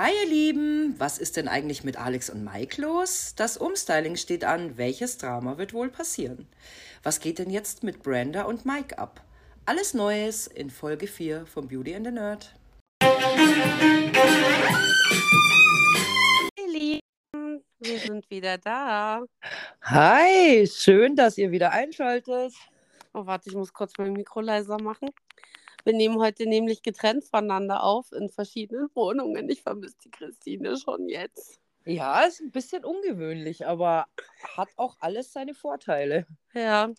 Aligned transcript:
Hi 0.00 0.12
ihr 0.12 0.28
Lieben, 0.28 0.94
was 0.98 1.18
ist 1.18 1.36
denn 1.36 1.48
eigentlich 1.48 1.82
mit 1.82 1.96
Alex 1.96 2.30
und 2.30 2.44
Mike 2.44 2.80
los? 2.80 3.34
Das 3.34 3.56
Umstyling 3.56 4.14
steht 4.14 4.44
an, 4.44 4.78
welches 4.78 5.18
Drama 5.18 5.58
wird 5.58 5.74
wohl 5.74 5.88
passieren? 5.88 6.46
Was 7.02 7.18
geht 7.18 7.40
denn 7.40 7.50
jetzt 7.50 7.82
mit 7.82 8.04
Brenda 8.04 8.42
und 8.42 8.64
Mike 8.64 8.96
ab? 8.96 9.24
Alles 9.66 9.94
Neues 9.94 10.46
in 10.46 10.70
Folge 10.70 11.08
4 11.08 11.46
von 11.46 11.66
Beauty 11.66 11.96
and 11.96 12.06
the 12.06 12.12
Nerd. 12.12 12.54
Hey 16.54 17.00
Lieben, 17.32 17.64
wir 17.80 17.98
sind 17.98 18.30
wieder 18.30 18.56
da. 18.56 19.24
Hi, 19.82 20.64
schön, 20.68 21.16
dass 21.16 21.36
ihr 21.38 21.50
wieder 21.50 21.72
einschaltet. 21.72 22.54
Oh, 23.14 23.26
warte, 23.26 23.50
ich 23.50 23.56
muss 23.56 23.72
kurz 23.72 23.90
mein 23.98 24.12
Mikro 24.12 24.42
leiser 24.42 24.80
machen. 24.80 25.08
Wir 25.88 25.94
nehmen 25.94 26.18
heute 26.18 26.46
nämlich 26.46 26.82
getrennt 26.82 27.24
voneinander 27.24 27.82
auf 27.82 28.12
in 28.12 28.28
verschiedenen 28.28 28.90
Wohnungen. 28.94 29.48
Ich 29.48 29.62
vermisse 29.62 29.96
die 30.04 30.10
Christine 30.10 30.76
schon 30.76 31.08
jetzt. 31.08 31.62
Ja, 31.86 32.24
ist 32.24 32.42
ein 32.42 32.50
bisschen 32.50 32.84
ungewöhnlich, 32.84 33.66
aber 33.66 34.04
hat 34.54 34.68
auch 34.76 34.98
alles 35.00 35.32
seine 35.32 35.54
Vorteile. 35.54 36.26
Ja, 36.52 36.90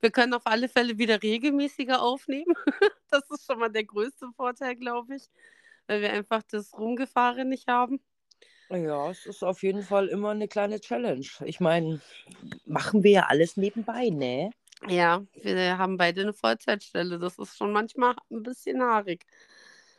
wir 0.00 0.10
können 0.10 0.32
auf 0.32 0.46
alle 0.46 0.70
Fälle 0.70 0.96
wieder 0.96 1.22
regelmäßiger 1.22 2.00
aufnehmen. 2.00 2.54
Das 3.10 3.28
ist 3.28 3.44
schon 3.44 3.58
mal 3.58 3.68
der 3.68 3.84
größte 3.84 4.28
Vorteil, 4.34 4.74
glaube 4.74 5.16
ich, 5.16 5.28
weil 5.86 6.00
wir 6.00 6.10
einfach 6.10 6.42
das 6.44 6.72
Rumgefahren 6.72 7.50
nicht 7.50 7.68
haben. 7.68 8.00
Ja, 8.70 9.10
es 9.10 9.26
ist 9.26 9.42
auf 9.42 9.62
jeden 9.62 9.82
Fall 9.82 10.08
immer 10.08 10.30
eine 10.30 10.48
kleine 10.48 10.80
Challenge. 10.80 11.26
Ich 11.44 11.60
meine, 11.60 12.00
machen 12.64 13.02
wir 13.02 13.10
ja 13.10 13.26
alles 13.28 13.58
nebenbei, 13.58 14.08
ne? 14.08 14.50
Ja, 14.88 15.24
wir 15.34 15.78
haben 15.78 15.96
beide 15.96 16.22
eine 16.22 16.32
Vollzeitstelle. 16.32 17.18
Das 17.18 17.38
ist 17.38 17.56
schon 17.56 17.72
manchmal 17.72 18.14
ein 18.30 18.42
bisschen 18.42 18.82
haarig. 18.82 19.26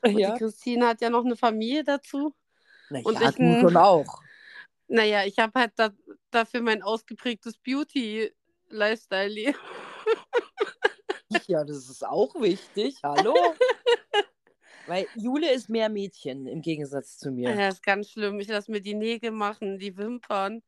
Und 0.04 0.17
Ja, 0.17 0.34
die 0.34 0.40
Christine 0.40 0.88
hat 0.88 1.02
ja 1.02 1.09
noch 1.09 1.23
eine 1.23 1.35
Familie 1.35 1.84
dazu. 1.84 2.34
na 2.90 2.99
Und 3.04 3.21
ich 3.21 3.40
ein- 3.40 3.62
schon 3.62 3.77
auch. 3.77 4.21
Naja, 4.88 5.23
ich 5.26 5.38
habe 5.40 5.59
halt 5.59 5.73
da, 5.76 5.91
dafür 6.32 6.62
mein 6.62 6.82
ausgeprägtes 6.82 7.57
Beauty-Lifestyle. 7.59 9.54
Ja, 11.48 11.63
das 11.63 11.90
ist 11.90 12.05
auch 12.05 12.35
wichtig. 12.41 12.98
Hallo? 13.04 13.34
Weil 14.87 15.07
Jule 15.15 15.52
ist 15.54 15.70
mehr 15.70 15.87
Mädchen 15.87 16.46
im 16.48 16.62
Gegensatz 16.62 17.18
zu 17.18 17.32
mir. 17.32 17.54
Ja, 17.55 17.70
ist 17.70 17.84
ganz 17.84 18.09
schlimm. 18.09 18.40
Ich 18.41 18.49
lasse 18.49 18.70
mir 18.71 18.82
die 18.82 18.96
Nägel 18.96 19.32
machen, 19.32 19.79
die 19.79 19.96
Wimpern. 19.96 20.62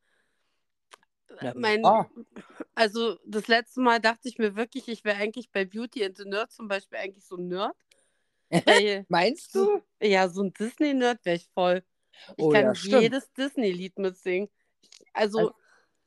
Mein, 1.56 1.86
ah, 1.86 2.09
also 2.76 3.17
das 3.26 3.48
letzte 3.48 3.81
Mal 3.81 4.00
dachte 4.00 4.28
ich 4.28 4.38
mir 4.38 4.56
wirklich, 4.56 4.88
ich 4.88 5.03
wäre 5.03 5.17
eigentlich 5.17 5.52
bei 5.52 5.66
Beauty 5.66 6.03
and 6.06 6.17
the 6.17 6.25
Nerd 6.25 6.52
zum 6.52 6.67
Beispiel 6.67 7.00
eigentlich 7.00 7.25
so 7.25 7.38
ein 7.38 7.48
Nerd. 7.48 7.75
Meinst 9.09 9.56
du? 9.56 9.81
ja, 10.02 10.30
so 10.30 10.44
ein 10.44 10.53
Disney-Nerd 10.53 11.25
wäre 11.25 11.38
ich 11.38 11.48
voll. 11.53 11.84
Ich 12.38 12.44
Oh 12.45 12.52
kann 12.52 12.66
ja, 12.66 13.00
jedes 13.00 13.31
Disney-Lied 13.34 13.98
mitsingen. 13.98 14.50
Also, 15.14 15.40
Also- 15.40 15.53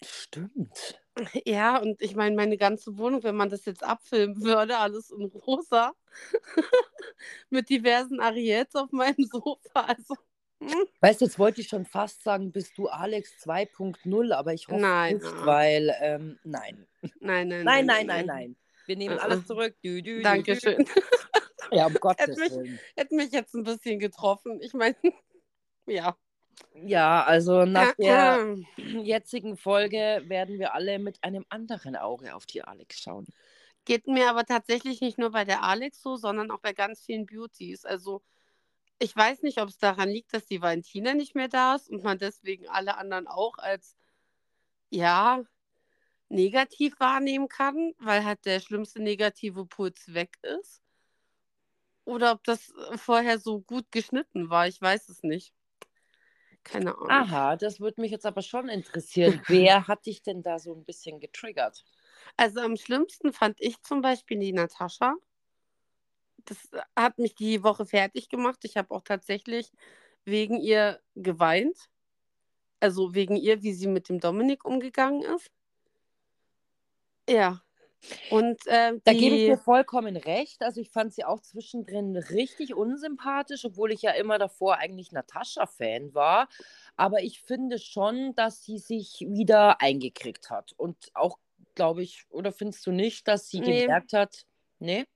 Stimmt. 0.03 1.01
ja, 1.47 1.79
und 1.79 2.03
ich 2.03 2.15
meine, 2.15 2.37
meine 2.37 2.59
ganze 2.59 2.99
Wohnung, 2.99 3.23
wenn 3.23 3.37
man 3.37 3.49
das 3.49 3.65
jetzt 3.65 3.83
abfilmen 3.83 4.43
würde, 4.43 4.77
alles 4.77 5.11
in 5.11 5.25
rosa, 5.25 5.95
mit 7.51 7.71
diversen 7.71 8.21
Ariels 8.21 8.75
auf 8.75 8.93
meinem 8.93 9.25
Sofa. 9.25 9.81
Also, 9.81 10.17
Weißt 11.01 11.21
du, 11.21 11.27
jetzt 11.27 11.39
wollte 11.39 11.61
ich 11.61 11.69
schon 11.69 11.85
fast 11.85 12.23
sagen, 12.23 12.51
bist 12.51 12.77
du 12.79 12.89
Alex 12.89 13.33
2.0, 13.45 14.33
aber 14.33 14.55
ich 14.55 14.69
hoffe 14.69 14.81
Nein, 14.81 15.15
nicht, 15.17 15.27
ah. 15.27 15.47
weil, 15.47 15.95
ähm, 16.01 16.39
nein. 16.45 16.87
nein, 17.21 17.49
nein, 17.49 17.65
Nein, 17.65 17.87
nein, 17.87 18.07
nein, 18.07 18.27
nein. 18.27 18.57
Wir 18.87 18.97
nehmen 18.97 19.19
Ah, 19.19 19.25
alles 19.25 19.41
ah. 19.41 19.47
zurück. 19.47 19.77
Dü, 19.85 20.01
dü, 20.01 20.03
dü, 20.03 20.17
dü. 20.19 20.23
Dankeschön. 20.23 20.85
Ja, 21.73 21.87
um 21.87 21.95
Gottes 22.01 22.37
mich- 22.39 22.51
Willen. 22.53 22.79
Hätte 22.97 23.15
mich 23.17 23.33
jetzt 23.33 23.53
ein 23.55 23.65
bisschen 23.65 23.99
getroffen. 23.99 24.61
Ich 24.63 24.73
meine, 24.73 24.95
ja. 25.87 26.17
Ja, 26.75 27.25
also 27.25 27.65
nach 27.65 27.89
Ah, 27.91 27.95
der 27.99 28.57
jetzigen 29.03 29.57
Folge 29.57 30.23
werden 30.27 30.59
wir 30.61 30.75
alle 30.75 30.99
mit 31.01 31.23
einem 31.25 31.45
anderen 31.49 31.97
Auge 31.97 32.35
auf 32.37 32.47
die 32.47 32.63
Alex 32.63 33.01
schauen. 33.01 33.27
Geht 33.85 34.07
mir 34.07 34.31
aber 34.31 34.45
tatsächlich 34.45 35.01
nicht 35.01 35.19
nur 35.19 35.33
bei 35.33 35.45
der 35.45 35.65
Alex 35.65 36.01
so, 36.03 36.17
sondern 36.17 36.51
auch 36.53 36.61
bei 36.61 36.73
ganz 36.73 37.03
vielen 37.05 37.27
Beauties. 37.27 37.85
Also 37.85 38.23
ich 38.99 39.15
weiß 39.15 39.43
nicht, 39.43 39.61
ob 39.61 39.69
es 39.69 39.79
daran 39.79 40.09
liegt, 40.09 40.33
dass 40.33 40.47
die 40.47 40.63
Valentina 40.63 41.15
nicht 41.15 41.35
mehr 41.35 41.49
da 41.49 41.75
ist 41.75 41.91
und 41.91 42.03
man 42.03 42.19
deswegen 42.19 42.69
alle 42.69 42.97
anderen 42.97 43.27
auch 43.27 43.59
als 43.59 43.97
ja 44.91 45.43
negativ 46.29 46.99
wahrnehmen 46.99 47.49
kann, 47.49 47.95
weil 47.99 48.25
halt 48.25 48.45
der 48.47 48.61
schlimmste 48.61 49.03
negative 49.03 49.67
Puls 49.67 50.13
weg 50.15 50.37
ist. 50.43 50.83
Oder 52.05 52.33
ob 52.33 52.45
das 52.45 52.71
äh, 52.71 52.99
vorher 52.99 53.39
so 53.39 53.61
gut 53.61 53.91
geschnitten 53.91 54.49
war, 54.49 54.69
ich 54.69 54.81
weiß 54.81 55.09
es 55.09 55.23
nicht. 55.23 55.53
Keine 56.65 56.97
Ahnung. 56.99 57.27
Aha, 57.27 57.57
das 57.57 57.81
würde 57.81 58.01
mich 58.01 58.11
jetzt 58.11 58.27
aber 58.27 58.43
schon 58.43 58.69
interessieren. 58.69 59.41
Wer 59.49 59.87
hat 59.87 60.07
dich 60.07 60.23
denn 60.23 60.43
da 60.43 60.59
so 60.59 60.75
ein 60.75 60.85
bisschen 60.85 61.21
getriggert? 61.21 61.85
Also 62.37 62.61
am 62.61 62.77
schlimmsten 62.77 63.33
fand 63.33 63.61
ich 63.61 63.81
zum 63.83 64.01
Beispiel 64.03 64.39
die 64.39 64.53
Natascha. 64.53 65.15
Das 66.47 66.69
hat 66.97 67.19
mich 67.19 67.35
die 67.35 67.63
Woche 67.63 67.87
fertig 67.87 68.29
gemacht. 68.29 68.61
Ich 68.63 68.77
habe 68.77 68.95
auch 68.95 69.03
tatsächlich 69.03 69.71
wegen 70.25 70.61
ihr 70.61 71.01
geweint. 71.15 71.77
Also 72.81 73.15
wegen 73.15 73.37
ihr, 73.37 73.63
wie 73.63 73.73
sie 73.73 73.87
mit 73.87 74.09
dem 74.09 74.21
Dominik 74.21 74.65
umgegangen 74.65 75.23
ist. 75.23 75.51
Ja. 77.29 77.63
Und 78.31 78.61
ähm, 78.67 79.01
Da 79.05 79.13
gebe 79.13 79.35
ich 79.35 79.47
dir 79.47 79.59
vollkommen 79.59 80.17
recht. 80.17 80.63
Also 80.63 80.81
ich 80.81 80.91
fand 80.91 81.15
sie 81.15 81.25
auch 81.25 81.41
zwischendrin 81.41 82.17
richtig 82.17 82.75
unsympathisch, 82.75 83.65
obwohl 83.65 83.91
ich 83.91 84.03
ja 84.03 84.13
immer 84.13 84.39
davor 84.39 84.77
eigentlich 84.77 85.11
Natascha-Fan 85.13 86.15
war. 86.15 86.49
Aber 86.97 87.23
ich 87.23 87.41
finde 87.41 87.79
schon, 87.79 88.35
dass 88.35 88.63
sie 88.63 88.79
sich 88.79 89.25
wieder 89.27 89.81
eingekriegt 89.81 90.51
hat. 90.51 90.73
Und 90.77 90.97
auch, 91.15 91.39
glaube 91.75 92.03
ich, 92.03 92.27
oder 92.29 92.53
findest 92.53 92.87
du 92.87 92.93
nicht, 92.93 93.27
dass 93.27 93.49
sie 93.49 93.61
Nee. 93.61 93.81
gemerkt 93.83 94.13
hat, 94.13 94.47
nee? 94.79 95.07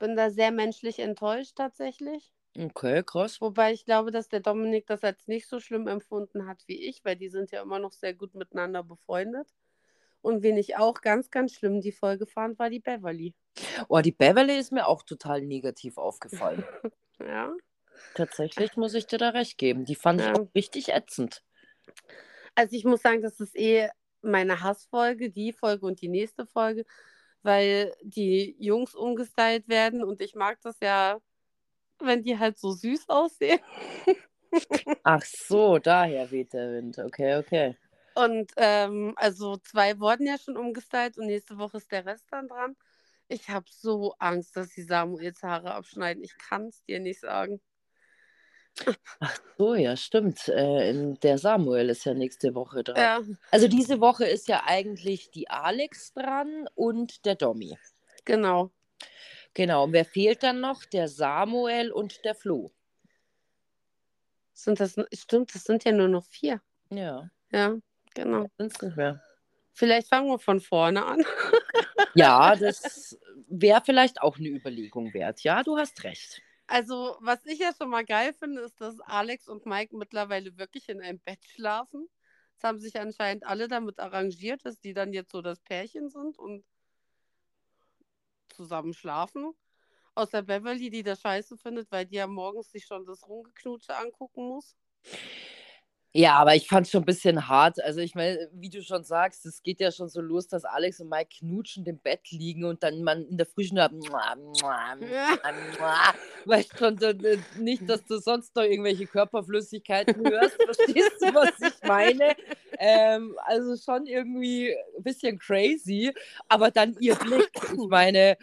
Bin 0.00 0.16
da 0.16 0.30
sehr 0.30 0.50
menschlich 0.50 0.98
enttäuscht 0.98 1.56
tatsächlich. 1.56 2.32
Okay, 2.58 3.04
krass. 3.04 3.40
Wobei 3.40 3.72
ich 3.72 3.84
glaube, 3.84 4.10
dass 4.10 4.28
der 4.28 4.40
Dominik 4.40 4.86
das 4.86 5.04
als 5.04 5.28
nicht 5.28 5.46
so 5.46 5.60
schlimm 5.60 5.86
empfunden 5.86 6.46
hat 6.46 6.64
wie 6.66 6.88
ich, 6.88 7.04
weil 7.04 7.14
die 7.14 7.28
sind 7.28 7.52
ja 7.52 7.62
immer 7.62 7.78
noch 7.78 7.92
sehr 7.92 8.14
gut 8.14 8.34
miteinander 8.34 8.82
befreundet. 8.82 9.54
Und 10.22 10.42
wen 10.42 10.56
ich 10.56 10.76
auch 10.76 11.00
ganz, 11.00 11.30
ganz 11.30 11.54
schlimm 11.54 11.80
die 11.80 11.92
Folge 11.92 12.26
fand, 12.26 12.58
war 12.58 12.70
die 12.70 12.80
Beverly. 12.80 13.34
Oh, 13.88 14.00
die 14.00 14.12
Beverly 14.12 14.58
ist 14.58 14.72
mir 14.72 14.88
auch 14.88 15.02
total 15.02 15.42
negativ 15.42 15.96
aufgefallen. 15.98 16.64
Ja. 17.20 17.52
Tatsächlich 18.14 18.76
muss 18.78 18.94
ich 18.94 19.06
dir 19.06 19.18
da 19.18 19.28
recht 19.28 19.58
geben. 19.58 19.84
Die 19.84 19.94
fand 19.94 20.22
Ja. 20.22 20.32
ich 20.32 20.40
auch 20.40 20.54
richtig 20.54 20.88
ätzend. 20.88 21.42
Also 22.54 22.74
ich 22.74 22.84
muss 22.84 23.02
sagen, 23.02 23.20
das 23.20 23.40
ist 23.40 23.54
eh 23.56 23.90
meine 24.22 24.62
Hassfolge, 24.62 25.30
die 25.30 25.52
Folge 25.52 25.84
und 25.84 26.00
die 26.00 26.08
nächste 26.08 26.46
Folge, 26.46 26.84
weil 27.42 27.94
die 28.02 28.56
Jungs 28.58 28.94
umgestylt 28.94 29.68
werden 29.68 30.04
und 30.04 30.20
ich 30.20 30.34
mag 30.34 30.60
das 30.62 30.78
ja, 30.80 31.18
wenn 31.98 32.22
die 32.22 32.38
halt 32.38 32.58
so 32.58 32.72
süß 32.72 33.08
aussehen. 33.08 33.60
Ach 35.04 35.22
so, 35.22 35.78
daher 35.78 36.30
weht 36.30 36.52
der 36.52 36.72
Wind. 36.72 36.98
Okay, 36.98 37.36
okay. 37.36 37.76
Und 38.14 38.52
ähm, 38.56 39.14
also 39.16 39.56
zwei 39.58 39.98
wurden 39.98 40.26
ja 40.26 40.36
schon 40.38 40.56
umgestylt 40.56 41.16
und 41.16 41.26
nächste 41.26 41.58
Woche 41.58 41.78
ist 41.78 41.90
der 41.92 42.04
Rest 42.04 42.26
dann 42.30 42.48
dran. 42.48 42.76
Ich 43.28 43.48
habe 43.48 43.66
so 43.70 44.14
Angst, 44.18 44.56
dass 44.56 44.70
sie 44.70 44.82
Samuels 44.82 45.42
Haare 45.42 45.72
abschneiden. 45.74 46.24
Ich 46.24 46.36
kann 46.36 46.66
es 46.66 46.82
dir 46.84 46.98
nicht 46.98 47.20
sagen. 47.20 47.60
So, 49.58 49.74
ja, 49.74 49.96
stimmt. 49.96 50.48
Äh, 50.48 51.14
der 51.22 51.36
Samuel 51.38 51.90
ist 51.90 52.04
ja 52.06 52.14
nächste 52.14 52.54
Woche 52.54 52.82
dran. 52.82 52.96
Ja, 52.96 53.20
Also 53.50 53.68
diese 53.68 54.00
Woche 54.00 54.24
ist 54.24 54.48
ja 54.48 54.62
eigentlich 54.66 55.30
die 55.30 55.50
Alex 55.50 56.12
dran 56.14 56.66
und 56.74 57.24
der 57.26 57.34
Domi. 57.34 57.76
genau. 58.24 58.70
Genau. 59.52 59.84
Und 59.84 59.92
wer 59.92 60.04
fehlt 60.04 60.42
dann 60.44 60.60
noch? 60.60 60.84
Der 60.84 61.08
Samuel 61.08 61.90
und 61.90 62.24
der 62.24 62.34
Flo. 62.36 62.70
Sind 64.54 64.78
das, 64.78 64.94
stimmt, 65.12 65.54
das 65.54 65.64
sind 65.64 65.84
ja 65.84 65.90
nur 65.92 66.06
noch 66.08 66.24
vier. 66.24 66.60
Ja, 66.90 67.28
Ja, 67.50 67.76
genau. 68.14 68.46
sind's 68.58 68.80
nicht 68.80 68.96
mehr. 68.96 69.20
Vielleicht 69.72 70.08
fangen 70.08 70.28
wir 70.28 70.38
von 70.38 70.60
vorne 70.60 71.04
an. 71.04 71.24
Ja, 72.14 72.54
das 72.56 73.18
wäre 73.48 73.82
vielleicht 73.84 74.20
auch 74.22 74.38
eine 74.38 74.48
Überlegung 74.48 75.12
wert. 75.14 75.42
Ja, 75.42 75.62
du 75.62 75.76
hast 75.78 76.04
recht. 76.04 76.42
Also, 76.70 77.16
was 77.20 77.44
ich 77.46 77.58
ja 77.58 77.72
schon 77.76 77.90
mal 77.90 78.04
geil 78.04 78.32
finde, 78.32 78.60
ist, 78.60 78.80
dass 78.80 79.00
Alex 79.00 79.48
und 79.48 79.66
Mike 79.66 79.96
mittlerweile 79.96 80.56
wirklich 80.56 80.88
in 80.88 81.00
einem 81.00 81.18
Bett 81.18 81.44
schlafen. 81.44 82.08
Es 82.56 82.62
haben 82.62 82.78
sich 82.78 83.00
anscheinend 83.00 83.44
alle 83.44 83.66
damit 83.66 83.98
arrangiert, 83.98 84.64
dass 84.64 84.78
die 84.78 84.94
dann 84.94 85.12
jetzt 85.12 85.32
so 85.32 85.42
das 85.42 85.58
Pärchen 85.58 86.10
sind 86.10 86.38
und 86.38 86.64
zusammen 88.50 88.94
schlafen. 88.94 89.52
Außer 90.14 90.42
Beverly, 90.42 90.90
die 90.90 91.02
das 91.02 91.20
scheiße 91.22 91.58
findet, 91.58 91.90
weil 91.90 92.06
die 92.06 92.16
ja 92.16 92.28
morgens 92.28 92.70
sich 92.70 92.86
schon 92.86 93.04
das 93.04 93.26
Rumgeknutsche 93.26 93.96
angucken 93.96 94.46
muss. 94.46 94.76
Ja, 96.12 96.34
aber 96.38 96.56
ich 96.56 96.66
fand 96.66 96.86
es 96.86 96.90
schon 96.90 97.02
ein 97.02 97.06
bisschen 97.06 97.46
hart. 97.48 97.82
Also 97.84 98.00
ich 98.00 98.16
meine, 98.16 98.48
wie 98.52 98.68
du 98.68 98.82
schon 98.82 99.04
sagst, 99.04 99.46
es 99.46 99.62
geht 99.62 99.80
ja 99.80 99.92
schon 99.92 100.08
so 100.08 100.20
los, 100.20 100.48
dass 100.48 100.64
Alex 100.64 101.00
und 101.00 101.08
Mike 101.08 101.36
knutschend 101.38 101.86
im 101.86 101.98
Bett 101.98 102.30
liegen 102.32 102.64
und 102.64 102.82
dann 102.82 103.04
man 103.04 103.24
in 103.26 103.36
der 103.36 103.46
Früh 103.46 103.68
nur 103.72 103.84
weißt 106.46 106.78
schon 106.78 107.00
äh, 107.00 107.38
nicht, 107.58 107.88
dass 107.88 108.04
du 108.06 108.18
sonst 108.18 108.56
noch 108.56 108.64
irgendwelche 108.64 109.06
Körperflüssigkeiten 109.06 110.28
hörst. 110.28 110.56
Verstehst 110.60 111.16
du, 111.20 111.32
was 111.32 111.52
ich 111.60 111.88
meine? 111.88 112.34
Ähm, 112.78 113.36
also 113.44 113.76
schon 113.76 114.06
irgendwie 114.06 114.74
ein 114.96 115.02
bisschen 115.04 115.38
crazy, 115.38 116.12
aber 116.48 116.72
dann 116.72 116.96
ihr 116.98 117.14
Blick. 117.14 117.50
Ich 117.54 117.78
meine, 117.88 118.36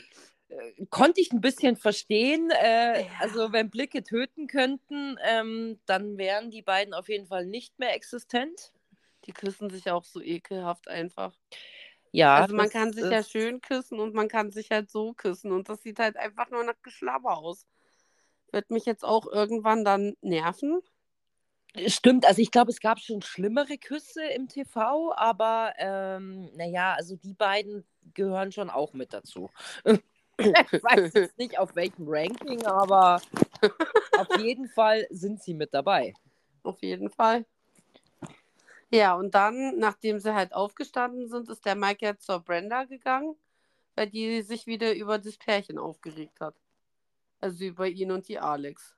konnte 0.89 1.21
ich 1.21 1.31
ein 1.31 1.41
bisschen 1.41 1.75
verstehen. 1.75 2.49
Äh, 2.51 3.03
ja. 3.03 3.07
Also, 3.19 3.51
wenn 3.51 3.69
Blicke 3.69 4.03
töten 4.03 4.47
könnten, 4.47 5.17
ähm, 5.23 5.79
dann 5.85 6.17
wären 6.17 6.51
die 6.51 6.61
beiden 6.61 6.93
auf 6.93 7.09
jeden 7.09 7.27
Fall 7.27 7.45
nicht 7.45 7.77
mehr 7.79 7.93
existent. 7.93 8.73
Die 9.25 9.33
küssen 9.33 9.69
sich 9.69 9.89
auch 9.91 10.03
so 10.03 10.21
ekelhaft 10.21 10.87
einfach. 10.87 11.33
Ja. 12.11 12.37
Also, 12.37 12.55
man 12.55 12.69
kann 12.69 12.93
sich 12.93 13.09
ja 13.09 13.23
schön 13.23 13.61
küssen 13.61 13.99
und 13.99 14.13
man 14.13 14.27
kann 14.27 14.51
sich 14.51 14.71
halt 14.71 14.89
so 14.89 15.13
küssen. 15.13 15.51
Und 15.51 15.69
das 15.69 15.83
sieht 15.83 15.99
halt 15.99 16.17
einfach 16.17 16.49
nur 16.49 16.63
nach 16.63 16.81
Geschlabber 16.81 17.37
aus. 17.37 17.65
Wird 18.51 18.71
mich 18.71 18.85
jetzt 18.85 19.03
auch 19.03 19.27
irgendwann 19.27 19.83
dann 19.83 20.15
nerven. 20.21 20.81
Stimmt, 21.85 22.25
also 22.25 22.41
ich 22.41 22.49
glaube, 22.49 22.71
es 22.71 22.79
gab 22.79 22.99
schon 22.99 23.21
schlimmere 23.21 23.77
Küsse 23.77 24.23
im 24.23 24.47
TV, 24.47 25.13
aber 25.15 25.73
ähm, 25.77 26.49
naja, 26.55 26.93
also 26.93 27.17
die 27.17 27.33
beiden 27.33 27.85
gehören 28.13 28.51
schon 28.51 28.69
auch 28.69 28.93
mit 28.93 29.13
dazu. 29.13 29.51
ich 30.71 30.83
weiß 30.83 31.13
jetzt 31.13 31.37
nicht 31.37 31.57
auf 31.57 31.75
welchem 31.75 32.05
Ranking, 32.07 32.65
aber 32.65 33.21
auf 34.17 34.37
jeden 34.37 34.69
Fall 34.69 35.07
sind 35.09 35.41
sie 35.41 35.53
mit 35.53 35.73
dabei. 35.73 36.13
Auf 36.63 36.81
jeden 36.81 37.09
Fall. 37.09 37.45
Ja, 38.89 39.15
und 39.15 39.35
dann, 39.35 39.77
nachdem 39.79 40.19
sie 40.19 40.33
halt 40.33 40.53
aufgestanden 40.53 41.27
sind, 41.27 41.49
ist 41.49 41.65
der 41.65 41.75
Mike 41.75 42.05
jetzt 42.05 42.25
zur 42.25 42.39
Brenda 42.39 42.85
gegangen, 42.85 43.35
weil 43.95 44.09
die 44.09 44.41
sich 44.43 44.65
wieder 44.65 44.93
über 44.95 45.17
das 45.17 45.37
Pärchen 45.37 45.77
aufgeregt 45.77 46.39
hat. 46.39 46.55
Also 47.39 47.65
über 47.65 47.87
ihn 47.87 48.11
und 48.11 48.27
die 48.27 48.39
Alex. 48.39 48.95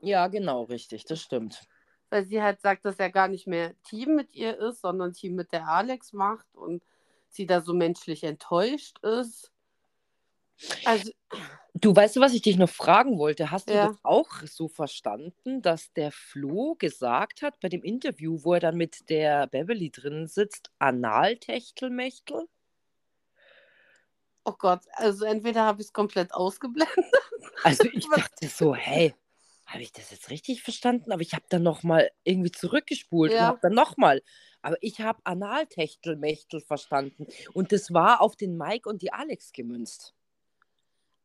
Ja, 0.00 0.26
genau, 0.26 0.64
richtig, 0.64 1.04
das 1.04 1.20
stimmt. 1.20 1.66
Weil 2.10 2.24
sie 2.24 2.42
halt 2.42 2.60
sagt, 2.60 2.84
dass 2.84 2.98
er 2.98 3.10
gar 3.10 3.28
nicht 3.28 3.46
mehr 3.46 3.74
Team 3.82 4.14
mit 4.14 4.34
ihr 4.34 4.58
ist, 4.58 4.80
sondern 4.80 5.12
Team 5.12 5.34
mit 5.34 5.52
der 5.52 5.68
Alex 5.68 6.12
macht 6.12 6.46
und 6.54 6.82
sie 7.28 7.46
da 7.46 7.60
so 7.60 7.74
menschlich 7.74 8.24
enttäuscht 8.24 8.98
ist. 9.02 9.52
Also, 10.84 11.10
du 11.74 11.94
weißt 11.94 12.16
du, 12.16 12.20
was 12.20 12.32
ich 12.32 12.42
dich 12.42 12.56
noch 12.56 12.68
fragen 12.68 13.18
wollte? 13.18 13.50
Hast 13.50 13.68
du 13.68 13.74
ja. 13.74 13.88
das 13.88 13.96
auch 14.02 14.30
so 14.44 14.68
verstanden, 14.68 15.62
dass 15.62 15.92
der 15.92 16.12
Flo 16.12 16.74
gesagt 16.78 17.42
hat 17.42 17.60
bei 17.60 17.68
dem 17.68 17.82
Interview, 17.82 18.38
wo 18.42 18.54
er 18.54 18.60
dann 18.60 18.76
mit 18.76 19.08
der 19.10 19.46
Beverly 19.46 19.90
drin 19.90 20.26
sitzt, 20.26 20.70
Analtechtelmechtel? 20.78 22.46
Oh 24.44 24.54
Gott, 24.56 24.82
also 24.92 25.24
entweder 25.24 25.64
habe 25.64 25.80
ich 25.80 25.88
es 25.88 25.92
komplett 25.92 26.32
ausgeblendet. 26.32 26.96
Also 27.64 27.84
ich 27.92 28.08
dachte 28.08 28.46
so, 28.46 28.74
hey, 28.74 29.12
habe 29.66 29.82
ich 29.82 29.92
das 29.92 30.12
jetzt 30.12 30.30
richtig 30.30 30.62
verstanden? 30.62 31.10
Aber 31.10 31.22
ich 31.22 31.34
habe 31.34 31.44
dann 31.48 31.64
nochmal 31.64 32.10
irgendwie 32.22 32.52
zurückgespult 32.52 33.32
ja. 33.32 33.38
und 33.38 33.46
habe 33.46 33.58
dann 33.62 33.74
nochmal. 33.74 34.22
Aber 34.62 34.76
ich 34.80 35.00
habe 35.00 35.20
Analtechtelmechtel 35.24 36.60
verstanden. 36.60 37.26
Und 37.52 37.72
das 37.72 37.92
war 37.92 38.20
auf 38.20 38.36
den 38.36 38.56
Mike 38.56 38.88
und 38.88 39.02
die 39.02 39.12
Alex 39.12 39.52
gemünzt. 39.52 40.14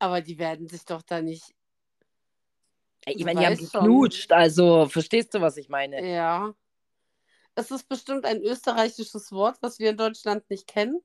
Aber 0.02 0.22
die 0.22 0.40
werden 0.40 0.68
sich 0.68 0.84
doch 0.84 1.04
da 1.04 1.22
nicht. 1.22 1.54
Ich 3.06 3.24
meine, 3.24 3.40
die 3.40 3.46
haben 3.46 3.58
geknutscht, 3.58 4.32
also 4.32 4.88
verstehst 4.88 5.36
du, 5.36 5.42
was 5.42 5.58
ich 5.58 5.70
meine? 5.70 6.04
Ja. 6.12 6.56
Es 7.54 7.70
ist 7.70 7.88
bestimmt 7.88 8.26
ein 8.26 8.42
österreichisches 8.42 9.32
Wort, 9.32 9.58
was 9.62 9.78
wir 9.78 9.92
in 9.92 9.98
Deutschland 9.98 10.50
nicht 10.50 10.66
kennen. 10.66 11.02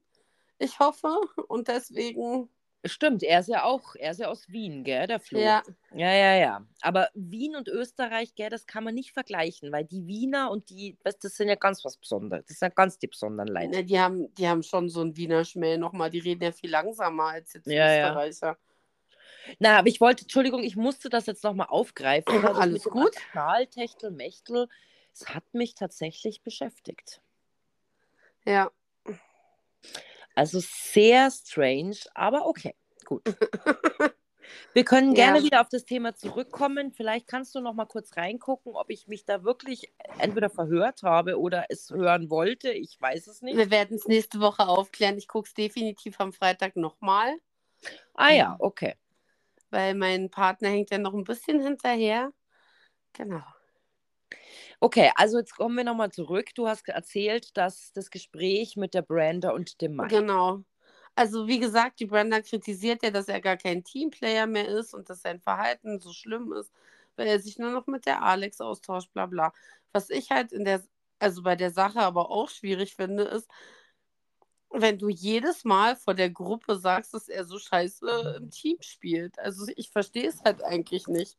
Ich 0.59 0.79
hoffe. 0.79 1.15
Und 1.49 1.69
deswegen. 1.69 2.49
Stimmt, 2.87 3.23
er 3.23 3.41
ist 3.41 3.49
ja 3.49 3.65
auch, 3.65 3.97
er 3.97 4.13
ist 4.13 4.21
ja 4.21 4.29
aus 4.29 4.49
Wien, 4.49 4.83
gell, 4.83 5.07
der 5.07 5.21
Flo. 5.21 5.41
Ja. 5.41 5.63
Ja, 5.93 6.13
ja, 6.13 6.37
ja. 6.37 6.67
Aber 6.81 7.09
Wien 7.13 7.55
und 7.55 7.69
Österreich, 7.69 8.35
gell, 8.35 8.49
das 8.49 8.67
kann 8.67 8.83
man 8.83 8.95
nicht 8.95 9.13
vergleichen, 9.13 9.73
weil 9.73 9.85
die 9.85 10.07
Wiener 10.07 10.51
und 10.51 10.71
die, 10.71 10.97
das 11.03 11.17
sind 11.21 11.49
ja 11.49 11.57
ganz 11.57 11.85
was 11.85 11.99
Besonderes. 11.99 12.47
Das 12.47 12.61
sind 12.61 12.75
ganz 12.75 12.99
die 12.99 13.09
besonderen 13.09 13.49
Leute. 13.49 13.77
Ja, 13.77 13.83
die, 13.83 14.01
haben, 14.01 14.35
die 14.37 14.49
haben 14.49 14.63
schon 14.63 14.89
so 14.89 15.03
einen 15.03 15.17
Wiener 15.19 15.45
Schmäh 15.45 15.77
nochmal. 15.77 16.09
Die 16.09 16.21
reden 16.21 16.45
ja 16.45 16.53
viel 16.53 16.71
langsamer 16.71 17.25
als 17.25 17.53
jetzt 17.53 17.67
ja, 17.67 18.09
Österreicher. 18.09 18.47
Ja. 18.47 18.59
Na, 19.59 19.79
aber 19.79 19.89
ich 19.89 20.01
wollte, 20.01 20.23
Entschuldigung, 20.23 20.63
ich 20.63 20.77
musste 20.77 21.09
das 21.09 21.27
jetzt 21.27 21.45
nochmal 21.45 21.69
aufgreifen. 21.69 22.45
Alles 22.45 22.85
gut. 22.85 23.15
Techtel, 23.71 24.11
Mechtel, 24.11 24.69
es 25.13 25.29
hat 25.29 25.45
mich 25.55 25.75
tatsächlich 25.75 26.43
beschäftigt. 26.43 27.21
Ja. 28.45 28.71
Also 30.35 30.61
sehr 30.61 31.31
strange, 31.31 31.97
aber 32.15 32.47
okay, 32.47 32.75
gut. 33.05 33.23
Wir 34.75 34.85
können 34.85 35.15
gerne 35.15 35.39
ja. 35.39 35.45
wieder 35.45 35.61
auf 35.61 35.69
das 35.69 35.85
Thema 35.85 36.15
zurückkommen. 36.15 36.93
Vielleicht 36.93 37.27
kannst 37.27 37.55
du 37.55 37.61
noch 37.61 37.75
mal 37.75 37.87
kurz 37.87 38.17
reingucken, 38.17 38.77
ob 38.77 38.91
ich 38.91 39.09
mich 39.09 39.25
da 39.25 39.43
wirklich 39.43 39.93
entweder 40.19 40.51
verhört 40.51 41.03
habe 41.03 41.41
oder 41.41 41.67
es 41.69 41.91
hören 41.91 42.31
wollte. 42.31 42.71
Ich 42.71 43.01
weiß 43.01 43.27
es 43.27 43.43
nicht. 43.43 43.57
Wir 43.57 43.71
werden 43.71 43.97
es 43.97 44.07
nächste 44.07 44.39
Woche 44.39 44.69
aufklären. 44.69 45.19
Ich 45.19 45.27
gucke 45.27 45.49
es 45.49 45.55
definitiv 45.55 46.21
am 46.21 46.33
Freitag 46.33 46.77
nochmal. 46.77 47.35
Ah 48.15 48.31
ja, 48.31 48.57
okay 48.61 48.95
weil 49.71 49.95
mein 49.95 50.31
Partner 50.31 50.69
hängt 50.69 50.91
ja 50.91 50.99
noch 50.99 51.15
ein 51.15 51.25
bisschen 51.25 51.61
hinterher. 51.61 52.33
Genau. 53.13 53.43
Okay, 54.81 55.11
also 55.17 55.39
jetzt 55.39 55.57
kommen 55.57 55.77
wir 55.77 55.85
nochmal 55.85 56.11
zurück. 56.11 56.55
Du 56.55 56.69
hast 56.69 56.89
erzählt, 56.89 57.57
dass 57.57 57.93
das 57.93 58.11
Gespräch 58.11 58.77
mit 58.77 58.95
der 58.95 59.03
Brenda 59.03 59.51
und 59.51 59.81
dem 59.81 59.97
Mike. 59.97 60.09
Genau. 60.09 60.63
Also 61.15 61.47
wie 61.47 61.59
gesagt, 61.59 62.01
die 62.01 62.07
Brenda 62.07 62.41
kritisiert 62.43 63.03
ja, 63.03 63.11
dass 63.11 63.29
er 63.29 63.41
gar 63.41 63.57
kein 63.57 63.85
Teamplayer 63.85 64.47
mehr 64.47 64.69
ist 64.69 64.93
und 64.93 65.09
dass 65.09 65.23
sein 65.23 65.41
Verhalten 65.41 65.99
so 65.99 66.13
schlimm 66.13 66.53
ist, 66.53 66.71
weil 67.17 67.27
er 67.27 67.41
sich 67.41 67.59
nur 67.59 67.71
noch 67.71 67.87
mit 67.87 68.05
der 68.05 68.23
Alex 68.23 68.61
austauscht, 68.61 69.13
bla 69.15 69.25
bla. 69.25 69.53
Was 69.93 70.11
ich 70.11 70.31
halt 70.31 70.53
in 70.53 70.65
der, 70.67 70.83
also 71.19 71.43
bei 71.43 71.57
der 71.57 71.71
Sache 71.71 72.01
aber 72.01 72.31
auch 72.31 72.51
schwierig 72.51 72.95
finde, 72.97 73.23
ist, 73.25 73.49
wenn 74.71 74.99
du 74.99 75.09
jedes 75.09 75.65
Mal 75.65 75.97
vor 75.97 76.15
der 76.15 76.31
Gruppe 76.31 76.77
sagst, 76.77 77.15
dass 77.15 77.29
er 77.29 77.45
so 77.45 77.59
scheiße 77.59 78.37
im 78.39 78.51
Team 78.51 78.77
spielt. 78.81 79.39
Also 79.39 79.67
ich 79.77 79.91
verstehe 79.91 80.29
es 80.29 80.43
halt 80.43 80.63
eigentlich 80.63 81.07
nicht. 81.07 81.37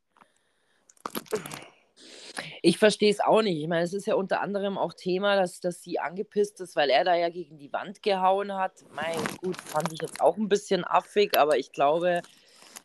Ich 2.62 2.77
verstehe 2.77 3.12
es 3.12 3.19
auch 3.19 3.41
nicht. 3.41 3.62
Ich 3.62 3.68
meine, 3.68 3.83
es 3.83 3.94
ist 3.94 4.07
ja 4.07 4.15
unter 4.15 4.41
anderem 4.41 4.77
auch 4.77 4.94
Thema, 4.94 5.35
dass, 5.35 5.59
dass 5.59 5.81
sie 5.81 6.00
angepisst 6.00 6.59
ist, 6.62 6.75
weil 6.75 6.89
er 6.89 7.03
da 7.03 7.15
ja 7.15 7.29
gegen 7.29 7.57
die 7.57 7.71
Wand 7.74 8.01
gehauen 8.01 8.53
hat. 8.53 8.85
Mein 8.91 9.18
gut, 9.41 9.59
fand 9.59 9.91
ich 9.94 10.01
jetzt 10.01 10.21
auch 10.21 10.38
ein 10.38 10.50
bisschen 10.50 10.85
affig, 10.85 11.38
aber 11.38 11.57
ich 11.57 11.71
glaube, 11.71 12.21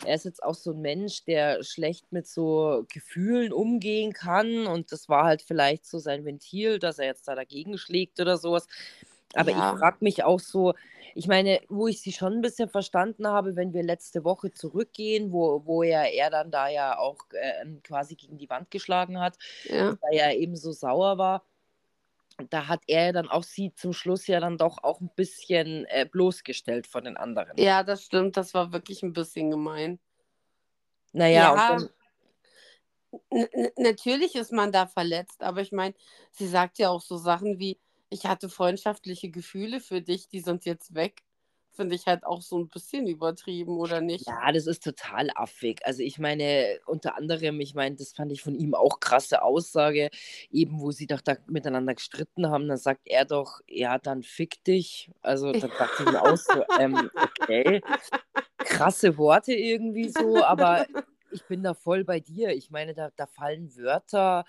er 0.04 0.14
ist 0.14 0.24
jetzt 0.24 0.42
auch 0.42 0.54
so 0.54 0.72
ein 0.72 0.80
Mensch, 0.80 1.24
der 1.24 1.62
schlecht 1.62 2.12
mit 2.12 2.26
so 2.26 2.84
Gefühlen 2.92 3.52
umgehen 3.52 4.12
kann. 4.12 4.66
Und 4.66 4.92
das 4.92 5.08
war 5.08 5.24
halt 5.24 5.42
vielleicht 5.42 5.86
so 5.86 5.98
sein 5.98 6.24
Ventil, 6.24 6.78
dass 6.78 6.98
er 6.98 7.06
jetzt 7.06 7.28
da 7.28 7.34
dagegen 7.34 7.78
schlägt 7.78 8.20
oder 8.20 8.36
sowas. 8.36 8.66
Aber 9.34 9.50
ja. 9.50 9.72
ich 9.72 9.78
frage 9.78 9.98
mich 10.00 10.24
auch 10.24 10.40
so, 10.40 10.74
ich 11.14 11.26
meine, 11.26 11.60
wo 11.68 11.88
ich 11.88 12.00
sie 12.00 12.12
schon 12.12 12.34
ein 12.34 12.40
bisschen 12.40 12.68
verstanden 12.68 13.26
habe, 13.26 13.56
wenn 13.56 13.72
wir 13.72 13.82
letzte 13.82 14.24
Woche 14.24 14.52
zurückgehen, 14.52 15.32
wo, 15.32 15.62
wo 15.64 15.82
ja 15.82 16.04
er 16.04 16.30
dann 16.30 16.50
da 16.50 16.68
ja 16.68 16.98
auch 16.98 17.18
äh, 17.32 17.66
quasi 17.84 18.14
gegen 18.14 18.38
die 18.38 18.48
Wand 18.48 18.70
geschlagen 18.70 19.20
hat, 19.20 19.36
ja. 19.64 19.96
weil 20.00 20.18
er 20.18 20.36
eben 20.36 20.56
so 20.56 20.72
sauer 20.72 21.18
war. 21.18 21.44
Da 22.48 22.66
hat 22.66 22.80
er 22.86 23.12
dann 23.12 23.28
auch 23.28 23.42
sie 23.42 23.74
zum 23.74 23.92
Schluss 23.92 24.26
ja 24.26 24.40
dann 24.40 24.56
doch 24.56 24.82
auch 24.82 25.00
ein 25.00 25.10
bisschen 25.14 25.84
äh, 25.86 26.06
bloßgestellt 26.10 26.86
von 26.86 27.04
den 27.04 27.16
anderen. 27.16 27.58
Ja, 27.58 27.82
das 27.82 28.04
stimmt. 28.04 28.38
Das 28.38 28.54
war 28.54 28.72
wirklich 28.72 29.02
ein 29.02 29.12
bisschen 29.12 29.50
gemein. 29.50 29.98
Naja, 31.12 31.54
ja, 31.54 31.76
dann, 31.76 31.90
natürlich 33.76 34.34
ist 34.34 34.52
man 34.52 34.72
da 34.72 34.86
verletzt, 34.86 35.42
aber 35.42 35.60
ich 35.60 35.72
meine, 35.72 35.94
sie 36.30 36.46
sagt 36.46 36.78
ja 36.78 36.88
auch 36.88 37.02
so 37.02 37.18
Sachen 37.18 37.58
wie, 37.58 37.78
ich 38.12 38.26
hatte 38.26 38.48
freundschaftliche 38.48 39.30
Gefühle 39.30 39.80
für 39.80 40.02
dich, 40.02 40.28
die 40.28 40.40
sind 40.40 40.64
jetzt 40.64 40.94
weg. 40.94 41.22
Finde 41.74 41.94
ich 41.94 42.06
halt 42.06 42.26
auch 42.26 42.42
so 42.42 42.58
ein 42.58 42.68
bisschen 42.68 43.06
übertrieben, 43.06 43.78
oder 43.78 44.02
nicht? 44.02 44.26
Ja, 44.26 44.52
das 44.52 44.66
ist 44.66 44.84
total 44.84 45.30
affig. 45.34 45.80
Also 45.86 46.02
ich 46.02 46.18
meine, 46.18 46.78
unter 46.84 47.16
anderem, 47.16 47.60
ich 47.60 47.74
meine, 47.74 47.96
das 47.96 48.12
fand 48.12 48.30
ich 48.30 48.42
von 48.42 48.54
ihm 48.54 48.74
auch 48.74 49.00
krasse 49.00 49.40
Aussage, 49.40 50.10
eben 50.50 50.80
wo 50.80 50.90
sie 50.90 51.06
doch 51.06 51.22
da 51.22 51.36
miteinander 51.46 51.94
gestritten 51.94 52.48
haben, 52.48 52.68
dann 52.68 52.76
sagt 52.76 53.00
er 53.06 53.24
doch, 53.24 53.62
ja, 53.66 53.98
dann 53.98 54.22
fick 54.22 54.62
dich. 54.64 55.10
Also 55.22 55.50
dann 55.50 55.70
dachte 55.78 56.02
ich 56.02 56.12
mir 56.12 56.22
auch 56.22 56.36
so, 56.36 56.62
ähm, 56.78 57.10
okay, 57.16 57.80
krasse 58.58 59.16
Worte 59.16 59.54
irgendwie 59.54 60.10
so, 60.10 60.44
aber 60.44 60.84
ich 61.30 61.42
bin 61.46 61.62
da 61.62 61.72
voll 61.72 62.04
bei 62.04 62.20
dir. 62.20 62.50
Ich 62.50 62.70
meine, 62.70 62.92
da, 62.92 63.08
da 63.16 63.26
fallen 63.26 63.74
Wörter, 63.76 64.44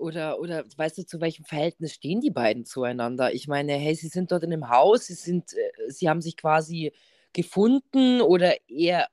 oder, 0.00 0.40
oder 0.40 0.64
weißt 0.76 0.98
du, 0.98 1.06
zu 1.06 1.20
welchem 1.20 1.44
Verhältnis 1.44 1.94
stehen 1.94 2.20
die 2.20 2.30
beiden 2.30 2.64
zueinander? 2.64 3.32
Ich 3.32 3.46
meine, 3.48 3.74
hey, 3.74 3.94
sie 3.94 4.08
sind 4.08 4.32
dort 4.32 4.42
in 4.44 4.52
einem 4.52 4.68
Haus, 4.70 5.06
sie 5.06 5.14
sind, 5.14 5.52
äh, 5.52 5.90
sie 5.90 6.08
haben 6.08 6.22
sich 6.22 6.36
quasi 6.36 6.92
gefunden 7.32 8.20
oder 8.20 8.56
er, 8.68 9.08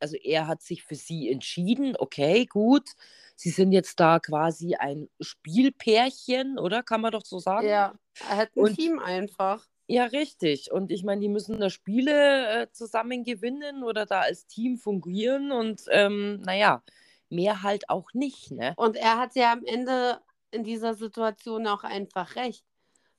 also 0.00 0.16
er 0.16 0.46
hat 0.46 0.62
sich 0.62 0.84
für 0.84 0.94
sie 0.94 1.30
entschieden, 1.30 1.96
okay, 1.98 2.46
gut. 2.46 2.90
sie 3.34 3.50
sind 3.50 3.72
jetzt 3.72 3.98
da 4.00 4.18
quasi 4.18 4.74
ein 4.74 5.08
Spielpärchen, 5.20 6.58
oder? 6.58 6.82
Kann 6.82 7.00
man 7.00 7.12
doch 7.12 7.24
so 7.24 7.38
sagen? 7.38 7.66
Ja, 7.66 7.94
er 8.28 8.36
hat 8.36 8.50
ein 8.56 8.60
Und- 8.62 8.76
Team 8.76 8.98
einfach. 8.98 9.64
Ja, 9.90 10.04
richtig. 10.04 10.70
Und 10.70 10.92
ich 10.92 11.02
meine, 11.02 11.22
die 11.22 11.30
müssen 11.30 11.58
da 11.58 11.70
Spiele 11.70 12.62
äh, 12.64 12.70
zusammen 12.72 13.24
gewinnen 13.24 13.82
oder 13.82 14.04
da 14.04 14.20
als 14.20 14.46
Team 14.46 14.76
fungieren 14.76 15.50
und 15.50 15.82
ähm, 15.90 16.42
naja, 16.42 16.82
mehr 17.30 17.62
halt 17.62 17.88
auch 17.90 18.12
nicht, 18.14 18.50
ne? 18.50 18.76
Und 18.76 18.96
er 18.96 19.18
hat 19.18 19.34
ja 19.34 19.52
am 19.52 19.64
Ende 19.64 20.20
in 20.50 20.64
dieser 20.64 20.94
Situation 20.94 21.66
auch 21.66 21.84
einfach 21.84 22.36
recht. 22.36 22.64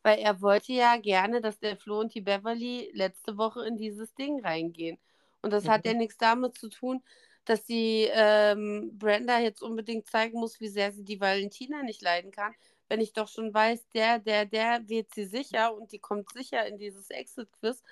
Weil 0.03 0.19
er 0.19 0.41
wollte 0.41 0.73
ja 0.73 0.97
gerne, 0.97 1.41
dass 1.41 1.59
der 1.59 1.77
Flo 1.77 1.99
und 1.99 2.13
die 2.15 2.21
Beverly 2.21 2.91
letzte 2.93 3.37
Woche 3.37 3.65
in 3.67 3.77
dieses 3.77 4.15
Ding 4.15 4.41
reingehen. 4.45 4.97
Und 5.41 5.51
das 5.53 5.67
hat 5.67 5.85
Mhm. 5.85 5.85
ja 5.85 5.93
nichts 5.93 6.17
damit 6.17 6.57
zu 6.57 6.69
tun, 6.69 7.03
dass 7.45 7.65
die 7.65 8.07
ähm, 8.11 8.97
Brenda 8.97 9.39
jetzt 9.39 9.61
unbedingt 9.61 10.07
zeigen 10.07 10.39
muss, 10.39 10.59
wie 10.61 10.69
sehr 10.69 10.91
sie 10.93 11.03
die 11.03 11.19
Valentina 11.19 11.83
nicht 11.83 12.01
leiden 12.01 12.31
kann. 12.31 12.53
Wenn 12.89 13.01
ich 13.01 13.13
doch 13.13 13.27
schon 13.27 13.53
weiß, 13.53 13.89
der, 13.89 14.19
der, 14.19 14.45
der 14.45 14.87
wird 14.89 15.13
sie 15.13 15.25
sicher 15.25 15.75
und 15.75 15.91
die 15.91 15.99
kommt 15.99 16.31
sicher 16.31 16.65
in 16.67 16.77
dieses 16.77 17.09
Exit-Quiz, 17.09 17.83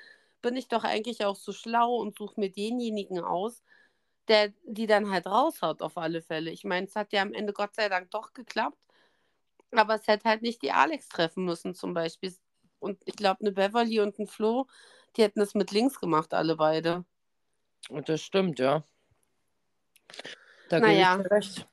bin 0.41 0.55
ich 0.55 0.67
doch 0.67 0.83
eigentlich 0.83 1.25
auch 1.25 1.35
so 1.35 1.51
schlau 1.53 1.95
und 1.97 2.17
suche 2.17 2.39
mir 2.39 2.51
denjenigen 2.51 3.19
aus, 3.19 3.63
der 4.27 4.53
die 4.65 4.87
dann 4.87 5.11
halt 5.11 5.25
raushaut 5.27 5.81
auf 5.81 5.97
alle 5.97 6.21
Fälle. 6.21 6.51
Ich 6.51 6.63
meine, 6.63 6.87
es 6.87 6.95
hat 6.95 7.13
ja 7.13 7.21
am 7.21 7.33
Ende 7.33 7.53
Gott 7.53 7.75
sei 7.75 7.89
Dank 7.89 8.11
doch 8.11 8.33
geklappt, 8.33 8.77
aber 9.71 9.95
es 9.95 10.07
hätte 10.07 10.29
halt 10.29 10.41
nicht 10.41 10.61
die 10.61 10.71
Alex 10.71 11.09
treffen 11.09 11.45
müssen 11.45 11.73
zum 11.73 11.93
Beispiel. 11.93 12.33
Und 12.79 13.01
ich 13.05 13.15
glaube, 13.15 13.41
eine 13.41 13.51
Beverly 13.51 13.99
und 13.99 14.19
ein 14.19 14.27
Flo, 14.27 14.67
die 15.15 15.23
hätten 15.23 15.41
es 15.41 15.55
mit 15.55 15.71
links 15.71 15.99
gemacht, 15.99 16.33
alle 16.33 16.55
beide. 16.55 17.05
Und 17.89 18.09
das 18.09 18.21
stimmt, 18.21 18.59
ja. 18.59 18.83
Da 20.69 20.79
Naja. 20.79 21.15
gebe 21.15 21.27
ich 21.27 21.31
recht. 21.31 21.67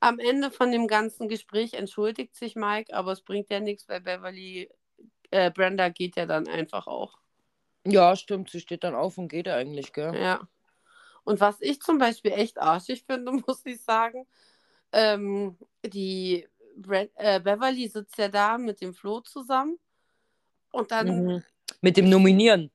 Am 0.00 0.18
Ende 0.18 0.50
von 0.50 0.70
dem 0.70 0.86
ganzen 0.86 1.28
Gespräch 1.28 1.74
entschuldigt 1.74 2.34
sich 2.34 2.56
Mike, 2.56 2.94
aber 2.94 3.12
es 3.12 3.22
bringt 3.22 3.50
ja 3.50 3.60
nichts, 3.60 3.88
weil 3.88 4.00
Beverly, 4.00 4.70
äh, 5.30 5.50
Brenda 5.50 5.88
geht 5.88 6.16
ja 6.16 6.26
dann 6.26 6.46
einfach 6.46 6.86
auch. 6.86 7.18
Ja, 7.86 8.16
stimmt. 8.16 8.50
Sie 8.50 8.60
steht 8.60 8.84
dann 8.84 8.94
auf 8.94 9.18
und 9.18 9.28
geht 9.28 9.48
eigentlich, 9.48 9.92
gell? 9.92 10.14
Ja. 10.14 10.46
Und 11.24 11.40
was 11.40 11.60
ich 11.60 11.80
zum 11.80 11.98
Beispiel 11.98 12.32
echt 12.32 12.58
arschig 12.58 13.04
finde, 13.06 13.32
muss 13.46 13.64
ich 13.66 13.80
sagen, 13.82 14.26
ähm, 14.92 15.56
die 15.84 16.46
Bre 16.76 17.10
äh, 17.16 17.40
Beverly 17.40 17.88
sitzt 17.88 18.18
ja 18.18 18.28
da 18.28 18.58
mit 18.58 18.80
dem 18.80 18.94
Flo 18.94 19.20
zusammen. 19.20 19.78
Und 20.72 20.90
dann, 20.90 21.08
Mhm. 21.08 21.44
Mit 21.80 21.96
dem 21.96 22.08
Nominieren. 22.08 22.70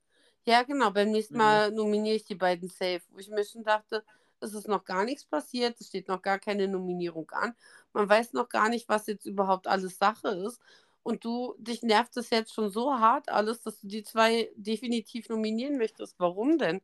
ja 0.46 0.64
genau, 0.64 0.92
beim 0.92 1.12
nächsten 1.12 1.36
Mhm. 1.36 1.40
Mal 1.40 1.72
nominiere 1.72 2.16
ich 2.16 2.26
die 2.26 2.36
beiden 2.36 2.70
safe. 2.70 3.02
Wo 3.10 3.20
ich 3.20 3.30
mir 3.30 3.44
schon 3.44 3.64
dachte, 3.64 4.04
es 4.40 4.54
ist 4.54 4.68
noch 4.68 4.86
gar 4.86 5.06
nichts 5.06 5.26
passiert, 5.26 5.80
es 5.80 5.88
steht 5.88 6.08
noch 6.08 6.22
gar 6.22 6.40
keine 6.40 6.68
Nominierung 6.68 7.30
an. 7.32 7.56
Man 7.94 8.08
weiß 8.10 8.34
noch 8.34 8.50
gar 8.50 8.70
nicht, 8.70 8.88
was 8.90 9.08
jetzt 9.08 9.26
überhaupt 9.26 9.68
alles 9.68 9.98
Sache 9.98 10.30
ist. 10.30 10.62
Und 11.04 11.24
du, 11.26 11.56
dich 11.58 11.82
nervt 11.84 12.16
es 12.18 12.30
jetzt 12.30 12.54
schon 12.54 12.70
so 12.70 12.94
hart 13.00 13.30
alles, 13.30 13.62
dass 13.62 13.80
du 13.82 13.88
die 13.88 14.04
zwei 14.04 14.52
definitiv 14.56 15.30
nominieren 15.30 15.78
möchtest. 15.78 16.16
Warum 16.20 16.58
denn? 16.58 16.82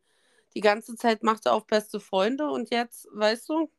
Die 0.56 0.62
ganze 0.62 0.96
Zeit 0.96 1.24
macht 1.24 1.46
er 1.46 1.54
auf 1.54 1.68
beste 1.68 2.00
Freunde 2.00 2.50
und 2.50 2.70
jetzt, 2.72 3.08
weißt 3.12 3.50
du? 3.50 3.70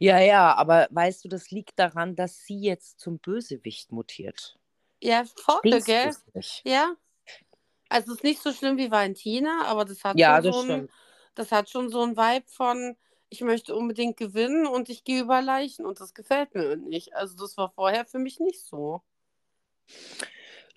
Ja, 0.00 0.18
ja, 0.18 0.54
aber 0.54 0.88
weißt 0.90 1.24
du, 1.24 1.28
das 1.28 1.50
liegt 1.50 1.78
daran, 1.78 2.16
dass 2.16 2.44
sie 2.44 2.60
jetzt 2.60 2.98
zum 2.98 3.18
Bösewicht 3.18 3.92
mutiert. 3.92 4.58
Ja, 5.00 5.24
voll, 5.36 5.60
Denkst 5.64 5.86
gell? 5.86 6.12
Ja. 6.64 6.94
Also 7.88 8.12
es 8.12 8.18
ist 8.18 8.24
nicht 8.24 8.42
so 8.42 8.52
schlimm 8.52 8.76
wie 8.76 8.90
Valentina, 8.90 9.64
aber 9.66 9.84
das 9.84 10.04
hat 10.04 10.18
Ja, 10.18 10.40
schon 10.40 10.52
das 10.52 10.66
so 10.66 10.72
ein, 10.72 10.88
das 11.34 11.52
hat 11.52 11.70
schon 11.70 11.88
so 11.90 12.02
ein 12.02 12.16
Vibe 12.16 12.46
von, 12.48 12.96
ich 13.28 13.40
möchte 13.40 13.74
unbedingt 13.74 14.16
gewinnen 14.16 14.66
und 14.66 14.88
ich 14.88 15.04
gehe 15.04 15.22
über 15.22 15.40
Leichen 15.40 15.86
und 15.86 16.00
das 16.00 16.14
gefällt 16.14 16.54
mir 16.54 16.76
nicht. 16.76 17.14
Also 17.14 17.36
das 17.36 17.56
war 17.56 17.70
vorher 17.70 18.04
für 18.04 18.18
mich 18.18 18.38
nicht 18.40 18.60
so. 18.60 19.02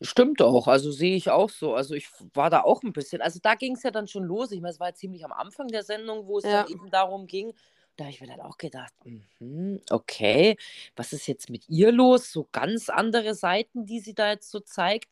Stimmt 0.03 0.41
auch, 0.41 0.67
also 0.67 0.91
sehe 0.91 1.15
ich 1.15 1.29
auch 1.31 1.49
so. 1.49 1.73
Also 1.75 1.95
ich 1.95 2.07
war 2.33 2.49
da 2.49 2.61
auch 2.61 2.83
ein 2.83 2.91
bisschen, 2.93 3.21
also 3.21 3.39
da 3.41 3.55
ging 3.55 3.75
es 3.75 3.83
ja 3.83 3.91
dann 3.91 4.07
schon 4.07 4.23
los. 4.23 4.51
Ich 4.51 4.59
meine, 4.61 4.71
es 4.73 4.79
war 4.79 4.89
ja 4.89 4.93
ziemlich 4.93 5.23
am 5.23 5.31
Anfang 5.31 5.67
der 5.69 5.83
Sendung, 5.83 6.27
wo 6.27 6.37
es 6.39 6.43
Ja. 6.43 6.63
dann 6.63 6.71
eben 6.71 6.91
darum 6.91 7.25
ging. 7.25 7.53
Da 7.95 8.05
habe 8.05 8.11
ich 8.11 8.21
mir 8.21 8.27
dann 8.27 8.41
auch 8.41 8.57
gedacht, 8.57 8.93
mhm, 9.39 9.79
okay, 9.89 10.57
was 10.95 11.13
ist 11.13 11.27
jetzt 11.27 11.49
mit 11.49 11.69
ihr 11.69 11.91
los? 11.91 12.31
So 12.31 12.47
ganz 12.51 12.89
andere 12.89 13.33
Seiten, 13.35 13.85
die 13.85 13.99
sie 13.99 14.13
da 14.13 14.31
jetzt 14.31 14.51
so 14.51 14.59
zeigt. 14.59 15.09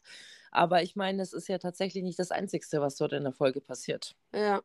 Aber 0.51 0.81
ich 0.83 0.95
meine, 0.98 1.21
es 1.21 1.31
ist 1.31 1.48
ja 1.48 1.57
tatsächlich 1.57 2.03
nicht 2.03 2.19
das 2.19 2.31
Einzige, 2.31 2.81
was 2.81 2.98
dort 2.98 3.13
in 3.13 3.24
der 3.24 3.33
Folge 3.33 3.62
passiert. 3.62 4.15
Ja. 4.33 4.62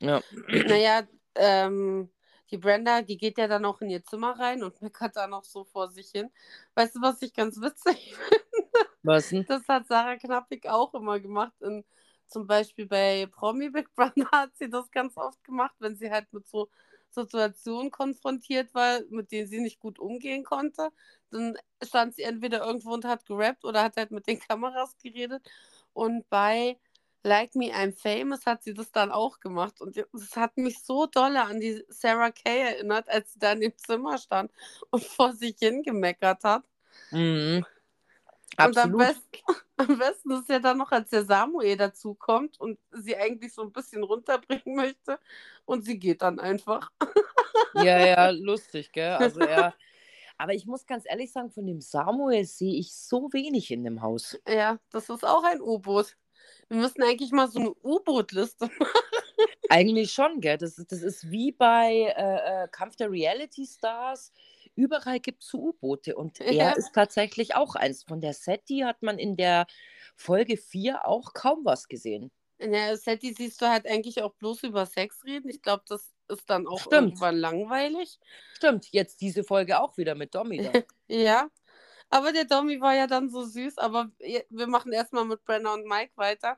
Ja. 0.00 0.22
Naja, 0.46 1.02
ähm, 1.34 2.10
die 2.50 2.58
Brenda, 2.58 3.02
die 3.02 3.16
geht 3.16 3.38
ja 3.38 3.48
dann 3.48 3.64
auch 3.64 3.80
in 3.80 3.90
ihr 3.90 4.04
Zimmer 4.04 4.38
rein 4.38 4.62
und 4.62 4.80
meckert 4.80 5.16
da 5.16 5.26
noch 5.26 5.44
so 5.44 5.64
vor 5.64 5.90
sich 5.90 6.10
hin. 6.10 6.30
Weißt 6.74 6.94
du, 6.96 7.00
was 7.02 7.20
ich 7.22 7.34
ganz 7.34 7.60
witzig 7.60 8.14
Was 9.02 9.30
denn? 9.30 9.46
Das 9.48 9.66
hat 9.68 9.86
Sarah 9.86 10.16
Knappig 10.16 10.68
auch 10.68 10.94
immer 10.94 11.20
gemacht. 11.20 11.54
In, 11.60 11.84
zum 12.26 12.46
Beispiel 12.46 12.86
bei 12.86 13.26
Promi 13.26 13.70
Big 13.70 13.94
Brother 13.94 14.30
hat 14.32 14.56
sie 14.56 14.68
das 14.68 14.90
ganz 14.90 15.16
oft 15.16 15.42
gemacht, 15.44 15.74
wenn 15.78 15.96
sie 15.96 16.10
halt 16.10 16.32
mit 16.32 16.46
so 16.46 16.68
Situationen 17.10 17.90
konfrontiert 17.90 18.74
war, 18.74 19.00
mit 19.10 19.32
denen 19.32 19.48
sie 19.48 19.60
nicht 19.60 19.80
gut 19.80 19.98
umgehen 19.98 20.44
konnte. 20.44 20.90
Dann 21.30 21.56
stand 21.82 22.14
sie 22.14 22.22
entweder 22.22 22.64
irgendwo 22.66 22.92
und 22.92 23.04
hat 23.04 23.24
gerappt 23.26 23.64
oder 23.64 23.82
hat 23.84 23.96
halt 23.96 24.10
mit 24.10 24.26
den 24.26 24.38
Kameras 24.48 24.96
geredet. 25.02 25.42
Und 25.94 26.28
bei 26.28 26.78
Like 27.24 27.54
Me 27.54 27.72
I'm 27.74 27.92
Famous 27.92 28.46
hat 28.46 28.62
sie 28.62 28.74
das 28.74 28.92
dann 28.92 29.10
auch 29.10 29.40
gemacht. 29.40 29.80
Und 29.80 29.96
das 29.96 30.36
hat 30.36 30.56
mich 30.58 30.82
so 30.84 31.06
dolle 31.06 31.42
an 31.42 31.60
die 31.60 31.82
Sarah 31.88 32.30
Kay 32.30 32.60
erinnert, 32.60 33.08
als 33.08 33.32
sie 33.32 33.38
da 33.38 33.52
in 33.52 33.60
dem 33.60 33.76
Zimmer 33.78 34.18
stand 34.18 34.52
und 34.90 35.02
vor 35.04 35.32
sich 35.32 35.56
hingemeckert 35.58 36.44
hat. 36.44 36.64
Mhm. 37.10 37.64
Und 38.58 38.76
am 38.76 38.94
Absolut. 38.94 38.98
besten, 38.98 39.22
am 39.76 39.98
besten 39.98 40.30
ist 40.32 40.48
ja 40.48 40.58
dann 40.58 40.78
noch, 40.78 40.90
als 40.90 41.10
der 41.10 41.24
Samuel 41.24 41.76
dazukommt 41.76 42.58
und 42.60 42.78
sie 42.90 43.16
eigentlich 43.16 43.52
so 43.54 43.62
ein 43.62 43.72
bisschen 43.72 44.02
runterbringen 44.02 44.74
möchte 44.74 45.18
und 45.64 45.84
sie 45.84 45.98
geht 45.98 46.22
dann 46.22 46.40
einfach. 46.40 46.90
Ja, 47.74 48.04
ja, 48.04 48.30
lustig, 48.30 48.92
gell? 48.92 49.12
Also 49.12 49.40
er. 49.40 49.74
Aber 50.40 50.54
ich 50.54 50.66
muss 50.66 50.86
ganz 50.86 51.04
ehrlich 51.08 51.32
sagen, 51.32 51.50
von 51.50 51.66
dem 51.66 51.80
Samuel 51.80 52.44
sehe 52.44 52.78
ich 52.78 52.94
so 52.94 53.32
wenig 53.32 53.72
in 53.72 53.82
dem 53.82 54.02
Haus. 54.02 54.38
Ja, 54.48 54.78
das 54.90 55.08
ist 55.08 55.24
auch 55.24 55.42
ein 55.42 55.60
U-Boot. 55.60 56.16
Wir 56.68 56.78
müssen 56.78 57.02
eigentlich 57.02 57.32
mal 57.32 57.48
so 57.48 57.58
eine 57.58 57.74
U-Boot-Liste 57.82 58.66
machen. 58.66 59.02
Eigentlich 59.68 60.12
schon, 60.12 60.40
gell? 60.40 60.56
Das, 60.56 60.78
ist- 60.78 60.92
das 60.92 61.02
ist 61.02 61.30
wie 61.30 61.50
bei 61.52 62.14
äh, 62.16 62.64
äh, 62.64 62.68
Kampf 62.68 62.94
der 62.96 63.10
Reality 63.10 63.66
Stars. 63.66 64.32
Überall 64.78 65.18
gibt 65.18 65.42
es 65.42 65.52
U-Boote 65.52 66.14
und 66.16 66.40
er 66.40 66.52
Ja. 66.52 66.70
ist 66.70 66.92
tatsächlich 66.94 67.54
auch 67.56 67.74
eins. 67.74 68.04
Von 68.04 68.20
der 68.20 68.32
Setti 68.32 68.78
hat 68.84 69.02
man 69.02 69.18
in 69.18 69.36
der 69.36 69.66
Folge 70.16 70.56
4 70.56 71.06
auch 71.06 71.32
kaum 71.34 71.64
was 71.64 71.88
gesehen. 71.88 72.30
In 72.58 72.72
der 72.72 72.96
Setti 72.96 73.34
siehst 73.36 73.60
du 73.60 73.66
halt 73.66 73.86
eigentlich 73.86 74.22
auch 74.22 74.34
bloß 74.34 74.64
über 74.64 74.86
Sex 74.86 75.24
reden. 75.24 75.48
Ich 75.48 75.62
glaube, 75.62 75.82
das 75.88 76.12
ist 76.28 76.48
dann 76.50 76.66
auch 76.66 76.80
Stimmt. 76.80 76.92
irgendwann 77.10 77.36
langweilig. 77.36 78.18
Stimmt, 78.54 78.88
jetzt 78.92 79.20
diese 79.20 79.44
Folge 79.44 79.80
auch 79.80 79.96
wieder 79.96 80.14
mit 80.14 80.34
Domi 80.34 80.58
da. 80.62 80.72
Ja. 81.08 81.48
Aber 82.10 82.32
der 82.32 82.44
Domi 82.44 82.80
war 82.80 82.94
ja 82.94 83.06
dann 83.06 83.28
so 83.28 83.44
süß. 83.44 83.78
Aber 83.78 84.10
wir 84.50 84.66
machen 84.66 84.92
erstmal 84.92 85.24
mit 85.24 85.44
Brenna 85.44 85.74
und 85.74 85.86
Mike 85.86 86.12
weiter. 86.16 86.56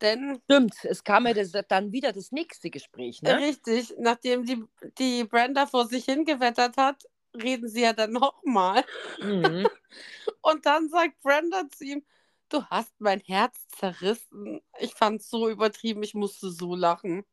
Denn 0.00 0.40
Stimmt, 0.50 0.74
es 0.84 1.04
kam 1.04 1.26
ja 1.26 1.32
das, 1.32 1.52
dann 1.68 1.92
wieder 1.92 2.12
das 2.12 2.32
nächste 2.32 2.70
Gespräch, 2.70 3.22
ne? 3.22 3.38
Richtig, 3.38 3.94
nachdem 3.98 4.44
die, 4.44 4.64
die 4.98 5.24
Brenda 5.24 5.66
vor 5.66 5.86
sich 5.86 6.04
hingewettert 6.04 6.76
hat, 6.76 7.04
reden 7.34 7.68
sie 7.68 7.82
ja 7.82 7.92
dann 7.92 8.12
nochmal. 8.12 8.84
Mhm. 9.20 9.68
Und 10.42 10.66
dann 10.66 10.88
sagt 10.88 11.20
Brenda 11.22 11.64
zu 11.70 11.84
ihm, 11.84 12.04
du 12.48 12.64
hast 12.66 12.92
mein 13.00 13.20
Herz 13.20 13.66
zerrissen. 13.68 14.60
Ich 14.78 14.94
fand's 14.94 15.30
so 15.30 15.48
übertrieben, 15.48 16.02
ich 16.02 16.14
musste 16.14 16.50
so 16.50 16.74
lachen. 16.74 17.24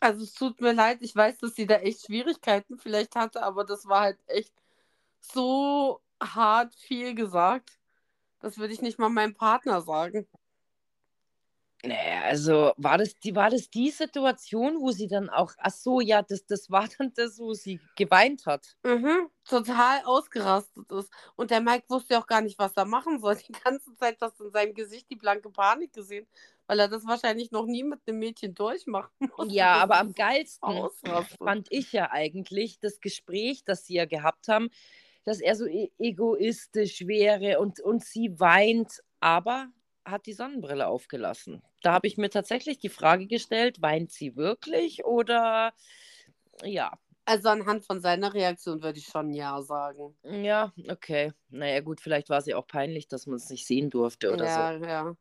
Also 0.00 0.24
es 0.24 0.32
tut 0.32 0.60
mir 0.60 0.72
leid, 0.72 1.02
ich 1.02 1.14
weiß, 1.14 1.38
dass 1.38 1.54
sie 1.54 1.66
da 1.66 1.76
echt 1.76 2.06
Schwierigkeiten 2.06 2.78
vielleicht 2.78 3.16
hatte, 3.16 3.42
aber 3.42 3.64
das 3.64 3.86
war 3.86 4.00
halt 4.00 4.18
echt 4.26 4.54
so 5.20 6.00
hart 6.22 6.74
viel 6.74 7.14
gesagt. 7.14 7.78
Das 8.40 8.56
würde 8.58 8.72
ich 8.72 8.80
nicht 8.80 8.98
mal 8.98 9.10
meinem 9.10 9.34
Partner 9.34 9.82
sagen. 9.82 10.26
Naja, 11.82 12.24
also 12.24 12.72
war 12.76 12.98
das, 12.98 13.18
die, 13.20 13.34
war 13.34 13.48
das 13.48 13.70
die 13.70 13.90
Situation, 13.90 14.80
wo 14.80 14.90
sie 14.90 15.08
dann 15.08 15.30
auch, 15.30 15.52
ach 15.58 15.70
so, 15.70 16.00
ja, 16.00 16.20
das, 16.20 16.44
das 16.44 16.70
war 16.70 16.86
dann 16.98 17.12
das, 17.14 17.38
wo 17.38 17.54
sie 17.54 17.80
geweint 17.96 18.44
hat. 18.44 18.76
Mhm, 18.82 19.30
total 19.44 20.02
ausgerastet 20.04 20.92
ist. 20.92 21.10
Und 21.36 21.50
der 21.50 21.62
Mike 21.62 21.86
wusste 21.88 22.14
ja 22.14 22.20
auch 22.20 22.26
gar 22.26 22.42
nicht, 22.42 22.58
was 22.58 22.76
er 22.76 22.84
machen 22.84 23.18
soll. 23.18 23.36
Die 23.36 23.52
ganze 23.52 23.94
Zeit 23.96 24.18
hast 24.20 24.38
du 24.38 24.44
in 24.44 24.52
seinem 24.52 24.74
Gesicht 24.74 25.08
die 25.10 25.16
blanke 25.16 25.48
Panik 25.48 25.94
gesehen, 25.94 26.26
weil 26.66 26.80
er 26.80 26.88
das 26.88 27.06
wahrscheinlich 27.06 27.50
noch 27.50 27.64
nie 27.64 27.82
mit 27.82 28.00
einem 28.06 28.18
Mädchen 28.18 28.54
durchmachen 28.54 29.10
musste. 29.38 29.54
Ja, 29.54 29.76
aber 29.76 29.94
er 29.94 30.00
am 30.00 30.12
geilsten 30.12 30.68
ausrastet. 30.68 31.38
fand 31.38 31.68
ich 31.70 31.92
ja 31.92 32.10
eigentlich 32.10 32.78
das 32.78 33.00
Gespräch, 33.00 33.64
das 33.64 33.86
sie 33.86 33.94
ja 33.94 34.04
gehabt 34.04 34.48
haben, 34.48 34.68
dass 35.24 35.40
er 35.40 35.56
so 35.56 35.66
e 35.66 35.90
egoistisch 35.98 37.06
wäre 37.06 37.58
und, 37.58 37.80
und 37.80 38.04
sie 38.04 38.38
weint, 38.38 39.02
aber 39.20 39.68
hat 40.04 40.26
die 40.26 40.32
Sonnenbrille 40.32 40.86
aufgelassen. 40.86 41.62
Da 41.82 41.92
habe 41.92 42.06
ich 42.06 42.16
mir 42.16 42.30
tatsächlich 42.30 42.78
die 42.78 42.88
Frage 42.88 43.26
gestellt, 43.26 43.80
weint 43.80 44.10
sie 44.10 44.36
wirklich 44.36 45.04
oder 45.04 45.72
ja. 46.62 46.92
Also 47.24 47.48
anhand 47.48 47.84
von 47.84 48.00
seiner 48.00 48.34
Reaktion 48.34 48.82
würde 48.82 48.98
ich 48.98 49.06
schon 49.06 49.32
ja 49.32 49.62
sagen. 49.62 50.16
Ja, 50.24 50.72
okay. 50.88 51.32
Naja, 51.48 51.80
gut, 51.80 52.00
vielleicht 52.00 52.28
war 52.28 52.42
sie 52.42 52.54
auch 52.54 52.66
peinlich, 52.66 53.08
dass 53.08 53.26
man 53.26 53.36
es 53.36 53.48
nicht 53.50 53.66
sehen 53.66 53.90
durfte 53.90 54.32
oder 54.32 54.46
ja, 54.46 54.78
so. 54.78 54.84
Ja, 54.84 55.16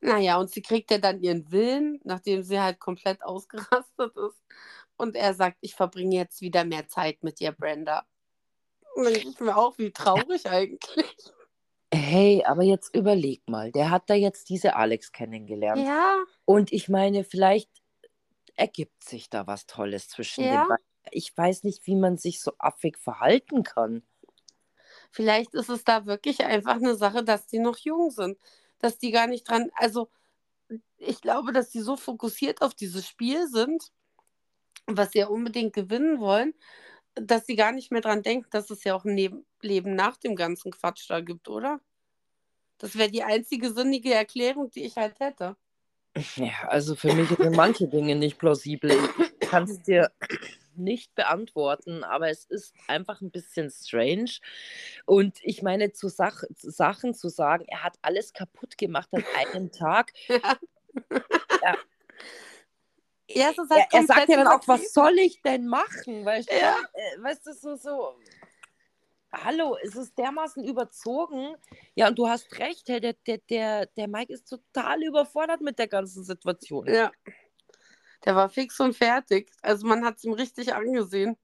Naja, 0.00 0.38
und 0.38 0.50
sie 0.50 0.62
kriegt 0.62 0.90
ja 0.90 0.98
dann 0.98 1.20
ihren 1.20 1.50
Willen, 1.50 2.00
nachdem 2.04 2.42
sie 2.42 2.60
halt 2.60 2.78
komplett 2.78 3.22
ausgerastet 3.24 4.16
ist. 4.16 4.42
Und 4.96 5.16
er 5.16 5.34
sagt, 5.34 5.58
ich 5.60 5.74
verbringe 5.74 6.16
jetzt 6.16 6.40
wieder 6.40 6.64
mehr 6.64 6.86
Zeit 6.88 7.22
mit 7.22 7.40
dir, 7.40 7.52
Brenda. 7.52 8.06
Und 8.94 9.16
ich 9.16 9.38
mir 9.40 9.56
auch, 9.56 9.78
wie 9.78 9.92
traurig 9.92 10.46
eigentlich. 10.46 11.32
Hey, 12.08 12.42
aber 12.46 12.62
jetzt 12.62 12.94
überleg 12.94 13.46
mal, 13.48 13.70
der 13.70 13.90
hat 13.90 14.08
da 14.08 14.14
jetzt 14.14 14.48
diese 14.48 14.76
Alex 14.76 15.12
kennengelernt. 15.12 15.86
Ja. 15.86 16.16
Und 16.46 16.72
ich 16.72 16.88
meine, 16.88 17.22
vielleicht 17.22 17.68
ergibt 18.56 19.04
sich 19.04 19.28
da 19.28 19.46
was 19.46 19.66
Tolles 19.66 20.08
zwischen 20.08 20.44
ja. 20.44 20.62
den 20.62 20.68
beiden. 20.68 20.84
Ich 21.10 21.36
weiß 21.36 21.64
nicht, 21.64 21.86
wie 21.86 21.96
man 21.96 22.16
sich 22.16 22.40
so 22.40 22.52
affig 22.58 22.96
verhalten 22.96 23.62
kann. 23.62 24.02
Vielleicht 25.10 25.52
ist 25.52 25.68
es 25.68 25.84
da 25.84 26.06
wirklich 26.06 26.44
einfach 26.44 26.76
eine 26.76 26.94
Sache, 26.94 27.22
dass 27.22 27.46
die 27.46 27.58
noch 27.58 27.76
jung 27.76 28.10
sind. 28.10 28.38
Dass 28.78 28.96
die 28.96 29.10
gar 29.10 29.26
nicht 29.26 29.46
dran, 29.46 29.70
also 29.74 30.08
ich 30.96 31.20
glaube, 31.20 31.52
dass 31.52 31.68
die 31.68 31.80
so 31.80 31.96
fokussiert 31.96 32.62
auf 32.62 32.74
dieses 32.74 33.06
Spiel 33.06 33.48
sind, 33.48 33.92
was 34.86 35.12
sie 35.12 35.18
ja 35.18 35.26
unbedingt 35.26 35.74
gewinnen 35.74 36.20
wollen, 36.20 36.54
dass 37.14 37.44
sie 37.44 37.56
gar 37.56 37.72
nicht 37.72 37.92
mehr 37.92 38.00
dran 38.00 38.22
denken, 38.22 38.48
dass 38.50 38.70
es 38.70 38.84
ja 38.84 38.94
auch 38.94 39.04
ein 39.04 39.44
Leben 39.60 39.94
nach 39.94 40.16
dem 40.16 40.36
ganzen 40.36 40.70
Quatsch 40.70 41.10
da 41.10 41.20
gibt, 41.20 41.48
oder? 41.48 41.80
Das 42.78 42.96
wäre 42.96 43.10
die 43.10 43.22
einzige 43.22 43.72
sinnige 43.72 44.14
Erklärung, 44.14 44.70
die 44.70 44.84
ich 44.84 44.96
halt 44.96 45.18
hätte. 45.20 45.56
Ja, 46.36 46.68
also 46.68 46.96
für 46.96 47.12
mich 47.12 47.28
sind 47.28 47.54
manche 47.54 47.86
Dinge 47.86 48.16
nicht 48.16 48.38
plausibel. 48.38 48.90
Ich 49.40 49.48
kann 49.48 49.64
es 49.64 49.82
dir 49.82 50.10
nicht 50.74 51.14
beantworten, 51.14 52.04
aber 52.04 52.28
es 52.30 52.44
ist 52.44 52.74
einfach 52.86 53.20
ein 53.20 53.30
bisschen 53.30 53.70
strange. 53.70 54.30
Und 55.04 55.38
ich 55.42 55.62
meine, 55.62 55.92
zu, 55.92 56.08
Sach 56.08 56.42
zu 56.54 56.70
Sachen 56.70 57.14
zu 57.14 57.28
sagen, 57.28 57.64
er 57.68 57.82
hat 57.82 57.98
alles 58.02 58.32
kaputt 58.32 58.78
gemacht 58.78 59.08
an 59.12 59.24
einem 59.36 59.72
Tag. 59.72 60.12
ja. 60.28 60.58
ja. 61.62 61.76
Ja, 63.30 63.52
halt 63.54 63.70
er, 63.70 63.86
er 63.92 64.06
sagt 64.06 64.28
ja 64.30 64.36
dann 64.38 64.46
auch, 64.46 64.66
was 64.66 64.94
soll 64.94 65.18
ich 65.18 65.42
denn 65.42 65.66
machen? 65.66 66.24
Weißt, 66.24 66.50
ja. 66.50 66.78
äh, 66.94 67.22
weißt 67.22 67.46
du, 67.46 67.52
so, 67.52 67.76
so, 67.76 68.14
hallo, 69.32 69.76
es 69.82 69.94
ist 69.94 70.16
dermaßen 70.18 70.64
überzogen. 70.64 71.56
Ja, 71.94 72.08
und 72.08 72.18
du 72.18 72.28
hast 72.28 72.58
recht, 72.58 72.88
der, 72.88 73.00
der, 73.00 73.38
der, 73.50 73.86
der 73.86 74.08
Mike 74.08 74.32
ist 74.32 74.48
total 74.48 75.02
überfordert 75.02 75.60
mit 75.60 75.78
der 75.78 75.88
ganzen 75.88 76.24
Situation. 76.24 76.86
Ja. 76.86 77.10
Der 78.24 78.34
war 78.34 78.48
fix 78.48 78.78
und 78.80 78.96
fertig. 78.96 79.50
Also 79.62 79.86
man 79.86 80.04
hat 80.04 80.16
es 80.16 80.24
ihm 80.24 80.32
richtig 80.32 80.74
angesehen. 80.74 81.36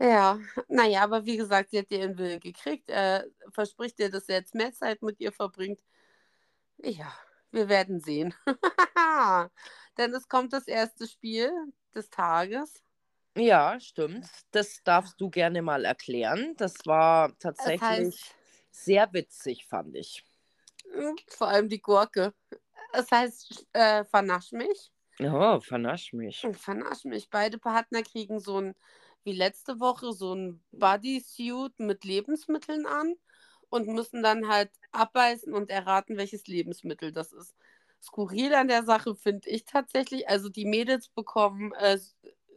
Ja, 0.00 0.40
naja, 0.68 1.02
aber 1.02 1.26
wie 1.26 1.36
gesagt, 1.36 1.70
sie 1.70 1.78
hat 1.78 1.90
ihren 1.92 2.18
Willen 2.18 2.40
gekriegt. 2.40 2.88
Er 2.90 3.26
verspricht 3.52 4.00
ihr, 4.00 4.10
dass 4.10 4.28
er 4.28 4.38
jetzt 4.38 4.54
mehr 4.54 4.72
Zeit 4.72 5.00
mit 5.02 5.20
ihr 5.20 5.30
verbringt. 5.32 5.80
Ja, 6.78 7.12
wir 7.52 7.68
werden 7.68 8.00
sehen. 8.00 8.34
Denn 9.98 10.12
es 10.14 10.28
kommt 10.28 10.52
das 10.52 10.66
erste 10.66 11.06
Spiel 11.06 11.52
des 11.94 12.10
Tages. 12.10 12.82
Ja, 13.36 13.80
stimmt. 13.80 14.26
Das 14.50 14.82
darfst 14.84 15.20
du 15.20 15.30
gerne 15.30 15.62
mal 15.62 15.84
erklären. 15.84 16.54
Das 16.56 16.74
war 16.84 17.36
tatsächlich 17.38 17.80
das 17.80 17.88
heißt, 17.88 18.34
sehr 18.70 19.12
witzig, 19.12 19.66
fand 19.66 19.96
ich. 19.96 20.24
Hm, 20.92 21.16
vor 21.28 21.48
allem 21.48 21.68
die 21.68 21.80
Gurke. 21.80 22.34
Es 22.92 23.10
heißt, 23.10 23.66
äh, 23.72 24.04
vernasch 24.04 24.52
mich. 24.52 24.92
Oh, 25.20 25.60
vernasch 25.60 26.12
mich. 26.12 26.46
Vernasch 26.52 27.04
mich. 27.04 27.30
Beide 27.30 27.58
Partner 27.58 28.02
kriegen 28.02 28.40
so 28.40 28.60
ein, 28.60 28.74
wie 29.24 29.32
letzte 29.32 29.80
Woche, 29.80 30.12
so 30.12 30.34
ein 30.34 30.62
Bodysuit 30.72 31.78
mit 31.78 32.04
Lebensmitteln 32.04 32.86
an 32.86 33.14
und 33.70 33.86
müssen 33.88 34.22
dann 34.22 34.48
halt 34.48 34.70
abbeißen 34.92 35.54
und 35.54 35.70
erraten, 35.70 36.16
welches 36.16 36.46
Lebensmittel 36.46 37.12
das 37.12 37.32
ist. 37.32 37.54
Skurril 38.02 38.52
an 38.54 38.66
der 38.68 38.82
Sache 38.84 39.14
finde 39.14 39.48
ich 39.48 39.64
tatsächlich, 39.64 40.28
also 40.28 40.48
die 40.48 40.64
Mädels 40.64 41.08
bekommen 41.08 41.72
äh, 41.74 41.98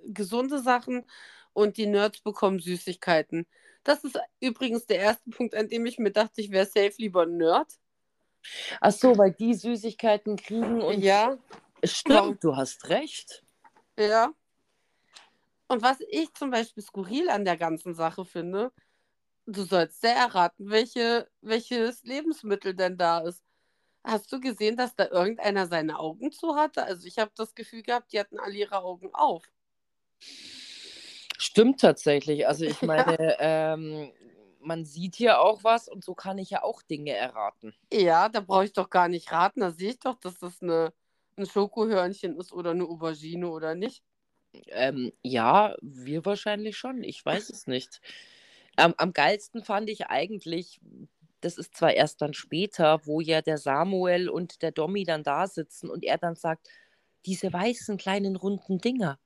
gesunde 0.06 0.60
Sachen 0.60 1.06
und 1.54 1.78
die 1.78 1.88
Nerds 1.88 2.22
bekommen 2.22 2.60
Süßigkeiten. 2.60 3.46
Das 3.84 4.04
ist 4.04 4.20
übrigens 4.40 4.86
der 4.88 5.00
erste 5.00 5.30
Punkt, 5.30 5.56
an 5.56 5.70
dem 5.70 5.86
ich 5.86 6.00
mir 6.00 6.12
dachte, 6.12 6.42
ich 6.42 6.52
wäre 6.52 6.66
safe 6.66 6.94
lieber 6.98 7.25
Nerd. 7.25 7.79
Ach 8.82 8.92
so, 8.92 9.18
weil 9.18 9.32
die 9.32 9.53
Süßigkeiten 9.53 10.36
kriegen 10.38 10.82
und. 10.82 11.01
Ja. 11.01 11.38
Stimmt, 11.84 12.20
wow. 12.20 12.36
du 12.40 12.56
hast 12.56 12.90
recht. 12.90 13.44
Ja. 13.98 14.34
Und 15.68 15.82
was 15.82 15.98
ich 16.10 16.34
zum 16.34 16.51
Beispiel 16.51 16.84
skurril 16.84 17.29
an 17.29 17.46
der 17.46 17.58
ganzen 17.58 17.94
Sache 17.94 18.25
finde, 18.25 18.72
du 19.46 19.64
sollst 19.64 20.01
sehr 20.01 20.16
erraten, 20.16 20.70
welche, 20.70 21.29
welches 21.42 22.03
Lebensmittel 22.03 22.75
denn 22.75 22.98
da 22.98 23.20
ist. 23.20 23.44
Hast 24.03 24.32
du 24.32 24.40
gesehen, 24.40 24.77
dass 24.77 24.96
da 24.96 25.08
irgendeiner 25.08 25.68
seine 25.68 25.98
Augen 25.98 26.32
zu 26.32 26.56
hatte? 26.56 26.84
Also 26.84 27.08
ich 27.08 27.18
habe 27.18 27.32
das 27.36 27.56
Gefühl 27.56 27.82
gehabt, 27.82 28.14
die 28.14 28.20
hatten 28.20 28.40
alle 28.40 28.53
ihre 28.53 28.84
Augen 28.84 29.10
auf. 29.14 29.44
Stimmt 31.38 31.82
tatsächlich. 31.82 32.48
Also 32.48 32.66
ich 32.66 32.82
meine, 32.82 33.38
ähm, 33.40 34.12
man 34.60 34.86
sieht 34.86 35.16
hier 35.16 35.40
auch 35.40 35.64
was 35.64 35.88
und 35.88 36.04
so 36.04 36.16
kann 36.16 36.38
ich 36.38 36.50
ja 36.50 36.64
auch 36.64 36.82
Dinge 36.82 37.12
erraten. 37.12 37.74
Ja, 37.92 38.30
da 38.30 38.40
brauche 38.40 38.66
ich 38.66 38.74
doch 38.74 38.90
gar 38.90 39.08
nicht 39.08 39.32
raten. 39.32 39.60
Da 39.60 39.72
sehe 39.72 39.92
ich 39.92 40.00
doch, 40.00 40.16
dass 40.16 40.40
das 40.40 40.62
eine, 40.62 40.94
ein 41.38 41.46
Schokohörnchen 41.46 42.38
ist 42.38 42.51
oder 42.51 42.72
eine 42.72 42.86
Aubergine 42.86 43.50
oder 43.50 43.75
nicht. 43.75 44.04
Ähm, 44.68 45.12
ja, 45.22 45.75
wir 45.82 46.25
wahrscheinlich 46.25 46.78
schon. 46.78 47.04
Ich 47.04 47.25
weiß 47.25 47.50
es 47.50 47.68
nicht. 47.68 48.01
Am, 48.75 48.94
am 48.98 49.14
geilsten 49.14 49.64
fand 49.64 49.90
ich 49.90 50.08
eigentlich, 50.08 50.80
das 51.42 51.58
ist 51.58 51.75
zwar 51.75 51.94
erst 51.94 52.22
dann 52.22 52.34
später, 52.34 53.06
wo 53.06 53.22
ja 53.22 53.42
der 53.42 53.58
Samuel 53.58 54.30
und 54.30 54.62
der 54.62 54.72
Domi 54.72 55.04
dann 55.04 55.24
da 55.24 55.48
sitzen 55.48 55.90
und 55.90 56.04
er 56.04 56.18
dann 56.18 56.36
sagt, 56.36 56.70
diese 57.25 57.51
weißen 57.51 57.98
kleinen 57.98 58.36
runden 58.36 58.80
Dinger. 58.80 59.20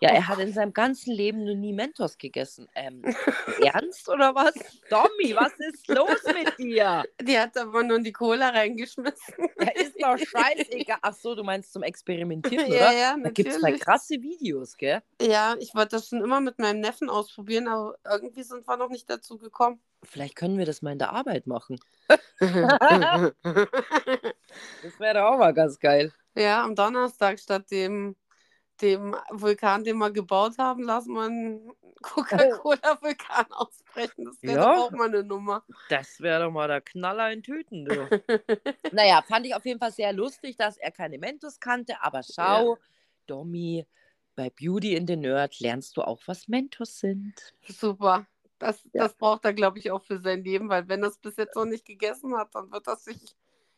Ja, 0.00 0.10
er 0.10 0.28
hat 0.28 0.38
in 0.38 0.52
seinem 0.52 0.72
ganzen 0.72 1.12
Leben 1.12 1.44
noch 1.44 1.54
nie 1.54 1.72
Mentos 1.72 2.18
gegessen. 2.18 2.68
Ähm, 2.74 3.02
ernst 3.62 4.08
oder 4.08 4.34
was? 4.34 4.54
Tommy, 4.88 5.34
was 5.34 5.52
ist 5.58 5.88
los 5.88 6.22
mit 6.34 6.58
dir? 6.58 7.04
Die 7.20 7.38
hat 7.38 7.56
aber 7.56 7.82
nur 7.82 7.96
in 7.96 8.04
die 8.04 8.12
Cola 8.12 8.50
reingeschmissen. 8.50 9.34
Ja, 9.58 9.70
ist 9.70 9.94
doch 10.00 10.18
scheißegal. 10.18 10.98
Ach 11.00 11.14
so, 11.14 11.34
du 11.34 11.42
meinst 11.42 11.72
zum 11.72 11.82
Experimentieren, 11.82 12.66
oder? 12.66 12.76
Ja, 12.76 12.92
ja, 12.92 13.16
Da 13.22 13.30
gibt 13.30 13.50
es 13.50 13.60
mal 13.60 13.76
krasse 13.78 14.20
Videos, 14.20 14.76
gell? 14.76 15.02
Ja, 15.20 15.56
ich 15.58 15.74
wollte 15.74 15.96
das 15.96 16.08
schon 16.08 16.22
immer 16.22 16.40
mit 16.40 16.58
meinem 16.58 16.80
Neffen 16.80 17.08
ausprobieren, 17.08 17.68
aber 17.68 17.96
irgendwie 18.04 18.42
sind 18.42 18.66
wir 18.68 18.76
noch 18.76 18.90
nicht 18.90 19.08
dazu 19.08 19.38
gekommen. 19.38 19.80
Vielleicht 20.02 20.36
können 20.36 20.58
wir 20.58 20.66
das 20.66 20.82
mal 20.82 20.92
in 20.92 20.98
der 20.98 21.12
Arbeit 21.12 21.46
machen. 21.46 21.80
das 22.38 23.32
wäre 24.98 25.26
auch 25.26 25.38
mal 25.38 25.54
ganz 25.54 25.78
geil. 25.78 26.12
Ja, 26.36 26.62
am 26.64 26.74
Donnerstag 26.74 27.38
statt 27.40 27.70
dem 27.70 28.14
dem 28.82 29.16
Vulkan, 29.30 29.84
den 29.84 29.98
wir 29.98 30.10
gebaut 30.10 30.58
haben, 30.58 30.82
lassen 30.82 31.14
wir 31.14 31.22
einen 31.22 31.72
Coca-Cola-Vulkan 32.02 33.52
ausbrechen. 33.52 34.24
Das 34.24 34.42
wäre 34.42 34.58
ja, 34.58 34.74
doch 34.74 34.84
auch 34.84 34.90
mal 34.92 35.08
eine 35.08 35.24
Nummer. 35.24 35.64
Das 35.88 36.20
wäre 36.20 36.44
doch 36.44 36.50
mal 36.50 36.68
der 36.68 36.80
Knaller 36.80 37.32
in 37.32 37.42
Tüten, 37.42 37.84
du. 37.84 37.94
naja, 38.92 39.22
fand 39.22 39.46
ich 39.46 39.54
auf 39.54 39.64
jeden 39.64 39.80
Fall 39.80 39.92
sehr 39.92 40.12
lustig, 40.12 40.56
dass 40.56 40.76
er 40.76 40.90
keine 40.90 41.18
Mentos 41.18 41.58
kannte, 41.60 42.02
aber 42.02 42.22
schau, 42.22 42.74
ja. 42.74 42.80
Domi, 43.26 43.86
bei 44.34 44.50
Beauty 44.50 44.94
in 44.94 45.06
the 45.06 45.16
Nerd 45.16 45.58
lernst 45.60 45.96
du 45.96 46.02
auch, 46.02 46.20
was 46.26 46.48
Mentos 46.48 46.98
sind. 46.98 47.54
Super. 47.66 48.26
Das, 48.58 48.82
ja. 48.92 49.04
das 49.04 49.14
braucht 49.14 49.44
er, 49.44 49.52
glaube 49.52 49.78
ich, 49.78 49.90
auch 49.90 50.02
für 50.02 50.18
sein 50.18 50.44
Leben, 50.44 50.68
weil 50.68 50.88
wenn 50.88 51.02
er 51.02 51.08
es 51.08 51.18
bis 51.18 51.36
jetzt 51.36 51.56
noch 51.56 51.64
nicht 51.64 51.84
gegessen 51.84 52.36
hat, 52.36 52.54
dann 52.54 52.70
wird 52.70 52.86
das 52.86 53.04
sich 53.04 53.36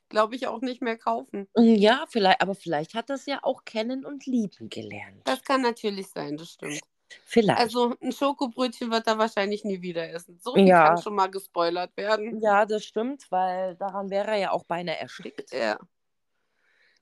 glaube 0.08 0.36
ich, 0.36 0.46
auch 0.46 0.60
nicht 0.60 0.82
mehr 0.82 0.96
kaufen. 0.96 1.48
Mm, 1.56 1.74
ja, 1.74 2.04
vielleicht, 2.08 2.40
aber 2.40 2.54
vielleicht 2.54 2.94
hat 2.94 3.10
das 3.10 3.26
ja 3.26 3.40
auch 3.42 3.64
kennen 3.64 4.04
und 4.04 4.26
lieben 4.26 4.68
gelernt. 4.68 5.22
Das 5.24 5.42
kann 5.42 5.62
natürlich 5.62 6.08
sein, 6.08 6.36
das 6.36 6.50
stimmt. 6.50 6.80
Vielleicht. 7.24 7.58
Also 7.58 7.94
ein 8.02 8.12
Schokobrötchen 8.12 8.90
wird 8.90 9.06
er 9.06 9.18
wahrscheinlich 9.18 9.64
nie 9.64 9.80
wieder 9.80 10.10
essen. 10.10 10.38
So 10.38 10.56
ja. 10.56 10.88
kann 10.88 11.02
schon 11.02 11.14
mal 11.14 11.30
gespoilert 11.30 11.96
werden. 11.96 12.40
Ja, 12.40 12.66
das 12.66 12.84
stimmt, 12.84 13.30
weil 13.30 13.76
daran 13.76 14.10
wäre 14.10 14.28
er 14.28 14.36
ja 14.36 14.50
auch 14.50 14.64
beinahe 14.64 14.98
erstickt. 14.98 15.52
Ja. 15.52 15.78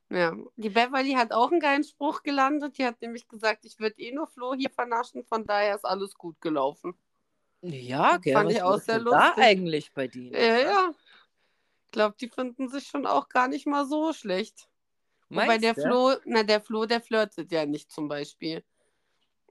Ja, 0.09 0.37
die 0.55 0.71
Beverly 0.71 1.15
hat 1.15 1.33
auch 1.33 1.51
einen 1.51 1.59
geilen 1.59 1.83
Spruch 1.83 2.23
gelandet. 2.23 2.79
Die 2.79 2.87
hat 2.87 3.03
nämlich 3.03 3.27
gesagt, 3.27 3.65
ich 3.65 3.81
würde 3.81 3.99
eh 3.99 4.13
nur 4.13 4.29
Flo 4.29 4.55
hier 4.55 4.71
vernaschen, 4.71 5.25
von 5.25 5.45
daher 5.45 5.75
ist 5.75 5.85
alles 5.85 6.15
gut 6.15 6.41
gelaufen. 6.41 6.95
Ja, 7.63 8.17
gell, 8.19 8.35
fand 8.35 8.53
ich 8.53 8.63
auch 8.63 8.79
sehr 8.79 9.01
lustig. 9.01 9.35
Da 9.37 9.43
eigentlich 9.43 9.93
bei 9.93 10.07
denen. 10.07 10.33
Ja, 10.33 10.59
ja. 10.59 10.91
Ich 11.97 11.99
glaube, 11.99 12.17
die 12.21 12.29
finden 12.29 12.69
sich 12.69 12.89
schon 12.89 13.07
auch 13.07 13.31
gar 13.31 13.49
nicht 13.49 13.67
mal 13.67 13.87
so 13.87 14.13
schlecht. 14.13 14.69
Meinst 15.31 15.49
Wobei 15.49 15.57
der 15.57 15.73
du? 15.73 15.81
Flo, 15.81 16.13
na, 16.27 16.43
der 16.43 16.61
Flo, 16.61 16.85
der 16.85 17.01
flirtet 17.01 17.51
ja 17.51 17.65
nicht 17.65 17.91
zum 17.91 18.07
Beispiel. 18.07 18.63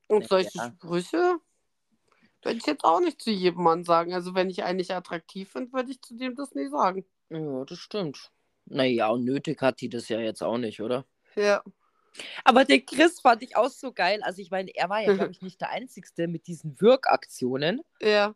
Und 0.08 0.22
ja, 0.22 0.28
solche 0.28 0.52
ja. 0.60 0.68
Sprüche 0.68 1.40
würde 2.44 2.58
ich 2.58 2.66
jetzt 2.68 2.84
auch 2.84 3.00
nicht 3.00 3.20
zu 3.20 3.32
jedem 3.32 3.64
Mann 3.64 3.84
sagen. 3.84 4.14
Also, 4.14 4.36
wenn 4.36 4.52
ich 4.52 4.62
einen 4.62 4.78
nicht 4.78 4.92
attraktiv 4.92 5.54
finde, 5.54 5.74
würde 5.74 5.90
ich 5.90 6.04
zu 6.04 6.16
dem 6.16 6.36
das 6.36 6.54
nie 6.54 6.68
sagen. 6.68 7.04
Ja, 7.32 7.66
das 7.66 7.80
stimmt. 7.80 8.32
Naja, 8.66 9.10
und 9.10 9.26
nötig 9.26 9.60
hat 9.64 9.82
die 9.82 9.90
das 9.90 10.08
ja 10.10 10.20
jetzt 10.20 10.44
auch 10.44 10.60
nicht, 10.60 10.82
oder? 10.82 11.04
Ja. 11.36 11.64
Aber 12.44 12.64
den 12.64 12.86
Chris 12.86 13.22
fand 13.22 13.42
ich 13.42 13.58
auch 13.58 13.72
so 13.72 13.92
geil. 13.92 14.22
Also 14.22 14.40
ich 14.44 14.52
meine, 14.52 14.70
er 14.76 14.88
war 14.88 15.02
ja, 15.02 15.16
glaube 15.16 15.32
ich, 15.32 15.42
nicht 15.42 15.62
der 15.62 15.72
Einzige 15.72 16.28
mit 16.28 16.46
diesen 16.46 16.80
Wirkaktionen. 16.80 17.82
Ja. 18.00 18.36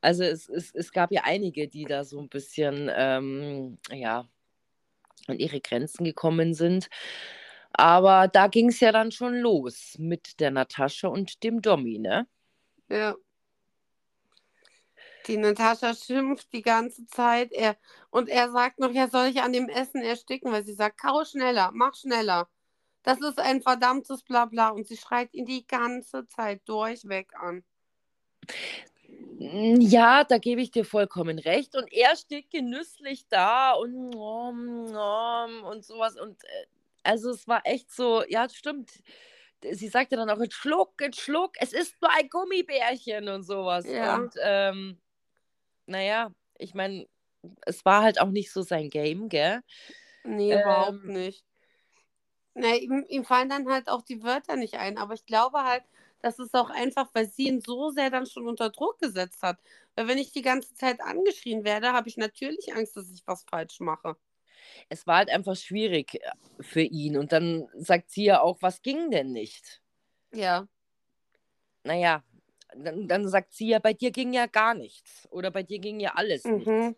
Also 0.00 0.24
es, 0.24 0.48
es, 0.48 0.74
es 0.74 0.92
gab 0.92 1.12
ja 1.12 1.22
einige, 1.24 1.68
die 1.68 1.84
da 1.84 2.04
so 2.04 2.20
ein 2.20 2.28
bisschen, 2.28 2.90
ähm, 2.94 3.78
ja, 3.90 4.26
an 5.26 5.38
ihre 5.38 5.60
Grenzen 5.60 6.04
gekommen 6.04 6.54
sind. 6.54 6.88
Aber 7.72 8.28
da 8.28 8.48
ging 8.48 8.68
es 8.68 8.80
ja 8.80 8.92
dann 8.92 9.12
schon 9.12 9.36
los 9.36 9.96
mit 9.98 10.40
der 10.40 10.50
Natascha 10.50 11.08
und 11.08 11.42
dem 11.44 11.62
Domi, 11.62 11.98
ne? 11.98 12.26
Ja. 12.88 13.14
Die 15.26 15.36
Natascha 15.36 15.94
schimpft 15.94 16.52
die 16.52 16.62
ganze 16.62 17.06
Zeit. 17.06 17.52
Er, 17.52 17.76
und 18.10 18.28
er 18.28 18.50
sagt 18.50 18.80
noch, 18.80 18.90
ja, 18.90 19.06
soll 19.08 19.26
ich 19.26 19.40
an 19.42 19.52
dem 19.52 19.68
Essen 19.68 20.02
ersticken? 20.02 20.50
Weil 20.50 20.64
sie 20.64 20.72
sagt, 20.72 20.98
kau 20.98 21.24
schneller, 21.24 21.70
mach 21.72 21.94
schneller. 21.94 22.48
Das 23.02 23.20
ist 23.20 23.38
ein 23.38 23.62
verdammtes 23.62 24.22
Blabla. 24.22 24.70
Und 24.70 24.88
sie 24.88 24.96
schreit 24.96 25.32
ihn 25.32 25.46
die 25.46 25.66
ganze 25.66 26.26
Zeit 26.26 26.62
durchweg 26.68 27.34
an. 27.34 27.62
Ja, 29.38 30.24
da 30.24 30.36
gebe 30.36 30.60
ich 30.60 30.70
dir 30.70 30.84
vollkommen 30.84 31.38
recht. 31.38 31.74
Und 31.74 31.90
er 31.92 32.14
steht 32.16 32.50
genüsslich 32.50 33.26
da 33.28 33.72
und 33.72 34.14
und 34.14 35.84
sowas. 35.84 36.16
Und 36.20 36.42
äh, 36.44 36.66
also 37.02 37.30
es 37.30 37.48
war 37.48 37.62
echt 37.64 37.90
so, 37.90 38.22
ja, 38.28 38.48
stimmt. 38.48 38.90
Sie 39.72 39.88
sagte 39.88 40.16
dann 40.16 40.30
auch, 40.30 40.40
jetzt 40.40 40.54
schluck, 40.54 41.00
jetzt 41.00 41.20
schluck, 41.20 41.52
es 41.58 41.72
ist 41.72 42.00
nur 42.00 42.10
ein 42.12 42.28
Gummibärchen 42.28 43.28
und 43.28 43.42
sowas. 43.42 43.86
Ja. 43.86 44.16
Und 44.16 44.34
ähm, 44.42 44.98
naja, 45.86 46.32
ich 46.58 46.74
meine, 46.74 47.06
es 47.62 47.84
war 47.84 48.02
halt 48.02 48.20
auch 48.20 48.30
nicht 48.30 48.52
so 48.52 48.62
sein 48.62 48.90
Game, 48.90 49.28
gell? 49.28 49.62
Nee, 50.24 50.52
Ähm. 50.52 50.60
überhaupt 50.60 51.04
nicht. 51.04 51.44
Na, 52.54 52.74
ihm, 52.74 53.04
ihm 53.08 53.24
fallen 53.24 53.48
dann 53.48 53.70
halt 53.70 53.88
auch 53.88 54.02
die 54.02 54.22
Wörter 54.22 54.56
nicht 54.56 54.74
ein. 54.74 54.98
Aber 54.98 55.14
ich 55.14 55.24
glaube 55.24 55.62
halt, 55.64 55.84
das 56.22 56.38
ist 56.38 56.54
auch 56.54 56.70
einfach, 56.70 57.08
weil 57.14 57.28
sie 57.28 57.48
ihn 57.48 57.60
so 57.60 57.90
sehr 57.90 58.10
dann 58.10 58.26
schon 58.26 58.46
unter 58.46 58.70
Druck 58.70 58.98
gesetzt 58.98 59.42
hat. 59.42 59.58
Weil 59.94 60.08
wenn 60.08 60.18
ich 60.18 60.32
die 60.32 60.42
ganze 60.42 60.74
Zeit 60.74 61.00
angeschrien 61.00 61.64
werde, 61.64 61.92
habe 61.92 62.08
ich 62.08 62.16
natürlich 62.16 62.74
Angst, 62.74 62.96
dass 62.96 63.10
ich 63.10 63.26
was 63.26 63.44
falsch 63.44 63.80
mache. 63.80 64.16
Es 64.88 65.06
war 65.06 65.18
halt 65.18 65.30
einfach 65.30 65.56
schwierig 65.56 66.14
äh, 66.14 66.30
für 66.60 66.82
ihn. 66.82 67.16
Und 67.16 67.32
dann 67.32 67.68
sagt 67.74 68.10
sie 68.10 68.24
ja 68.24 68.40
auch, 68.40 68.58
was 68.60 68.82
ging 68.82 69.10
denn 69.10 69.32
nicht? 69.32 69.80
Ja. 70.32 70.68
Naja, 71.82 72.22
dann, 72.76 73.08
dann 73.08 73.28
sagt 73.28 73.54
sie 73.54 73.68
ja, 73.68 73.78
bei 73.78 73.94
dir 73.94 74.10
ging 74.10 74.32
ja 74.32 74.46
gar 74.46 74.74
nichts. 74.74 75.26
Oder 75.30 75.50
bei 75.50 75.62
dir 75.62 75.78
ging 75.78 76.00
ja 76.00 76.12
alles 76.14 76.44
nicht. 76.44 76.66
Mhm. 76.66 76.94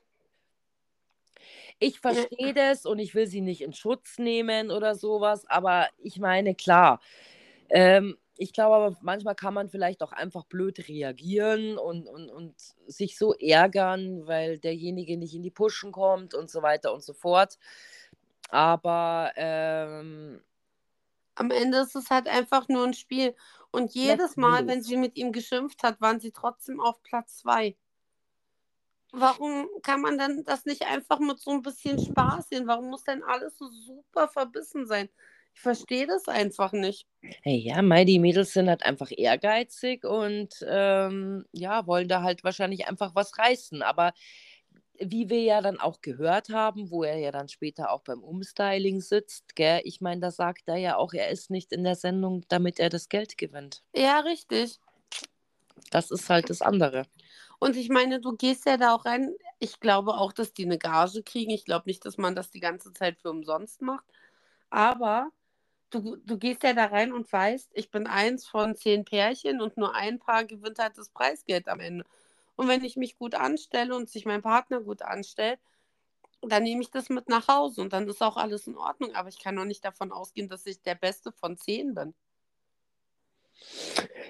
Ich 1.78 1.98
verstehe 1.98 2.54
das 2.54 2.86
und 2.86 2.98
ich 2.98 3.14
will 3.14 3.26
sie 3.26 3.40
nicht 3.40 3.60
in 3.60 3.72
Schutz 3.72 4.18
nehmen 4.18 4.70
oder 4.70 4.94
sowas, 4.94 5.44
aber 5.48 5.88
ich 5.98 6.18
meine, 6.18 6.54
klar. 6.54 7.00
Ähm, 7.70 8.16
ich 8.42 8.52
glaube 8.52 8.76
aber, 8.76 8.96
manchmal 9.02 9.34
kann 9.34 9.54
man 9.54 9.68
vielleicht 9.70 10.02
auch 10.02 10.12
einfach 10.12 10.44
blöd 10.46 10.88
reagieren 10.88 11.78
und, 11.78 12.08
und, 12.08 12.30
und 12.30 12.54
sich 12.86 13.18
so 13.18 13.34
ärgern, 13.34 14.26
weil 14.26 14.58
derjenige 14.58 15.16
nicht 15.18 15.34
in 15.34 15.42
die 15.42 15.50
Puschen 15.50 15.92
kommt 15.92 16.34
und 16.34 16.50
so 16.50 16.62
weiter 16.62 16.92
und 16.94 17.02
so 17.02 17.14
fort. 17.14 17.58
Aber 18.50 19.32
ähm, 19.36 20.42
Am 21.34 21.50
Ende 21.50 21.78
ist 21.80 21.94
es 21.94 22.08
halt 22.08 22.26
einfach 22.26 22.68
nur 22.68 22.84
ein 22.86 22.94
Spiel. 22.94 23.36
Und 23.70 23.92
jedes 23.94 24.38
Mal, 24.38 24.66
wenn 24.66 24.82
sie 24.82 24.96
mit 24.96 25.16
ihm 25.18 25.32
geschimpft 25.32 25.82
hat, 25.82 26.00
waren 26.00 26.20
sie 26.20 26.32
trotzdem 26.32 26.80
auf 26.80 27.02
Platz 27.02 27.36
zwei. 27.38 27.76
Warum 29.12 29.68
kann 29.82 30.00
man 30.00 30.16
dann 30.18 30.44
das 30.44 30.64
nicht 30.64 30.82
einfach 30.86 31.18
mit 31.18 31.38
so 31.38 31.50
ein 31.50 31.62
bisschen 31.62 31.98
Spaß 31.98 32.48
sehen? 32.48 32.66
Warum 32.66 32.88
muss 32.90 33.04
denn 33.04 33.22
alles 33.22 33.56
so 33.58 33.68
super 33.68 34.28
verbissen 34.28 34.86
sein? 34.86 35.08
Ich 35.54 35.60
verstehe 35.60 36.06
das 36.06 36.28
einfach 36.28 36.72
nicht. 36.72 37.06
hey, 37.42 37.58
ja, 37.58 37.82
Mai, 37.82 38.04
die 38.04 38.18
Mädels 38.18 38.52
sind 38.52 38.68
halt 38.68 38.84
einfach 38.84 39.10
ehrgeizig 39.10 40.04
und 40.04 40.54
ähm, 40.66 41.44
ja, 41.52 41.86
wollen 41.86 42.08
da 42.08 42.22
halt 42.22 42.42
wahrscheinlich 42.42 42.88
einfach 42.88 43.14
was 43.14 43.38
reißen. 43.38 43.82
Aber 43.82 44.12
wie 44.98 45.28
wir 45.28 45.42
ja 45.42 45.60
dann 45.60 45.80
auch 45.80 46.00
gehört 46.00 46.50
haben, 46.50 46.90
wo 46.90 47.02
er 47.02 47.18
ja 47.18 47.32
dann 47.32 47.48
später 47.48 47.90
auch 47.90 48.02
beim 48.02 48.22
Umstyling 48.22 49.00
sitzt, 49.00 49.56
gell, 49.56 49.80
ich 49.84 50.00
meine, 50.00 50.20
da 50.20 50.30
sagt 50.30 50.62
er 50.66 50.76
ja 50.76 50.96
auch, 50.96 51.12
er 51.12 51.28
ist 51.30 51.50
nicht 51.50 51.72
in 51.72 51.84
der 51.84 51.96
Sendung, 51.96 52.44
damit 52.48 52.78
er 52.78 52.88
das 52.88 53.08
Geld 53.08 53.36
gewinnt. 53.38 53.82
Ja, 53.94 54.20
richtig. 54.20 54.78
Das 55.90 56.10
ist 56.10 56.30
halt 56.30 56.50
das 56.50 56.62
andere. 56.62 57.06
Und 57.58 57.76
ich 57.76 57.88
meine, 57.88 58.20
du 58.20 58.36
gehst 58.36 58.66
ja 58.66 58.76
da 58.76 58.94
auch 58.94 59.04
rein. 59.04 59.34
Ich 59.58 59.80
glaube 59.80 60.14
auch, 60.14 60.32
dass 60.32 60.52
die 60.52 60.64
eine 60.64 60.78
Gage 60.78 61.22
kriegen. 61.22 61.52
Ich 61.52 61.64
glaube 61.64 61.84
nicht, 61.86 62.04
dass 62.04 62.18
man 62.18 62.34
das 62.34 62.50
die 62.50 62.60
ganze 62.60 62.92
Zeit 62.92 63.18
für 63.20 63.30
umsonst 63.30 63.82
macht. 63.82 64.04
Aber 64.70 65.30
du, 65.92 66.16
du 66.16 66.38
gehst 66.38 66.62
ja 66.62 66.72
da 66.72 66.86
rein 66.86 67.12
und 67.12 67.32
weißt, 67.32 67.70
ich 67.74 67.90
bin 67.90 68.06
eins 68.06 68.46
von 68.46 68.74
zehn 68.74 69.04
Pärchen 69.04 69.60
und 69.60 69.76
nur 69.76 69.94
ein 69.94 70.18
Paar 70.18 70.44
gewinnt 70.44 70.78
halt 70.78 70.98
das 70.98 71.10
Preisgeld 71.10 71.68
am 71.68 71.80
Ende. 71.80 72.04
Und 72.56 72.68
wenn 72.68 72.84
ich 72.84 72.96
mich 72.96 73.16
gut 73.18 73.34
anstelle 73.34 73.94
und 73.94 74.10
sich 74.10 74.26
mein 74.26 74.42
Partner 74.42 74.80
gut 74.80 75.02
anstellt, 75.02 75.60
dann 76.42 76.64
nehme 76.64 76.82
ich 76.82 76.90
das 76.90 77.08
mit 77.08 77.28
nach 77.28 77.46
Hause 77.46 77.80
und 77.80 77.92
dann 77.92 78.08
ist 78.08 78.22
auch 78.22 78.36
alles 78.36 78.66
in 78.66 78.76
Ordnung. 78.76 79.14
Aber 79.14 79.28
ich 79.28 79.38
kann 79.38 79.54
doch 79.56 79.64
nicht 79.64 79.84
davon 79.84 80.10
ausgehen, 80.10 80.48
dass 80.48 80.66
ich 80.66 80.82
der 80.82 80.96
Beste 80.96 81.30
von 81.32 81.56
zehn 81.56 81.94
bin. 81.94 82.14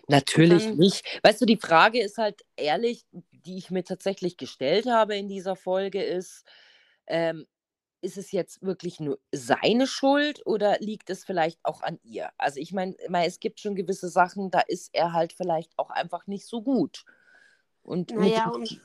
Natürlich 0.09 0.65
Dann- 0.65 0.77
nicht. 0.77 1.21
Weißt 1.23 1.41
du, 1.41 1.47
die 1.47 1.57
Frage 1.57 2.03
ist 2.03 2.19
halt 2.19 2.43
ehrlich, 2.57 3.07
die 3.13 3.57
ich 3.57 3.71
mir 3.71 3.85
tatsächlich 3.85 4.37
gestellt 4.37 4.87
habe 4.87 5.17
in 5.17 5.29
dieser 5.29 5.57
Folge, 5.57 6.03
ist, 6.03 6.45
ähm, 7.07 7.47
ist 8.03 8.19
es 8.19 8.33
jetzt 8.33 8.63
wirklich 8.63 9.01
nur 9.01 9.19
seine 9.33 9.87
Schuld 9.87 10.45
oder 10.47 10.79
liegt 10.81 11.11
es 11.11 11.25
vielleicht 11.25 11.59
auch 11.65 11.83
an 11.83 11.99
ihr? 12.03 12.31
Also 12.37 12.61
ich 12.61 12.73
meine, 12.73 12.97
es 13.25 13.41
gibt 13.41 13.61
schon 13.61 13.75
gewisse 13.75 14.09
Sachen, 14.09 14.51
da 14.51 14.61
ist 14.61 14.91
er 14.93 15.13
halt 15.13 15.33
vielleicht 15.33 15.73
auch 15.79 15.91
einfach 15.91 16.27
nicht 16.27 16.47
so 16.47 16.63
gut. 16.63 17.05
Und 17.83 18.15
Naja, 18.15 18.49
und 18.49 18.69
Sch- 18.69 18.79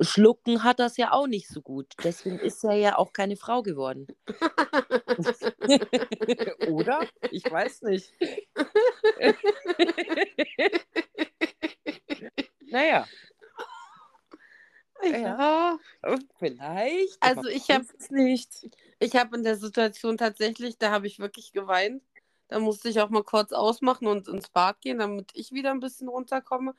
Schlucken 0.00 0.64
hat 0.64 0.80
das 0.80 0.96
ja 0.96 1.12
auch 1.12 1.26
nicht 1.26 1.48
so 1.48 1.60
gut. 1.60 1.92
Deswegen 2.02 2.38
ist 2.38 2.64
er 2.64 2.74
ja 2.74 2.96
auch 2.96 3.12
keine 3.12 3.36
Frau 3.36 3.62
geworden. 3.62 4.06
Oder? 6.68 7.06
Ich 7.30 7.44
weiß 7.50 7.82
nicht. 7.82 8.12
naja, 12.70 13.06
ja. 15.04 15.78
vielleicht. 16.38 17.16
Also 17.20 17.48
ich 17.48 17.70
hab- 17.70 17.82
weiß 17.82 17.94
es 17.98 18.10
nicht. 18.10 18.70
Ich 18.98 19.16
habe 19.16 19.36
in 19.36 19.44
der 19.44 19.56
Situation 19.56 20.16
tatsächlich, 20.16 20.78
da 20.78 20.90
habe 20.90 21.06
ich 21.06 21.18
wirklich 21.18 21.52
geweint. 21.52 22.02
Da 22.48 22.58
musste 22.58 22.88
ich 22.88 23.00
auch 23.00 23.10
mal 23.10 23.22
kurz 23.22 23.52
ausmachen 23.52 24.06
und 24.08 24.26
ins 24.28 24.48
Bad 24.48 24.80
gehen, 24.80 24.98
damit 24.98 25.30
ich 25.34 25.52
wieder 25.52 25.70
ein 25.70 25.80
bisschen 25.80 26.08
runterkomme, 26.08 26.74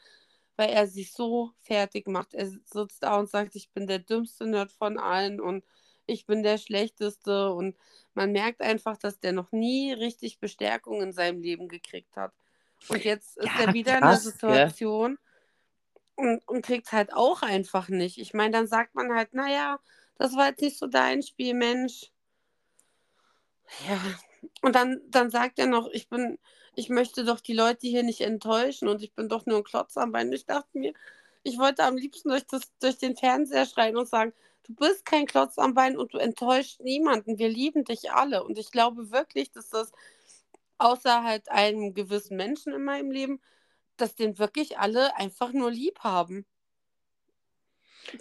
weil 0.58 0.70
er 0.70 0.86
sich 0.86 1.14
so 1.14 1.52
fertig 1.62 2.08
macht. 2.08 2.34
Er 2.34 2.48
sitzt 2.48 3.02
da 3.02 3.18
und 3.18 3.30
sagt, 3.30 3.56
ich 3.56 3.70
bin 3.72 3.88
der 3.88 4.00
dümmste 4.00 4.46
Nerd 4.46 4.72
von 4.72 5.00
allen 5.00 5.40
und 5.40 5.64
ich 6.08 6.26
bin 6.26 6.44
der 6.44 6.58
schlechteste. 6.58 7.52
Und 7.54 7.78
man 8.14 8.34
merkt 8.34 8.62
einfach, 8.62 8.98
dass 8.98 9.20
der 9.20 9.32
noch 9.32 9.52
nie 9.54 9.94
richtig 9.94 10.40
Bestärkung 10.40 11.02
in 11.02 11.14
seinem 11.14 11.42
Leben 11.42 11.70
gekriegt 11.70 12.18
hat. 12.18 12.34
Und 12.90 13.04
jetzt 13.06 13.38
ist 13.38 13.46
Ja, 13.46 13.66
er 13.68 13.74
wieder 13.74 14.00
krass, 14.00 14.26
in 14.26 14.32
der 14.40 14.70
Situation 14.70 15.18
und, 16.22 16.48
und 16.48 16.62
kriegt 16.66 16.88
es 16.88 16.94
halt 16.94 17.14
auch 17.14 17.42
einfach 17.42 17.90
nicht. 17.90 18.18
Ich 18.20 18.34
meine, 18.34 18.52
dann 18.52 18.68
sagt 18.68 18.96
man 18.96 19.14
halt, 19.14 19.34
naja, 19.34 19.80
das 20.18 20.36
war 20.36 20.50
jetzt 20.50 20.62
nicht 20.62 20.78
so 20.78 20.88
dein 20.88 21.24
Spiel, 21.24 21.54
Mensch. 21.56 22.12
Ja, 23.88 24.00
und 24.62 24.76
dann, 24.76 25.02
dann 25.10 25.32
sagt 25.32 25.60
er 25.60 25.68
noch, 25.68 25.90
ich 25.92 26.10
bin, 26.10 26.38
ich 26.76 26.90
möchte 26.90 27.24
doch 27.26 27.40
die 27.40 27.54
Leute 27.54 27.88
hier 27.88 28.04
nicht 28.04 28.22
enttäuschen 28.22 28.88
und 28.88 29.02
ich 29.02 29.14
bin 29.14 29.30
doch 29.30 29.46
nur 29.46 29.58
ein 29.58 29.64
Klotz 29.64 29.98
am 29.98 30.12
Bein. 30.12 30.32
Ich 30.32 30.46
dachte 30.46 30.78
mir, 30.78 30.94
ich 31.44 31.58
wollte 31.58 31.84
am 31.84 31.98
liebsten 31.98 32.30
durch, 32.30 32.46
das, 32.48 32.72
durch 32.80 32.98
den 32.98 33.16
Fernseher 33.18 33.66
schreien 33.66 33.98
und 33.98 34.08
sagen, 34.08 34.34
du 34.64 34.76
bist 34.76 35.06
kein 35.06 35.26
Klotz 35.26 35.58
am 35.58 35.74
Bein 35.74 35.98
und 35.98 36.14
du 36.14 36.18
enttäuscht 36.18 36.82
niemanden. 36.82 37.40
Wir 37.40 37.50
lieben 37.50 37.84
dich 37.84 38.12
alle. 38.12 38.44
Und 38.44 38.58
ich 38.60 38.72
glaube 38.72 39.12
wirklich, 39.12 39.52
dass 39.52 39.70
das 39.70 39.92
außer 40.78 41.24
halt 41.24 41.50
einem 41.50 41.94
gewissen 41.94 42.38
Menschen 42.38 42.74
in 42.74 42.84
meinem 42.84 43.12
Leben, 43.12 43.42
dass 43.98 44.16
den 44.16 44.40
wirklich 44.40 44.80
alle 44.80 45.16
einfach 45.18 45.54
nur 45.54 45.72
lieb 45.72 46.00
haben. 46.00 46.46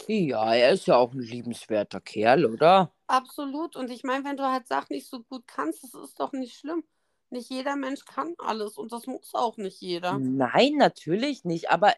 Ja, 0.09 0.55
er 0.55 0.73
ist 0.73 0.87
ja 0.87 0.97
auch 0.97 1.13
ein 1.13 1.21
liebenswerter 1.21 2.01
Kerl, 2.01 2.45
oder? 2.45 2.93
Absolut. 3.07 3.77
Und 3.77 3.91
ich 3.91 4.05
meine, 4.05 4.25
wenn 4.25 4.37
du 4.37 4.45
halt 4.45 4.69
Sachen 4.69 4.95
nicht 4.95 5.09
so 5.09 5.23
gut 5.23 5.47
kannst, 5.47 5.83
das 5.83 5.95
ist 5.95 6.21
doch 6.21 6.33
nicht 6.33 6.57
schlimm. 6.57 6.85
Nicht 7.31 7.51
jeder 7.51 7.77
Mensch 7.77 8.05
kann 8.05 8.35
alles 8.39 8.77
und 8.77 8.93
das 8.93 9.07
muss 9.07 9.35
auch 9.35 9.57
nicht 9.57 9.81
jeder. 9.81 10.19
Nein, 10.19 10.75
natürlich 10.77 11.45
nicht. 11.45 11.71
Aber 11.71 11.95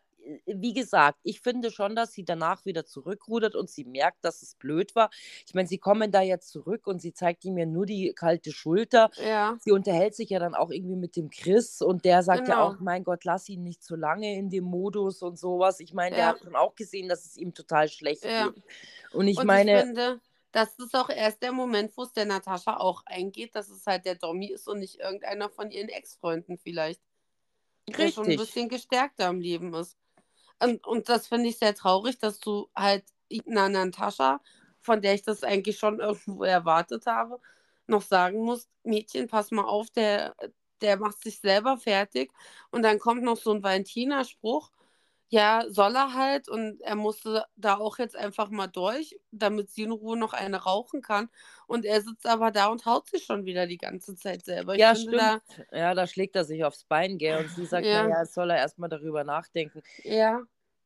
wie 0.47 0.73
gesagt, 0.73 1.19
ich 1.23 1.41
finde 1.41 1.71
schon, 1.71 1.97
dass 1.97 2.13
sie 2.13 2.25
danach 2.25 2.65
wieder 2.65 2.85
zurückrudert 2.85 3.55
und 3.57 3.71
sie 3.71 3.85
merkt, 3.85 4.25
dass 4.25 4.43
es 4.43 4.55
blöd 4.55 4.95
war. 4.95 5.11
Ich 5.47 5.55
meine, 5.55 5.69
sie 5.69 5.79
kommen 5.79 6.11
da 6.13 6.21
jetzt 6.23 6.51
zurück 6.51 6.87
und 6.87 7.01
sie 7.03 7.13
zeigt 7.13 7.45
ihm 7.45 7.59
ja 7.59 7.67
nur 7.67 7.87
die 7.87 8.13
kalte 8.15 8.53
Schulter. 8.53 9.11
Ja, 9.17 9.59
Sie 9.59 9.71
unterhält 9.73 10.15
sich 10.17 10.31
ja 10.31 10.41
dann 10.41 10.55
auch 10.57 10.71
irgendwie 10.71 10.97
mit 10.97 11.15
dem 11.17 11.31
Chris 11.31 11.83
und 11.83 12.05
der 12.05 12.23
sagt 12.23 12.49
ja 12.49 12.57
Genau. 12.57 12.59
auch, 12.59 12.81
mein 12.81 13.05
Gott, 13.05 13.25
lass 13.25 13.49
ihn 13.49 13.63
nicht 13.63 13.83
zu 13.83 13.95
lange 13.97 14.35
in 14.37 14.51
dem 14.51 14.65
Modus 14.65 15.23
und 15.23 15.39
sowas. 15.39 15.79
Ich 15.81 15.95
meine, 15.95 16.17
der 16.17 16.27
Ja. 16.27 16.31
hat 16.31 16.41
schon 16.41 16.57
auch 16.57 16.75
gesehen, 16.75 17.09
dass 17.09 17.25
es 17.25 17.37
ihm 17.37 17.55
total 17.55 17.89
schlecht 17.89 18.23
Ja. 18.25 18.47
geht. 18.47 18.57
Und 19.13 19.29
ich 19.29 19.39
und 19.39 19.47
meine, 19.47 19.71
ich 19.73 19.85
finde, 19.85 20.21
das 20.53 20.79
ist 20.79 20.95
auch 20.95 21.09
erst 21.11 21.43
der 21.43 21.53
Moment, 21.53 21.97
wo 21.97 22.03
es 22.03 22.13
der 22.13 22.27
Natascha 22.27 22.77
auch 22.79 23.03
eingeht, 23.07 23.55
dass 23.57 23.69
es 23.71 23.87
halt 23.87 24.05
der 24.07 24.17
Dommy 24.17 24.49
ist 24.53 24.69
und 24.69 24.81
nicht 24.81 25.01
irgendeiner 25.01 25.51
von 25.51 25.71
ihren 25.71 25.89
Ex-Freunden 25.89 26.59
vielleicht. 26.59 27.01
Der 27.99 28.09
schon 28.09 28.29
ein 28.31 28.37
Richtig. 28.37 28.37
bisschen 28.37 28.69
gestärkter 28.69 29.29
im 29.29 29.41
Leben 29.41 29.75
ist. 29.75 29.99
Und, 30.63 30.87
und 30.87 31.09
das 31.09 31.27
finde 31.29 31.49
ich 31.49 31.59
sehr 31.59 31.75
traurig, 31.75 32.19
dass 32.19 32.39
du 32.41 32.69
halt 32.77 33.05
einer 33.49 33.69
Natascha, 33.69 34.41
von 34.81 35.01
der 35.03 35.15
ich 35.15 35.23
das 35.23 35.43
eigentlich 35.45 35.79
schon 35.79 36.01
irgendwo 36.01 36.45
erwartet 36.45 37.07
habe, 37.07 37.41
noch 37.87 38.03
sagen 38.03 38.45
musst, 38.45 38.71
Mädchen, 38.85 39.29
pass 39.29 39.51
mal 39.51 39.65
auf, 39.65 39.91
der, 39.91 40.35
der 40.81 40.97
macht 40.99 41.23
sich 41.23 41.41
selber 41.41 41.77
fertig. 41.79 42.33
Und 42.71 42.83
dann 42.83 42.99
kommt 42.99 43.23
noch 43.23 43.37
so 43.37 43.53
ein 43.53 43.63
Valentina-Spruch, 43.63 44.71
ja, 45.29 45.65
soll 45.71 45.97
er 45.97 46.13
halt 46.15 46.49
und 46.49 46.81
er 46.83 46.95
musste 46.97 47.47
da 47.57 47.77
auch 47.79 47.99
jetzt 47.99 48.17
einfach 48.17 48.51
mal 48.51 48.67
durch, 48.67 49.19
damit 49.31 49.71
sie 49.71 49.85
in 49.85 49.93
Ruhe 49.93 50.17
noch 50.19 50.35
eine 50.35 50.59
rauchen 50.65 51.01
kann. 51.01 51.31
Und 51.67 51.87
er 51.87 52.03
sitzt 52.03 52.27
aber 52.27 52.51
da 52.51 52.67
und 52.69 52.85
haut 52.87 53.09
sich 53.09 53.25
schon 53.25 53.47
wieder 53.47 53.67
die 53.67 53.79
ganze 53.79 54.15
Zeit 54.15 54.45
selber. 54.45 54.75
Ich 54.77 54.83
Ja, 54.83 54.91
finde 54.91 55.15
da, 55.15 55.41
stimmt. 55.41 55.67
Ja, 55.73 55.95
da 55.95 56.07
schlägt 56.07 56.37
er 56.37 56.45
sich 56.45 56.65
aufs 56.65 56.85
Bein, 56.85 57.17
gell? 57.19 57.39
Und 57.39 57.49
sie 57.49 57.65
sagt, 57.65 57.89
Ja. 57.89 58.03
naja, 58.03 58.21
jetzt 58.21 58.35
soll 58.35 58.51
er 58.51 58.59
erstmal 58.59 58.91
darüber 58.91 59.25
nachdenken. 59.25 59.83
ja, 60.05 60.43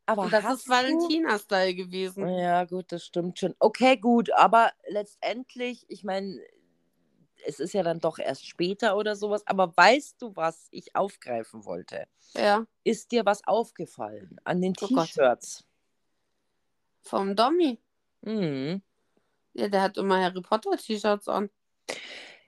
Aber 0.07 0.29
das 0.31 0.45
ist 0.61 0.69
Valentina-Style 0.69 1.75
gewesen. 1.75 2.29
Ja, 2.29 2.65
gut, 2.65 2.93
das 2.93 3.05
stimmt 3.05 3.39
schon. 3.39 3.55
Okay, 3.59 3.97
gut, 3.97 4.33
aber 4.33 4.71
letztendlich, 4.89 5.85
ich 5.89 6.05
meine, 6.05 6.41
es 7.45 7.61
ist 7.61 7.75
ja 7.75 7.83
dann 7.83 8.01
doch 8.01 8.19
erst 8.19 8.47
später 8.47 8.97
oder 8.97 9.17
sowas, 9.17 9.47
aber 9.47 9.77
weißt 9.77 10.23
du, 10.23 10.35
was 10.37 10.69
ich 10.71 10.95
aufgreifen 10.95 11.65
wollte? 11.65 12.07
Ja, 12.35 12.67
Ist 12.85 13.11
dir 13.13 13.25
was 13.27 13.47
aufgefallen 13.47 14.39
an 14.45 14.61
den 14.63 14.75
Oh. 14.81 14.87
T-Shirts? 14.87 15.65
vom 17.03 17.37
Dommy. 17.37 17.79
Mhm. 18.23 18.83
Ja, 19.55 19.69
der 19.69 19.83
hat 19.83 19.97
immer 19.97 20.21
Harry 20.23 20.41
Potter-T-Shirts 20.41 21.29
an. 21.29 21.51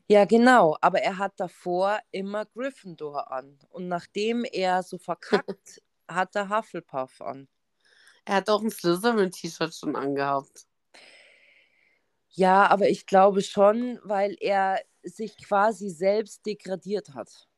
Ja, 0.09 0.25
genau, 0.25 0.77
aber 0.81 1.01
er 1.01 1.19
hat 1.19 1.39
davor 1.39 1.99
immer 2.11 2.45
Gryffindor 2.47 3.31
an. 3.31 3.59
Und 3.69 3.89
nachdem 3.89 4.45
er 4.45 4.83
so 4.83 4.99
verkackt, 4.99 5.81
hat 6.09 6.35
er 6.35 6.49
Hufflepuff 6.49 7.21
an. 7.21 7.49
Er 8.25 8.37
hat 8.37 8.51
auch 8.51 8.63
ein 8.63 8.71
Slytherin-T-Shirt 8.71 9.75
schon 9.75 9.97
angehabt. 9.97 10.67
Ja, 12.31 12.67
aber 12.67 12.89
ich 12.89 13.07
glaube 13.07 13.43
schon, 13.43 13.99
weil 14.03 14.37
er 14.41 14.81
sich 15.03 15.37
quasi 15.37 15.91
selbst 15.91 16.45
degradiert 16.45 17.15
hat. 17.15 17.49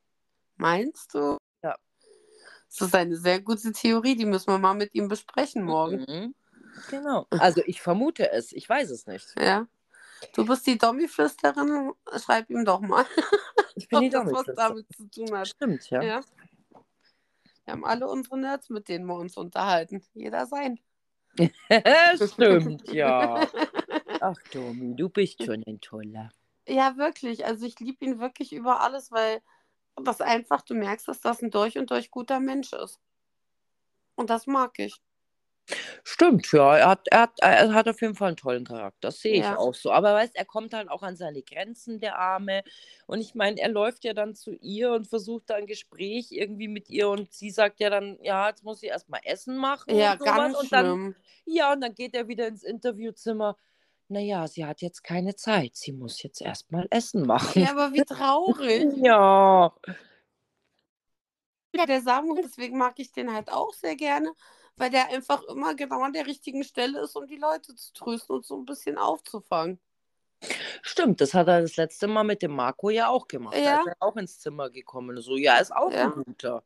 Meinst 0.57 1.15
du? 1.15 1.39
Ja. 1.63 1.77
Das 2.69 2.89
ist 2.89 2.95
eine 2.95 3.17
sehr 3.17 3.41
gute 3.41 3.73
Theorie, 3.73 4.15
die 4.15 4.27
müssen 4.27 4.49
wir 4.49 4.59
mal 4.59 4.75
mit 4.75 4.95
ihm 4.95 5.09
besprechen 5.09 5.65
morgen. 5.65 6.05
Mhm. 6.09 6.35
Genau. 6.89 7.27
Also 7.31 7.63
ich 7.67 7.83
vermute 7.83 8.31
es, 8.31 8.53
ich 8.53 8.69
weiß 8.69 8.91
es 8.91 9.07
nicht. 9.07 9.35
Ja. 9.39 9.67
Du 10.35 10.45
bist 10.45 10.67
die 10.67 10.79
Dommy-Flüsterin, 10.79 11.93
schreib 12.23 12.51
ihm 12.51 12.65
doch 12.65 12.81
mal, 12.81 13.07
Ich 13.75 13.89
bin 13.89 13.99
ob 13.99 14.05
die 14.05 14.11
das 14.11 14.33
was 14.33 14.55
damit 14.55 14.87
zu 14.95 15.09
tun 15.09 15.37
hat. 15.37 15.49
Stimmt, 15.49 15.89
ja. 15.91 16.03
Ja. 16.03 16.21
Wir 17.71 17.75
haben 17.75 17.85
alle 17.85 18.09
unsere 18.09 18.37
Nerds, 18.37 18.69
mit 18.69 18.89
denen 18.89 19.07
wir 19.07 19.15
uns 19.15 19.37
unterhalten. 19.37 20.03
Jeder 20.13 20.47
sein. 20.47 20.81
Stimmt, 22.17 22.93
ja. 22.93 23.47
Ach, 24.21 24.37
Domi, 24.53 24.97
du 24.97 25.09
bist 25.09 25.45
schon 25.45 25.63
ein 25.65 25.81
toller. 25.81 26.31
Ja, 26.67 26.97
wirklich. 26.97 27.47
Also 27.47 27.67
ich 27.67 27.79
liebe 27.79 28.05
ihn 28.05 28.19
wirklich 28.19 28.53
über 28.53 28.81
alles, 28.81 29.13
weil 29.13 29.41
das 30.03 30.21
einfach, 30.21 30.63
du 30.63 30.75
merkst, 30.75 31.07
dass 31.07 31.21
das 31.21 31.43
ein 31.43 31.53
durch 31.53 31.79
und 31.79 31.93
durch 31.93 32.11
guter 32.11 32.41
Mensch 32.41 32.73
ist. 32.73 32.99
Und 34.17 34.31
das 34.31 34.49
mag 34.49 34.77
ich. 34.81 35.01
Stimmt, 36.05 36.51
ja. 36.53 36.77
Er 36.77 36.89
hat, 36.89 37.09
er, 37.11 37.21
hat, 37.21 37.39
er 37.41 37.75
hat 37.75 37.89
auf 37.89 38.01
jeden 38.01 38.15
Fall 38.15 38.29
einen 38.29 38.37
tollen 38.37 38.65
Charakter. 38.65 39.09
Das 39.09 39.21
sehe 39.21 39.35
ich 39.35 39.41
Ja. 39.41 39.57
auch 39.57 39.75
so. 39.75 39.93
Aber 39.93 40.15
weißt, 40.15 40.35
er 40.37 40.45
kommt 40.45 40.75
halt 40.75 40.91
auch 40.91 41.03
an 41.03 41.17
seine 41.17 41.43
Grenzen, 41.43 42.01
der 42.01 42.19
Arme. 42.19 42.63
Und 43.07 43.21
ich 43.21 43.35
meine, 43.35 43.61
er 43.61 43.69
läuft 43.69 44.05
ja 44.05 44.13
dann 44.15 44.35
zu 44.35 44.53
ihr 44.53 44.93
und 44.93 45.07
versucht 45.07 45.51
da 45.51 45.55
ein 45.55 45.67
Gespräch 45.67 46.29
irgendwie 46.31 46.69
mit 46.69 46.89
ihr 46.91 47.09
und 47.09 47.33
sie 47.33 47.51
sagt 47.51 47.81
ja 47.81 47.91
dann, 47.91 48.19
ja, 48.23 48.49
jetzt 48.49 48.65
muss 48.65 48.83
ich 48.83 48.89
erstmal 48.89 49.21
Essen 49.25 49.57
machen. 49.57 49.95
Ja, 49.95 50.13
und 50.13 50.25
ganz 50.25 50.57
und 50.59 50.73
dann, 50.73 50.87
schlimm. 50.87 51.15
Ja, 51.45 51.73
und 51.73 51.81
dann 51.81 51.95
geht 51.95 52.15
er 52.15 52.29
wieder 52.29 52.47
ins 52.47 52.63
Interviewzimmer. 52.63 53.57
Naja, 54.09 54.49
sie 54.49 54.65
hat 54.65 54.81
jetzt 54.83 55.05
keine 55.05 55.37
Zeit. 55.37 55.77
Sie 55.77 55.93
muss 55.93 56.21
jetzt 56.23 56.43
erstmal 56.43 56.87
Essen 56.91 57.27
machen. 57.27 57.63
Ja, 57.63 57.71
aber 57.71 57.93
wie 57.93 58.05
traurig. 58.05 58.89
Ja. 59.05 59.73
Ja, 61.73 61.87
der 61.87 62.01
Samuel, 62.01 62.43
deswegen 62.43 62.77
mag 62.77 62.95
ich 62.99 63.13
den 63.13 63.33
halt 63.33 63.51
auch 63.53 63.73
sehr 63.73 63.95
gerne, 63.95 64.33
weil 64.81 64.91
der 64.91 65.09
einfach 65.09 65.43
immer 65.45 65.75
genau 65.75 66.01
an 66.03 66.15
der 66.15 66.27
richtigen 66.27 66.65
Stelle 66.65 67.01
ist, 67.01 67.15
um 67.15 67.27
die 67.27 67.37
Leute 67.37 67.75
zu 67.75 67.93
trösten 67.93 68.37
und 68.37 68.47
so 68.47 68.57
ein 68.57 68.65
bisschen 68.65 68.97
aufzufangen. 68.97 69.79
Stimmt, 70.81 71.21
das 71.21 71.35
hat 71.35 71.49
er 71.49 71.61
das 71.61 71.77
letzte 71.77 72.07
Mal 72.07 72.25
mit 72.25 72.41
dem 72.41 72.53
Marco 72.53 72.89
ja 72.89 73.09
auch 73.09 73.29
gemacht. 73.29 73.55
Da 73.55 73.61
Ja. 73.61 73.81
ist 73.81 73.87
er 73.89 73.97
auch 74.01 74.17
ins 74.17 74.41
Zimmer 74.41 74.71
gekommen. 74.71 75.21
So, 75.21 75.37
ja, 75.37 75.59
ist 75.59 75.71
auch 75.71 75.93
Ja. 75.93 76.07
ein 76.07 76.25
guter. 76.25 76.65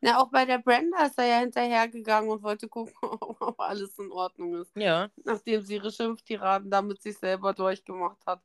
Na, 0.00 0.20
auch 0.22 0.30
bei 0.30 0.44
der 0.44 0.58
Brenda 0.58 1.06
ist 1.06 1.18
er 1.18 1.26
ja 1.26 1.38
hinterhergegangen 1.40 2.30
und 2.30 2.44
wollte 2.44 2.68
gucken, 2.68 2.94
ob 3.40 3.58
alles 3.58 3.98
in 3.98 4.12
Ordnung 4.12 4.54
ist, 4.54 4.70
Ja. 4.76 5.08
nachdem 5.24 5.62
sie 5.62 5.74
ihre 5.74 5.90
Schimpftiraden 5.90 6.70
da 6.70 6.82
mit 6.82 7.02
sich 7.02 7.18
selber 7.18 7.52
durchgemacht 7.52 8.24
hat. 8.26 8.40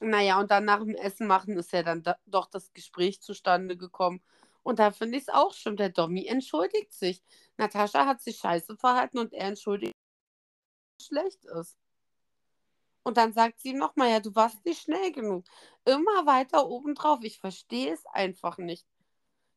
Naja, 0.00 0.40
und 0.40 0.50
dann 0.50 0.64
nach 0.64 0.78
dem 0.78 0.94
Essen 0.94 1.26
machen 1.26 1.58
ist 1.58 1.72
ja 1.72 1.82
dann 1.82 2.02
da, 2.02 2.16
doch 2.24 2.46
das 2.46 2.72
Gespräch 2.72 3.20
zustande 3.20 3.76
gekommen. 3.76 4.22
Und 4.64 4.78
da 4.78 4.90
finde 4.90 5.18
ich 5.18 5.24
es 5.24 5.28
auch 5.28 5.52
schlimm. 5.52 5.76
Der 5.76 5.90
Dommy 5.90 6.26
entschuldigt 6.26 6.92
sich. 6.94 7.22
Natascha 7.56 8.06
hat 8.06 8.20
sich 8.20 8.36
scheiße 8.38 8.76
verhalten 8.76 9.18
und 9.18 9.32
er 9.32 9.48
entschuldigt, 9.48 9.94
dass 9.94 11.02
es 11.02 11.06
schlecht 11.06 11.44
ist. 11.44 11.78
Und 13.04 13.16
dann 13.18 13.32
sagt 13.32 13.60
sie 13.60 13.70
ihm 13.70 13.78
nochmal, 13.78 14.10
ja, 14.10 14.20
du 14.20 14.34
warst 14.34 14.64
nicht 14.64 14.82
schnell 14.82 15.12
genug. 15.12 15.44
Immer 15.84 16.26
weiter 16.26 16.66
obendrauf. 16.66 17.22
Ich 17.22 17.38
verstehe 17.38 17.92
es 17.92 18.04
einfach 18.06 18.56
nicht. 18.58 18.86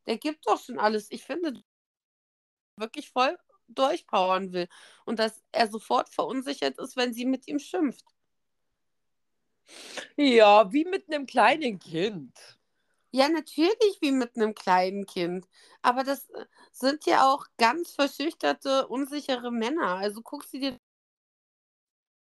Der 0.06 0.18
gibt 0.18 0.46
doch 0.46 0.62
schon 0.62 0.78
alles. 0.78 1.10
Ich 1.10 1.24
finde, 1.24 1.62
wirklich 2.76 3.10
voll 3.10 3.38
durchpowern 3.68 4.52
will. 4.52 4.68
Und 5.04 5.18
dass 5.18 5.42
er 5.52 5.68
sofort 5.68 6.08
verunsichert 6.10 6.78
ist, 6.78 6.96
wenn 6.96 7.12
sie 7.14 7.24
mit 7.24 7.48
ihm 7.48 7.58
schimpft. 7.58 8.04
Ja, 10.16 10.72
wie 10.72 10.84
mit 10.84 11.08
einem 11.08 11.26
kleinen 11.26 11.78
Kind. 11.78 12.57
Ja, 13.10 13.28
natürlich 13.28 13.98
wie 14.00 14.12
mit 14.12 14.36
einem 14.36 14.54
kleinen 14.54 15.06
Kind. 15.06 15.46
Aber 15.82 16.04
das 16.04 16.28
äh, 16.30 16.44
sind 16.72 17.06
ja 17.06 17.32
auch 17.32 17.46
ganz 17.56 17.92
verschüchterte, 17.92 18.86
unsichere 18.88 19.50
Männer. 19.50 19.96
Also 19.96 20.20
guck 20.22 20.44
sie 20.44 20.60
dir. 20.60 20.78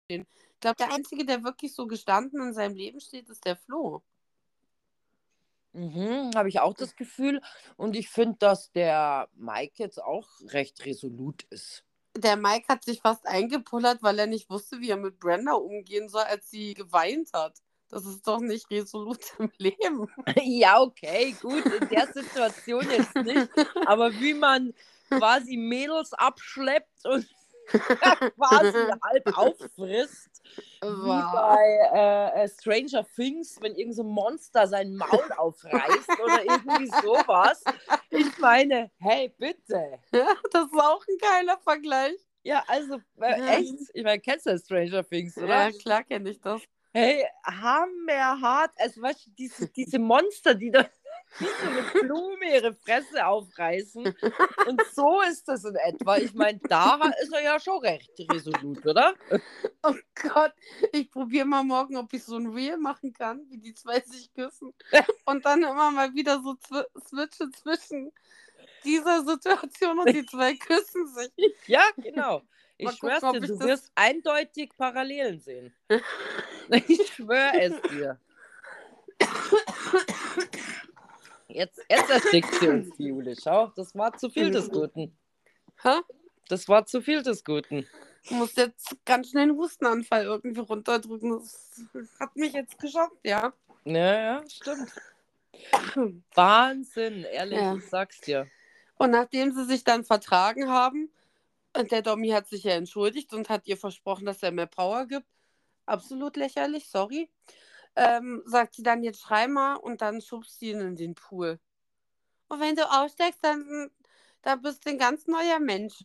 Ich 0.09 0.25
glaube, 0.61 0.77
der 0.77 0.93
Einzige, 0.93 1.25
der 1.25 1.45
wirklich 1.45 1.75
so 1.75 1.87
gestanden 1.87 2.41
in 2.43 2.55
seinem 2.55 2.75
Leben 2.75 3.01
steht, 3.01 3.29
ist 3.29 3.45
der 3.45 3.57
Flo. 3.57 4.03
Mhm, 5.73 6.33
habe 6.35 6.49
ich 6.49 6.61
auch 6.61 6.75
das 6.75 6.97
Gefühl. 6.97 7.41
Und 7.77 7.95
ich 7.95 8.09
finde, 8.09 8.37
dass 8.39 8.73
der 8.73 9.29
Mike 9.35 9.75
jetzt 9.77 10.03
auch 10.03 10.29
recht 10.49 10.85
resolut 10.85 11.45
ist. 11.51 11.85
Der 12.17 12.37
Mike 12.37 12.67
hat 12.69 12.85
sich 12.85 13.01
fast 13.01 13.27
eingepullert, 13.27 14.03
weil 14.03 14.19
er 14.19 14.27
nicht 14.27 14.51
wusste, 14.51 14.81
wie 14.81 14.91
er 14.91 14.97
mit 14.97 15.21
Brenda 15.21 15.53
umgehen 15.53 16.09
soll, 16.09 16.23
als 16.23 16.51
sie 16.51 16.75
geweint 16.75 17.33
hat. 17.33 17.63
Das 17.91 18.07
ist 18.07 18.27
doch 18.27 18.41
nicht 18.41 18.71
resolut 18.71 19.19
im 19.39 19.51
Leben. 19.59 20.09
ja, 20.43 20.81
okay, 20.81 21.35
gut, 21.41 21.65
in 21.67 21.89
der 21.89 22.07
Situation 22.07 22.89
jetzt 22.91 23.17
nicht. 23.17 23.49
Aber 23.87 24.13
wie 24.13 24.35
man 24.35 24.73
quasi 25.09 25.57
Mädels 25.57 26.13
abschleppt 26.13 27.05
und 27.05 27.27
quasi 28.37 28.91
halb 29.03 29.27
auffrisst. 29.37 30.43
Wie 30.83 30.89
Wow. 30.89 31.33
bei 31.33 31.79
äh, 31.95 32.45
äh, 32.45 32.49
Stranger 32.49 33.07
Things, 33.15 33.59
wenn 33.61 33.75
irgend 33.77 33.95
so 33.97 34.03
ein 34.03 34.09
Monster 34.09 34.67
sein 34.67 34.95
Maul 34.97 35.31
aufreißt 35.37 36.11
oder 36.25 36.45
irgendwie 36.45 36.87
sowas. 37.03 37.63
Ich 38.11 38.39
meine, 38.39 38.91
hey, 38.99 39.33
bitte. 39.39 39.99
Ja, 40.13 40.29
das 40.53 40.65
ist 40.65 40.79
auch 40.79 41.05
ein 41.07 41.19
geiler 41.21 41.59
Vergleich. 41.59 42.17
Ja, 42.43 42.65
also 42.67 43.01
äh, 43.21 43.59
echt. 43.59 43.75
Ich 43.95 44.03
meine, 44.03 44.21
kennst 44.21 44.47
du 44.47 44.59
Stranger 44.59 45.05
Things, 45.05 45.37
oder? 45.37 45.69
Ja, 45.69 45.71
klar 45.73 46.03
kenne 46.05 46.31
ich 46.31 46.41
das. 46.41 46.63
Hey, 46.93 47.25
hammerhart. 47.45 48.73
Also, 48.77 49.03
weißt 49.03 49.27
du, 49.27 49.31
diese, 49.39 49.69
diese 49.69 49.99
Monster, 49.99 50.55
die 50.55 50.71
da 50.71 50.89
wie 51.39 51.45
so 51.45 51.71
eine 51.71 51.83
Blume 52.07 52.55
ihre 52.55 52.75
Fresse 52.75 53.25
aufreißen. 53.25 54.05
Und 54.67 54.83
so 54.93 55.21
ist 55.23 55.47
das 55.49 55.65
in 55.65 55.77
etwa. 55.77 56.17
Ich 56.17 56.35
meine, 56.35 56.59
da 56.69 56.99
ist 57.23 57.33
er 57.33 57.43
ja 57.43 57.61
schon 57.61 57.79
recht 57.81 58.11
resolut, 58.31 58.85
oder? 58.85 59.15
Oh 59.83 59.95
Gott, 60.21 60.53
ich 60.93 61.11
probiere 61.11 61.47
mal 61.47 61.63
morgen, 61.63 61.97
ob 61.97 62.13
ich 62.13 62.25
so 62.25 62.37
ein 62.37 62.49
Reel 62.49 62.77
machen 62.77 63.13
kann, 63.13 63.47
wie 63.49 63.59
die 63.59 63.75
zwei 63.75 64.01
sich 64.01 64.33
küssen. 64.35 64.75
Und 65.25 65.45
dann 65.45 65.63
immer 65.63 65.91
mal 65.91 66.15
wieder 66.15 66.43
so 66.43 66.55
zw 66.55 66.83
switche 67.07 67.51
zwischen 67.51 68.13
dieser 68.85 69.25
Situation 69.25 69.99
und 69.99 70.13
die 70.13 70.27
zwei 70.27 70.55
küssen 70.55 71.07
sich. 71.07 71.31
Ja, 71.67 71.83
genau. 71.97 72.43
Ich 72.81 72.87
Mal 72.87 72.95
schwör's 72.95 73.21
dir, 73.21 73.41
du 73.41 73.61
wirst 73.61 73.93
eindeutig 73.95 74.71
Parallelen 74.77 75.39
sehen. 75.41 75.75
Ich 76.87 77.15
schwöre 77.15 77.61
es 77.61 77.83
dir. 77.91 78.19
Jetzt, 81.49 81.81
jetzt 81.91 82.11
erstickt 82.11 82.55
sie 82.55 82.69
uns, 82.69 82.95
Jule. 82.97 83.35
Schau, 83.43 83.67
das 83.75 83.95
war 83.97 84.17
zu 84.17 84.31
viel 84.31 84.51
des 84.51 84.71
Guten. 84.71 85.17
Hä? 85.83 86.01
Das 86.49 86.69
war 86.69 86.87
zu 86.87 87.03
viel 87.03 87.23
des 87.23 87.45
Guten. 87.45 87.87
Ich 88.23 88.31
muss 88.31 88.55
jetzt 88.55 88.97
ganz 89.05 89.31
schnell 89.31 89.45
einen 89.45 89.57
Hustenanfall 89.59 90.25
irgendwie 90.25 90.61
runterdrücken. 90.61 91.39
Das 91.39 92.11
hat 92.21 92.37
mich 92.37 92.53
jetzt 92.53 92.79
geschockt, 92.79 93.19
ja. 93.25 93.53
Ja, 93.85 94.15
ja, 94.15 94.45
stimmt. 94.49 94.93
Wahnsinn, 96.35 97.25
ehrlich, 97.25 97.59
Ja. 97.59 97.75
ich 97.75 97.89
sag's 97.89 98.21
dir. 98.21 98.47
Und 98.97 99.11
nachdem 99.11 99.53
sie 99.53 99.65
sich 99.65 99.83
dann 99.83 100.05
vertragen 100.05 100.69
haben, 100.69 101.11
und 101.77 101.93
der 101.93 102.03
Domi 102.03 102.29
hat 102.31 102.49
sich 102.49 102.65
ja 102.65 102.73
entschuldigt 102.73 103.33
und 103.33 103.49
hat 103.49 103.67
ihr 103.67 103.77
versprochen, 103.77 104.27
dass 104.27 104.43
er 104.43 104.51
mehr 104.53 104.67
Power 104.67 105.07
gibt. 105.07 105.27
Absolut 105.87 106.37
lächerlich, 106.37 106.89
sorry. 106.89 107.31
Ähm, 107.97 108.43
sagt 108.47 108.75
sie 108.75 108.83
dann, 108.83 109.03
jetzt 109.03 109.21
schrei 109.21 109.49
mal 109.49 109.75
und 109.75 110.01
dann 110.01 110.21
schubst 110.21 110.59
sie 110.61 110.71
ihn 110.71 110.81
in 110.81 110.97
den 110.97 111.15
Pool. 111.15 111.59
Und 112.49 112.61
wenn 112.61 112.77
du 112.77 112.83
aussteigst, 112.89 113.41
dann, 113.43 113.91
dann 114.43 114.63
bist 114.63 114.85
du 114.85 114.91
ein 114.91 114.99
ganz 114.99 115.27
neuer 115.27 115.59
Mensch. 115.59 116.05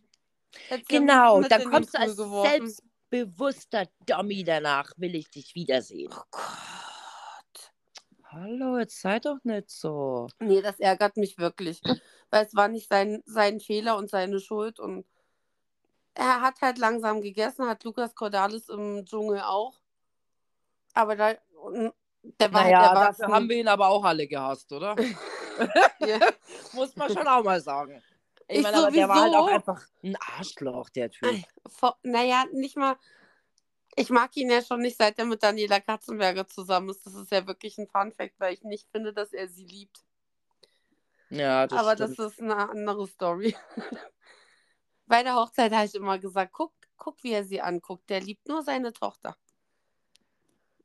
Am 0.69 0.82
Genau, 0.88 1.41
dann 1.41 1.65
kommst 1.65 1.93
du 1.93 1.99
als 1.99 2.17
geworfen. 2.17 2.69
selbstbewusster 3.10 3.88
Dummy 4.06 4.43
danach, 4.43 4.91
will 4.97 5.15
ich 5.15 5.30
dich 5.30 5.56
wiedersehen. 5.56 6.12
Oh 6.13 6.23
Gott. 6.32 6.45
Hallo, 8.25 8.78
jetzt 8.78 8.99
sei 8.99 9.19
doch 9.19 9.38
nicht 9.43 9.69
so. 9.69 10.28
Nee, 10.39 10.62
das 10.62 10.80
ärgert 10.80 11.17
mich 11.17 11.38
wirklich. 11.38 11.82
Weil 12.30 12.45
es 12.45 12.56
war 12.56 12.67
nicht 12.67 12.89
sein, 12.89 13.21
sein 13.25 13.60
Fehler 13.60 13.97
und 13.97 14.10
seine 14.10 14.39
Schuld. 14.39 14.80
Und 14.80 15.06
er 16.15 16.41
hat 16.41 16.62
halt 16.62 16.78
langsam 16.78 17.21
gegessen, 17.21 17.67
hat 17.67 17.84
Lukas 17.84 18.15
Cordalis 18.15 18.69
im 18.69 19.06
Dschungel 19.06 19.41
auch. 19.41 19.80
Aber 20.93 21.15
da, 21.15 21.34
der 22.39 22.54
war 22.54 22.63
naja, 22.63 22.89
halt 22.89 23.19
dafür 23.19 23.36
haben 23.36 23.49
wir 23.49 23.58
ihn 23.58 23.67
aber 23.67 23.89
auch 23.89 24.04
alle 24.04 24.25
gehasst, 24.28 24.71
oder? 24.71 24.95
Muss 26.73 26.95
man 26.95 27.13
schon 27.13 27.28
auch 27.28 27.43
mal 27.43 27.62
sagen. 27.62 28.01
Ich, 28.47 28.58
Ich 28.58 28.63
meine, 28.63 28.78
aber 28.78 28.91
der 28.91 29.10
war 29.10 29.21
halt 29.21 29.36
auch 29.36 29.47
einfach 29.47 29.86
ein 30.04 30.15
Arschloch, 30.38 30.89
der 30.89 31.10
Typ. 31.12 31.43
Vor, 31.67 31.97
naja, 32.04 32.45
nicht 32.51 32.78
mal. 32.78 32.95
Ich 33.97 34.10
mag 34.10 34.36
ihn 34.36 34.49
ja 34.49 34.62
schon 34.62 34.82
nicht, 34.82 34.97
seit 34.97 35.17
er 35.19 35.25
mit 35.25 35.41
Daniela 35.41 35.80
Katzenberger 35.80 36.47
zusammen 36.47 36.89
ist. 36.89 37.06
Das 37.06 37.13
ist 37.15 37.32
ja 37.32 37.47
wirklich 37.47 37.78
ein 37.78 37.88
Funfact, 37.88 38.39
weil 38.39 38.54
ich 38.54 38.63
nicht 38.63 38.89
finde, 38.91 39.13
dass 39.13 39.34
er 39.34 39.47
sie 39.47 39.65
liebt. 39.65 40.04
Ja, 41.30 41.65
das 41.65 41.80
Aber 41.80 41.93
stimmt. 41.95 42.19
das 42.19 42.34
ist 42.34 42.41
eine 42.41 42.69
andere 42.69 43.08
Story. 43.08 43.56
Bei 45.08 45.24
der 45.24 45.36
Hochzeit 45.36 45.72
habe 45.72 45.86
ich 45.86 45.96
immer 45.96 46.18
gesagt, 46.20 46.54
guck, 46.54 46.74
guck, 46.98 47.24
wie 47.24 47.32
er 47.34 47.44
sie 47.44 47.62
anguckt. 47.62 48.10
Der 48.10 48.22
liebt 48.22 48.48
nur 48.48 48.63
seine 48.63 48.91
Tochter. 48.94 49.36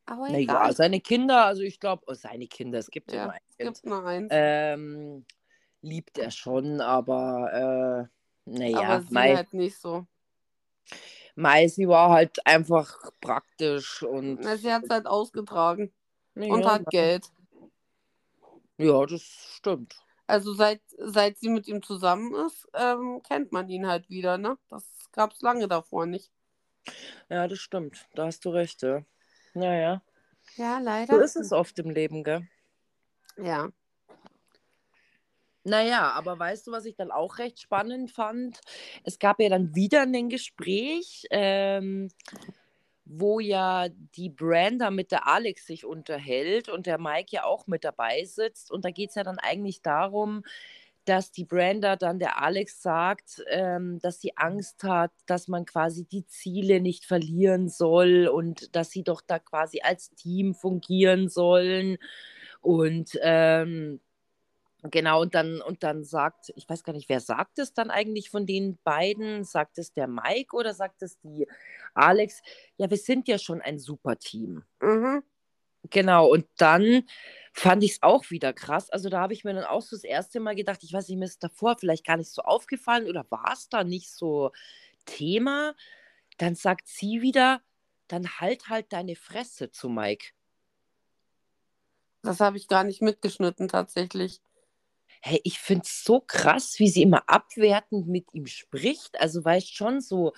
Aber 0.06 0.28
naja, 0.28 0.40
egal. 0.40 0.72
seine 0.74 1.00
Kinder, 1.00 1.46
also 1.46 1.62
ich 1.62 1.78
glaube, 1.78 2.02
oh, 2.06 2.14
seine 2.14 2.46
Kinder, 2.46 2.78
es 2.78 2.90
gibt 2.90 3.12
ja, 3.12 3.18
Ja, 3.18 3.24
nur 3.24 3.32
ein 3.32 3.40
es 3.48 3.56
Kind. 3.56 3.74
gibt 3.74 3.86
nur 3.86 4.04
eins. 4.04 4.28
Ähm, 4.30 5.24
liebt 5.82 6.18
er 6.18 6.30
schon, 6.30 6.80
aber 6.80 8.08
äh, 8.46 8.50
naja, 8.50 8.80
aber 8.80 9.02
sie 9.02 9.14
Mai, 9.14 9.36
halt 9.36 9.54
nicht 9.54 9.78
so. 9.78 10.06
Mai, 11.36 11.68
sie 11.68 11.88
war 11.88 12.10
halt 12.10 12.44
einfach 12.44 13.12
praktisch 13.20 14.02
und 14.02 14.40
Na, 14.40 14.56
sie 14.56 14.72
hat 14.72 14.84
es 14.84 14.90
halt 14.90 15.06
ausgetragen 15.06 15.92
ja, 16.34 16.52
und 16.52 16.66
hat 16.66 16.90
Geld. 16.90 17.30
ja, 18.78 19.06
das 19.06 19.22
stimmt. 19.22 19.94
Also 20.30 20.54
seit, 20.54 20.80
seit 20.98 21.38
sie 21.38 21.48
mit 21.48 21.66
ihm 21.68 21.82
zusammen 21.82 22.34
ist, 22.46 22.68
ähm, 22.74 23.20
kennt 23.26 23.52
man 23.52 23.68
ihn 23.68 23.86
halt 23.86 24.08
wieder, 24.08 24.38
ne? 24.38 24.56
Das 24.68 24.84
gab 25.12 25.32
es 25.32 25.40
lange 25.42 25.66
davor 25.68 26.06
nicht. 26.06 26.30
Ja, 27.28 27.46
das 27.48 27.58
stimmt. 27.58 28.06
Da 28.14 28.26
hast 28.26 28.44
du 28.44 28.50
recht, 28.50 28.82
ja. 28.82 29.04
Naja, 29.54 30.02
Ja, 30.56 30.78
leider. 30.78 31.14
so 31.14 31.20
ist 31.20 31.36
es 31.36 31.52
oft 31.52 31.78
im 31.80 31.90
Leben, 31.90 32.22
gell? 32.22 32.46
Ja. 33.36 33.70
Naja, 35.64 36.12
aber 36.12 36.38
weißt 36.38 36.66
du, 36.66 36.72
was 36.72 36.86
ich 36.86 36.96
dann 36.96 37.10
auch 37.10 37.38
recht 37.38 37.60
spannend 37.60 38.10
fand? 38.10 38.60
Es 39.04 39.18
gab 39.18 39.40
ja 39.40 39.48
dann 39.50 39.74
wieder 39.74 40.02
ein 40.02 40.28
Gespräch, 40.30 41.26
ähm, 41.30 42.08
wo 43.12 43.40
ja 43.40 43.88
die 44.14 44.28
Branda 44.28 44.90
mit 44.90 45.10
der 45.10 45.26
Alex 45.26 45.66
sich 45.66 45.84
unterhält 45.84 46.68
und 46.68 46.86
der 46.86 46.98
Mike 46.98 47.30
ja 47.30 47.44
auch 47.44 47.66
mit 47.66 47.84
dabei 47.84 48.24
sitzt. 48.24 48.70
Und 48.70 48.84
da 48.84 48.90
geht 48.90 49.10
es 49.10 49.16
ja 49.16 49.24
dann 49.24 49.38
eigentlich 49.38 49.82
darum, 49.82 50.44
dass 51.04 51.32
die 51.32 51.44
Branda 51.44 51.96
dann 51.96 52.20
der 52.20 52.40
Alex 52.40 52.82
sagt, 52.82 53.42
ähm, 53.48 53.98
dass 54.00 54.20
sie 54.20 54.36
Angst 54.36 54.84
hat, 54.84 55.10
dass 55.26 55.48
man 55.48 55.64
quasi 55.64 56.04
die 56.04 56.26
Ziele 56.26 56.80
nicht 56.80 57.04
verlieren 57.04 57.68
soll 57.68 58.28
und 58.28 58.76
dass 58.76 58.90
sie 58.90 59.02
doch 59.02 59.20
da 59.26 59.38
quasi 59.40 59.80
als 59.82 60.10
Team 60.14 60.54
fungieren 60.54 61.28
sollen. 61.28 61.98
Und 62.60 63.18
ähm, 63.22 64.00
Genau, 64.84 65.20
und 65.20 65.34
dann, 65.34 65.60
und 65.60 65.82
dann 65.82 66.04
sagt, 66.04 66.52
ich 66.56 66.68
weiß 66.68 66.84
gar 66.84 66.94
nicht, 66.94 67.08
wer 67.08 67.20
sagt 67.20 67.58
es 67.58 67.74
dann 67.74 67.90
eigentlich 67.90 68.30
von 68.30 68.46
den 68.46 68.78
beiden? 68.82 69.44
Sagt 69.44 69.78
es 69.78 69.92
der 69.92 70.06
Mike 70.06 70.56
oder 70.56 70.72
sagt 70.72 71.02
es 71.02 71.18
die 71.20 71.46
Alex? 71.94 72.40
Ja, 72.78 72.88
wir 72.88 72.96
sind 72.96 73.28
ja 73.28 73.38
schon 73.38 73.60
ein 73.60 73.78
super 73.78 74.16
Team. 74.16 74.64
Mhm. 74.80 75.22
Genau, 75.90 76.28
und 76.28 76.46
dann 76.56 77.04
fand 77.52 77.82
ich 77.82 77.92
es 77.92 78.02
auch 78.02 78.30
wieder 78.30 78.52
krass. 78.52 78.90
Also 78.90 79.08
da 79.08 79.20
habe 79.20 79.32
ich 79.32 79.44
mir 79.44 79.54
dann 79.54 79.64
auch 79.64 79.82
so 79.82 79.96
das 79.96 80.04
erste 80.04 80.40
Mal 80.40 80.54
gedacht, 80.54 80.82
ich 80.82 80.92
weiß 80.92 81.08
nicht, 81.08 81.18
mir 81.18 81.24
ist 81.24 81.42
davor 81.42 81.76
vielleicht 81.78 82.06
gar 82.06 82.16
nicht 82.16 82.30
so 82.30 82.42
aufgefallen 82.42 83.08
oder 83.08 83.26
war 83.30 83.52
es 83.52 83.68
da 83.68 83.82
nicht 83.82 84.10
so 84.10 84.52
Thema? 85.04 85.74
Dann 86.38 86.54
sagt 86.54 86.86
sie 86.86 87.22
wieder, 87.22 87.62
dann 88.08 88.40
halt 88.40 88.68
halt 88.68 88.92
deine 88.92 89.16
Fresse 89.16 89.70
zu 89.70 89.88
Mike. 89.88 90.32
Das 92.22 92.40
habe 92.40 92.58
ich 92.58 92.68
gar 92.68 92.84
nicht 92.84 93.00
mitgeschnitten 93.00 93.68
tatsächlich. 93.68 94.40
Hey, 95.20 95.40
ich 95.44 95.58
finde 95.58 95.82
es 95.84 96.02
so 96.02 96.20
krass, 96.20 96.78
wie 96.78 96.88
sie 96.88 97.02
immer 97.02 97.24
abwertend 97.28 98.08
mit 98.08 98.32
ihm 98.32 98.46
spricht. 98.46 99.20
Also 99.20 99.44
weißt 99.44 99.74
schon 99.74 100.00
so, 100.00 100.32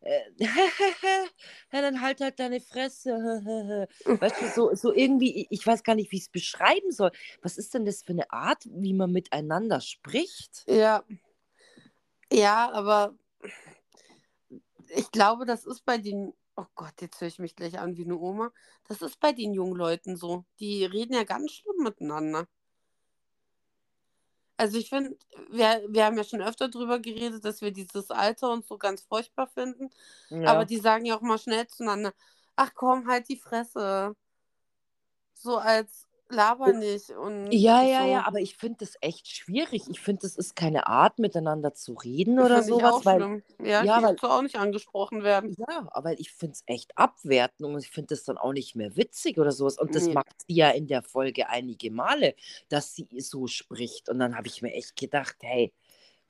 äh, 0.00 0.20
ja, 0.38 1.82
dann 1.82 2.00
halt 2.00 2.20
halt 2.20 2.38
deine 2.38 2.60
Fresse. 2.60 3.10
weißt 4.04 4.42
du, 4.42 4.48
so, 4.48 4.74
so 4.74 4.92
irgendwie, 4.92 5.46
ich 5.50 5.66
weiß 5.66 5.82
gar 5.82 5.94
nicht, 5.94 6.12
wie 6.12 6.16
ich 6.16 6.24
es 6.24 6.28
beschreiben 6.28 6.90
soll. 6.90 7.10
Was 7.42 7.58
ist 7.58 7.74
denn 7.74 7.84
das 7.84 8.02
für 8.02 8.12
eine 8.12 8.30
Art, 8.30 8.64
wie 8.66 8.94
man 8.94 9.12
miteinander 9.12 9.80
spricht? 9.80 10.64
Ja. 10.68 11.04
Ja, 12.30 12.70
aber 12.72 13.14
ich 14.94 15.10
glaube, 15.10 15.46
das 15.46 15.64
ist 15.64 15.84
bei 15.84 15.98
den. 15.98 16.34
Oh 16.56 16.66
Gott, 16.74 17.00
jetzt 17.00 17.20
höre 17.20 17.28
ich 17.28 17.38
mich 17.38 17.54
gleich 17.54 17.78
an 17.78 17.96
wie 17.96 18.04
eine 18.04 18.18
Oma. 18.18 18.50
Das 18.88 19.00
ist 19.00 19.20
bei 19.20 19.32
den 19.32 19.54
jungen 19.54 19.76
Leuten 19.76 20.16
so. 20.16 20.44
Die 20.58 20.84
reden 20.84 21.14
ja 21.14 21.22
ganz 21.24 21.52
schlimm 21.52 21.84
miteinander. 21.84 22.48
Also 24.58 24.76
ich 24.76 24.88
finde, 24.88 25.16
wir, 25.50 25.84
wir 25.88 26.04
haben 26.04 26.16
ja 26.16 26.24
schon 26.24 26.42
öfter 26.42 26.68
drüber 26.68 26.98
geredet, 26.98 27.44
dass 27.44 27.60
wir 27.60 27.70
dieses 27.70 28.10
Alter 28.10 28.50
und 28.50 28.66
so 28.66 28.76
ganz 28.76 29.02
furchtbar 29.02 29.46
finden. 29.46 29.88
Ja. 30.30 30.50
Aber 30.50 30.64
die 30.64 30.78
sagen 30.78 31.04
ja 31.04 31.16
auch 31.16 31.20
mal 31.20 31.38
schnell 31.38 31.68
zueinander, 31.68 32.12
ach 32.56 32.72
komm, 32.74 33.06
halt 33.06 33.28
die 33.28 33.36
Fresse. 33.36 34.16
So 35.34 35.58
als 35.58 36.07
laber 36.28 36.72
nicht. 36.72 37.10
Und 37.10 37.50
ja, 37.52 37.82
ja, 37.82 38.02
so. 38.02 38.08
ja, 38.08 38.26
aber 38.26 38.40
ich 38.40 38.56
finde 38.56 38.78
das 38.80 38.94
echt 39.00 39.28
schwierig. 39.28 39.84
Ich 39.88 40.00
finde, 40.00 40.22
das 40.22 40.36
ist 40.36 40.54
keine 40.56 40.86
Art, 40.86 41.18
miteinander 41.18 41.74
zu 41.74 41.94
reden 41.94 42.38
oder 42.38 42.62
Find 42.62 42.68
ich 42.68 42.68
sowas, 42.68 43.04
weil 43.04 43.16
schlimm. 43.16 43.42
Ja, 43.62 43.82
ja, 43.84 43.98
ich 43.98 44.22
weil- 44.22 44.30
auch 44.30 44.42
nicht 44.42 44.56
angesprochen 44.56 45.22
werden. 45.22 45.54
Ja, 45.58 45.88
aber 45.92 46.18
ich 46.18 46.32
finde 46.32 46.52
es 46.54 46.62
echt 46.66 46.96
abwertend 46.96 47.68
und 47.68 47.78
ich 47.78 47.90
finde 47.90 48.14
das 48.14 48.24
dann 48.24 48.38
auch 48.38 48.52
nicht 48.52 48.76
mehr 48.76 48.96
witzig 48.96 49.38
oder 49.38 49.52
sowas. 49.52 49.78
Und 49.78 49.94
das 49.94 50.06
Nee. 50.06 50.12
macht 50.14 50.42
sie 50.46 50.54
ja 50.54 50.70
in 50.70 50.86
der 50.86 51.02
Folge 51.02 51.48
einige 51.48 51.90
Male, 51.90 52.34
dass 52.68 52.94
sie 52.94 53.08
so 53.18 53.46
spricht. 53.46 54.08
Und 54.08 54.18
dann 54.18 54.36
habe 54.36 54.48
ich 54.48 54.62
mir 54.62 54.72
echt 54.74 54.96
gedacht, 54.96 55.36
hey, 55.40 55.72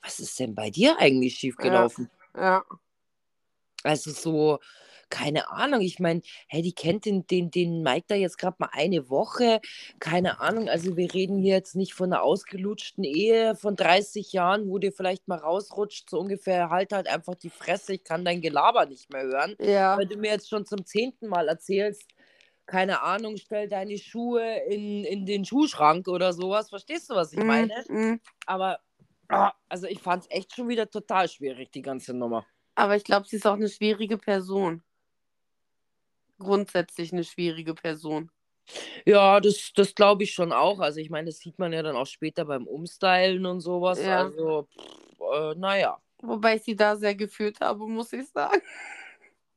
was 0.03 0.21
ist 0.21 0.39
denn 0.39 0.55
bei 0.55 0.71
dir 0.71 0.97
eigentlich 0.99 1.35
schiefgelaufen? 1.35 2.09
Ja. 2.37 2.65
Also 3.83 4.11
so, 4.11 4.59
keine 5.11 5.51
Ahnung. 5.51 5.81
Ich 5.81 5.99
meine, 6.01 6.23
hey, 6.49 6.63
die 6.63 6.73
kennt 6.75 7.05
den, 7.05 7.27
den, 7.27 7.51
den 7.51 7.83
Mike 7.83 8.07
da 8.09 8.15
jetzt 8.15 8.39
gerade 8.39 8.57
mal 8.59 8.71
eine 8.73 9.09
Woche. 9.11 9.61
Keine 10.01 10.41
Ahnung. 10.41 10.69
Also 10.69 10.97
wir 10.97 11.13
reden 11.15 11.39
hier 11.39 11.55
jetzt 11.55 11.77
nicht 11.77 11.95
von 11.95 12.13
einer 12.13 12.23
ausgelutschten 12.23 13.05
Ehe 13.05 13.57
von 13.57 13.77
30 13.77 14.33
Jahren, 14.33 14.69
wo 14.69 14.79
dir 14.79 14.93
vielleicht 14.93 15.29
mal 15.29 15.39
rausrutscht, 15.39 16.11
so 16.11 16.19
ungefähr, 16.21 16.71
halt 16.71 16.93
halt 16.93 17.09
einfach 17.09 17.35
die 17.35 17.51
Fresse, 17.51 17.95
ich 17.95 18.05
kann 18.05 18.25
dein 18.25 18.41
Gelaber 18.41 18.87
nicht 18.87 19.11
mehr 19.13 19.25
hören. 19.25 19.57
Ja. 19.59 19.97
Weil 19.97 20.07
du 20.07 20.17
mir 20.17 20.31
jetzt 20.33 20.49
schon 20.49 20.67
zum 20.67 20.85
zehnten 20.85 21.29
Mal 21.29 21.49
erzählst, 21.49 22.09
keine 22.67 23.03
Ahnung, 23.03 23.37
stell 23.39 23.69
deine 23.69 23.99
Schuhe 23.99 24.45
in, 24.69 25.05
in 25.05 25.27
den 25.27 25.45
Schuhschrank 25.45 26.09
oder 26.09 26.33
sowas. 26.33 26.69
Verstehst 26.71 27.11
du, 27.11 27.15
was 27.15 27.33
ich 27.33 27.39
Mm, 27.39 27.47
meine? 27.47 27.87
mm. 27.89 28.21
Aber, 28.47 28.81
ah, 29.29 29.53
also 29.69 29.87
ich 29.87 30.01
fand 30.01 30.25
es 30.25 30.31
echt 30.31 30.55
schon 30.55 30.69
wieder 30.69 30.91
total 30.91 31.29
schwierig, 31.29 31.73
die 31.73 31.83
ganze 31.83 32.15
Nummer. 32.15 32.47
Aber 32.75 32.97
ich 32.97 33.05
glaube, 33.05 33.27
sie 33.29 33.37
ist 33.37 33.47
auch 33.47 33.55
eine 33.55 33.69
schwierige 33.69 34.19
Person. 34.19 34.83
Grundsätzlich 36.39 37.13
eine 37.13 37.25
schwierige 37.25 37.75
Person. 37.75 38.31
Ja, 39.07 39.41
das, 39.41 39.73
das 39.75 39.95
glaube 39.95 40.25
ich 40.25 40.33
schon 40.33 40.53
auch. 40.53 40.81
Also 40.81 41.01
ich 41.01 41.11
meine, 41.11 41.27
das 41.27 41.39
sieht 41.39 41.59
man 41.59 41.73
ja 41.73 41.83
dann 41.83 41.97
auch 41.97 42.07
später 42.07 42.45
beim 42.45 42.67
Umstylen 42.67 43.47
und 43.47 43.61
sowas. 43.61 44.03
Ja. 44.03 44.25
Also, 44.25 44.69
pff, 44.79 45.21
äh, 45.21 45.55
naja, 45.57 45.99
Wobei 46.23 46.57
ich 46.57 46.63
sie 46.65 46.77
da 46.77 46.97
sehr 46.97 47.15
gefühlt 47.15 47.61
habe, 47.61 47.87
muss 47.87 48.13
ich 48.13 48.29
sagen. 48.29 48.61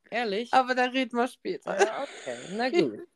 ehrlich. 0.10 0.54
Aber 0.54 0.76
da 0.76 0.86
reden 0.86 1.18
wir 1.18 1.28
später. 1.28 1.78
Ja, 1.80 2.04
okay, 2.04 2.38
na 2.52 2.70
gut. 2.70 3.00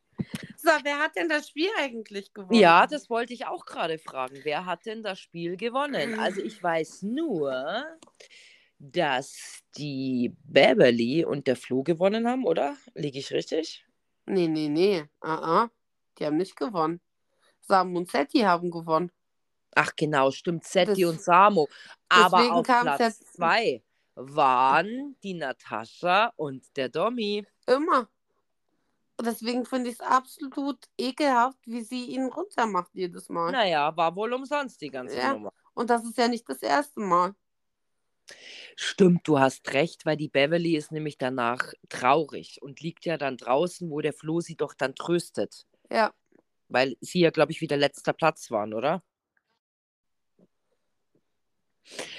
So, 0.56 0.70
wer 0.82 0.98
hat 0.98 1.14
denn 1.14 1.28
das 1.28 1.48
Spiel 1.48 1.68
eigentlich 1.78 2.32
gewonnen? 2.32 2.58
Ja, 2.58 2.86
das 2.86 3.10
wollte 3.10 3.34
ich 3.34 3.46
auch 3.46 3.66
gerade 3.66 3.98
fragen. 3.98 4.40
Wer 4.42 4.64
hat 4.64 4.86
denn 4.86 5.02
das 5.02 5.20
Spiel 5.20 5.58
gewonnen? 5.58 6.18
Also 6.18 6.40
ich 6.40 6.60
weiß 6.60 7.02
nur, 7.02 7.84
dass 8.78 9.62
die 9.76 10.34
Beverly 10.44 11.24
und 11.24 11.46
der 11.46 11.56
Flo 11.56 11.82
gewonnen 11.82 12.28
haben, 12.28 12.44
oder? 12.44 12.76
Liege 12.94 13.18
ich 13.18 13.32
richtig? 13.32 13.84
Nee, 14.26 14.48
nee, 14.48 14.68
nee. 14.68 15.04
Ah, 15.20 15.62
ah. 15.64 15.70
Die 16.18 16.26
haben 16.26 16.36
nicht 16.36 16.56
gewonnen. 16.56 17.00
Sam 17.60 17.94
und 17.96 18.10
Setti 18.10 18.40
haben 18.40 18.70
gewonnen. 18.70 19.10
Ach 19.74 19.92
genau, 19.96 20.30
stimmt, 20.30 20.64
Setti 20.64 21.02
Das- 21.02 21.10
und 21.10 21.20
Samo. 21.20 21.68
Aber 22.08 22.38
deswegen 22.38 22.54
auf 22.54 22.66
Platz 22.66 23.20
zwei 23.32 23.82
waren 24.14 25.16
die 25.22 25.34
Natascha 25.34 26.32
und 26.36 26.64
der 26.76 26.88
Domi. 26.88 27.46
Immer. 27.66 28.08
Und 29.18 29.26
deswegen 29.26 29.64
finde 29.64 29.90
ich 29.90 29.96
es 29.96 30.00
absolut 30.00 30.78
ekelhaft, 30.98 31.58
wie 31.66 31.82
sie 31.82 32.06
ihn 32.06 32.26
runtermacht 32.26 32.90
jedes 32.94 33.28
Mal. 33.28 33.50
Naja, 33.52 33.94
war 33.96 34.14
wohl 34.14 34.32
umsonst 34.32 34.80
die 34.80 34.90
ganze 34.90 35.16
Ja. 35.16 35.32
Nummer. 35.32 35.52
Und 35.74 35.90
das 35.90 36.04
ist 36.04 36.16
ja 36.18 36.28
nicht 36.28 36.48
das 36.48 36.62
erste 36.62 37.00
Mal. 37.00 37.34
Stimmt, 38.76 39.26
du 39.28 39.38
hast 39.38 39.72
recht, 39.72 40.04
weil 40.04 40.16
die 40.16 40.28
Beverly 40.28 40.76
ist 40.76 40.92
nämlich 40.92 41.18
danach 41.18 41.72
traurig 41.88 42.60
und 42.62 42.80
liegt 42.80 43.04
ja 43.06 43.16
dann 43.16 43.36
draußen, 43.36 43.90
wo 43.90 44.00
der 44.00 44.12
Flo 44.12 44.40
sie 44.40 44.56
doch 44.56 44.74
dann 44.74 44.94
tröstet. 44.94 45.66
Ja. 45.90 46.12
Weil 46.68 46.96
sie 47.00 47.20
ja, 47.20 47.30
glaube 47.30 47.52
ich, 47.52 47.60
wieder 47.60 47.76
letzter 47.76 48.12
Platz 48.12 48.50
waren, 48.50 48.74
oder? 48.74 49.02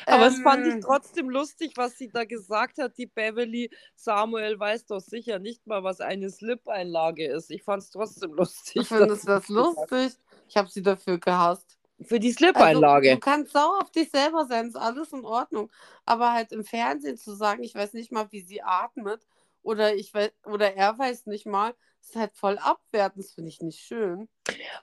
Aber 0.05 0.27
es 0.27 0.39
fand 0.39 0.65
ich 0.65 0.73
Ähm, 0.75 0.81
trotzdem 0.81 1.29
lustig, 1.29 1.73
was 1.75 1.97
sie 1.97 2.09
da 2.09 2.23
gesagt 2.23 2.77
hat, 2.77 2.97
die 2.97 3.07
Beverly. 3.07 3.69
Samuel 3.95 4.57
weiß 4.59 4.85
doch 4.85 5.01
sicher 5.01 5.39
nicht 5.39 5.67
mal, 5.67 5.83
was 5.83 5.99
eine 5.99 6.29
Slip-Einlage 6.29 7.27
ist. 7.27 7.51
Ich 7.51 7.63
fand 7.63 7.83
es 7.83 7.89
trotzdem 7.89 8.33
lustig. 8.33 8.83
Ich 8.83 8.87
finde 8.87 9.07
dass 9.07 9.23
das 9.23 9.49
lustig. 9.49 10.13
Ich 10.47 10.55
habe 10.55 10.69
sie 10.69 10.81
dafür 10.81 11.19
gehasst. 11.19 11.77
Für 12.01 12.19
die 12.19 12.31
Also, 12.53 12.79
Slip-Einlage. 12.79 13.09
du 13.11 13.19
kannst 13.19 13.53
sauer 13.53 13.81
auf 13.81 13.91
dich 13.91 14.09
selber 14.09 14.45
sein, 14.45 14.67
ist 14.67 14.75
alles 14.75 15.13
in 15.13 15.25
Ordnung. 15.25 15.71
Aber 16.05 16.33
halt 16.33 16.51
im 16.51 16.63
Fernsehen 16.63 17.17
zu 17.17 17.35
sagen, 17.35 17.63
ich 17.63 17.75
weiß 17.75 17.93
nicht 17.93 18.11
mal, 18.11 18.31
wie 18.31 18.41
sie 18.41 18.61
atmet, 18.63 19.25
oder 19.61 19.95
ich 19.95 20.13
weiß, 20.13 20.31
oder 20.45 20.73
er 20.75 20.97
weiß 20.97 21.25
nicht 21.27 21.45
mal, 21.45 21.75
ist 22.01 22.15
halt 22.15 22.35
voll 22.35 22.57
abwertend. 22.57 23.23
Das 23.25 23.33
finde 23.33 23.49
ich 23.49 23.61
nicht 23.61 23.79
schön. 23.79 24.29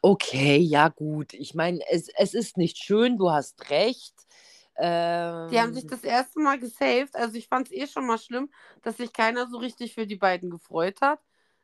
Okay, 0.02 0.56
ja 0.58 0.88
gut. 0.88 1.34
Ich 1.34 1.54
meine, 1.54 1.80
es, 1.90 2.08
es 2.16 2.34
ist 2.34 2.56
nicht 2.56 2.78
schön, 2.78 3.16
du 3.18 3.30
hast 3.30 3.70
recht. 3.70 4.14
Ähm, 4.76 5.50
Die 5.50 5.60
haben 5.60 5.74
sich 5.74 5.86
das 5.86 6.04
erste 6.04 6.40
Mal 6.40 6.58
gesaved. 6.58 7.14
Also 7.16 7.36
ich 7.36 7.48
fand 7.48 7.68
es 7.68 7.72
eh 7.72 7.86
schon 7.86 8.06
mal 8.06 8.18
schlimm, 8.18 8.50
dass 8.82 8.96
sich 8.96 9.12
keiner 9.12 9.46
so 9.48 9.58
richtig 9.58 9.94
für 9.94 10.06
die 10.06 10.16
beiden 10.16 10.50
gefreut 10.50 11.00
hat. 11.02 11.20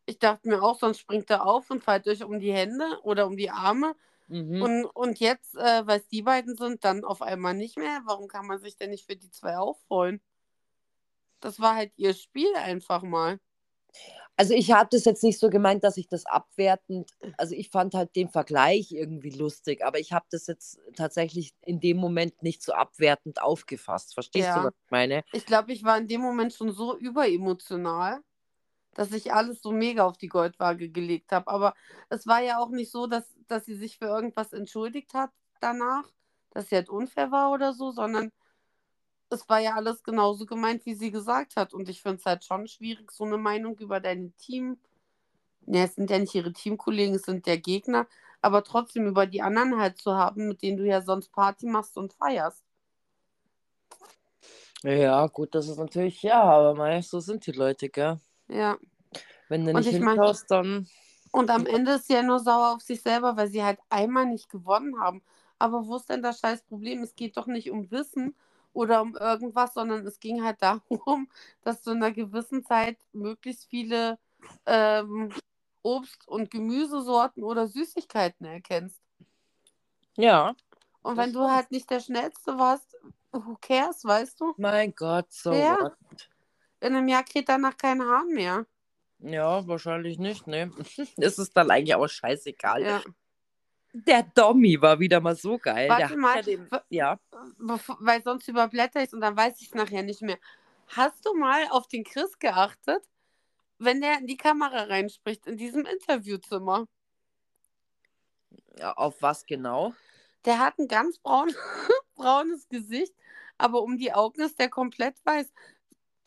Ich 0.06 0.18
dachte 0.18 0.48
mir 0.48 0.62
auch, 0.62 0.78
sonst 0.78 0.98
springt 1.00 1.30
er 1.30 1.46
auf 1.46 1.70
und 1.70 1.82
fallt 1.82 2.06
euch 2.08 2.22
um 2.24 2.40
die 2.40 2.52
Hände 2.52 2.84
oder 3.02 3.26
um 3.26 3.36
die 3.36 3.50
Arme. 3.50 3.94
Mhm. 4.30 4.62
Und, 4.62 4.84
und 4.86 5.20
jetzt, 5.20 5.54
äh, 5.56 5.86
weil 5.86 6.00
es 6.00 6.08
die 6.08 6.22
beiden 6.22 6.56
sind, 6.56 6.84
dann 6.84 7.04
auf 7.04 7.22
einmal 7.22 7.54
nicht 7.54 7.76
mehr. 7.76 8.02
Warum 8.06 8.28
kann 8.28 8.46
man 8.46 8.58
sich 8.60 8.76
denn 8.76 8.90
nicht 8.90 9.06
für 9.06 9.16
die 9.16 9.30
zwei 9.30 9.58
auch 9.58 9.78
freuen? 9.88 10.20
Das 11.40 11.60
war 11.60 11.74
halt 11.74 11.92
ihr 11.96 12.14
Spiel 12.14 12.54
einfach 12.54 13.02
mal. 13.02 13.38
Also 14.36 14.54
ich 14.54 14.72
habe 14.72 14.88
das 14.90 15.04
jetzt 15.04 15.22
nicht 15.22 15.38
so 15.38 15.50
gemeint, 15.50 15.84
dass 15.84 15.98
ich 15.98 16.08
das 16.08 16.24
abwertend, 16.24 17.10
also 17.36 17.54
ich 17.54 17.68
fand 17.68 17.92
halt 17.92 18.16
den 18.16 18.30
Vergleich 18.30 18.90
irgendwie 18.90 19.30
lustig, 19.30 19.84
aber 19.84 19.98
ich 19.98 20.12
habe 20.12 20.24
das 20.30 20.46
jetzt 20.46 20.80
tatsächlich 20.96 21.52
in 21.60 21.78
dem 21.78 21.98
Moment 21.98 22.42
nicht 22.42 22.62
so 22.62 22.72
abwertend 22.72 23.42
aufgefasst. 23.42 24.14
Verstehst 24.14 24.46
Ja. 24.46 24.60
du, 24.60 24.64
was 24.68 24.74
ich 24.82 24.90
meine? 24.90 25.24
Ich 25.32 25.44
glaube, 25.44 25.72
ich 25.72 25.84
war 25.84 25.98
in 25.98 26.08
dem 26.08 26.22
Moment 26.22 26.54
schon 26.54 26.72
so 26.72 26.96
überemotional, 26.96 28.20
dass 28.94 29.12
ich 29.12 29.32
alles 29.32 29.62
so 29.62 29.72
mega 29.72 30.04
auf 30.04 30.18
die 30.18 30.28
Goldwaage 30.28 30.88
gelegt 30.88 31.32
habe. 31.32 31.48
Aber 31.48 31.74
es 32.08 32.26
war 32.26 32.42
ja 32.42 32.58
auch 32.58 32.70
nicht 32.70 32.90
so, 32.90 33.06
dass, 33.06 33.24
dass 33.48 33.64
sie 33.64 33.76
sich 33.76 33.98
für 33.98 34.06
irgendwas 34.06 34.52
entschuldigt 34.52 35.14
hat 35.14 35.30
danach, 35.60 36.04
dass 36.50 36.68
sie 36.68 36.76
halt 36.76 36.88
unfair 36.88 37.30
war 37.30 37.52
oder 37.52 37.72
so, 37.72 37.92
sondern 37.92 38.32
es 39.30 39.48
war 39.48 39.60
ja 39.60 39.74
alles 39.74 40.02
genauso 40.02 40.44
gemeint, 40.46 40.84
wie 40.86 40.94
sie 40.94 41.10
gesagt 41.10 41.56
hat. 41.56 41.72
Und 41.72 41.88
ich 41.88 42.02
finde 42.02 42.18
es 42.18 42.26
halt 42.26 42.44
schon 42.44 42.66
schwierig, 42.66 43.12
so 43.12 43.24
eine 43.24 43.38
Meinung 43.38 43.78
über 43.78 44.00
dein 44.00 44.34
Team. 44.36 44.78
Ja, 45.66 45.84
es 45.84 45.94
sind 45.94 46.10
ja 46.10 46.18
nicht 46.18 46.34
ihre 46.34 46.52
Teamkollegen, 46.52 47.14
es 47.14 47.22
sind 47.22 47.46
der 47.46 47.58
Gegner, 47.58 48.06
aber 48.42 48.64
trotzdem 48.64 49.06
über 49.06 49.26
die 49.26 49.42
anderen 49.42 49.78
halt 49.78 49.98
zu 49.98 50.14
haben, 50.14 50.48
mit 50.48 50.62
denen 50.62 50.78
du 50.78 50.84
ja 50.84 51.02
sonst 51.02 51.30
Party 51.32 51.66
machst 51.66 51.96
und 51.96 52.12
feierst. 52.14 52.64
Ja, 54.82 55.26
gut, 55.26 55.54
das 55.54 55.68
ist 55.68 55.76
natürlich, 55.76 56.22
ja, 56.22 56.42
aber 56.42 56.74
mei, 56.74 57.02
so 57.02 57.20
sind 57.20 57.46
die 57.46 57.52
Leute, 57.52 57.90
gell? 57.90 58.18
Ja. 58.50 58.76
Wenn 59.48 59.64
du 59.64 59.72
Und 59.72 59.78
nicht 59.84 59.94
ich 59.94 60.00
mein- 60.00 60.16
hinschaust, 60.16 60.50
dann. 60.50 60.88
Und 61.32 61.50
am 61.50 61.64
Ende 61.66 61.92
ist 61.92 62.08
sie 62.08 62.14
ja 62.14 62.22
nur 62.22 62.40
sauer 62.40 62.74
auf 62.74 62.82
sich 62.82 63.02
selber, 63.02 63.36
weil 63.36 63.48
sie 63.48 63.62
halt 63.62 63.78
einmal 63.88 64.26
nicht 64.26 64.48
gewonnen 64.50 64.98
haben. 65.00 65.22
Aber 65.58 65.86
wo 65.86 65.96
ist 65.96 66.08
denn 66.08 66.22
das 66.22 66.40
scheiß 66.40 66.62
Problem? 66.62 67.02
Es 67.02 67.14
geht 67.14 67.36
doch 67.36 67.46
nicht 67.46 67.70
um 67.70 67.90
Wissen 67.90 68.34
oder 68.72 69.00
um 69.02 69.16
irgendwas, 69.16 69.74
sondern 69.74 70.04
es 70.06 70.18
ging 70.18 70.42
halt 70.42 70.60
darum, 70.62 71.28
dass 71.62 71.82
du 71.82 71.92
in 71.92 71.98
einer 71.98 72.12
gewissen 72.12 72.64
Zeit 72.64 72.98
möglichst 73.12 73.66
viele 73.66 74.18
ähm, 74.66 75.30
Obst- 75.82 76.26
und 76.26 76.50
Gemüsesorten 76.50 77.44
oder 77.44 77.68
Süßigkeiten 77.68 78.44
erkennst. 78.46 79.00
Ja, 80.16 80.54
Und 81.02 81.16
wenn 81.16 81.32
du 81.32 81.48
halt 81.50 81.70
nicht 81.70 81.88
der 81.90 82.00
Schnellste 82.00 82.58
warst, 82.58 82.96
who 83.32 83.56
cares, 83.60 84.04
weißt 84.04 84.40
du? 84.40 84.54
mein 84.56 84.92
Gott, 84.94 85.32
so 85.32 85.52
Ja. 85.52 85.78
what? 85.80 86.28
In 86.80 86.94
einem 86.94 87.08
Jahr 87.08 87.24
kriegt 87.24 87.48
danach 87.48 87.76
kein 87.76 88.02
Hahn 88.02 88.28
mehr. 88.28 88.66
Ja, 89.18 89.66
wahrscheinlich 89.66 90.18
nicht, 90.18 90.46
ne? 90.46 90.72
Das 91.16 91.38
ist 91.38 91.56
dann 91.56 91.70
eigentlich 91.70 91.94
auch 91.94 92.08
scheißegal. 92.08 92.82
Ja. 92.82 93.02
Der 93.92 94.22
Dommy 94.22 94.80
war 94.80 94.98
wieder 95.00 95.20
mal 95.20 95.36
so 95.36 95.58
geil. 95.58 95.88
Warte 95.88 96.16
mal, 96.16 96.42
den, 96.42 96.68
ja. 96.88 97.18
Weil 97.60 98.22
sonst 98.22 98.48
überblätter 98.48 99.00
ich 99.00 99.08
es 99.08 99.14
und 99.14 99.20
dann 99.20 99.36
weiß 99.36 99.60
ich 99.60 99.68
es 99.68 99.74
nachher 99.74 100.02
nicht 100.02 100.22
mehr. 100.22 100.38
Hast 100.88 101.26
du 101.26 101.34
mal 101.34 101.66
auf 101.70 101.88
den 101.88 102.04
Chris 102.04 102.38
geachtet, 102.38 103.02
wenn 103.78 104.00
der 104.00 104.18
in 104.18 104.26
die 104.26 104.36
Kamera 104.36 104.84
reinspricht, 104.84 105.46
in 105.46 105.56
diesem 105.56 105.84
Interviewzimmer? 105.84 106.86
ja, 108.80 108.92
auf 108.94 109.20
was 109.20 109.46
genau? 109.46 109.94
Der 110.44 110.58
hat 110.58 110.78
ein 110.78 110.88
ganz 110.88 111.18
braun, 111.18 111.54
braunes 112.14 112.68
Gesicht, 112.68 113.14
aber 113.58 113.82
um 113.82 113.98
die 113.98 114.12
Augen 114.12 114.40
ist 114.40 114.58
der 114.58 114.70
komplett 114.70 115.16
weiß. 115.24 115.52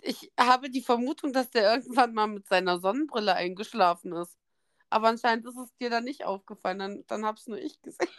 Ich 0.06 0.32
habe 0.38 0.70
die 0.70 0.82
Vermutung, 0.82 1.32
dass 1.32 1.50
der 1.50 1.74
irgendwann 1.74 2.14
mal 2.14 2.28
mit 2.28 2.48
seiner 2.48 2.80
Sonnenbrille 2.80 3.34
eingeschlafen 3.36 4.14
ist. 4.14 4.38
Aber 4.90 5.08
anscheinend 5.08 5.46
ist 5.48 5.58
es 5.58 5.74
dir 5.78 5.90
dann 5.90 6.04
nicht 6.04 6.26
aufgefallen. 6.26 6.80
Dann, 6.80 7.04
dann 7.08 7.26
habe 7.26 7.38
es 7.38 7.48
nur 7.48 7.58
ich 7.58 7.82
gesehen. 7.82 8.10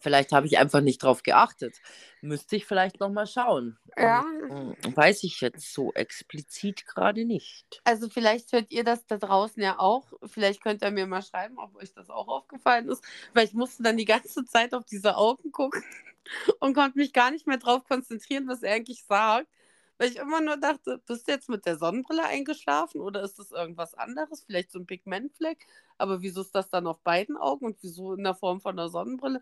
Vielleicht 0.00 0.32
habe 0.32 0.46
ich 0.46 0.58
einfach 0.58 0.80
nicht 0.80 1.02
drauf 1.02 1.22
geachtet. 1.22 1.80
Müsste 2.20 2.56
ich 2.56 2.66
vielleicht 2.66 3.00
nochmal 3.00 3.26
schauen. 3.26 3.78
Ja. 3.96 4.24
Hm, 4.48 4.74
Weiß 4.96 5.22
ich 5.24 5.40
jetzt 5.40 5.72
so 5.72 5.92
explizit 5.92 6.86
gerade 6.86 7.24
nicht. 7.24 7.80
Also 7.84 8.08
vielleicht 8.08 8.52
hört 8.52 8.70
ihr 8.70 8.84
das 8.84 9.06
da 9.06 9.18
draußen 9.18 9.62
ja 9.62 9.78
auch. 9.78 10.12
Vielleicht 10.24 10.62
könnt 10.62 10.82
ihr 10.82 10.90
mir 10.90 11.06
mal 11.06 11.22
schreiben, 11.22 11.58
ob 11.58 11.74
euch 11.76 11.92
das 11.92 12.10
auch 12.10 12.28
aufgefallen 12.28 12.88
ist. 12.88 13.04
Weil 13.34 13.46
ich 13.46 13.54
musste 13.54 13.82
dann 13.82 13.96
die 13.96 14.04
ganze 14.04 14.44
Zeit 14.44 14.74
auf 14.74 14.84
diese 14.84 15.16
Augen 15.16 15.52
gucken 15.52 15.82
und 16.60 16.74
konnte 16.74 16.98
mich 16.98 17.12
gar 17.12 17.30
nicht 17.30 17.46
mehr 17.46 17.58
drauf 17.58 17.84
konzentrieren, 17.84 18.48
was 18.48 18.62
er 18.62 18.74
eigentlich 18.74 19.04
sagt. 19.04 19.48
Weil 20.02 20.10
ich 20.10 20.16
immer 20.16 20.40
nur 20.40 20.56
dachte, 20.56 21.00
bist 21.06 21.28
du 21.28 21.32
jetzt 21.32 21.48
mit 21.48 21.64
der 21.64 21.76
Sonnenbrille 21.76 22.24
eingeschlafen 22.24 23.00
oder 23.00 23.22
ist 23.22 23.38
das 23.38 23.52
irgendwas 23.52 23.94
anderes? 23.94 24.42
Vielleicht 24.42 24.72
so 24.72 24.80
ein 24.80 24.86
Pigmentfleck. 24.86 25.64
Aber 25.96 26.22
wieso 26.22 26.40
ist 26.40 26.56
das 26.56 26.68
dann 26.68 26.88
auf 26.88 26.98
beiden 27.02 27.36
Augen 27.36 27.66
und 27.66 27.76
wieso 27.82 28.14
in 28.14 28.24
der 28.24 28.34
Form 28.34 28.60
von 28.60 28.76
einer 28.76 28.88
Sonnenbrille? 28.88 29.40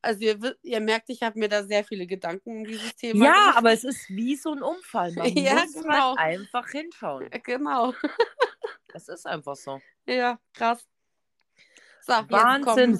Also 0.00 0.22
ihr, 0.22 0.56
ihr 0.64 0.80
merkt, 0.80 1.08
ich 1.08 1.22
habe 1.22 1.38
mir 1.38 1.48
da 1.48 1.62
sehr 1.62 1.84
viele 1.84 2.08
Gedanken 2.08 2.50
um 2.50 2.64
dieses 2.64 2.96
Thema 2.96 3.26
Ja, 3.26 3.32
gemacht. 3.32 3.58
aber 3.58 3.72
es 3.72 3.84
ist 3.84 4.08
wie 4.08 4.34
so 4.34 4.50
ein 4.50 4.62
Unfall. 4.64 5.12
Man 5.16 5.32
Ja, 5.36 5.54
muss 5.54 5.72
genau. 5.74 6.16
halt 6.16 6.18
einfach 6.18 6.68
hinschauen. 6.68 7.30
Genau. 7.44 7.94
Es 8.92 9.06
ist 9.06 9.24
einfach 9.24 9.54
so. 9.54 9.80
Ja, 10.06 10.40
krass. 10.52 10.84
So, 12.00 12.14
Wahnsinn. 12.28 12.98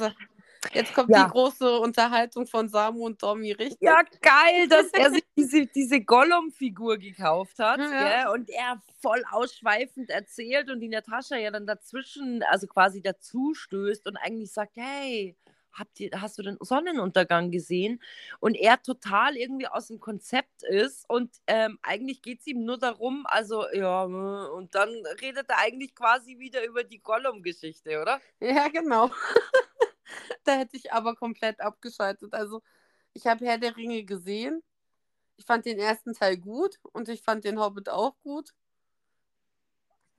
Jetzt 0.73 0.95
kommt 0.95 1.11
Ja. 1.11 1.25
die 1.25 1.31
große 1.31 1.79
Unterhaltung 1.81 2.47
von 2.47 2.69
Samu 2.69 3.05
und 3.07 3.23
Domi, 3.23 3.53
richtig? 3.53 3.79
Ja, 3.81 4.03
geil, 4.21 4.69
dass 4.69 4.89
er 4.93 5.11
sich 5.11 5.25
diese, 5.37 5.67
diese 5.67 6.01
Gollum-Figur 6.01 6.99
gekauft 6.99 7.59
hat 7.59 7.81
Ja. 7.81 8.25
gell? 8.25 8.33
und 8.35 8.49
er 8.51 8.81
voll 9.01 9.25
ausschweifend 9.31 10.11
erzählt 10.11 10.71
und 10.71 10.81
die 10.81 10.89
Natascha 10.89 11.37
ja 11.37 11.51
dann 11.51 11.67
dazwischen, 11.67 12.43
also 12.45 12.67
quasi 12.67 13.03
dazu 13.03 13.55
stößt 13.55 14.07
und 14.07 14.17
eigentlich 14.17 14.53
sagt, 14.53 14.77
hey, 14.77 15.37
habt 15.73 15.99
ihr, 16.01 16.11
hast 16.21 16.39
du 16.39 16.43
den 16.43 16.59
Sonnenuntergang 16.61 17.51
gesehen? 17.51 18.01
Und 18.41 18.55
er 18.57 18.81
total 18.83 19.37
irgendwie 19.37 19.67
aus 19.67 19.89
dem 19.89 20.01
Konzept 20.01 20.63
ist 20.65 21.09
und 21.09 21.31
ähm, 21.47 21.79
eigentlich 21.83 22.21
geht 22.23 22.41
es 22.41 22.47
ihm 22.47 22.65
nur 22.65 22.79
darum, 22.79 23.25
also 23.27 23.65
ja, 23.73 24.03
und 24.05 24.75
dann 24.75 24.91
redet 25.21 25.49
er 25.49 25.59
eigentlich 25.59 25.95
quasi 25.95 26.39
wieder 26.39 26.65
über 26.65 26.85
die 26.85 27.01
Gollum-Geschichte, 27.01 28.01
oder? 28.01 28.21
Ja, 28.41 28.69
genau. 28.69 29.11
da 30.45 30.57
hätte 30.59 30.77
ich 30.77 30.93
aber 30.93 31.15
komplett 31.17 31.61
abgeschaltet. 31.61 32.35
Also, 32.35 32.63
ich 33.15 33.27
habe 33.27 33.45
Herr 33.47 33.59
der 33.59 33.77
Ringe 33.77 34.05
gesehen. 34.05 34.63
Ich 35.37 35.47
fand 35.47 35.67
den 35.67 35.79
ersten 35.79 36.15
Teil 36.15 36.37
gut 36.39 36.79
und 36.93 37.09
ich 37.09 37.23
fand 37.23 37.45
den 37.45 37.59
Hobbit 37.61 37.89
auch 37.89 38.19
gut. 38.21 38.51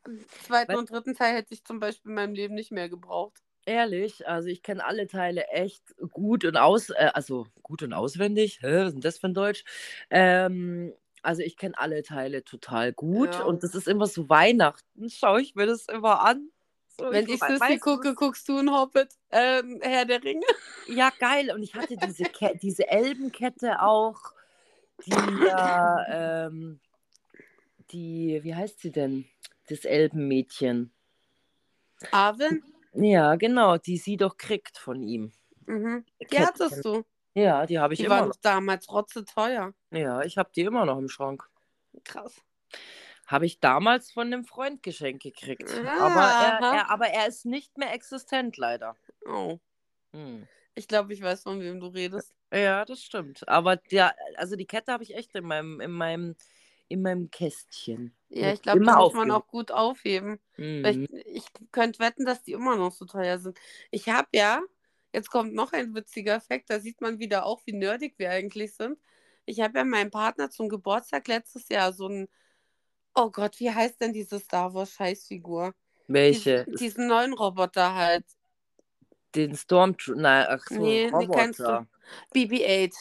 Den 0.06 0.26
zweiten 0.42 0.74
Was? 0.74 0.80
und 0.80 0.90
dritten 0.92 1.16
Teil 1.16 1.36
hätte 1.36 1.54
ich 1.54 1.64
zum 1.64 1.80
Beispiel 1.80 2.10
in 2.10 2.16
meinem 2.16 2.34
Leben 2.36 2.56
nicht 2.56 2.72
mehr 2.72 2.90
gebraucht. 2.90 3.42
Ehrlich, 3.66 4.28
also 4.28 4.50
ich 4.50 4.62
kenne 4.62 4.84
alle 4.86 5.08
Teile 5.08 5.48
echt 5.48 5.84
gut 6.12 6.44
und 6.44 6.58
aus, 6.58 6.90
äh, 6.90 7.12
also 7.14 7.48
gut 7.62 7.82
und 7.84 7.94
auswendig. 7.94 8.60
Hä, 8.62 8.68
was 8.80 8.88
ist 8.88 8.94
denn 8.96 9.02
das 9.02 9.18
für 9.20 9.28
ein 9.28 9.34
Deutsch? 9.34 9.64
Ähm, 10.10 10.94
Also 11.26 11.42
ich 11.42 11.56
kenne 11.56 11.78
alle 11.78 12.04
Teile 12.04 12.44
total 12.44 12.92
gut 12.92 13.40
Ja. 13.40 13.46
und 13.46 13.64
das 13.64 13.76
ist 13.76 13.88
immer 13.88 14.08
so 14.08 14.28
Weihnachten, 14.28 15.10
schaue 15.10 15.42
ich 15.42 15.56
mir 15.56 15.66
das 15.66 15.86
immer 15.88 16.20
an. 16.26 16.50
So, 16.98 17.10
Wenn 17.12 17.28
ich 17.28 17.40
du, 17.40 17.80
gucke, 17.80 18.14
guckst 18.14 18.48
du 18.48 18.58
ein 18.60 18.72
Hobbit, 18.72 19.10
ähm, 19.32 19.80
Herr 19.82 20.06
der 20.06 20.24
Ringe. 20.24 20.46
Ja, 20.88 21.12
geil. 21.18 21.52
Und 21.52 21.64
ich 21.64 21.74
hatte 21.74 21.98
diese, 21.98 22.26
Ke 22.26 22.56
diese 22.62 22.88
Elbenkette 22.88 23.82
auch, 23.82 24.20
die 25.06 25.12
ja, 25.12 26.46
ähm, 26.46 26.80
die, 27.92 28.40
wie 28.44 28.54
heißt 28.54 28.80
sie 28.80 28.92
denn? 28.92 29.26
Das 29.70 29.86
Elbenmädchen. 29.86 30.92
Arwen? 32.12 32.64
Ja, 32.94 33.36
genau, 33.36 33.78
die 33.78 33.98
sie 33.98 34.18
doch 34.18 34.38
kriegt 34.38 34.78
von 34.78 35.02
ihm. 35.02 35.32
Mhm. 35.66 36.06
Die 36.22 36.26
Kettchen. 36.26 36.46
hattest 36.46 36.86
du. 36.86 37.04
Ja, 37.34 37.66
die 37.66 37.80
habe 37.80 37.94
ich 37.96 38.00
Die 38.00 38.06
immer 38.06 38.18
waren 38.18 38.28
noch. 38.28 38.36
doch 38.36 38.42
damals 38.42 38.92
rotze 38.92 39.26
teuer. 39.26 39.74
Ja, 39.90 40.22
ich 40.22 40.38
habe 40.38 40.52
die 40.56 40.62
immer 40.62 40.86
noch 40.86 41.00
im 41.00 41.10
Schrank. 41.10 41.50
Krass. 42.04 42.36
Habe 43.26 43.46
ich 43.46 43.60
damals 43.60 44.12
von 44.12 44.28
einem 44.28 44.46
Freund 44.46 44.84
geschenkt 44.84 45.24
gekriegt. 45.24 45.70
Ah, 45.86 46.08
Aber, 46.08 46.68
er, 46.68 46.76
er, 46.76 46.90
aber 46.90 47.08
er 47.08 47.28
ist 47.28 47.46
nicht 47.46 47.78
mehr 47.78 47.94
existent, 47.94 48.58
leider. 48.58 48.96
Oh. 49.26 49.60
Hm. 50.12 50.48
Ich 50.76 50.88
glaube, 50.88 51.14
ich 51.14 51.22
weiß, 51.22 51.44
von 51.44 51.60
wem 51.62 51.80
du 51.80 51.88
redest. 51.88 52.34
Ja, 52.52 52.86
das 52.86 53.02
stimmt. 53.02 53.48
Aber 53.48 53.78
der, 53.78 54.16
also 54.36 54.56
die 54.56 54.66
Kette 54.66 54.92
habe 54.92 55.04
ich 55.04 55.16
echt 55.16 55.36
in 55.36 55.46
meinem, 55.46 55.80
in 55.80 55.92
meinem, 55.92 56.36
in 56.88 57.02
meinem 57.02 57.32
Kästchen. 57.32 58.14
Ja, 58.30 58.54
ich 58.54 58.62
glaube, 58.62 58.80
die 58.80 58.86
muss 58.86 59.14
man 59.14 59.32
auch 59.32 59.48
gut 59.48 59.72
aufheben. 59.72 60.40
Mhm. 60.58 60.86
Ich, 60.86 61.26
ich 61.26 61.46
könnte 61.72 62.00
wetten, 62.00 62.26
dass 62.26 62.44
die 62.44 62.54
immer 62.54 62.76
noch 62.76 62.92
so 62.92 63.06
teuer 63.06 63.38
sind. 63.40 63.58
Ich 63.92 64.10
habe 64.10 64.28
ja, 64.34 64.62
jetzt 65.14 65.30
kommt 65.30 65.54
noch 65.54 65.74
ein 65.74 65.94
witziger 65.96 66.36
Effekt, 66.36 66.70
da 66.70 66.80
sieht 66.80 67.02
man 67.02 67.20
wieder 67.20 67.46
auch, 67.46 67.62
wie 67.66 67.74
nerdig 67.74 68.16
wir 68.18 68.32
eigentlich 68.32 68.76
sind. 68.76 69.00
Ich 69.46 69.62
habe 69.62 69.80
ja 69.80 69.86
meinem 69.86 70.12
Partner 70.12 70.50
zum 70.50 70.70
Geburtstag 70.70 71.28
letztes 71.28 71.70
Jahr 71.70 71.94
so 71.94 72.08
ein, 72.08 72.28
oh 73.16 73.30
Gott, 73.30 73.60
wie 73.60 73.72
heißt 73.72 74.00
denn 74.02 74.14
diese 74.14 74.40
Star 74.40 74.74
Wars 74.74 74.92
Scheißfigur? 74.92 75.74
Welche? 76.08 76.66
Diesen, 76.66 76.78
diesen 76.78 77.08
neuen 77.08 77.34
Roboter 77.34 77.96
halt. 77.96 78.26
Den 79.36 79.56
Stormtrooper. 79.56 80.20
Nein, 80.22 80.46
ach 80.50 80.64
so, 80.68 80.76
Nee, 80.76 81.06
nee. 81.06 81.10
Roboter. 81.10 81.88
BB-8. 82.36 82.94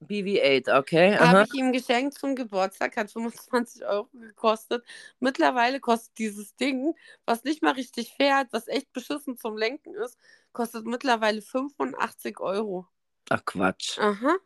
BB-8, 0.00 0.78
okay. 0.78 1.16
Habe 1.18 1.44
ich 1.44 1.54
ihm 1.54 1.72
geschenkt 1.72 2.18
zum 2.18 2.36
Geburtstag, 2.36 2.96
hat 2.98 3.10
25 3.10 3.84
Euro 3.86 4.08
gekostet. 4.12 4.84
Mittlerweile 5.18 5.80
kostet 5.80 6.18
dieses 6.18 6.54
Ding, 6.56 6.94
was 7.24 7.42
nicht 7.44 7.62
mal 7.62 7.72
richtig 7.72 8.12
fährt, 8.14 8.52
was 8.52 8.68
echt 8.68 8.92
beschissen 8.92 9.38
zum 9.38 9.56
Lenken 9.56 9.94
ist, 9.94 10.18
kostet 10.52 10.84
mittlerweile 10.84 11.40
85 11.40 12.38
Euro. 12.40 12.86
Ach 13.30 13.42
Quatsch. 13.44 13.98
Aha. 13.98 14.36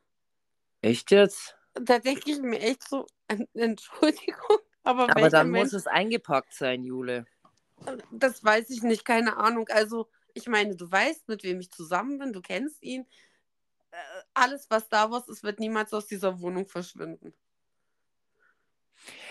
Echt 0.82 1.10
jetzt? 1.10 1.56
Da 1.74 1.98
denke 1.98 2.30
ich 2.30 2.40
mir 2.40 2.60
echt 2.60 2.88
so, 2.88 3.06
en- 3.28 3.48
Entschuldigung, 3.54 4.58
aber, 4.84 5.14
Aber 5.14 5.30
dann 5.30 5.50
Mensch, 5.50 5.72
muss 5.72 5.72
es 5.72 5.86
eingepackt 5.86 6.54
sein, 6.54 6.84
Jule. 6.84 7.26
das 8.10 8.42
weiß 8.42 8.70
ich 8.70 8.82
nicht, 8.82 9.04
keine 9.04 9.36
Ahnung. 9.36 9.68
Also, 9.68 10.08
ich 10.34 10.46
meine, 10.46 10.76
du 10.76 10.90
weißt, 10.90 11.28
mit 11.28 11.42
wem 11.42 11.60
ich 11.60 11.70
zusammen 11.70 12.18
bin, 12.18 12.32
du 12.32 12.40
kennst 12.40 12.82
ihn. 12.82 13.06
Äh, 13.90 13.96
Alles, 14.34 14.66
was 14.70 14.88
da 14.88 15.10
was 15.10 15.28
ist, 15.28 15.42
wird 15.42 15.60
niemals 15.60 15.92
aus 15.92 16.06
dieser 16.06 16.40
Wohnung 16.40 16.66
verschwinden. 16.68 17.34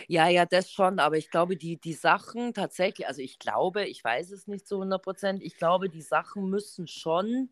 Ja, 0.07 0.27
ja, 0.27 0.45
das 0.45 0.71
schon, 0.71 0.99
aber 0.99 1.17
ich 1.17 1.29
glaube, 1.29 1.55
die, 1.55 1.77
die 1.77 1.93
Sachen 1.93 2.53
tatsächlich, 2.53 3.07
also 3.07 3.21
ich 3.21 3.37
glaube, 3.37 3.85
ich 3.85 4.03
weiß 4.03 4.31
es 4.31 4.47
nicht 4.47 4.67
zu 4.67 4.77
100 4.77 5.01
Prozent, 5.01 5.43
ich 5.43 5.55
glaube, 5.55 5.89
die 5.89 6.01
Sachen 6.01 6.49
müssen 6.49 6.87
schon 6.87 7.49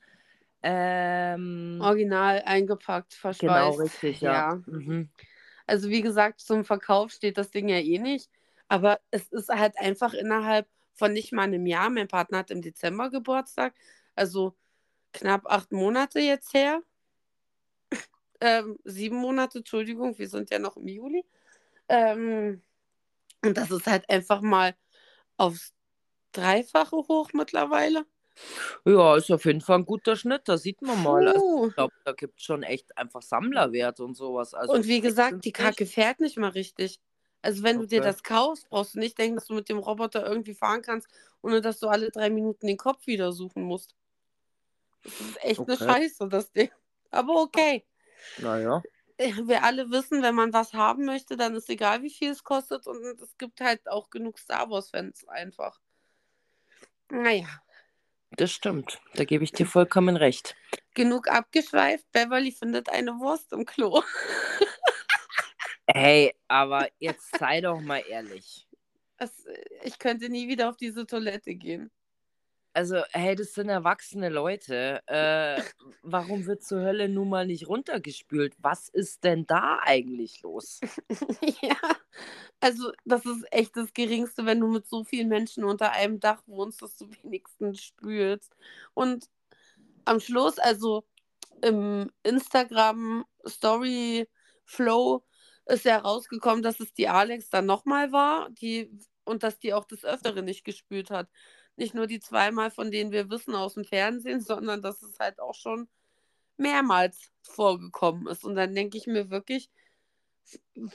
ähm, 0.64 1.78
Original 1.82 2.42
eingepackt, 2.46 3.14
verschweißt. 3.14 3.42
genau 3.42 3.72
richtig, 3.72 4.22
ja. 4.22 4.34
ja. 4.34 4.62
Mhm. 4.66 5.10
Also 5.68 5.90
wie 5.90 6.02
gesagt, 6.02 6.40
zum 6.42 6.66
Verkauf 6.66 7.12
steht 7.12 7.38
das 7.38 7.52
Ding 7.52 7.70
ja 7.70 7.78
eh 7.78 8.00
nicht. 8.00 8.30
Aber 8.70 9.00
es 9.12 9.28
ist 9.30 9.50
halt 9.50 9.78
einfach 9.78 10.14
innerhalb 10.14 10.68
von 10.94 11.14
nicht 11.14 11.32
mal 11.34 11.44
einem 11.44 11.66
Jahr. 11.68 11.90
Mein 11.90 12.08
Partner 12.08 12.40
hat 12.40 12.52
im 12.52 12.62
Dezember 12.62 13.10
Geburtstag, 13.10 13.76
also 14.16 14.56
knapp 15.14 15.46
acht 15.48 15.72
Monate 15.72 16.20
jetzt 16.20 16.54
her. 16.54 16.82
Ähm, 18.40 18.78
sieben 18.84 19.16
Monate, 19.18 19.60
Entschuldigung, 19.60 20.16
wir 20.20 20.30
sind 20.30 20.52
ja 20.52 20.60
noch 20.60 20.78
im 20.78 20.88
Juli. 20.88 21.26
Ähm, 21.90 22.62
und 23.44 23.58
das 23.58 23.72
ist 23.72 23.88
halt 23.88 24.08
einfach 24.10 24.42
mal 24.42 24.76
aufs 25.38 25.74
Dreifache 26.34 26.98
hoch 26.98 27.32
mittlerweile. 27.34 28.06
Ja, 28.86 29.16
ist 29.18 29.32
auf 29.32 29.46
jeden 29.46 29.62
Fall 29.62 29.80
ein 29.80 29.86
guter 29.86 30.16
Schnitt, 30.16 30.44
da 30.46 30.58
sieht 30.58 30.82
man 30.82 31.02
mal. 31.04 31.28
Also, 31.28 31.40
Puh. 31.40 31.68
ich 31.70 31.76
glaube, 31.76 31.94
da 32.04 32.12
gibt 32.14 32.40
es 32.40 32.46
schon 32.46 32.64
echt 32.64 32.98
einfach 32.98 33.22
Sammlerwert 33.22 34.00
und 34.00 34.16
sowas. 34.16 34.54
Also 34.54 34.74
Und 34.74 34.88
wie 34.88 35.02
gesagt, 35.02 35.44
die. 35.44 35.52
Kacke 35.52 35.86
fährt 35.86 36.20
nicht 36.20 36.38
mal 36.38 36.50
richtig. 36.52 37.00
Also 37.42 37.64
wenn 37.64 37.80
du 37.80 37.88
dir 37.88 38.00
Okay. 38.00 38.08
das 38.10 38.24
kaufst, 38.24 38.70
brauchst 38.70 38.96
du 38.96 39.00
nicht 39.00 39.18
denken, 39.18 39.36
dass 39.36 39.48
du 39.48 39.54
mit 39.54 39.70
dem 39.70 39.78
Roboter 39.78 40.26
irgendwie 40.26 40.54
fahren 40.54 40.82
kannst, 40.82 41.08
ohne 41.42 41.62
dass 41.62 41.80
du 41.80 41.88
alle 41.88 42.10
drei 42.12 42.30
Minuten 42.30 42.68
den 42.68 42.78
Kopf 42.78 43.06
wieder 43.08 43.32
suchen 43.32 43.64
musst. 43.64 43.96
Das 45.04 45.14
ist 45.22 45.44
echt 45.44 45.60
eine 45.60 45.74
Okay. 45.74 45.86
Scheiße, 45.86 46.28
das 46.28 46.52
Ding. 46.52 46.72
Aber 47.12 47.42
okay. 47.42 47.86
Naja. 48.40 48.84
Äh, 49.18 49.34
Wir 49.46 49.64
alle 49.64 49.90
wissen, 49.92 50.22
wenn 50.22 50.36
man 50.36 50.52
was 50.54 50.74
haben 50.74 51.06
möchte, 51.06 51.38
dann 51.38 51.56
ist 51.56 51.70
egal, 51.70 52.02
wie 52.04 52.10
viel 52.10 52.32
es 52.32 52.44
kostet. 52.44 52.88
Und 52.88 53.04
es 53.22 53.38
gibt 53.38 53.62
halt 53.62 53.88
auch 53.88 54.10
genug 54.10 54.40
Star 54.40 54.70
Wars-Fans 54.70 55.28
einfach. 55.28 55.80
Naja, 57.10 57.48
Das 58.32 58.52
stimmt. 58.52 59.00
Da 59.16 59.24
gebe 59.24 59.44
ich 59.44 59.52
dir 59.52 59.66
vollkommen 59.66 60.16
recht. 60.18 60.56
genug 60.94 61.28
abgeschweift. 61.30 62.06
Beverly 62.12 62.52
findet 62.52 62.90
eine 62.90 63.12
Wurst 63.20 63.52
im 63.54 63.66
Klo. 63.66 64.04
Hey, 65.88 66.34
aber 66.48 66.90
jetzt 67.00 67.38
sei 67.38 67.62
doch 67.62 67.80
mal 67.80 68.04
ehrlich. 68.08 68.68
Das, 69.18 69.32
ich 69.84 69.98
könnte 70.00 70.30
nie 70.30 70.48
wieder 70.48 70.70
auf 70.70 70.78
diese 70.78 71.06
Toilette 71.08 71.56
gehen. 71.56 71.90
Also, 72.78 73.02
hey, 73.10 73.36
das 73.36 73.56
sind 73.56 73.70
erwachsene 73.70 74.30
Leute. 74.30 75.02
Äh, 75.08 75.64
warum 76.04 76.46
wird 76.46 76.64
zur 76.64 76.82
Hölle 76.82 77.10
nun 77.10 77.28
mal 77.28 77.48
nicht 77.48 77.68
runtergespült? 77.68 78.54
Was 78.60 78.88
ist 78.88 79.24
denn 79.24 79.48
da 79.48 79.80
eigentlich 79.82 80.44
los? 80.44 80.80
Ja, 81.64 81.76
also 82.60 82.92
das 83.04 83.26
ist 83.26 83.52
echt 83.52 83.76
das 83.76 83.94
Geringste, 83.94 84.46
wenn 84.46 84.60
du 84.60 84.68
mit 84.68 84.86
so 84.86 85.04
vielen 85.04 85.28
Menschen 85.28 85.64
unter 85.64 85.92
einem 85.94 86.20
Dach 86.20 86.44
wohnst, 86.46 86.84
dass 86.84 86.96
du 86.96 87.10
wenigstens 87.24 87.82
spülst. 87.82 88.56
Und 88.94 89.28
am 90.06 90.20
Schluss, 90.20 90.60
also 90.60 91.04
im 91.64 92.12
Instagram 92.22 93.26
Story 93.48 94.30
Flow 94.66 95.26
ist 95.66 95.86
ja 95.86 95.98
rausgekommen, 95.98 96.62
dass 96.62 96.80
es 96.80 96.94
die 96.94 97.08
Alex 97.08 97.50
dann 97.50 97.66
nochmal 97.66 98.12
war, 98.12 98.52
die 98.52 98.92
und 99.24 99.42
dass 99.42 99.58
die 99.58 99.74
auch 99.74 99.86
das 99.86 100.06
Öfteren 100.06 100.46
nicht 100.46 100.64
gespült 100.64 101.10
hat. 101.10 101.28
Nicht 101.78 101.94
nur 101.94 102.08
die 102.08 102.20
zweimal, 102.20 102.72
von 102.72 102.92
denen 102.92 103.12
wir 103.12 103.30
wissen 103.30 103.56
aus 103.56 103.76
dem 103.76 103.86
Fernsehen, 103.86 104.42
sondern 104.42 104.82
dass 104.82 105.02
es 105.02 105.18
halt 105.20 105.40
auch 105.40 105.56
schon 105.56 105.88
mehrmals 106.58 107.32
vorgekommen 107.44 108.28
ist. 108.28 108.44
Und 108.44 108.56
dann 108.56 108.76
denke 108.76 108.98
ich 108.98 109.08
mir 109.08 109.30
wirklich, 109.30 109.70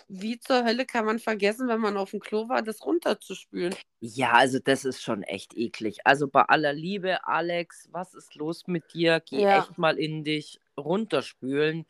wie 0.08 0.38
zur 0.38 0.64
Hölle 0.64 0.86
kann 0.86 1.04
man 1.04 1.18
vergessen, 1.18 1.68
wenn 1.68 1.80
man 1.80 1.96
auf 1.96 2.10
dem 2.10 2.20
Klo 2.20 2.48
war, 2.48 2.62
das 2.62 2.84
runterzuspülen? 2.84 3.74
Ja, 4.00 4.32
also 4.32 4.58
das 4.58 4.84
ist 4.84 5.02
schon 5.02 5.22
echt 5.22 5.54
eklig. 5.54 5.98
Also 6.04 6.26
bei 6.26 6.42
aller 6.42 6.72
Liebe, 6.72 7.26
Alex, 7.26 7.88
was 7.92 8.14
ist 8.14 8.34
los 8.34 8.66
mit 8.66 8.94
dir? 8.94 9.22
Geh 9.24 9.42
Ja. 9.42 9.58
echt 9.58 9.78
mal 9.78 9.98
in 9.98 10.24
dich 10.24 10.58
runterspülen. 10.76 11.86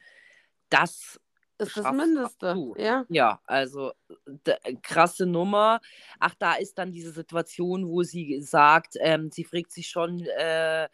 Das, 0.69 1.21
Ist 1.59 1.77
das 1.77 1.93
Mindeste. 1.93 2.57
Ja. 2.77 3.05
ja, 3.09 3.41
also 3.47 3.93
d- 4.27 4.57
krasse 4.83 5.27
Nummer. 5.27 5.81
Ach, 6.19 6.35
da 6.39 6.55
ist 6.55 6.77
dann 6.79 6.91
diese 6.91 7.13
Situation, 7.13 7.87
wo 7.89 8.03
sie 8.03 8.41
sagt, 8.43 8.95
ähm, 9.01 9.31
sie 9.31 9.45
fragt 9.45 9.71
sich 9.71 9.89
schon, 9.89 10.21
äh, 10.21 10.89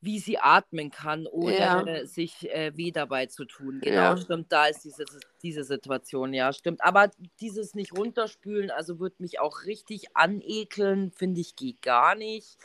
wie 0.00 0.18
sie 0.20 0.38
atmen 0.38 0.90
kann, 0.90 1.26
ohne 1.26 1.56
Ja. 1.58 1.82
äh, 1.82 2.06
sich 2.06 2.48
äh, 2.50 2.76
weh 2.76 2.92
dabei 2.92 3.26
zu 3.26 3.44
tun. 3.46 3.80
Genau, 3.82 3.96
Ja. 3.96 4.16
stimmt, 4.16 4.52
da 4.52 4.66
ist 4.66 4.84
diese, 4.84 5.04
diese 5.42 5.64
Situation, 5.64 6.32
ja, 6.34 6.52
stimmt. 6.52 6.84
Aber 6.84 7.10
dieses 7.40 7.74
nicht 7.74 7.96
runterspülen, 7.96 8.70
also 8.70 9.00
wird 9.00 9.18
mich 9.18 9.40
auch 9.40 9.64
richtig 9.64 10.14
anekeln, 10.16 11.10
finde 11.10 11.40
ich, 11.40 11.56
geht 11.56 11.82
gar 11.82 12.14
nicht. 12.14 12.58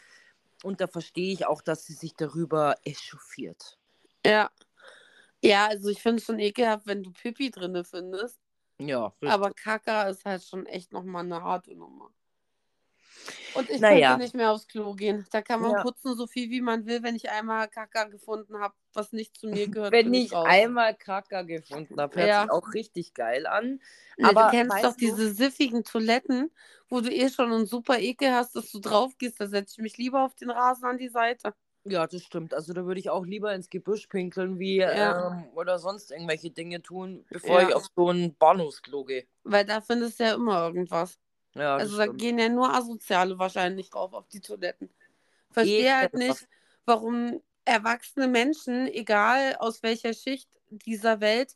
Und 0.64 0.80
da 0.80 0.88
verstehe 0.88 1.34
ich 1.34 1.46
auch, 1.48 1.62
dass 1.62 1.86
sie 1.86 1.94
sich 1.94 2.14
darüber 2.14 2.76
echauffiert. 2.86 3.78
Ja. 4.26 4.52
Ja, 5.44 5.68
also 5.68 5.90
ich 5.90 6.02
finde 6.02 6.20
es 6.20 6.26
schon 6.26 6.40
ekelhaft, 6.40 6.88
wenn 6.88 7.04
du 7.04 7.12
Pipi 7.12 7.52
drinne 7.52 7.84
findest. 7.84 8.40
Ja, 8.80 9.08
richtig. 9.08 9.30
Aber 9.30 9.52
Kaka 9.52 10.04
ist 10.10 10.24
halt 10.26 10.44
schon 10.44 10.66
echt 10.66 10.92
nochmal 10.94 11.24
eine 11.26 11.44
harte 11.44 11.76
Nummer. 11.76 12.10
Und 13.54 13.70
ich 13.70 13.80
Naja. 13.82 14.10
könnte 14.12 14.24
nicht 14.24 14.34
mehr 14.36 14.52
aufs 14.52 14.68
Klo 14.68 14.94
gehen. 14.96 15.28
Da 15.32 15.42
kann 15.42 15.62
man 15.62 15.72
Ja. 15.72 15.82
putzen, 15.84 16.16
so 16.16 16.26
viel 16.28 16.50
wie 16.50 16.62
man 16.62 16.86
will. 16.88 17.04
Wenn 17.04 17.16
ich 17.16 17.30
einmal 17.30 17.68
Kaka 17.68 18.06
gefunden 18.06 18.58
habe, 18.60 18.74
was 18.94 19.12
nicht 19.12 19.38
zu 19.38 19.48
mir 19.48 19.68
gehört, 19.70 19.92
Wenn 19.92 20.14
ich 20.14 20.34
raus. 20.34 20.48
einmal 20.48 20.96
Kacker 20.96 21.44
gefunden 21.44 22.00
habe, 22.02 22.16
hört 22.16 22.28
Ja. 22.28 22.42
sich 22.44 22.52
auch 22.52 22.74
richtig 22.74 23.14
geil 23.14 23.46
an. 23.46 23.80
Nee, 24.18 24.26
aber 24.26 24.46
du 24.46 24.50
kennst 24.52 24.84
doch 24.84 24.94
du- 24.94 24.98
diese 25.00 25.34
siffigen 25.34 25.84
Toiletten, 25.84 26.52
wo 26.90 27.02
du 27.02 27.12
eh 27.14 27.30
schon 27.30 27.52
einen 27.52 27.66
super 27.68 28.00
Ekel 28.00 28.32
hast, 28.32 28.56
dass 28.56 28.72
du 28.72 28.80
drauf 28.80 29.18
gehst. 29.18 29.40
Da 29.40 29.48
setze 29.48 29.76
ich 29.78 29.84
mich 29.84 29.98
lieber 29.98 30.24
auf 30.24 30.34
den 30.36 30.50
Rasen 30.50 30.86
an 30.86 30.98
die 30.98 31.10
Seite. 31.10 31.54
Ja, 31.86 32.08
das 32.08 32.24
stimmt. 32.24 32.54
Also 32.54 32.74
da 32.74 32.86
würde 32.86 33.00
ich 33.00 33.10
auch 33.10 33.26
lieber 33.26 33.54
ins 33.54 33.70
Gebüsch 33.70 34.08
pinkeln, 34.08 34.58
wie 34.58 34.78
Ja. 34.78 35.32
ähm, 35.32 35.50
oder 35.54 35.80
sonst 35.80 36.12
irgendwelche 36.12 36.50
Dinge 36.50 36.82
tun, 36.82 37.26
bevor 37.30 37.62
Ja. 37.62 37.68
ich 37.70 37.76
auf 37.76 37.88
so 37.96 38.10
ein 38.10 38.36
Bahnhofsklo 38.36 39.04
gehe. 39.04 39.26
Weil 39.44 39.66
da 39.66 39.82
findest 39.82 40.20
du 40.20 40.24
ja 40.24 40.34
immer 40.36 40.64
irgendwas. 40.68 41.20
Ja, 41.56 41.76
Also 41.76 41.98
da 41.98 42.04
stimmt. 42.04 42.20
gehen 42.20 42.40
ja 42.40 42.50
nur 42.50 42.74
Asoziale 42.74 43.38
wahrscheinlich 43.38 43.90
drauf 43.90 44.14
auf 44.14 44.28
die 44.30 44.40
Toiletten. 44.40 44.90
Verstehe 45.52 45.96
halt 45.96 46.14
Ekelhaft. 46.14 46.42
nicht, 46.42 46.50
warum 46.86 47.42
erwachsene 47.66 48.28
Menschen, 48.28 48.88
egal 48.88 49.56
aus 49.60 49.84
welcher 49.84 50.14
Schicht 50.14 50.50
dieser 50.70 51.20
Welt, 51.20 51.56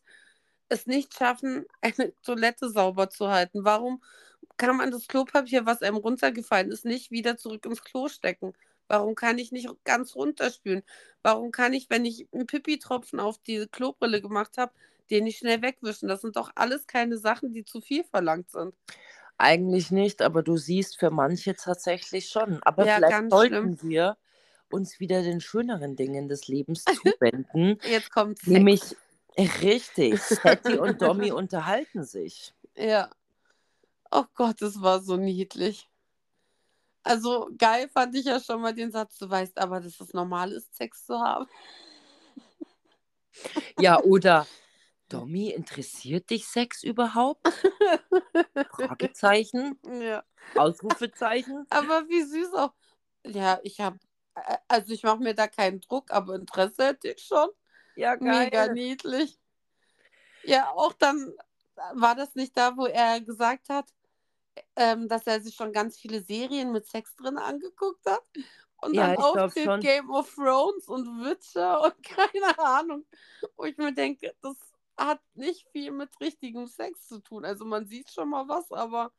es 0.69 0.85
nicht 0.85 1.13
schaffen, 1.13 1.65
eine 1.81 2.13
Toilette 2.21 2.69
sauber 2.69 3.09
zu 3.09 3.29
halten. 3.29 3.63
Warum 3.63 4.03
kann 4.57 4.75
man 4.77 4.91
das 4.91 5.07
Klopapier, 5.07 5.65
was 5.65 5.81
einem 5.81 5.97
runtergefallen 5.97 6.71
ist, 6.71 6.85
nicht 6.85 7.11
wieder 7.11 7.37
zurück 7.37 7.65
ins 7.65 7.83
Klo 7.83 8.07
stecken? 8.09 8.53
Warum 8.87 9.15
kann 9.15 9.37
ich 9.37 9.51
nicht 9.51 9.69
ganz 9.83 10.15
runterspülen? 10.15 10.83
Warum 11.21 11.51
kann 11.51 11.73
ich, 11.73 11.89
wenn 11.89 12.05
ich 12.05 12.27
einen 12.31 12.47
Pipi-Tropfen 12.47 13.19
auf 13.19 13.37
die 13.39 13.67
Klobrille 13.67 14.21
gemacht 14.21 14.57
habe, 14.57 14.71
den 15.09 15.25
nicht 15.25 15.39
schnell 15.39 15.61
wegwischen? 15.61 16.07
Das 16.07 16.21
sind 16.21 16.35
doch 16.35 16.51
alles 16.55 16.87
keine 16.87 17.17
Sachen, 17.17 17.53
die 17.53 17.65
zu 17.65 17.81
viel 17.81 18.03
verlangt 18.03 18.49
sind. 18.51 18.73
Eigentlich 19.37 19.91
nicht, 19.91 20.21
aber 20.21 20.41
du 20.41 20.57
siehst 20.57 20.97
für 20.97 21.11
manche 21.11 21.55
tatsächlich 21.55 22.29
schon. 22.29 22.59
Aber 22.63 22.85
Ja, 22.85 22.95
vielleicht 22.95 23.29
sollten 23.29 23.81
wir 23.81 24.17
uns 24.69 24.99
wieder 24.99 25.21
den 25.21 25.41
schöneren 25.41 25.95
Dingen 25.95 26.27
des 26.27 26.47
Lebens 26.47 26.85
zuwenden. 27.19 27.79
Jetzt 27.83 28.11
kommt 28.11 28.39
Sex. 28.39 28.49
nämlich 28.49 28.81
richtig, 29.37 30.21
Setti 30.21 30.77
und 30.77 31.01
Domi 31.01 31.31
unterhalten 31.31 32.03
sich. 32.03 32.53
Ja. 32.75 33.09
Oh 34.11 34.25
Gott, 34.35 34.61
das 34.61 34.81
war 34.81 35.01
so 35.01 35.17
niedlich. 35.17 35.89
Also 37.07 37.49
geil 37.57 37.87
fand 37.87 38.13
ich 38.15 38.25
ja 38.25 38.39
schon 38.39 38.61
mal 38.61 38.73
den 38.73 38.91
Satz, 38.91 39.17
du 39.17 39.29
weißt 39.29 39.57
aber, 39.59 39.79
dass 39.79 39.99
es 39.99 40.13
normal 40.13 40.51
ist, 40.51 40.75
Sex 40.75 41.05
zu 41.05 41.17
haben. 41.19 41.47
Ja, 43.79 44.01
oder 44.01 44.45
Domi, 45.07 45.49
interessiert 45.51 46.29
dich 46.29 46.47
Sex 46.47 46.83
überhaupt? 46.83 47.47
Fragezeichen, 48.71 49.79
Ja. 50.01 50.23
Ausrufezeichen. 50.55 51.65
Aber 51.69 52.09
wie 52.09 52.23
süß 52.23 52.53
auch. 52.55 52.73
Ja, 53.25 53.59
ich 53.63 53.79
habe, 53.79 53.99
also 54.67 54.91
ich 54.91 55.03
mache 55.03 55.19
mir 55.19 55.33
da 55.33 55.47
keinen 55.47 55.79
Druck, 55.79 56.11
aber 56.11 56.35
Interesse 56.35 56.87
hätte 56.87 57.09
ich 57.09 57.23
schon. 57.23 57.49
Ja, 57.95 58.17
Mega 58.19 58.67
niedlich. 58.67 59.39
Ja, 60.43 60.71
auch 60.71 60.93
dann 60.93 61.33
war 61.93 62.15
das 62.15 62.35
nicht 62.35 62.57
da, 62.57 62.75
wo 62.75 62.85
er 62.85 63.21
gesagt 63.21 63.69
hat, 63.69 63.93
ähm, 64.75 65.07
dass 65.07 65.25
er 65.27 65.41
sich 65.41 65.55
schon 65.55 65.71
ganz 65.71 65.97
viele 65.97 66.21
Serien 66.21 66.71
mit 66.71 66.85
Sex 66.85 67.15
drin 67.15 67.37
angeguckt 67.37 68.05
hat. 68.05 68.23
Und 68.81 68.93
Ja, 68.93 69.15
dann 69.15 69.49
schon. 69.51 69.79
Game 69.79 70.09
of 70.11 70.33
Thrones 70.35 70.87
und 70.87 71.05
Witcher 71.25 71.81
und 71.85 72.03
keine 72.03 72.57
Ahnung. 72.59 73.05
Wo 73.55 73.65
ich 73.65 73.77
mir 73.77 73.91
denke, 73.93 74.33
das 74.41 74.55
hat 74.97 75.19
nicht 75.33 75.67
viel 75.71 75.91
mit 75.91 76.09
richtigem 76.21 76.67
Sex 76.67 77.07
zu 77.07 77.19
tun. 77.19 77.45
Also 77.45 77.65
man 77.65 77.85
sieht 77.87 78.09
schon 78.11 78.29
mal 78.29 78.47
was, 78.47 78.71
aber 78.71 79.11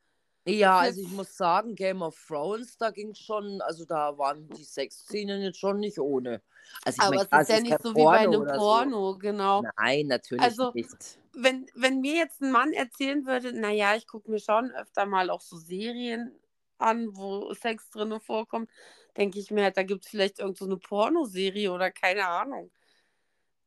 Ja, 0.47 0.79
also 0.79 1.01
ich 1.01 1.11
muss 1.11 1.37
sagen, 1.37 1.75
Game 1.75 2.03
of 2.03 2.17
Thrones, 2.27 2.77
da 2.79 2.91
ging 2.91 3.15
schon, 3.15 3.61
also 3.63 3.85
da 3.85 4.17
waren 4.17 4.49
die 4.51 4.65
Sexszenen 4.65 5.43
jetzt 5.43 5.59
schon 5.59 5.79
nicht 5.81 5.99
ohne. 5.99 6.41
Also 6.85 6.97
ich 6.97 7.03
aber 7.07 7.27
mein, 7.31 7.41
es 7.43 7.49
ist 7.49 7.55
ja 7.57 7.61
nicht 7.63 7.83
so 7.83 7.95
wie 7.95 8.05
bei 8.05 8.19
einem 8.19 8.41
oder 8.43 8.55
so. 8.55 8.61
Porno, 8.61 9.19
genau. 9.19 9.63
Nein, 9.77 10.07
natürlich 10.07 10.43
Also- 10.43 10.71
nicht. 10.75 11.19
Wenn, 11.43 11.67
wenn 11.75 12.01
mir 12.01 12.17
jetzt 12.17 12.41
ein 12.43 12.51
Mann 12.51 12.73
erzählen 12.73 13.25
würde, 13.27 13.53
naja, 13.53 13.95
ich 13.95 14.07
gucke 14.07 14.31
mir 14.31 14.41
schon 14.41 14.73
öfter 14.73 15.07
mal 15.07 15.31
auch 15.31 15.41
so 15.41 15.57
Serien 15.57 16.37
an, 16.79 17.17
wo 17.17 17.53
Sex 17.55 17.91
drin 17.91 18.19
vorkommt, 18.21 18.71
denke 19.17 19.39
ich 19.39 19.51
mir 19.51 19.65
halt, 19.65 19.77
da 19.77 19.83
gibt 19.85 20.05
es 20.05 20.11
vielleicht 20.11 20.41
irgend 20.41 20.59
so 20.59 20.77
Pornoserie 20.79 21.73
oder 21.73 21.91
keine 21.91 22.27
Ahnung. 22.27 22.71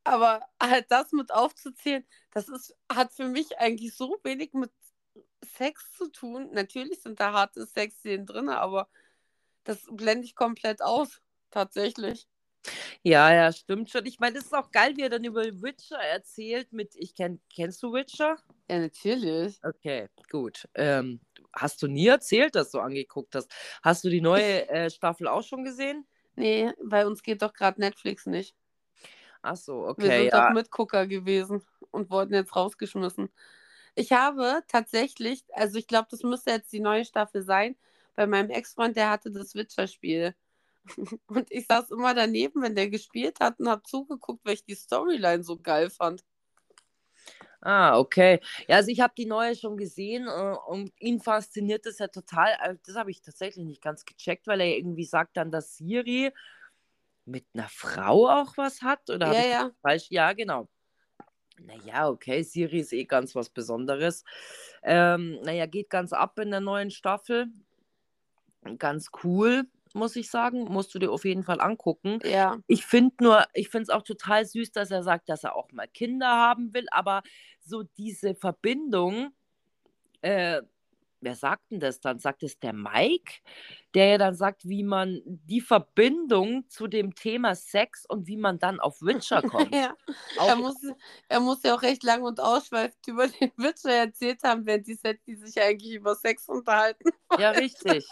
Aber 0.04 0.42
halt 0.62 0.88
das 0.90 1.12
mit 1.12 1.32
aufzuzählen, 1.32 2.06
das 2.32 2.50
ist, 2.50 2.76
hat 2.92 3.14
für 3.14 3.28
mich 3.28 3.58
eigentlich 3.60 3.94
so 3.96 4.20
wenig 4.24 4.54
mit 4.54 4.72
Sex 5.58 5.92
zu 5.98 6.10
tun. 6.12 6.50
Natürlich 6.54 7.02
sind 7.02 7.20
da 7.20 7.34
harte 7.34 7.66
Sexszenen 7.66 8.26
drin, 8.26 8.50
aber 8.50 8.90
das 9.64 9.86
blende 9.92 10.26
ich 10.26 10.36
komplett 10.36 10.82
aus, 10.82 11.22
tatsächlich. 11.52 12.28
Ja, 13.04 13.34
ja, 13.34 13.52
stimmt 13.52 13.90
schon. 13.90 14.06
Ich 14.06 14.20
meine, 14.20 14.38
es 14.38 14.46
ist 14.46 14.54
auch 14.54 14.72
geil, 14.72 14.96
wie 14.96 15.02
er 15.02 15.10
dann 15.10 15.24
über 15.24 15.44
Witcher 15.44 15.98
erzählt 15.98 16.72
mit, 16.72 16.96
ich 16.96 17.16
kenn, 17.16 17.40
kennst 17.54 17.82
du 17.82 17.94
Witcher? 17.94 18.38
Ja, 18.70 18.80
natürlich. 18.80 19.60
Okay, 19.64 20.08
gut. 20.30 20.68
Ähm, 20.76 21.20
hast 21.54 21.82
du 21.82 21.88
nie 21.88 22.08
erzählt, 22.08 22.56
dass 22.56 22.72
du 22.72 22.80
angeguckt 22.80 23.36
hast? 23.36 23.52
Hast 23.82 24.04
du 24.04 24.10
die 24.10 24.22
neue 24.22 24.70
äh, 24.70 24.90
Staffel 24.90 25.28
auch 25.28 25.44
schon 25.44 25.64
gesehen? 25.64 26.06
Nee, 26.36 26.72
bei 26.84 27.06
uns 27.06 27.24
geht 27.24 27.42
doch 27.42 27.54
gerade 27.54 27.82
Netflix 27.82 28.26
nicht. 28.26 28.56
Ach 29.42 29.56
so, 29.56 29.82
Wir 29.82 29.90
okay, 29.90 30.18
sind 30.22 30.34
ja. 30.34 30.48
doch 30.48 30.54
Mitgucker 30.54 31.08
gewesen 31.08 31.64
und 31.90 32.12
wurden 32.12 32.34
jetzt 32.34 32.56
rausgeschmissen. 32.56 33.30
Ich 33.96 34.12
habe 34.12 34.62
tatsächlich, 34.68 35.44
also 35.54 35.78
ich 35.78 35.88
glaube, 35.88 36.08
das 36.12 36.24
müsste 36.24 36.52
jetzt 36.52 36.72
die 36.72 36.80
neue 36.80 37.04
Staffel 37.06 37.42
sein, 37.42 37.76
bei 38.16 38.28
meinem 38.28 38.50
Ex-Freund, 38.50 38.96
der 38.96 39.10
hatte 39.10 39.32
das 39.32 39.56
Witcher-Spiel. 39.56 40.36
Und 41.28 41.52
ich 41.52 41.68
saß 41.68 41.92
immer 41.92 42.14
daneben, 42.14 42.62
wenn 42.62 42.76
der 42.76 42.90
gespielt 42.90 43.40
hat 43.40 43.60
und 43.60 43.70
habe 43.70 43.84
zugeguckt, 43.84 44.44
weil 44.46 44.56
ich 44.56 44.66
die 44.66 44.76
Storyline 44.76 45.44
so 45.44 45.58
geil 45.58 45.90
fand. 45.90 46.24
Ah, 47.62 48.00
okay. 48.00 48.40
Ja, 48.68 48.78
also 48.78 48.90
ich 48.90 49.00
habe 49.02 49.14
die 49.16 49.28
neue 49.28 49.56
schon 49.56 49.78
gesehen 49.78 50.28
äh, 50.28 50.56
und 50.68 50.92
ihn 51.00 51.20
fasziniert 51.20 51.86
das 51.86 52.00
ja 52.00 52.08
total. 52.08 52.54
Also 52.60 52.80
das 52.86 52.96
habe 52.96 53.12
ich 53.12 53.22
tatsächlich 53.22 53.66
nicht 53.66 53.84
ganz 53.84 54.04
gecheckt, 54.04 54.48
weil 54.48 54.62
er 54.62 54.76
irgendwie 54.76 55.06
sagt 55.06 55.38
dann, 55.38 55.52
dass 55.52 55.78
Siri 55.78 56.34
mit 57.26 57.46
einer 57.54 57.70
Frau 57.70 58.28
auch 58.28 58.58
was 58.58 58.82
hat. 58.82 59.10
Oder 59.12 59.32
Ja, 59.32 59.46
ja. 59.46 59.72
falsch? 59.84 60.08
Ja, 60.10 60.34
genau. 60.34 60.68
Naja, 61.60 62.10
okay, 62.10 62.42
Siri 62.42 62.80
ist 62.80 62.94
eh 62.94 63.06
ganz 63.06 63.36
was 63.36 63.50
Besonderes. 63.50 64.24
Ähm, 64.82 65.40
naja, 65.44 65.68
geht 65.68 65.92
ganz 65.92 66.14
ab 66.14 66.40
in 66.40 66.50
der 66.50 66.62
neuen 66.62 66.90
Staffel. 66.90 67.48
Ganz 68.80 69.10
cool, 69.24 69.68
muss 69.96 70.16
ich 70.16 70.30
sagen. 70.30 70.66
Musst 70.66 70.94
du 70.96 71.00
dir 71.00 71.12
auf 71.12 71.26
jeden 71.26 71.44
Fall 71.44 71.62
angucken. 71.62 72.20
Ja, 72.24 72.58
Ich 72.68 72.86
finde 72.86 73.16
nur, 73.22 73.46
ich 73.54 73.70
finde 73.70 73.84
es 73.84 73.90
auch 73.90 74.04
total 74.04 74.46
süß, 74.46 74.72
dass 74.72 74.92
er 74.92 75.04
sagt, 75.04 75.30
dass 75.30 75.44
er 75.44 75.56
auch 75.56 75.72
mal 75.72 75.88
Kinder 75.88 76.28
haben 76.28 76.74
will, 76.74 76.86
aber 76.92 77.22
so 77.60 77.84
diese 77.84 78.36
Verbindung, 78.36 79.32
äh, 80.22 80.62
wer 81.22 81.36
sagt 81.36 81.72
denn 81.72 81.80
das 81.80 82.00
dann? 82.00 82.20
Sagt 82.20 82.44
es 82.44 82.60
der 82.60 82.74
Mike, 82.74 83.42
der 83.94 84.08
ja 84.08 84.18
dann 84.18 84.36
sagt, 84.36 84.68
wie 84.68 84.84
man 84.84 85.22
die 85.26 85.62
Verbindung 85.62 86.68
zu 86.68 86.88
dem 86.88 87.14
Thema 87.16 87.56
Sex 87.56 88.06
und 88.08 88.28
wie 88.28 88.38
man 88.38 88.60
dann 88.60 88.80
auf 88.80 89.02
Witcher 89.02 89.42
kommt. 89.44 89.74
ja. 89.74 89.96
Auch, 90.38 90.48
Er 90.48 90.56
muss, 90.56 90.76
er 91.28 91.40
muss 91.40 91.64
ja 91.64 91.76
auch 91.76 91.82
recht 91.84 92.04
lang 92.04 92.24
und 92.24 92.40
ausschweifend 92.40 93.08
über 93.08 93.28
den 93.28 93.52
Witcher 93.58 93.92
erzählt 93.94 94.44
haben, 94.44 94.66
während 94.66 94.88
die 94.88 94.96
Set, 94.96 95.20
die 95.28 95.36
sich 95.36 95.62
eigentlich 95.62 95.94
über 95.94 96.16
Sex 96.16 96.48
unterhalten. 96.50 97.10
ja, 97.38 97.52
richtig. 97.52 98.06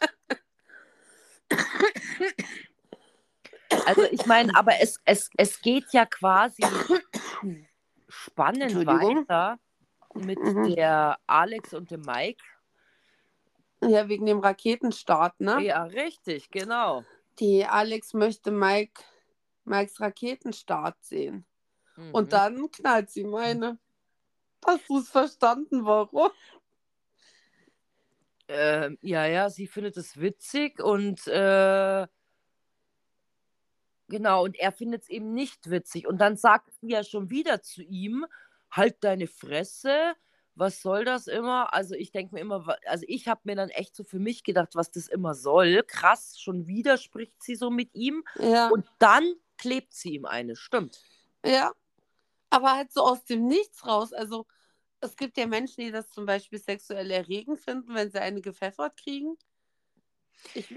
Also 3.85 4.03
ich 4.11 4.25
meine, 4.25 4.55
aber 4.55 4.73
es, 4.81 4.99
es, 5.05 5.29
es 5.37 5.61
geht 5.61 5.91
ja 5.93 6.05
quasi 6.05 6.63
spannend 8.07 8.85
weiter 8.85 9.59
mit 10.13 10.39
Mhm. 10.39 10.75
der 10.75 11.17
Alex 11.27 11.73
und 11.73 11.91
dem 11.91 12.01
Mike. 12.01 12.43
Ja, 13.81 14.09
wegen 14.09 14.25
dem 14.25 14.39
Raketenstart, 14.39 15.39
ne? 15.39 15.61
Ja, 15.63 15.83
richtig, 15.83 16.49
genau. 16.49 17.05
Die 17.39 17.65
Alex 17.65 18.13
möchte 18.13 18.51
Mike, 18.51 19.01
Mikes 19.63 20.01
Raketenstart 20.01 20.97
sehen. 21.01 21.45
Mhm. 21.95 22.11
Und 22.13 22.33
dann 22.33 22.69
knallt 22.71 23.09
sie 23.09 23.23
meine. 23.23 23.79
Hast 24.65 24.89
du 24.89 24.99
es 24.99 25.09
verstanden, 25.09 25.85
warum? 25.85 26.31
Ähm, 28.51 28.97
ja, 29.01 29.27
ja, 29.27 29.49
sie 29.51 29.67
findet 29.67 29.95
es 29.95 30.19
witzig 30.19 30.81
und 30.81 31.27
äh, 31.27 32.07
genau, 34.07 34.43
und 34.43 34.57
er 34.57 34.71
findet 34.71 35.03
es 35.03 35.09
eben 35.09 35.33
nicht 35.35 35.69
witzig. 35.69 36.07
Und 36.07 36.17
dann 36.17 36.35
sagt 36.35 36.73
sie 36.81 36.89
ja 36.89 37.03
schon 37.03 37.29
wieder 37.29 37.61
zu 37.61 37.83
ihm, 37.83 38.25
halt 38.71 39.03
deine 39.03 39.27
Fresse, 39.27 40.15
was 40.55 40.81
soll 40.81 41.05
das 41.05 41.27
immer? 41.27 41.73
Also 41.75 41.93
ich 41.93 42.11
denke 42.11 42.33
mir 42.33 42.41
immer, 42.41 42.75
also 42.87 43.05
ich 43.07 43.27
habe 43.27 43.41
mir 43.43 43.55
dann 43.55 43.69
echt 43.69 43.95
so 43.95 44.03
für 44.03 44.19
mich 44.19 44.43
gedacht, 44.43 44.69
was 44.73 44.89
das 44.89 45.07
immer 45.07 45.35
soll. 45.35 45.83
Krass, 45.83 46.39
schon 46.41 46.65
wieder 46.65 46.97
spricht 46.97 47.41
sie 47.43 47.55
so 47.55 47.69
mit 47.69 47.93
ihm 47.93 48.23
Ja, 48.39 48.69
und 48.69 48.85
dann 48.97 49.31
klebt 49.59 49.93
sie 49.93 50.15
ihm 50.15 50.25
eine, 50.25 50.55
stimmt. 50.55 51.03
ja. 51.45 51.71
Aber 52.51 52.71
halt 52.75 52.91
so 52.91 53.03
aus 53.03 53.23
dem 53.25 53.45
Nichts 53.45 53.85
raus. 53.85 54.11
Also, 54.11 54.47
es 55.01 55.15
gibt 55.15 55.37
ja 55.37 55.47
Menschen, 55.47 55.81
die 55.81 55.91
das 55.91 56.09
zum 56.09 56.25
Beispiel 56.25 56.59
sexuell 56.59 57.09
erregend 57.11 57.59
finden, 57.59 57.93
wenn 57.93 58.11
sie 58.11 58.21
eine 58.21 58.41
gepfeffert 58.41 58.97
kriegen. 58.97 59.37
Ich, 60.53 60.71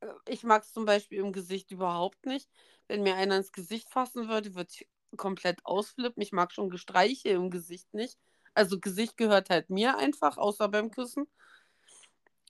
äh, 0.00 0.12
ich 0.28 0.42
mag 0.44 0.62
es 0.62 0.72
zum 0.72 0.84
Beispiel 0.84 1.18
im 1.18 1.32
Gesicht 1.32 1.70
überhaupt 1.70 2.26
nicht. 2.26 2.48
Wenn 2.88 3.02
mir 3.02 3.16
einer 3.16 3.36
ins 3.36 3.52
Gesicht 3.52 3.90
fassen 3.90 4.28
würde, 4.28 4.54
würde 4.54 4.70
ich 4.72 4.88
komplett 5.16 5.64
ausflippen. 5.64 6.22
Ich 6.22 6.32
mag 6.32 6.52
schon 6.52 6.70
Gestreiche 6.70 7.30
im 7.30 7.50
Gesicht 7.50 7.92
nicht. 7.94 8.18
Also 8.54 8.78
Gesicht 8.78 9.16
gehört 9.16 9.50
halt 9.50 9.70
mir 9.70 9.96
einfach, 9.96 10.36
außer 10.36 10.68
beim 10.68 10.90
Küssen. 10.90 11.26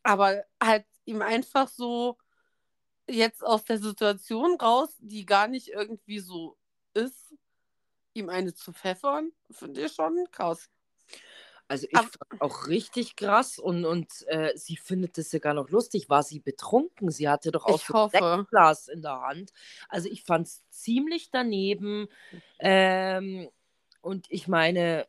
Aber 0.03 0.45
halt 0.63 0.87
ihm 1.05 1.23
einfach 1.23 1.69
so 1.69 2.19
jetzt 3.09 3.45
aus 3.45 3.65
der 3.65 3.79
Situation 3.79 4.59
raus, 4.61 4.97
die 4.99 5.27
gar 5.27 5.49
nicht 5.49 5.69
irgendwie 5.69 6.21
so 6.21 6.57
ist, 6.95 7.35
ihm 8.15 8.29
eine 8.29 8.55
zu 8.55 8.73
pfeffern, 8.73 9.33
finde 9.51 9.85
ich 9.85 9.93
schon 9.93 10.27
krass. 10.31 10.71
Also 11.71 11.87
ich 11.89 11.97
fand 11.97 12.19
auch 12.41 12.67
richtig 12.67 13.15
krass 13.15 13.61
und, 13.61 13.85
und 13.85 14.27
äh, 14.27 14.51
sie 14.57 14.77
findet 14.77 15.17
es 15.19 15.31
sogar 15.31 15.55
noch 15.55 15.71
lustig. 15.71 16.09
War 16.09 16.25
sie 16.25 16.41
betrunken? 16.41 17.13
Sie 17.13 17.29
hatte 17.29 17.53
doch 17.53 17.65
auch 17.65 17.79
so 17.79 18.11
ein 18.13 18.45
Glas 18.47 18.89
in 18.89 19.03
der 19.03 19.21
Hand. 19.21 19.53
Also 19.89 20.09
ich 20.09 20.25
fand 20.25 20.49
es 20.49 20.69
ziemlich 20.71 21.31
daneben. 21.31 22.09
Ähm, 22.59 23.49
und 24.01 24.27
ich 24.31 24.49
meine, 24.49 25.07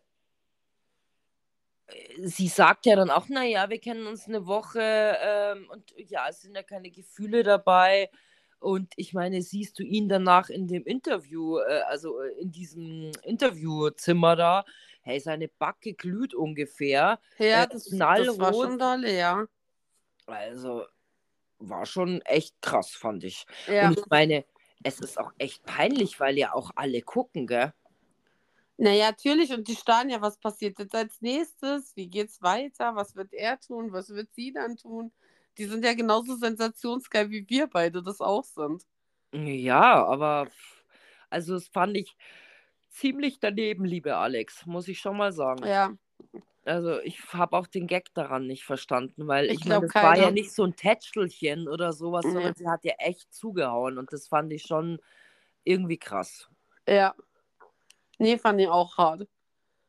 äh, 1.87 2.27
sie 2.27 2.47
sagt 2.47 2.85
ja 2.85 2.95
dann 2.95 3.09
auch, 3.09 3.27
naja, 3.27 3.71
wir 3.71 3.79
kennen 3.79 4.05
uns 4.05 4.27
eine 4.27 4.45
Woche 4.45 5.17
ähm, 5.19 5.67
und 5.71 5.91
ja, 5.97 6.27
es 6.29 6.41
sind 6.41 6.53
ja 6.53 6.61
keine 6.61 6.91
Gefühle 6.91 7.41
dabei. 7.41 8.11
Und 8.59 8.93
ich 8.97 9.15
meine, 9.15 9.41
siehst 9.41 9.79
du 9.79 9.83
ihn 9.83 10.07
danach 10.07 10.51
in 10.51 10.67
dem 10.67 10.85
Interview, 10.85 11.57
äh, 11.57 11.81
also 11.87 12.21
äh, 12.21 12.39
in 12.39 12.51
diesem 12.51 13.11
Interviewzimmer 13.23 14.35
da, 14.35 14.65
hey, 15.01 15.19
seine 15.19 15.47
Backe 15.47 15.93
glüht 15.93 16.33
ungefähr. 16.33 17.19
Ja, 17.37 17.63
äh, 17.63 17.67
das, 17.67 17.85
das 17.85 17.99
war 18.39 18.53
schon 18.53 18.77
dolle, 18.77 19.15
ja. 19.15 19.45
Also 20.25 20.85
war 21.59 21.85
schon 21.85 22.21
echt 22.21 22.61
krass, 22.61 22.91
fand 22.91 23.23
ich. 23.23 23.45
Ja. 23.67 23.87
Und 23.87 23.99
ich 23.99 24.05
meine, 24.07 24.45
es 24.83 24.99
ist 24.99 25.19
auch 25.19 25.31
echt 25.37 25.63
peinlich, 25.65 26.19
weil 26.19 26.37
ja 26.37 26.53
auch 26.53 26.71
alle 26.75 27.01
gucken, 27.01 27.47
gell? 27.47 27.73
Naja, 28.77 29.11
natürlich. 29.11 29.53
Und 29.53 29.67
die 29.67 29.75
starren 29.75 30.09
ja, 30.09 30.21
was 30.21 30.39
passiert 30.39 30.79
jetzt 30.79 30.95
als 30.95 31.21
nächstes? 31.21 31.95
Wie 31.95 32.07
geht's 32.07 32.41
weiter? 32.41 32.95
Was 32.95 33.15
wird 33.15 33.31
er 33.33 33.59
tun? 33.59 33.93
Was 33.93 34.09
wird 34.09 34.33
sie 34.33 34.51
dann 34.51 34.75
tun? 34.75 35.11
Die 35.57 35.65
sind 35.65 35.85
ja 35.85 35.93
genauso 35.93 36.35
sensationsgeil, 36.35 37.29
wie 37.29 37.47
wir 37.47 37.67
beide 37.67 38.01
das 38.01 38.21
auch 38.21 38.43
sind. 38.43 38.83
Ja, 39.33 40.03
aber 40.05 40.47
also 41.29 41.53
das 41.53 41.67
fand 41.67 41.95
ich, 41.95 42.15
ziemlich 42.91 43.39
daneben, 43.39 43.85
liebe 43.85 44.15
Alex, 44.17 44.65
muss 44.65 44.87
ich 44.87 44.99
schon 44.99 45.17
mal 45.17 45.31
sagen. 45.31 45.65
Ja. 45.65 45.93
Also 46.63 46.99
ich 46.99 47.19
habe 47.33 47.57
auch 47.57 47.65
den 47.65 47.87
Gag 47.87 48.13
daran 48.13 48.45
nicht 48.45 48.63
verstanden, 48.63 49.27
weil 49.27 49.45
ich, 49.45 49.61
ich 49.61 49.65
meine, 49.65 49.87
es 49.87 49.95
war 49.95 50.15
ja 50.15 50.29
nicht 50.29 50.53
so 50.53 50.63
ein 50.63 50.75
Tätschelchen 50.75 51.67
oder 51.67 51.91
sowas, 51.91 52.23
nee. 52.23 52.33
sondern 52.33 52.53
sie 52.55 52.67
hat 52.67 52.83
ja 52.83 52.93
echt 52.99 53.33
zugehauen 53.33 53.97
und 53.97 54.13
das 54.13 54.27
fand 54.27 54.53
ich 54.53 54.63
schon 54.63 54.99
irgendwie 55.63 55.97
krass. 55.97 56.49
Ja. 56.87 57.15
Nee, 58.19 58.37
fand 58.37 58.61
ich 58.61 58.67
auch 58.67 58.97
hart. 58.97 59.27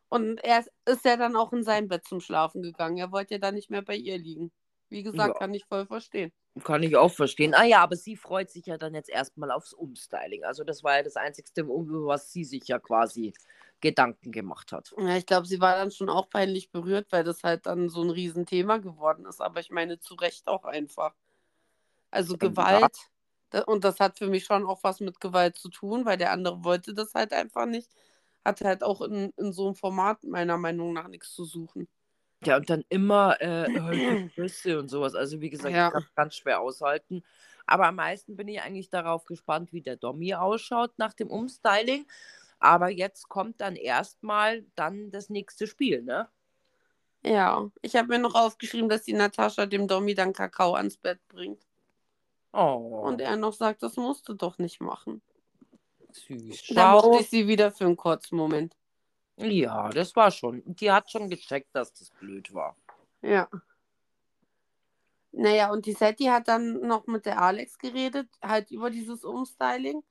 Und 0.08 0.42
er 0.44 0.64
ist 0.86 1.04
ja 1.04 1.16
dann 1.16 1.36
auch 1.36 1.52
in 1.52 1.62
sein 1.62 1.88
Bett 1.88 2.06
zum 2.06 2.20
Schlafen 2.20 2.62
gegangen. 2.62 2.96
Er 2.96 3.12
wollte 3.12 3.34
ja 3.34 3.38
dann 3.38 3.54
nicht 3.54 3.70
mehr 3.70 3.82
bei 3.82 3.96
ihr 3.96 4.18
liegen. 4.18 4.50
Wie 4.88 5.02
gesagt, 5.02 5.34
ja. 5.34 5.38
kann 5.38 5.54
ich 5.54 5.64
voll 5.66 5.86
verstehen. 5.86 6.32
Kann 6.64 6.82
ich 6.82 6.96
auch 6.96 7.10
verstehen. 7.10 7.54
Ah 7.54 7.64
ja, 7.64 7.82
aber 7.82 7.96
sie 7.96 8.14
freut 8.14 8.50
sich 8.50 8.66
ja 8.66 8.76
dann 8.76 8.94
jetzt 8.94 9.08
erstmal 9.08 9.50
aufs 9.50 9.72
Umstyling. 9.72 10.44
Also 10.44 10.64
das 10.64 10.84
war 10.84 10.96
ja 10.96 11.02
das 11.02 11.16
Einzige, 11.16 11.48
was 11.66 12.30
sie 12.30 12.44
sich 12.44 12.68
ja 12.68 12.78
quasi 12.78 13.32
Gedanken 13.80 14.32
gemacht 14.32 14.70
hat. 14.70 14.94
Ja, 14.98 15.16
ich 15.16 15.24
glaube, 15.24 15.46
sie 15.46 15.60
war 15.60 15.76
dann 15.76 15.90
schon 15.90 16.10
auch 16.10 16.28
peinlich 16.28 16.70
berührt, 16.70 17.06
weil 17.10 17.24
das 17.24 17.42
halt 17.42 17.66
dann 17.66 17.88
so 17.88 18.02
ein 18.02 18.10
Riesenthema 18.10 18.78
geworden 18.78 19.24
ist. 19.24 19.40
Aber 19.40 19.60
ich 19.60 19.70
meine, 19.70 19.98
zu 19.98 20.14
Recht 20.14 20.46
auch 20.46 20.64
einfach. 20.64 21.14
Also 22.10 22.36
Gewalt, 22.36 22.96
ja. 23.54 23.64
und 23.64 23.84
das 23.84 23.98
hat 23.98 24.18
für 24.18 24.28
mich 24.28 24.44
schon 24.44 24.66
auch 24.66 24.84
was 24.84 25.00
mit 25.00 25.20
Gewalt 25.20 25.56
zu 25.56 25.70
tun, 25.70 26.04
weil 26.04 26.18
der 26.18 26.32
andere 26.32 26.62
wollte 26.62 26.92
das 26.92 27.14
halt 27.14 27.32
einfach 27.32 27.64
nicht. 27.64 27.90
Hat 28.44 28.60
halt 28.60 28.84
auch 28.84 29.00
in, 29.00 29.30
in 29.38 29.52
so 29.52 29.66
einem 29.66 29.74
Format 29.74 30.22
meiner 30.24 30.58
Meinung 30.58 30.92
nach 30.92 31.08
nichts 31.08 31.32
zu 31.32 31.46
suchen. 31.46 31.88
Ja, 32.44 32.56
und 32.56 32.68
dann 32.68 32.84
immer 32.88 33.40
äh, 33.40 34.28
und 34.76 34.88
sowas. 34.88 35.14
Also 35.14 35.40
wie 35.40 35.50
gesagt, 35.50 35.74
ja. 35.74 35.88
ich 35.88 35.92
kann 35.92 36.06
ganz 36.14 36.36
schwer 36.36 36.60
aushalten. 36.60 37.22
Aber 37.66 37.86
am 37.86 37.96
meisten 37.96 38.36
bin 38.36 38.48
ich 38.48 38.60
eigentlich 38.60 38.90
darauf 38.90 39.24
gespannt, 39.24 39.72
wie 39.72 39.82
der 39.82 39.96
Dommy 39.96 40.34
ausschaut 40.34 40.92
nach 40.98 41.14
dem 41.14 41.30
Umstyling. 41.30 42.06
Aber 42.58 42.88
jetzt 42.88 43.28
kommt 43.28 43.60
dann 43.60 43.76
erstmal 43.76 44.64
dann 44.74 45.10
das 45.10 45.30
nächste 45.30 45.66
Spiel, 45.66 46.02
ne? 46.02 46.28
Ja, 47.24 47.70
ich 47.82 47.94
habe 47.94 48.08
mir 48.08 48.18
noch 48.18 48.34
aufgeschrieben, 48.34 48.88
dass 48.88 49.02
die 49.02 49.12
Natascha 49.12 49.66
dem 49.66 49.86
Dommy 49.86 50.14
dann 50.14 50.32
Kakao 50.32 50.74
ans 50.74 50.96
Bett 50.96 51.20
bringt. 51.28 51.64
Oh. 52.52 53.02
Und 53.04 53.20
er 53.20 53.36
noch 53.36 53.52
sagt, 53.52 53.82
das 53.82 53.96
musst 53.96 54.28
du 54.28 54.34
doch 54.34 54.58
nicht 54.58 54.80
machen. 54.80 55.22
Süß. 56.12 56.74
Da 56.74 56.92
mochte 56.92 57.22
ich 57.22 57.30
sie 57.30 57.48
wieder 57.48 57.70
für 57.70 57.84
einen 57.84 57.96
kurzen 57.96 58.36
Moment. 58.36 58.76
Ja, 59.42 59.88
das 59.90 60.14
war 60.14 60.30
schon. 60.30 60.62
Die 60.64 60.90
hat 60.90 61.10
schon 61.10 61.28
gecheckt, 61.28 61.74
dass 61.74 61.92
das 61.92 62.10
blöd 62.10 62.52
war. 62.54 62.76
Ja. 63.22 63.48
Naja, 65.32 65.72
und 65.72 65.86
die 65.86 65.92
Setti 65.92 66.24
hat 66.24 66.48
dann 66.48 66.80
noch 66.80 67.06
mit 67.06 67.26
der 67.26 67.40
Alex 67.40 67.78
geredet, 67.78 68.28
halt 68.42 68.70
über 68.70 68.90
dieses 68.90 69.24
Umstyling. 69.24 70.02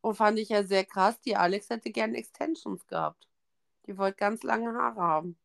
Und 0.00 0.14
fand 0.14 0.38
ich 0.38 0.48
ja 0.48 0.62
sehr 0.62 0.84
krass. 0.84 1.20
Die 1.20 1.36
Alex 1.36 1.68
hätte 1.68 1.90
gern 1.90 2.14
Extensions 2.14 2.86
gehabt. 2.86 3.28
Die 3.86 3.98
wollte 3.98 4.16
ganz 4.16 4.42
lange 4.42 4.72
Haare 4.72 5.00
haben. 5.00 5.38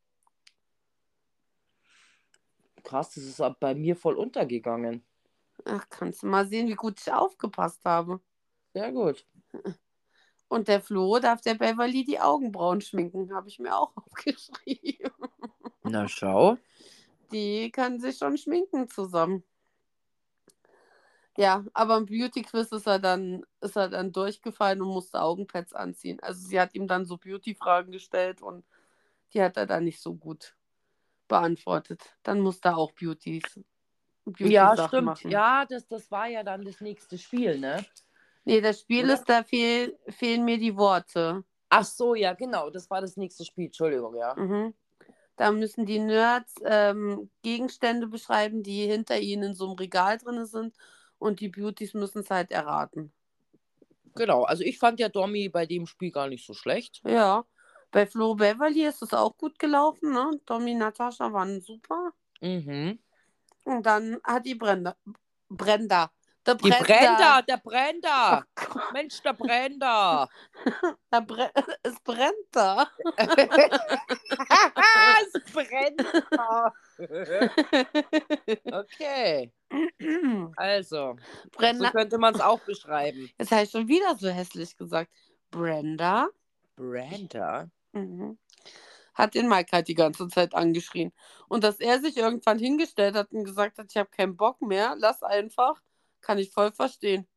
Krass, 2.84 3.12
das 3.16 3.24
ist 3.24 3.42
bei 3.60 3.76
mir 3.76 3.96
voll 3.96 4.16
untergegangen. 4.16 5.04
Ach, 5.66 5.86
kannst 5.90 6.24
du 6.24 6.28
mal 6.28 6.48
sehen, 6.48 6.68
wie 6.68 6.76
gut 6.76 7.00
ich 7.00 7.12
aufgepasst 7.12 7.84
habe. 7.84 8.22
Sehr 8.74 8.92
gut. 8.92 9.26
Und 10.48 10.68
der 10.68 10.82
Flo 10.82 11.20
darf 11.20 11.42
der 11.42 11.56
Beverly 11.56 12.04
die 12.04 12.20
Augenbrauen 12.20 12.82
schminken, 12.82 13.34
habe 13.34 13.48
ich 13.48 13.60
mir 13.60 13.76
auch 13.76 13.92
aufgeschrieben. 13.96 15.12
Na 15.84 16.08
schau. 16.08 16.58
Die 17.32 17.72
kann 17.72 18.00
sich 18.00 18.18
schon 18.18 18.38
schminken 18.38 18.90
zusammen. 18.90 19.44
Ja, 21.38 21.66
aber 21.74 21.98
im 21.98 22.06
Beauty 22.06 22.44
Quiz 22.44 22.72
ist 22.72 22.88
er 22.88 23.00
dann 23.00 23.46
ist 23.60 23.76
er 23.76 23.90
dann 23.90 24.14
durchgefallen 24.14 24.82
und 24.82 24.88
musste 24.88 25.22
Augenpads 25.22 25.74
anziehen. 25.74 26.20
Also 26.22 26.48
sie 26.48 26.60
hat 26.60 26.74
ihm 26.76 26.88
dann 26.88 27.06
so 27.06 27.18
Beauty 27.18 27.56
Fragen 27.56 27.92
gestellt 27.92 28.42
und 28.42 28.64
die 29.34 29.42
hat 29.42 29.58
er 29.58 29.66
dann 29.66 29.84
nicht 29.84 30.00
so 30.00 30.16
gut 30.16 30.56
beantwortet. 31.28 32.16
Dann 32.24 32.40
musste 32.40 32.70
er 32.70 32.78
auch 32.78 32.94
Beauties 32.94 33.60
Beauty 34.26 34.54
ja, 34.54 34.88
stimmt. 34.88 35.06
Machen. 35.06 35.32
Ja, 35.32 35.66
das, 35.66 35.88
das 35.88 36.10
war 36.10 36.28
ja 36.28 36.44
dann 36.44 36.66
das 36.66 36.82
nächste 36.82 37.18
Spiel, 37.18 37.60
ne? 37.60 37.86
Nee, 38.46 38.62
das 38.62 38.82
Spiel 38.82 39.06
Oder? 39.06 39.16
ist, 39.16 39.26
da 39.26 39.44
fehl, 39.44 39.98
fehlen 40.08 40.46
mir 40.46 40.58
die 40.58 40.78
Worte. 40.78 41.44
Ach 41.70 41.84
so, 41.84 42.16
ja, 42.16 42.34
genau. 42.34 42.70
Das 42.70 42.90
war 42.90 43.02
das 43.02 43.18
nächste 43.18 43.44
Spiel. 43.44 43.66
Entschuldigung, 43.66 44.16
ja. 44.16 44.36
Mhm. 44.36 44.74
Da 45.36 45.52
müssen 45.52 45.86
die 45.86 46.00
Nerds 46.00 46.54
ähm, 46.64 47.30
Gegenstände 47.42 48.08
beschreiben, 48.08 48.64
die 48.64 48.86
hinter 48.86 49.20
ihnen 49.20 49.44
in 49.44 49.54
so 49.56 49.66
einem 49.66 49.76
Regal 49.76 50.18
drin 50.18 50.46
sind. 50.46 50.76
Und 51.18 51.40
die 51.40 51.50
Beauties 51.50 51.94
müssen 51.94 52.20
es 52.20 52.30
halt 52.30 52.52
erraten. 52.52 53.12
Genau, 54.16 54.44
also 54.44 54.64
ich 54.64 54.78
fand 54.78 55.00
ja 55.00 55.10
Domi 55.10 55.50
bei 55.50 55.66
dem 55.66 55.88
Spiel 55.88 56.12
gar 56.12 56.28
nicht 56.28 56.46
so 56.46 56.54
schlecht. 56.54 57.02
Ja, 57.04 57.46
bei 57.92 58.06
Flo 58.06 58.36
Beverly 58.36 58.86
ist 58.86 59.02
es 59.02 59.14
auch 59.14 59.36
gut 59.38 59.60
gelaufen, 59.60 60.14
ne? 60.14 60.40
Domi 60.46 60.72
und 60.72 60.80
Natascha 60.80 61.34
waren 61.34 61.62
super. 61.62 62.14
Mhm. 62.42 63.00
Und 63.66 63.86
dann 63.86 64.20
hat 64.24 64.46
die 64.46 64.56
Brenda, 64.56 64.96
Brenda 65.50 66.12
der 66.46 66.56
Die 66.56 66.70
Brenda, 66.70 67.42
der 67.42 67.58
Brenda. 67.58 68.46
Oh 68.76 68.80
Mensch, 68.94 69.22
der 69.22 69.34
Brenda. 69.34 70.30
Der 71.12 71.22
Bre 71.22 71.52
es 71.84 72.00
brennt 72.02 72.34
da. 72.52 72.88
es 75.34 75.54
brennt 75.54 76.04
da. 76.32 76.74
okay. 78.80 79.52
Also, 80.56 81.16
Brenda. 81.52 81.86
so 81.86 81.92
könnte 81.92 82.18
man 82.18 82.36
es 82.36 82.42
auch 82.42 82.60
beschreiben. 82.60 83.30
Jetzt 83.38 83.52
habe 83.52 83.64
ich 83.64 83.72
schon 83.72 83.88
wieder 83.88 84.16
so 84.16 84.30
hässlich 84.30 84.76
gesagt. 84.78 85.12
Brenda. 85.52 86.28
Brenda? 86.76 87.70
Mhm. 87.94 88.38
Hat 89.14 89.34
den 89.34 89.48
Mike 89.48 89.70
halt 89.72 89.88
die 89.88 89.96
ganze 89.96 90.28
Zeit 90.28 90.54
angeschrien. 90.54 91.14
Und 91.48 91.64
dass 91.64 91.80
er 91.80 92.00
sich 92.02 92.18
irgendwann 92.18 92.60
hingestellt 92.60 93.16
hat 93.16 93.32
und 93.32 93.46
gesagt 93.46 93.78
hat, 93.78 93.88
ich 93.90 93.98
habe 93.98 94.10
keinen 94.10 94.36
Bock 94.36 94.62
mehr, 94.62 94.96
lass 94.98 95.24
einfach 95.24 95.82
kann 96.26 96.40
ich 96.40 96.52
voll 96.52 96.72
verstehen. 96.72 97.28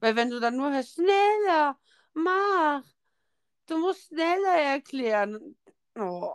Weil 0.00 0.14
wenn 0.14 0.30
du 0.30 0.38
dann 0.38 0.56
nur 0.56 0.70
hörst, 0.70 0.94
schneller, 0.94 1.78
mach, 2.14 2.84
du 3.66 3.78
musst 3.78 4.06
schneller 4.06 4.58
erklären. 4.74 5.56
Oh. 5.98 6.34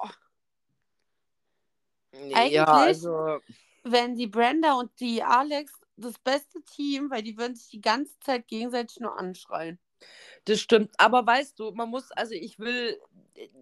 Eigentlich, 2.12 2.52
ja, 2.52 2.66
also... 2.66 3.40
wenn 3.84 4.16
die 4.16 4.28
Brenda 4.28 4.74
und 4.74 4.92
die 5.00 5.24
Alex 5.24 5.72
das 5.96 6.20
beste 6.20 6.62
Team, 6.64 7.10
weil 7.10 7.22
die 7.24 7.38
würden 7.38 7.56
sich 7.56 7.70
die 7.70 7.82
ganze 7.82 8.20
Zeit 8.20 8.48
gegenseitig 8.48 9.00
nur 9.00 9.18
anschreien. 9.18 9.80
Das 10.46 10.60
stimmt, 10.60 10.92
aber 10.98 11.26
weißt 11.26 11.60
du, 11.60 11.72
man 11.72 11.90
muss, 11.90 12.12
also 12.12 12.34
ich 12.34 12.58
will 12.58 13.00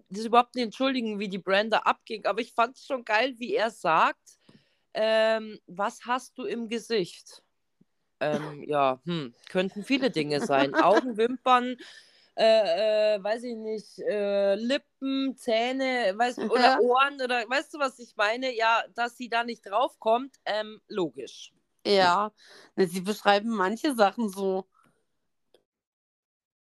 das 0.08 0.24
überhaupt 0.24 0.54
nicht 0.54 0.64
entschuldigen, 0.64 1.18
wie 1.18 1.28
die 1.28 1.38
Brenda 1.38 1.80
abging, 1.80 2.24
aber 2.24 2.40
ich 2.40 2.52
fand 2.52 2.76
es 2.76 2.86
schon 2.86 3.04
geil, 3.04 3.34
wie 3.38 3.54
er 3.54 3.70
sagt, 3.70 4.38
ähm, 4.94 5.60
was 5.66 6.00
hast 6.06 6.36
du 6.38 6.44
im 6.44 6.68
Gesicht? 6.68 7.42
Ähm, 8.20 8.62
ja, 8.66 9.00
hm, 9.04 9.34
könnten 9.48 9.82
viele 9.82 10.10
Dinge 10.10 10.40
sein. 10.40 10.74
Augen, 10.74 11.16
Wimpern, 11.16 11.76
äh, 12.36 13.16
äh, 13.16 13.22
weiß 13.22 13.42
ich 13.44 13.56
nicht, 13.56 13.98
äh, 14.00 14.54
Lippen, 14.54 15.36
Zähne, 15.36 16.12
weiß, 16.16 16.38
oder. 16.38 16.80
Ohren, 16.80 17.20
oder 17.22 17.48
weißt 17.48 17.74
du, 17.74 17.78
was 17.78 17.98
ich 17.98 18.14
meine? 18.16 18.54
Ja, 18.54 18.84
dass 18.94 19.16
sie 19.16 19.28
da 19.28 19.44
nicht 19.44 19.62
draufkommt, 19.62 20.36
ähm, 20.44 20.80
logisch. 20.88 21.52
Ja, 21.86 22.32
sie 22.76 23.00
beschreiben 23.00 23.50
manche 23.50 23.94
Sachen 23.94 24.28
so 24.28 24.66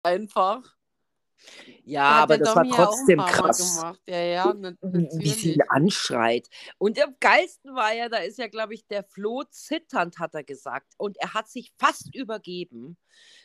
einfach. 0.02 0.76
Ja, 1.86 2.04
aber 2.04 2.38
das 2.38 2.56
war 2.56 2.64
Domi 2.64 2.76
ja 2.76 2.82
ein 2.82 2.86
trotzdem 2.86 3.18
Mal 3.18 3.32
krass. 3.32 3.76
gemacht. 3.76 4.00
Ja, 4.08 4.22
ja, 4.22 4.54
Wie 4.82 5.30
sie 5.30 5.54
ihn 5.54 5.64
anschreit. 5.70 6.48
Und 6.78 7.02
am 7.02 7.16
geilsten 7.20 7.76
war 7.76 7.94
ja, 7.94 8.10
da 8.10 8.18
ist 8.18 8.38
ja, 8.38 8.48
glaube 8.48 8.74
ich, 8.74 8.86
der 8.88 9.04
Flo 9.04 9.44
zitternd, 9.50 10.20
hat 10.20 10.34
er 10.34 10.44
gesagt. 10.44 10.94
Und 10.98 11.18
er 11.18 11.34
hat 11.34 11.50
sich 11.50 11.74
fast 11.78 12.14
übergeben, 12.16 12.98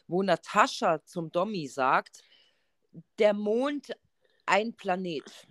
wo 0.07 0.23
Natascha 0.23 1.05
zum 1.05 1.31
Dommi 1.33 1.67
sagt, 1.67 2.23
der 3.19 3.35
Mond 3.35 3.93
ein 4.47 4.75
Planet. 4.75 5.47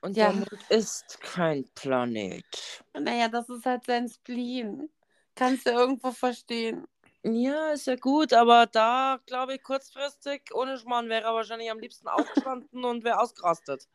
Und 0.00 0.16
Ja. 0.16 0.26
der 0.26 0.34
Mond 0.34 0.66
ist 0.68 1.20
kein 1.20 1.64
Planet. 1.74 2.44
Naja, 2.92 3.28
das 3.28 3.48
ist 3.48 3.64
halt 3.64 3.86
sein 3.86 4.08
Spleen. 4.08 4.90
Kannst 5.34 5.66
du 5.66 5.70
irgendwo 5.70 6.10
verstehen. 6.10 6.86
Ja, 7.24 7.70
ist 7.70 7.86
ja 7.86 7.94
gut, 7.94 8.32
aber 8.32 8.66
da, 8.66 9.20
glaube 9.26 9.54
ich, 9.54 9.62
kurzfristig, 9.62 10.50
ohne 10.54 10.76
Schmarrn, 10.76 11.08
wäre 11.08 11.24
er 11.24 11.34
wahrscheinlich 11.34 11.70
am 11.70 11.78
liebsten 11.78 12.08
aufgestanden 12.08 12.84
und 12.84 13.04
wäre 13.04 13.20
ausgerastet. 13.20 13.88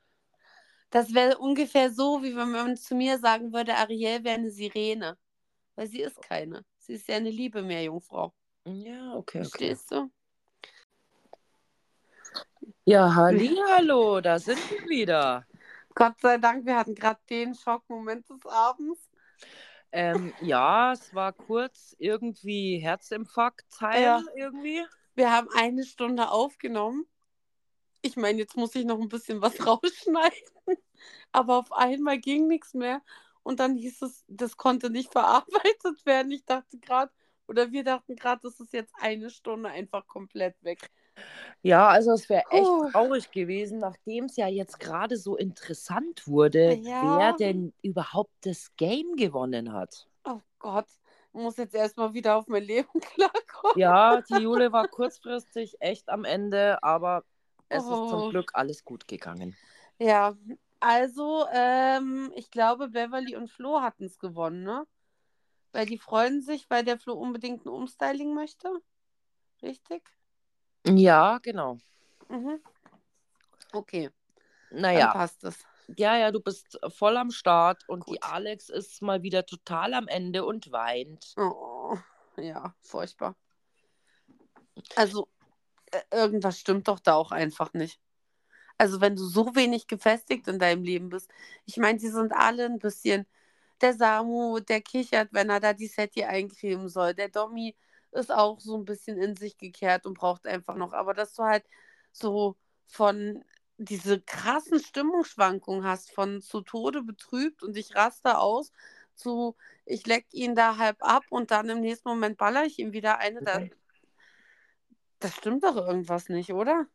Das 0.90 1.14
wäre 1.14 1.38
ungefähr 1.38 1.92
so, 1.92 2.24
wie 2.24 2.36
wenn 2.36 2.52
man 2.52 2.78
zu 2.78 2.96
mir 2.96 3.20
sagen 3.20 3.52
würde, 3.52 3.76
Ariel 3.76 4.24
wäre 4.24 4.36
eine 4.36 4.50
Sirene. 4.50 5.18
Weil 5.76 5.88
sie 5.88 6.02
ist 6.02 6.22
keine. 6.22 6.66
Sie 6.78 6.94
ist 6.94 7.08
ja 7.08 7.18
eine 7.18 7.30
liebe 7.30 7.62
Meerjungfrau. 7.62 8.34
Ja, 8.66 9.14
okay, 9.14 9.40
okay. 9.40 9.40
Verstehst 9.40 9.92
du? 9.92 10.10
Ja, 12.86 13.14
hallo, 13.14 14.22
da 14.22 14.40
sind 14.40 14.60
wir 14.72 14.88
wieder. 14.88 15.46
Gott 15.94 16.20
sei 16.22 16.38
Dank, 16.38 16.66
wir 16.66 16.78
hatten 16.78 16.96
gerade 16.96 17.20
den 17.30 17.54
Schockmoment 17.54 18.30
des 18.30 18.46
Abends. 18.46 19.07
Ähm, 19.92 20.34
ja, 20.42 20.94
es 20.94 21.14
war 21.14 21.34
kurz 21.34 21.96
irgendwie 21.98 22.80
Herzinfarkt-Teil 22.80 24.02
Ja. 24.02 24.24
irgendwie. 24.36 24.86
Wir 25.16 25.32
haben 25.32 25.48
eine 25.56 25.86
Stunde 25.86 26.30
aufgenommen. 26.30 27.06
Ich 28.02 28.16
meine, 28.16 28.38
jetzt 28.40 28.56
muss 28.56 28.76
ich 28.76 28.86
noch 28.86 29.00
ein 29.00 29.10
bisschen 29.10 29.42
was 29.42 29.54
rausschneiden. 29.68 30.78
Aber 31.32 31.58
auf 31.58 31.72
einmal 31.72 32.20
ging 32.20 32.48
nichts 32.48 32.74
mehr. 32.74 33.02
Und 33.44 33.60
dann 33.60 33.76
hieß 33.76 34.02
es, 34.02 34.26
das 34.28 34.58
konnte 34.58 34.90
nicht 34.90 35.12
verarbeitet 35.12 36.06
werden. 36.06 36.32
Ich 36.32 36.46
dachte 36.46 36.78
gerade, 36.80 37.12
oder 37.48 37.72
wir 37.72 37.84
dachten 37.84 38.16
gerade, 38.16 38.42
das 38.44 38.60
ist 38.60 38.74
jetzt 38.74 38.94
eine 39.00 39.30
Stunde 39.30 39.70
einfach 39.70 40.06
komplett 40.06 40.62
weg. 40.64 40.92
Ja, 41.61 41.88
also 41.89 42.11
es 42.13 42.30
wäre 42.30 42.43
echt 42.49 42.78
Puh. 42.80 42.91
traurig 42.91 43.32
gewesen, 43.32 43.80
nachdem 43.80 44.26
es 44.26 44.36
ja 44.38 44.47
jetzt 44.47 44.80
gerade 44.80 45.18
so 45.18 45.36
interessant 45.38 46.28
wurde, 46.28 46.80
Ja. 46.84 46.99
wer 46.99 47.34
denn 47.34 47.74
überhaupt 47.82 48.34
das 48.41 48.76
Game 48.78 49.15
gewonnen 49.15 49.74
hat. 49.74 50.07
Oh 50.26 50.41
Gott, 50.59 50.88
ich 51.34 51.41
muss 51.41 51.57
jetzt 51.57 51.74
erstmal 51.76 52.13
wieder 52.13 52.36
auf 52.38 52.47
mein 52.47 52.63
Leben 52.63 52.89
klarkommen. 53.01 53.76
Ja, 53.76 54.22
die 54.22 54.41
Jule 54.41 54.74
war 54.74 54.86
kurzfristig 54.88 55.78
echt 55.80 56.09
am 56.09 56.26
Ende, 56.26 56.84
aber 56.84 57.24
es 57.70 57.89
ist 57.89 58.05
Oh. 58.05 58.09
zum 58.09 58.26
Glück 58.26 58.51
alles 58.55 58.84
gut 58.84 59.07
gegangen. 59.07 59.57
Ja, 59.99 60.38
also, 60.80 61.45
ähm, 61.53 62.32
ich 62.36 62.51
glaube, 62.51 62.89
Beverly 62.89 63.36
und 63.36 63.49
Flo 63.49 63.82
hatten 63.82 64.05
es 64.05 64.20
gewonnen, 64.20 64.63
ne? 64.63 64.86
Weil 65.74 65.88
die 65.88 65.99
freuen 65.99 66.41
sich, 66.41 66.70
weil 66.70 66.86
der 66.86 66.99
Flo 66.99 67.13
unbedingt 67.15 67.65
ein 67.65 67.70
Umstyling 67.70 68.34
möchte. 68.36 68.70
Richtig? 69.63 70.03
Ja, 70.96 71.40
genau. 71.40 71.78
Mhm. 72.30 72.60
Okay, 73.74 74.10
dann 74.70 74.82
Naja, 74.82 75.12
passt 75.14 75.44
es. 75.44 75.58
ja, 75.98 76.18
ja, 76.18 76.32
du 76.32 76.40
bist 76.42 76.80
voll 76.90 77.18
am 77.18 77.32
Start 77.32 77.84
und 77.88 78.08
die 78.08 78.14
Gut. 78.14 78.24
Alex 78.24 78.70
ist 78.70 79.02
mal 79.02 79.24
wieder 79.24 79.46
total 79.46 79.94
am 79.94 80.08
Ende 80.08 80.46
und 80.46 80.72
weint. 80.72 81.34
Oh, 81.38 81.98
ja, 82.38 82.74
furchtbar. 82.82 83.36
Also, 84.96 85.28
äh, 85.92 86.02
irgendwas 86.12 86.60
stimmt 86.60 86.88
doch 86.88 87.00
da 87.00 87.16
auch 87.16 87.32
einfach 87.32 87.74
nicht. 87.74 88.00
Also, 88.78 89.02
wenn 89.02 89.16
du 89.16 89.26
so 89.26 89.56
wenig 89.56 89.88
gefestigt 89.88 90.48
in 90.48 90.60
deinem 90.60 90.84
Leben 90.84 91.10
bist. 91.10 91.30
Ich 91.66 91.78
meine, 91.78 91.98
die 92.00 92.10
sind 92.10 92.32
alle 92.34 92.66
ein 92.66 92.80
bisschen. 92.80 93.26
Der 93.82 93.94
Samu, 93.94 94.60
der 94.60 94.82
kichert, 94.82 95.30
wenn 95.32 95.50
er 95.50 95.60
da 95.60 95.74
die 95.74 95.88
Setti 95.88 96.24
eincremen 96.24 96.90
soll. 96.90 97.14
Der 97.14 97.30
Dommi 97.30 97.76
ist 98.12 98.32
auch 98.32 98.60
so 98.60 98.78
ein 98.78 98.86
bisschen 98.86 99.18
in 99.18 99.36
sich 99.36 99.58
gekehrt 99.58 100.05
und 100.05 100.18
braucht 100.18 100.47
einfach 100.47 100.76
noch. 100.76 100.93
Aber 100.93 101.14
dass 101.14 101.34
du 101.34 101.43
halt 101.43 101.66
so 102.12 102.55
von 102.88 103.43
diese 103.78 104.20
krassen 104.22 104.80
Stimmungsschwankungen 104.80 105.84
hast, 105.86 106.12
von 106.12 106.41
zu 106.41 106.62
Tode 106.62 107.03
betrübt 107.03 107.64
und 107.64 107.78
ich 107.78 107.95
raste 107.95 108.38
aus, 108.39 108.72
zu 109.16 109.55
ich 109.86 110.05
leck 110.08 110.26
ihn 110.32 110.55
da 110.55 110.78
halb 110.78 110.97
ab 110.99 111.24
und 111.30 111.51
dann 111.51 111.70
im 111.70 111.82
nächsten 111.82 112.10
Moment 112.10 112.38
baller 112.38 112.66
ich 112.66 112.80
ihm 112.80 112.93
wieder 112.93 113.20
eine. 113.20 113.41
Da, 113.43 113.62
das 115.20 115.36
stimmt 115.36 115.64
doch 115.64 115.76
irgendwas 115.76 116.30
nicht, 116.30 116.53
oder? 116.53 116.88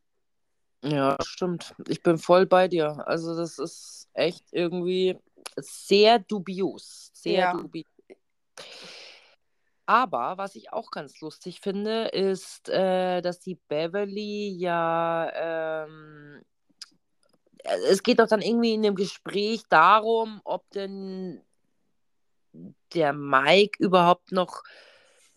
Ja, 0.84 1.16
stimmt. 1.24 1.74
Ich 1.88 2.02
bin 2.02 2.18
voll 2.18 2.46
bei 2.46 2.66
dir. 2.66 3.06
Also 3.06 3.36
das 3.36 3.58
ist 3.58 4.08
echt 4.14 4.44
irgendwie 4.52 5.16
sehr 5.56 6.18
dubios. 6.18 7.10
Sehr 7.14 7.42
Ja. 7.42 7.52
dubios. 7.52 7.86
Aber 9.87 10.39
was 10.39 10.55
ich 10.55 10.72
auch 10.72 10.91
ganz 10.91 11.20
lustig 11.20 11.61
finde, 11.61 12.07
ist, 12.09 12.68
äh, 12.68 13.20
dass 13.20 13.41
die 13.41 13.59
Beverly 13.68 14.55
ja, 14.57 15.30
ähm, 15.85 16.43
äh, 17.64 17.76
es 17.91 18.03
geht 18.03 18.20
doch 18.20 18.28
dann 18.28 18.43
irgendwie 18.43 18.74
in 18.74 18.83
dem 18.83 18.95
Gespräch 18.95 19.64
darum, 19.68 20.41
ob 20.45 20.68
denn 20.70 21.43
der 22.95 23.12
Mike 23.12 23.83
überhaupt 23.83 24.33
noch, 24.33 24.62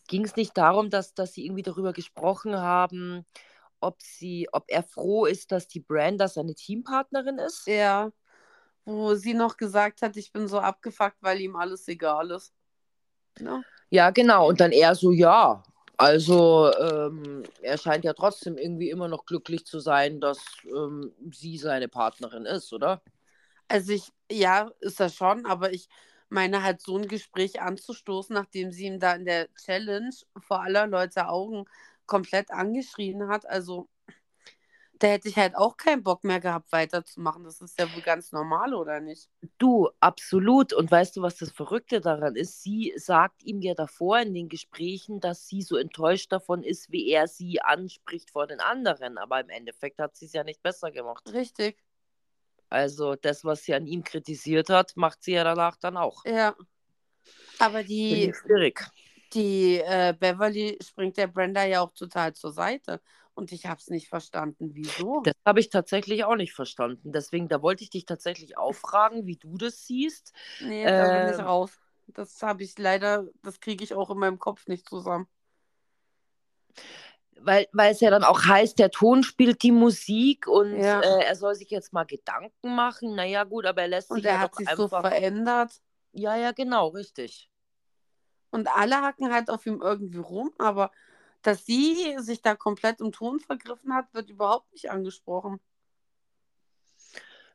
ging 0.08 0.26
es 0.26 0.36
nicht 0.36 0.56
darum, 0.58 0.90
dass, 0.90 1.14
dass 1.14 1.34
sie 1.34 1.46
irgendwie 1.46 1.64
darüber 1.64 1.94
gesprochen 1.94 2.58
haben, 2.58 3.26
ob 3.80 4.02
sie, 4.02 4.48
ob 4.52 4.66
er 4.68 4.84
froh 4.84 5.26
ist, 5.26 5.52
dass 5.52 5.68
die 5.68 5.80
Branda 5.80 6.28
seine 6.28 6.56
Teampartnerin 6.56 7.40
ist? 7.40 7.68
Ja. 7.68 8.12
Wo 8.84 9.16
sie 9.16 9.34
noch 9.34 9.58
gesagt 9.58 10.02
hat, 10.04 10.16
ich 10.18 10.32
bin 10.32 10.48
so 10.48 10.60
abgefuckt, 10.60 11.18
weil 11.22 11.42
ihm 11.42 11.56
alles 11.56 11.88
egal 11.88 12.32
ist. 12.32 12.54
Ne? 13.40 13.64
Ja, 13.90 14.10
genau. 14.12 14.48
Und 14.50 14.60
dann 14.60 14.72
er 14.72 14.96
so, 14.96 15.12
ja. 15.12 15.64
Also, 15.98 16.72
ähm, 16.78 17.44
er 17.62 17.78
scheint 17.78 18.04
ja 18.04 18.14
trotzdem 18.14 18.58
irgendwie 18.58 18.90
immer 18.90 19.08
noch 19.08 19.26
glücklich 19.26 19.66
zu 19.66 19.80
sein, 19.80 20.20
dass 20.20 20.40
ähm, 20.66 21.14
sie 21.32 21.58
seine 21.58 21.88
Partnerin 21.88 22.46
ist, 22.46 22.74
oder? 22.74 23.02
Also 23.68 23.94
ich, 23.94 24.12
ja, 24.32 24.72
ist 24.82 25.00
er 25.00 25.10
schon, 25.10 25.46
aber 25.46 25.72
ich 25.74 25.88
meine 26.30 26.64
halt 26.64 26.82
so 26.82 26.98
ein 26.98 27.08
Gespräch 27.08 27.62
anzustoßen, 27.62 28.34
nachdem 28.34 28.72
sie 28.72 28.86
ihm 28.86 29.00
da 29.00 29.14
in 29.16 29.26
der 29.26 29.48
Challenge 29.56 30.12
vor 30.40 30.62
aller 30.62 30.88
Leute 30.88 31.28
Augen 31.30 31.66
komplett 32.06 32.52
angeschrien 32.52 33.28
hat. 33.30 33.46
Also 33.48 33.88
da 35.00 35.08
hätte 35.08 35.28
ich 35.28 35.36
halt 35.36 35.56
auch 35.56 35.78
keinen 35.78 36.04
Bock 36.04 36.24
mehr 36.24 36.40
gehabt, 36.40 36.72
weiterzumachen. 36.72 37.44
Das 37.44 37.60
ist 37.62 37.78
ja 37.80 37.94
wohl 37.94 38.02
ganz 38.02 38.32
normal, 38.32 38.74
oder 38.74 39.00
nicht? 39.00 39.30
Du, 39.58 39.90
absolut. 40.00 40.74
Und 40.74 40.90
weißt 40.90 41.18
du, 41.18 41.22
was 41.22 41.38
das 41.38 41.52
Verrückte 41.52 42.00
daran 42.00 42.36
ist? 42.36 42.62
Sie 42.62 42.94
sagt 42.96 43.44
ihm 43.44 43.62
ja 43.62 43.74
davor 43.74 44.20
in 44.20 44.34
den 44.34 44.48
Gesprächen, 44.48 45.20
dass 45.20 45.48
sie 45.48 45.62
so 45.62 45.76
enttäuscht 45.76 46.32
davon 46.32 46.64
ist, 46.64 46.92
wie 46.92 47.10
er 47.10 47.28
sie 47.28 47.62
anspricht 47.62 48.32
vor 48.32 48.48
den 48.48 48.62
anderen. 48.62 49.18
Aber 49.18 49.40
im 49.42 49.50
Endeffekt 49.50 50.00
hat 50.00 50.16
sie 50.16 50.26
es 50.26 50.34
ja 50.34 50.44
nicht 50.44 50.64
besser 50.64 50.92
gemacht. 50.92 51.24
Richtig. 51.34 51.78
Also 52.70 53.16
das, 53.16 53.44
was 53.44 53.64
sie 53.64 53.74
an 53.74 53.88
ihm 53.88 54.04
kritisiert 54.04 54.70
hat, 54.70 54.94
macht 54.96 55.24
sie 55.24 55.34
ja 55.34 55.44
danach 55.44 55.76
dann 55.78 55.98
auch. 55.98 56.24
Ja. 56.26 56.56
Aber 57.60 57.84
die, 57.84 58.34
schwierig. 58.34 58.82
die 59.34 59.78
äh, 59.78 60.14
Beverly 60.18 60.78
springt 60.82 61.18
der 61.18 61.28
Brenda 61.28 61.66
ja 61.66 61.82
auch 61.82 61.94
total 61.94 62.34
zur 62.34 62.52
Seite. 62.52 63.02
Und 63.36 63.52
ich 63.52 63.66
habe 63.66 63.80
es 63.80 63.90
nicht 63.90 64.08
verstanden, 64.08 64.72
wieso. 64.74 65.22
Das 65.24 65.36
habe 65.46 65.60
ich 65.60 65.70
tatsächlich 65.70 66.24
auch 66.24 66.36
nicht 66.36 66.54
verstanden. 66.54 67.12
Deswegen, 67.12 67.50
da 67.50 67.62
wollte 67.62 67.84
ich 67.84 67.90
dich 67.90 68.06
tatsächlich 68.06 68.58
auch 68.58 68.74
fragen, 68.74 69.28
wie 69.28 69.36
du 69.36 69.58
das 69.58 69.86
siehst. 69.86 70.34
Nee, 70.62 70.86
da 70.86 71.06
bin 71.08 71.28
ich 71.28 71.38
Ähm. 71.38 71.46
raus. 71.46 71.72
Das 72.08 72.42
habe 72.42 72.64
ich 72.64 72.78
leider, 72.78 73.28
das 73.44 73.60
kriege 73.60 73.84
ich 73.84 73.94
auch 73.94 74.10
in 74.10 74.20
meinem 74.20 74.40
Kopf 74.40 74.68
nicht 74.68 74.88
zusammen. 74.88 75.28
Weil, 77.38 77.68
weil 77.74 77.92
es 77.92 78.00
ja 78.00 78.10
dann 78.10 78.24
auch 78.24 78.46
heißt, 78.46 78.80
der 78.80 78.90
Ton 78.90 79.22
spielt 79.24 79.62
die 79.64 79.72
Musik 79.74 80.48
und 80.48 80.80
Ja. 80.80 81.02
äh, 81.02 81.26
er 81.26 81.36
soll 81.36 81.56
sich 81.56 81.70
jetzt 81.70 81.92
mal 81.94 82.06
Gedanken 82.06 82.74
machen. 82.76 83.16
Naja, 83.16 83.44
gut, 83.44 83.66
aber 83.66 83.82
er 83.82 83.88
lässt 83.90 84.10
Und 84.12 84.18
sich 84.18 84.26
er 84.26 84.36
ja 84.36 84.42
hat 84.42 84.56
sich 84.56 84.68
so 84.70 84.88
einfach. 84.88 85.02
verändert. 85.02 85.82
ja, 86.14 86.36
ja, 86.38 86.54
genau, 86.54 86.88
richtig. 86.88 87.50
Und 88.52 88.70
alle 88.70 89.02
hacken 89.02 89.34
halt 89.34 89.50
auf 89.50 89.66
ihm 89.66 89.82
irgendwie 89.82 90.20
rum, 90.20 90.54
aber 90.58 90.92
dass 91.46 91.66
sie 91.66 92.16
sich 92.20 92.42
da 92.42 92.56
komplett 92.56 93.02
im 93.02 93.12
Ton 93.12 93.40
vergriffen 93.40 93.94
hat, 93.94 94.14
wird 94.14 94.30
überhaupt 94.30 94.72
nicht 94.74 94.90
angesprochen. 94.90 95.60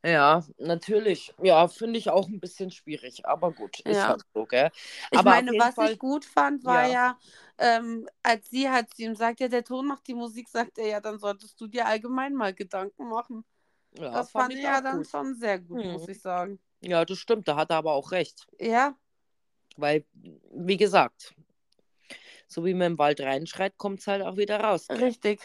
Ja, 0.02 0.42
natürlich. 0.56 1.34
Ja, 1.42 1.68
finde 1.68 1.98
ich 1.98 2.08
auch 2.08 2.26
ein 2.26 2.40
bisschen 2.40 2.70
schwierig, 2.70 3.26
aber 3.26 3.52
gut, 3.52 3.80
ist 3.80 3.96
Ja. 3.98 4.08
halt 4.08 4.22
so, 4.32 4.46
gell? 4.46 4.70
Ich 5.10 5.22
meine, 5.22 5.52
was 5.58 5.74
Fall- 5.74 5.92
ich 5.92 5.98
gut 5.98 6.24
fand, 6.24 6.64
war 6.64 6.86
Ja. 6.86 6.92
ja, 6.92 7.18
ähm, 7.58 8.08
als 8.22 8.48
sie 8.48 8.70
halt 8.70 8.94
zu 8.94 9.02
ihm 9.02 9.14
sagt, 9.14 9.40
ja, 9.40 9.48
der 9.48 9.64
Ton 9.64 9.86
macht 9.86 10.06
die 10.06 10.14
Musik, 10.14 10.48
sagt 10.48 10.78
er, 10.78 10.86
ja, 10.86 11.00
dann 11.00 11.18
solltest 11.18 11.60
du 11.60 11.66
dir 11.66 11.84
allgemein 11.86 12.34
mal 12.34 12.54
Gedanken 12.54 13.08
machen. 13.08 13.44
Ja, 13.98 14.10
das 14.12 14.30
fand 14.30 14.54
ich 14.54 14.62
ja 14.62 14.80
dann 14.80 14.98
gut. 14.98 15.08
schon 15.10 15.34
sehr 15.34 15.58
gut, 15.58 15.84
Mhm. 15.84 15.90
muss 15.92 16.08
ich 16.08 16.20
sagen. 16.22 16.58
Ja, 16.80 17.04
das 17.04 17.18
stimmt, 17.18 17.46
da 17.46 17.56
hat 17.56 17.70
er 17.70 17.76
aber 17.76 17.92
auch 17.92 18.12
recht. 18.12 18.46
Ja, 18.58 18.96
Weil, 19.76 20.04
wie 20.52 20.76
gesagt, 20.76 21.34
so 22.50 22.64
wie 22.64 22.74
man 22.74 22.92
im 22.92 22.98
Wald 22.98 23.20
reinschreit, 23.20 23.78
kommt 23.78 24.00
es 24.00 24.06
halt 24.06 24.22
auch 24.22 24.36
wieder 24.36 24.60
raus. 24.60 24.88
Richtig. 24.90 25.40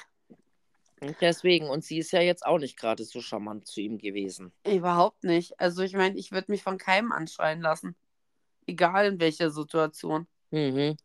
Und 1.01 1.16
deswegen, 1.22 1.70
und 1.70 1.84
sie 1.84 1.99
ist 1.99 2.12
ja 2.12 2.22
jetzt 2.22 2.45
auch 2.45 2.58
nicht 2.58 2.78
gerade 2.78 3.03
so 3.03 3.22
charmant 3.22 3.68
zu 3.68 3.82
ihm 3.82 3.97
gewesen. 3.99 4.51
Überhaupt 4.66 5.24
nicht. 5.24 5.60
Also 5.60 5.84
ich 5.84 5.93
meine, 5.93 6.18
ich 6.18 6.32
würde 6.32 6.51
mich 6.51 6.64
von 6.64 6.78
keinem 6.78 7.12
anschreien 7.12 7.62
lassen. 7.62 7.95
Egal 8.66 9.06
in 9.06 9.20
welcher 9.20 9.51
Situation. 9.51 10.26
Mhm. 10.49 10.97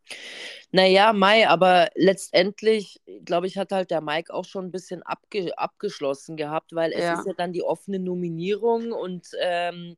Naja, 0.71 1.13
Mai, 1.13 1.47
aber 1.47 1.89
letztendlich, 1.95 3.01
glaube 3.25 3.47
ich, 3.47 3.57
hat 3.57 3.71
halt 3.71 3.91
der 3.91 4.01
Mike 4.01 4.33
auch 4.33 4.45
schon 4.45 4.65
ein 4.65 4.71
bisschen 4.71 5.03
abge 5.03 5.55
abgeschlossen 5.57 6.37
gehabt, 6.37 6.73
weil 6.73 6.93
es 6.93 7.03
Ja. 7.03 7.19
ist 7.19 7.27
ja 7.27 7.33
dann 7.33 7.51
die 7.53 7.63
offene 7.63 7.99
Nominierung 7.99 8.91
und 8.91 9.27
ähm, 9.39 9.97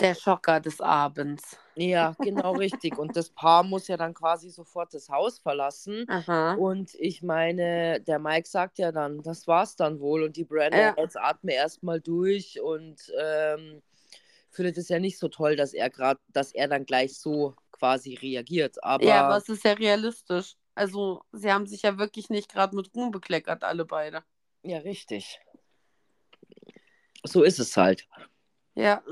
Der 0.00 0.14
Schocker 0.14 0.60
des 0.60 0.80
Abends. 0.80 1.56
ja, 1.76 2.14
genau 2.20 2.52
richtig. 2.56 2.98
Und 2.98 3.16
das 3.16 3.30
Paar 3.30 3.62
muss 3.62 3.86
ja 3.88 3.96
dann 3.96 4.12
quasi 4.14 4.50
sofort 4.50 4.92
das 4.94 5.08
Haus 5.08 5.38
verlassen. 5.38 6.04
Aha. 6.08 6.54
Und 6.54 6.94
ich 6.94 7.22
meine, 7.22 8.00
der 8.00 8.18
Mike 8.18 8.48
sagt 8.48 8.78
ja 8.78 8.90
dann, 8.92 9.22
das 9.22 9.46
war's 9.46 9.76
dann 9.76 10.00
wohl. 10.00 10.22
Und 10.24 10.36
die 10.36 10.44
Brenda, 10.44 10.78
Ja. 10.78 10.94
jetzt 10.98 11.16
atme 11.16 11.52
erstmal 11.54 12.00
durch 12.00 12.60
und 12.60 13.12
ähm, 13.20 13.82
findet 14.50 14.78
es 14.78 14.88
ja 14.88 14.98
nicht 14.98 15.18
so 15.18 15.28
toll, 15.28 15.56
dass 15.56 15.74
er 15.74 15.90
gerade, 15.90 16.20
dass 16.28 16.52
er 16.52 16.68
dann 16.68 16.86
gleich 16.86 17.18
so 17.18 17.54
quasi 17.72 18.14
reagiert. 18.14 18.82
Aber 18.84 19.04
Ja, 19.04 19.26
aber 19.26 19.36
es 19.36 19.48
ist 19.48 19.64
ja 19.64 19.72
realistisch. 19.72 20.54
Also, 20.76 21.22
sie 21.32 21.52
haben 21.52 21.66
sich 21.66 21.82
ja 21.82 21.98
wirklich 21.98 22.30
nicht 22.30 22.50
gerade 22.52 22.74
mit 22.74 22.92
Ruhm 22.94 23.10
bekleckert, 23.12 23.62
alle 23.62 23.84
beide. 23.84 24.22
ja, 24.62 24.78
richtig. 24.78 25.40
So 27.24 27.42
ist 27.42 27.58
es 27.58 27.76
halt. 27.76 28.06
Ja. 28.74 29.02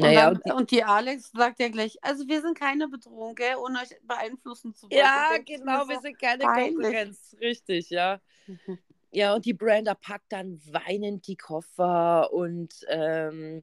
Und, 0.00 0.06
Naja, 0.06 0.26
dann, 0.26 0.34
und 0.34 0.44
die, 0.46 0.52
und 0.52 0.70
die 0.70 0.84
Alex 0.84 1.30
sagt 1.32 1.60
ja 1.60 1.68
gleich, 1.68 1.98
also 2.02 2.26
wir 2.26 2.40
sind 2.40 2.58
keine 2.58 2.88
Bedrohung, 2.88 3.34
gell, 3.34 3.56
ohne 3.56 3.80
euch 3.80 3.94
beeinflussen 4.02 4.74
zu 4.74 4.90
wollen. 4.90 4.98
ja, 4.98 5.36
genau, 5.44 5.86
wir 5.88 5.96
so, 5.96 6.02
sind 6.02 6.18
keine 6.18 6.44
peinlich. 6.44 6.74
Konkurrenz. 6.74 7.36
Richtig, 7.40 7.90
ja. 7.90 8.20
Mhm. 8.46 8.78
Ja, 9.12 9.34
und 9.34 9.44
die 9.44 9.54
Brenda 9.54 9.94
packt 9.94 10.32
dann 10.32 10.60
weinend 10.70 11.26
die 11.26 11.36
Koffer 11.36 12.32
und 12.32 12.72
ähm, 12.88 13.62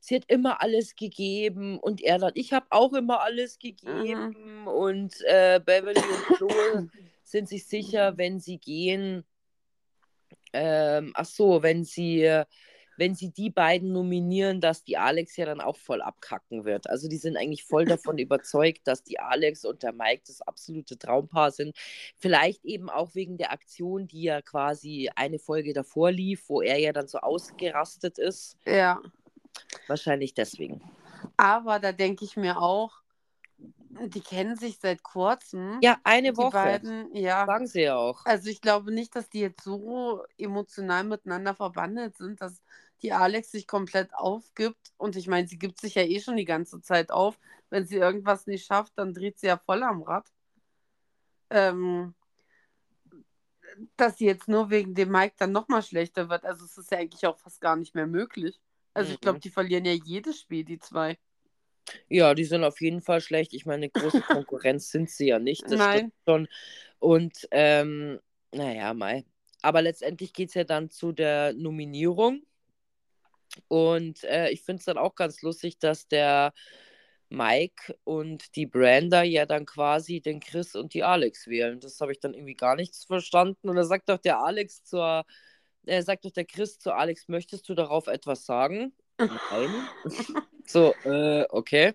sie 0.00 0.16
hat 0.16 0.24
immer 0.28 0.60
alles 0.60 0.96
gegeben 0.96 1.78
und 1.78 2.02
er 2.02 2.18
dann, 2.18 2.32
ich 2.34 2.52
habe 2.52 2.66
auch 2.70 2.94
immer 2.94 3.20
alles 3.20 3.58
gegeben 3.58 4.66
und 4.66 5.20
äh, 5.26 5.60
Beverly 5.64 6.00
und 6.00 6.36
Flo 6.36 6.88
sind 7.22 7.48
sich 7.48 7.66
sicher, 7.66 8.16
wenn 8.16 8.40
sie 8.40 8.58
gehen, 8.58 9.24
ähm, 10.52 11.12
ach 11.14 11.26
so, 11.26 11.62
wenn 11.62 11.84
sie, 11.84 12.42
wenn 12.96 13.14
sie 13.14 13.30
die 13.30 13.50
beiden 13.50 13.92
nominieren, 13.92 14.60
dass 14.60 14.84
die 14.84 14.96
Alex 14.98 15.36
ja 15.36 15.46
dann 15.46 15.60
auch 15.60 15.76
voll 15.76 16.02
abkacken 16.02 16.64
wird. 16.64 16.88
Also 16.88 17.08
die 17.08 17.16
sind 17.16 17.36
eigentlich 17.36 17.64
voll 17.64 17.84
davon 17.84 18.18
überzeugt, 18.18 18.86
dass 18.86 19.02
die 19.02 19.18
Alex 19.20 19.64
und 19.64 19.82
der 19.82 19.92
Mike 19.92 20.22
das 20.26 20.40
absolute 20.42 20.98
Traumpaar 20.98 21.50
sind. 21.50 21.76
Vielleicht 22.16 22.64
eben 22.64 22.90
auch 22.90 23.14
wegen 23.14 23.36
der 23.38 23.52
Aktion, 23.52 24.06
die 24.08 24.22
ja 24.22 24.42
quasi 24.42 25.10
eine 25.16 25.38
Folge 25.38 25.72
davor 25.72 26.10
lief, 26.10 26.48
wo 26.48 26.62
er 26.62 26.78
ja 26.78 26.92
dann 26.92 27.08
so 27.08 27.18
ausgerastet 27.18 28.18
ist. 28.18 28.56
Ja, 28.66 29.00
Wahrscheinlich 29.86 30.34
deswegen. 30.34 30.80
aber 31.36 31.78
da 31.78 31.92
denke 31.92 32.24
ich 32.24 32.36
mir 32.36 32.60
auch, 32.60 33.02
die 33.58 34.20
kennen 34.20 34.56
sich 34.56 34.78
seit 34.80 35.02
kurzem. 35.02 35.78
Ja, 35.80 35.98
eine 36.04 36.32
die 36.32 36.36
Woche. 36.36 36.50
beiden, 36.50 37.14
ja. 37.14 37.46
Sagen 37.46 37.66
sie 37.66 37.82
ja 37.82 37.96
auch. 37.96 38.24
Also 38.26 38.50
ich 38.50 38.60
glaube 38.60 38.92
nicht, 38.92 39.14
dass 39.14 39.28
die 39.30 39.40
jetzt 39.40 39.62
so 39.62 40.24
emotional 40.36 41.04
miteinander 41.04 41.54
verbandelt 41.54 42.16
sind, 42.16 42.40
dass 42.40 42.60
die 43.04 43.12
Alex 43.12 43.50
sich 43.52 43.66
komplett 43.66 44.12
aufgibt. 44.14 44.92
Und 44.96 45.14
ich 45.14 45.28
meine, 45.28 45.46
sie 45.46 45.58
gibt 45.58 45.78
sich 45.78 45.94
ja 45.94 46.02
eh 46.02 46.20
schon 46.20 46.36
die 46.36 46.46
ganze 46.46 46.80
Zeit 46.80 47.10
auf. 47.10 47.38
Wenn 47.68 47.86
sie 47.86 47.96
irgendwas 47.96 48.46
nicht 48.46 48.64
schafft, 48.66 48.94
dann 48.96 49.12
dreht 49.12 49.38
sie 49.38 49.46
ja 49.46 49.58
voll 49.58 49.82
am 49.82 50.02
Rad. 50.02 50.26
Ähm, 51.50 52.14
dass 53.96 54.16
sie 54.18 54.24
jetzt 54.24 54.48
nur 54.48 54.70
wegen 54.70 54.94
dem 54.94 55.10
Mike 55.10 55.34
dann 55.38 55.52
nochmal 55.52 55.82
schlechter 55.82 56.30
wird. 56.30 56.44
Also 56.46 56.64
es 56.64 56.78
ist 56.78 56.90
ja 56.90 56.98
eigentlich 56.98 57.26
auch 57.26 57.38
fast 57.38 57.60
gar 57.60 57.76
nicht 57.76 57.94
mehr 57.94 58.06
möglich. 58.06 58.58
Also 58.94 59.12
ich 59.12 59.20
glaube, 59.20 59.38
Mhm. 59.38 59.42
die 59.42 59.50
verlieren 59.50 59.84
ja 59.84 59.92
jedes 59.92 60.40
Spiel, 60.40 60.64
die 60.64 60.78
zwei. 60.78 61.18
Ja, 62.08 62.32
die 62.34 62.44
sind 62.44 62.64
auf 62.64 62.80
jeden 62.80 63.02
Fall 63.02 63.20
schlecht. 63.20 63.52
Ich 63.52 63.66
meine, 63.66 63.84
eine 63.84 63.90
große 63.90 64.22
Konkurrenz 64.46 64.90
sind 64.90 65.10
sie 65.10 65.26
ja 65.26 65.38
nicht. 65.38 65.64
Das 65.64 65.72
Nein. 65.78 65.98
stimmt 65.98 66.14
schon. 66.26 66.48
Und 67.00 67.48
ähm, 67.50 68.20
naja, 68.52 68.94
Mai. 68.94 69.26
Aber 69.60 69.82
letztendlich 69.82 70.32
geht 70.32 70.48
es 70.48 70.54
ja 70.54 70.64
dann 70.64 70.90
zu 70.90 71.12
der 71.12 71.52
Nominierung. 71.52 72.42
Und 73.68 74.24
äh, 74.24 74.50
ich 74.50 74.62
finde 74.62 74.80
es 74.80 74.86
dann 74.86 74.98
auch 74.98 75.14
ganz 75.14 75.42
lustig, 75.42 75.78
dass 75.78 76.08
der 76.08 76.52
Mike 77.28 77.96
und 78.04 78.54
die 78.56 78.66
Branda 78.66 79.22
ja 79.22 79.46
dann 79.46 79.66
quasi 79.66 80.20
den 80.20 80.40
Chris 80.40 80.74
und 80.74 80.94
die 80.94 81.02
Alex 81.04 81.46
wählen. 81.46 81.80
Das 81.80 82.00
habe 82.00 82.12
ich 82.12 82.20
dann 82.20 82.34
irgendwie 82.34 82.54
gar 82.54 82.76
nichts 82.76 83.04
verstanden. 83.04 83.68
Und 83.68 83.76
da 83.76 83.84
sagt 83.84 84.08
doch 84.08 84.18
der 84.18 84.40
Alex 84.40 84.84
zur, 84.84 85.24
äh, 85.86 86.02
sagt 86.02 86.24
doch 86.24 86.30
der 86.30 86.44
Chris 86.44 86.78
zu 86.78 86.92
Alex, 86.92 87.28
möchtest 87.28 87.68
du 87.68 87.74
darauf 87.74 88.06
etwas 88.06 88.44
sagen? 88.44 88.94
Nein. 89.18 89.88
so, 90.66 90.94
äh, 91.04 91.46
okay. 91.50 91.94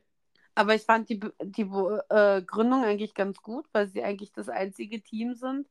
Aber 0.56 0.76
ich 0.76 0.82
fand 0.82 1.10
die, 1.10 1.20
die 1.42 1.62
äh, 1.62 2.42
Gründung 2.42 2.84
eigentlich 2.84 3.14
ganz 3.14 3.38
gut, 3.42 3.66
weil 3.72 3.88
sie 3.88 4.04
eigentlich 4.04 4.34
das 4.34 4.50
einzige 4.50 5.02
Team 5.02 5.34
sind, 5.36 5.70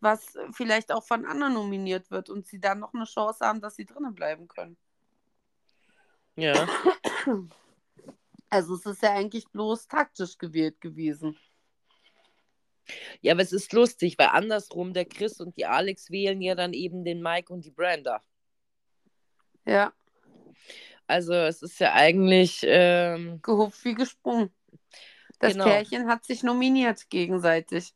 was 0.00 0.36
vielleicht 0.52 0.90
auch 0.90 1.04
von 1.04 1.24
anderen 1.26 1.54
nominiert 1.54 2.10
wird 2.10 2.28
und 2.28 2.46
sie 2.46 2.58
dann 2.58 2.80
noch 2.80 2.92
eine 2.92 3.04
Chance 3.04 3.46
haben, 3.46 3.60
dass 3.60 3.76
sie 3.76 3.86
drinnen 3.86 4.14
bleiben 4.14 4.48
können. 4.48 4.76
Ja. 6.36 6.68
Also 8.48 8.74
es 8.76 8.86
ist 8.86 9.02
ja 9.02 9.12
eigentlich 9.12 9.48
bloß 9.48 9.88
taktisch 9.88 10.38
gewählt 10.38 10.80
gewesen. 10.80 11.36
Ja, 13.20 13.32
aber 13.32 13.42
es 13.42 13.52
ist 13.52 13.72
lustig, 13.72 14.16
weil 14.18 14.28
andersrum 14.28 14.92
der 14.92 15.04
Chris 15.06 15.40
und 15.40 15.56
die 15.56 15.66
Alex 15.66 16.10
wählen 16.10 16.40
ja 16.40 16.54
dann 16.54 16.72
eben 16.72 17.04
den 17.04 17.20
Mike 17.22 17.52
und 17.52 17.64
die 17.64 17.72
Brenda. 17.72 18.22
Ja, 19.66 19.92
Also 21.08 21.34
es 21.34 21.62
ist 21.62 21.80
ja 21.80 21.92
eigentlich, 21.94 22.60
ähm, 22.64 23.40
gehupft 23.42 23.84
wie 23.84 23.94
gesprungen. 23.94 24.50
Das 25.40 25.52
Genau. 25.52 25.64
Pärchen 25.64 26.06
hat 26.08 26.24
sich 26.24 26.42
nominiert 26.44 27.10
gegenseitig. 27.10 27.92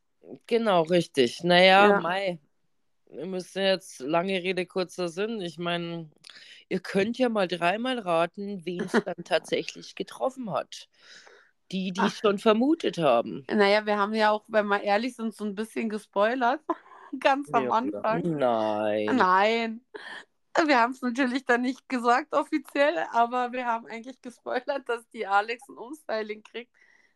genau 0.47 0.83
richtig. 0.83 1.43
Naja, 1.45 1.89
Ja. 1.89 2.01
Mai, 2.01 2.39
wir 3.07 3.27
müssen 3.27 3.63
jetzt 3.63 4.01
lange 4.01 4.43
Rede, 4.43 4.67
kurzer 4.67 5.09
Sinn. 5.09 5.41
Ich 5.41 5.59
meine, 5.59 6.11
ihr 6.71 6.81
könnt 6.81 7.19
ja 7.19 7.29
mal 7.29 7.49
dreimal 7.49 7.99
raten, 7.99 8.65
wen 8.65 8.83
es 8.83 8.93
dann 8.93 9.25
tatsächlich 9.25 9.95
getroffen 9.95 10.51
hat. 10.51 10.89
Die, 11.73 11.93
die 11.93 12.01
Ach. 12.01 12.13
schon 12.13 12.39
vermutet 12.39 12.99
haben. 12.99 13.45
Naja, 13.53 13.87
wir 13.87 13.99
haben 13.99 14.15
ja 14.15 14.31
auch, 14.31 14.45
wenn 14.49 14.67
wir 14.67 14.83
ehrlich 14.83 15.15
sind, 15.15 15.35
so 15.35 15.45
ein 15.45 15.55
bisschen 15.55 15.89
gespoilert. 15.89 16.61
Ganz 17.21 17.53
am 17.53 17.65
Ja, 17.65 17.71
Anfang. 17.71 18.23
Nein. 18.39 19.17
Nein. 19.17 19.81
Wir 20.65 20.81
haben 20.81 20.93
es 20.93 21.03
natürlich 21.03 21.45
dann 21.45 21.63
nicht 21.63 21.89
gesagt 21.89 22.33
offiziell, 22.35 23.07
aber 23.13 23.53
wir 23.53 23.67
haben 23.67 23.87
eigentlich 23.87 24.21
gespoilert, 24.21 24.89
dass 24.89 25.09
die 25.11 25.27
Alex 25.27 25.69
ein 25.69 25.77
Umstyling 25.77 26.43
kriegt. 26.43 26.73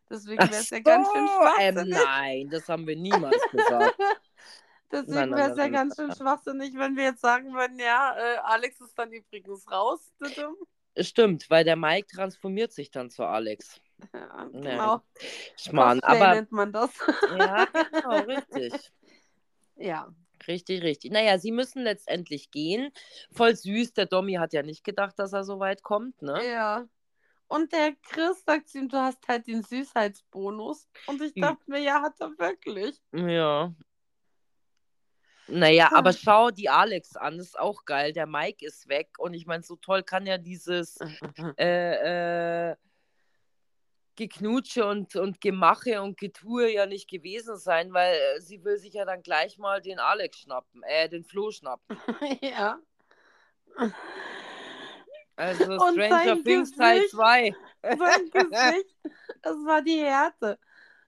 Deswegen 0.09 0.39
wäre 0.39 0.61
es 0.61 0.69
ja 0.69 0.79
ganz 0.79 1.07
schön 1.11 1.27
so, 1.27 1.41
ähm, 1.59 1.89
nein, 1.89 2.49
das 2.49 2.69
haben 2.69 2.85
wir 2.87 2.95
niemals 2.95 3.41
gesagt. 3.51 3.95
Deswegen 5.01 5.35
wäre 5.35 5.51
es 5.51 5.57
ja 5.57 5.63
nein, 5.63 5.73
ganz 5.73 5.95
schön 5.95 6.13
schwachsinnig, 6.13 6.73
wenn 6.75 6.95
wir 6.95 7.03
jetzt 7.05 7.21
sagen 7.21 7.53
würden, 7.53 7.79
ja, 7.79 8.15
äh, 8.17 8.37
Alex 8.37 8.79
ist 8.81 8.97
dann 8.97 9.11
übrigens 9.11 9.69
raus. 9.71 10.11
Stimmt, 10.99 11.49
weil 11.49 11.63
der 11.63 11.75
Mike 11.75 12.07
transformiert 12.07 12.71
sich 12.71 12.91
dann 12.91 13.09
zu 13.09 13.23
Alex. 13.23 13.79
Ja, 14.13 14.43
genau. 14.51 15.01
Schmarrn. 15.57 16.01
Cosplay 16.01 16.21
Aber 16.21 16.35
nennt 16.35 16.51
man 16.51 16.73
das. 16.73 16.91
ja, 17.37 17.65
genau, 17.65 18.19
richtig. 18.27 18.91
ja. 19.77 20.13
Richtig, 20.47 20.83
richtig. 20.83 21.11
Naja, 21.13 21.39
sie 21.39 21.53
müssen 21.53 21.81
letztendlich 21.81 22.51
gehen. 22.51 22.91
Voll 23.31 23.55
süß. 23.55 23.93
Der 23.93 24.05
Domi 24.05 24.33
hat 24.33 24.51
ja 24.51 24.63
nicht 24.63 24.83
gedacht, 24.83 25.17
dass 25.17 25.31
er 25.31 25.45
so 25.45 25.59
weit 25.59 25.81
kommt, 25.81 26.21
ne? 26.21 26.45
Ja. 26.45 26.85
Und 27.47 27.71
der 27.71 27.93
Chris 28.03 28.43
sagt 28.45 28.69
zu 28.69 28.79
ihm, 28.79 28.89
du 28.89 28.97
hast 28.97 29.25
halt 29.27 29.47
den 29.47 29.63
Süßheitsbonus. 29.63 30.89
Und 31.07 31.21
ich 31.21 31.33
Hm. 31.35 31.41
dachte 31.41 31.63
mir, 31.67 31.79
ja, 31.79 32.01
hat 32.01 32.19
er 32.19 32.37
wirklich. 32.37 33.01
Ja. 33.13 33.73
Naja, 35.47 35.91
aber 35.93 36.11
Hm. 36.11 36.17
schau 36.21 36.51
die 36.51 36.69
Alex 36.69 37.15
an, 37.15 37.37
das 37.37 37.47
ist 37.47 37.59
auch 37.59 37.85
geil. 37.85 38.13
Der 38.13 38.25
Mike 38.25 38.65
ist 38.65 38.87
weg 38.87 39.09
und 39.19 39.33
ich 39.33 39.45
meine, 39.45 39.63
so 39.63 39.75
toll 39.75 40.03
kann 40.03 40.25
ja 40.25 40.37
dieses 40.37 40.97
äh, 41.57 42.71
äh, 42.71 42.75
Geknutsche 44.15 44.85
und, 44.85 45.15
und 45.15 45.41
Gemache 45.41 46.01
und 46.01 46.17
Getue 46.17 46.71
ja 46.71 46.85
nicht 46.85 47.09
gewesen 47.09 47.57
sein, 47.57 47.93
weil 47.93 48.15
äh, 48.15 48.41
sie 48.41 48.63
will 48.63 48.77
sich 48.77 48.93
ja 48.93 49.05
dann 49.05 49.21
gleich 49.21 49.57
mal 49.57 49.81
den 49.81 49.99
Alex 49.99 50.39
schnappen, 50.39 50.81
äh, 50.83 51.09
den 51.09 51.23
Flo 51.25 51.51
schnappen. 51.51 51.97
ja. 52.41 52.79
Also 55.35 55.65
Und 55.73 55.93
Stranger 55.93 56.41
Things 56.43 56.71
Teil 56.71 56.99
Gesicht. 56.99 57.15
2. 57.15 57.55
Sein 57.83 58.29
Gesicht, 58.31 58.95
das 59.41 59.55
war 59.65 59.81
die 59.81 59.99
Härte. 59.99 60.57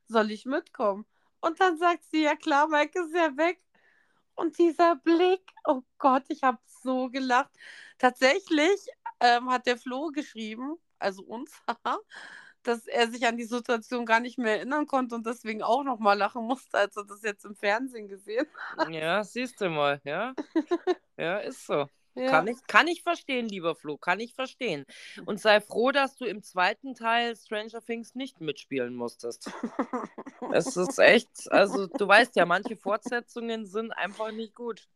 Soll 0.07 0.31
ich 0.31 0.45
mitkommen? 0.45 1.05
Und 1.39 1.59
dann 1.61 1.77
sagt 1.77 2.03
sie, 2.11 2.23
ja 2.23 2.35
klar, 2.35 2.67
Mike 2.67 2.99
ist 2.99 3.15
ja 3.15 3.35
weg. 3.38 3.61
Und 4.38 4.59
dieser 4.59 4.95
Blick, 4.97 5.41
oh 5.65 5.81
Gott, 5.97 6.23
ich 6.29 6.43
habe 6.43 6.59
so 6.67 7.09
gelacht. 7.09 7.51
Tatsächlich 7.97 8.88
ähm, 9.19 9.49
hat 9.49 9.65
der 9.65 9.77
Flo 9.77 10.09
geschrieben, 10.11 10.77
also 10.99 11.23
uns, 11.23 11.51
dass 12.63 12.85
er 12.85 13.09
sich 13.09 13.25
an 13.25 13.38
die 13.38 13.45
Situation 13.45 14.05
gar 14.05 14.19
nicht 14.19 14.38
mehr 14.38 14.57
erinnern 14.57 14.85
konnte 14.85 15.15
und 15.15 15.25
deswegen 15.25 15.63
auch 15.63 15.83
nochmal 15.83 16.17
lachen 16.17 16.45
musste, 16.45 16.77
als 16.77 16.95
er 16.95 17.05
das 17.05 17.23
jetzt 17.23 17.45
im 17.45 17.55
Fernsehen 17.55 18.07
gesehen 18.07 18.45
hat. 18.77 18.89
Ja, 18.91 19.23
siehst 19.23 19.59
du 19.59 19.69
mal, 19.69 19.99
ja. 20.03 20.33
Ja, 21.17 21.39
ist 21.39 21.65
so. 21.65 21.89
Ja. 22.18 22.32
Kann, 22.32 22.47
ich, 22.47 22.57
kann 22.68 22.88
ich 22.88 23.03
verstehen, 23.03 23.47
lieber 23.47 23.76
Flo, 23.76 23.97
kann 23.97 24.20
ich 24.20 24.34
verstehen. 24.34 24.86
Und 25.26 25.39
sei 25.39 25.61
froh, 25.61 25.91
dass 25.91 26.15
du 26.18 26.26
im 26.26 26.41
zweiten 26.41 26.95
Teil 26.95 27.36
Stranger 27.36 27.82
Things 27.82 28.15
nicht 28.15 28.41
mitspielen 28.41 28.95
musstest. 28.95 29.51
Es 30.51 30.76
ist 30.78 30.97
echt, 30.99 31.51
also 31.51 31.88
du 31.88 32.07
weißt 32.07 32.36
ja, 32.36 32.45
manche 32.45 32.76
Fortsetzungen 32.76 33.65
sind 33.65 33.91
einfach 33.91 34.32
nicht 34.32 34.55
gut. 34.55 34.88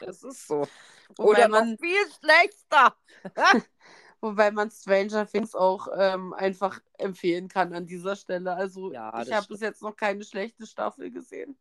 Das 0.00 0.22
ist 0.22 0.46
so. 0.46 0.66
Oder 1.18 1.48
man- 1.48 1.78
viel 1.78 1.96
schlechter. 2.20 2.96
Wobei 4.20 4.50
man 4.50 4.70
Stranger 4.70 5.26
Things 5.26 5.54
auch 5.54 5.88
ähm, 5.96 6.32
einfach 6.32 6.80
empfehlen 6.98 7.48
kann 7.48 7.74
an 7.74 7.86
dieser 7.86 8.16
Stelle. 8.16 8.54
Also 8.54 8.92
Ja, 8.92 9.22
ich 9.22 9.32
habe 9.32 9.46
bis 9.48 9.60
jetzt 9.60 9.82
noch 9.82 9.96
keine 9.96 10.24
schlechte 10.24 10.66
Staffel 10.66 11.10
gesehen. 11.10 11.58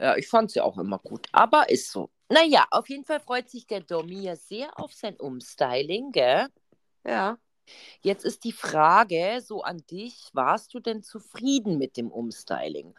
Ja, 0.00 0.16
ich 0.16 0.28
fand 0.28 0.50
sie 0.50 0.60
auch 0.60 0.78
immer 0.78 0.98
gut. 0.98 1.28
Aber 1.32 1.70
ist 1.70 1.90
so. 1.90 2.10
Naja, 2.28 2.66
auf 2.70 2.88
jeden 2.88 3.04
Fall 3.04 3.20
freut 3.20 3.48
sich 3.48 3.66
der 3.66 3.80
Domi 3.80 4.20
ja 4.22 4.36
sehr 4.36 4.78
auf 4.78 4.92
sein 4.92 5.16
Umstyling, 5.16 6.12
gell? 6.12 6.48
Ja. 7.04 7.38
Jetzt 8.02 8.24
ist 8.24 8.44
die 8.44 8.52
Frage 8.52 9.40
so 9.44 9.62
an 9.62 9.82
dich, 9.90 10.30
warst 10.32 10.74
du 10.74 10.80
denn 10.80 11.02
zufrieden 11.02 11.78
mit 11.78 11.96
dem 11.96 12.10
Umstyling? 12.10 12.94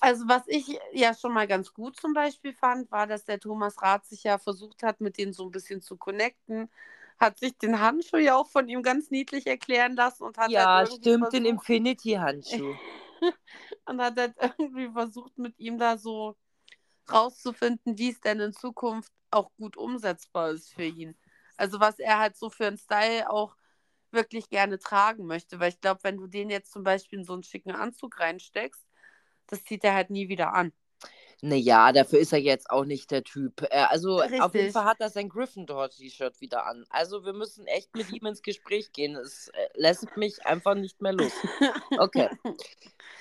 Also 0.00 0.28
was 0.28 0.42
ich 0.48 0.78
ja 0.92 1.14
schon 1.14 1.32
mal 1.32 1.46
ganz 1.46 1.72
gut 1.72 1.96
zum 1.98 2.12
Beispiel 2.12 2.52
fand, 2.52 2.90
war, 2.90 3.06
dass 3.06 3.24
der 3.24 3.40
Thomas 3.40 3.80
Rath 3.82 4.04
sich 4.06 4.24
ja 4.24 4.38
versucht 4.38 4.82
hat, 4.82 5.00
mit 5.00 5.18
denen 5.18 5.32
so 5.32 5.44
ein 5.44 5.50
bisschen 5.50 5.80
zu 5.80 5.96
connecten. 5.96 6.68
Hat 7.18 7.38
sich 7.38 7.56
den 7.56 7.80
Handschuh 7.80 8.18
ja 8.18 8.36
auch 8.36 8.48
von 8.50 8.68
ihm 8.68 8.82
ganz 8.82 9.10
niedlich 9.10 9.46
erklären 9.46 9.96
lassen 9.96 10.24
und 10.24 10.36
hat 10.36 10.52
Ja, 10.52 10.84
halt 10.84 10.92
stimmt, 10.92 11.32
den 11.32 11.44
versucht, 11.44 11.46
Infinity-Handschuh. 11.46 12.74
und 13.86 14.00
hat 14.00 14.18
halt 14.18 14.34
irgendwie 14.58 14.90
versucht, 14.90 15.38
mit 15.38 15.58
ihm 15.58 15.78
da 15.78 15.96
so 15.98 16.36
rauszufinden, 17.10 17.98
wie 17.98 18.10
es 18.10 18.20
denn 18.20 18.40
in 18.40 18.52
Zukunft 18.52 19.12
auch 19.30 19.50
gut 19.56 19.76
umsetzbar 19.76 20.50
ist 20.50 20.72
für 20.72 20.84
ihn. 20.84 21.16
Also 21.56 21.80
was 21.80 21.98
er 21.98 22.18
halt 22.18 22.36
so 22.36 22.50
für 22.50 22.66
einen 22.66 22.78
Style 22.78 23.30
auch 23.30 23.56
wirklich 24.10 24.48
gerne 24.50 24.78
tragen 24.78 25.26
möchte. 25.26 25.60
Weil 25.60 25.70
ich 25.70 25.80
glaube, 25.80 26.00
wenn 26.04 26.16
du 26.18 26.26
den 26.26 26.50
jetzt 26.50 26.72
zum 26.72 26.84
Beispiel 26.84 27.20
in 27.20 27.24
so 27.24 27.34
einen 27.34 27.42
schicken 27.42 27.72
Anzug 27.72 28.20
reinsteckst, 28.20 28.84
das 29.46 29.64
zieht 29.64 29.84
er 29.84 29.94
halt 29.94 30.10
nie 30.10 30.28
wieder 30.28 30.54
an. 30.54 30.72
Naja, 31.42 31.92
dafür 31.92 32.18
ist 32.18 32.32
er 32.32 32.38
jetzt 32.38 32.70
auch 32.70 32.84
nicht 32.84 33.10
der 33.10 33.22
Typ. 33.22 33.62
Äh, 33.70 33.84
Also 33.88 34.22
auf 34.22 34.30
jeden 34.30 34.42
Richtig. 34.42 34.72
Fall 34.72 34.84
hat 34.84 35.00
er 35.00 35.10
sein 35.10 35.28
Gryffindor-T-Shirt 35.28 36.40
wieder 36.40 36.66
an. 36.66 36.84
Also 36.88 37.24
wir 37.24 37.34
müssen 37.34 37.66
echt 37.66 37.94
mit 37.94 38.10
ihm 38.10 38.24
ins 38.26 38.42
Gespräch 38.42 38.92
gehen. 38.92 39.16
Es 39.16 39.48
äh, 39.48 39.68
lässt 39.74 40.16
mich 40.16 40.44
einfach 40.46 40.74
nicht 40.74 41.00
mehr 41.02 41.12
los. 41.12 41.32
Okay. 41.98 42.30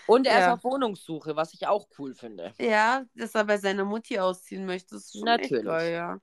Und 0.08 0.28
er 0.28 0.40
Ja. 0.40 0.48
ist 0.48 0.54
auf 0.60 0.64
Wohnungssuche, 0.64 1.36
was 1.36 1.54
ich 1.54 1.68
auch 1.68 1.88
cool 1.98 2.14
finde. 2.14 2.54
Ja, 2.60 3.06
dass 3.16 3.36
er 3.36 3.44
bei 3.44 3.58
seiner 3.58 3.86
Mutti 3.86 4.20
ausziehen 4.20 4.66
möchte, 4.66 4.96
ist 4.96 5.12
schon 5.18 5.28
echt 5.28 5.52
Natürlich. 5.52 5.66
geil, 5.66 5.94
ja. 5.94 6.20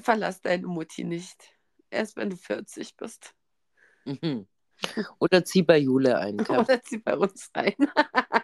Verlass 0.00 0.40
deine 0.40 0.66
Mutti 0.66 1.04
nicht. 1.04 1.52
Erst 1.90 2.16
wenn 2.16 2.30
du 2.30 2.36
40 2.36 2.96
bist. 2.96 3.34
Mhm. 4.04 4.46
Oder 5.18 5.44
zieh 5.44 5.62
bei 5.62 5.78
Jule 5.78 6.18
ein. 6.18 6.38
Oder 6.48 6.82
zieh 6.82 6.98
bei 6.98 7.16
uns 7.16 7.50
ein. 7.54 7.74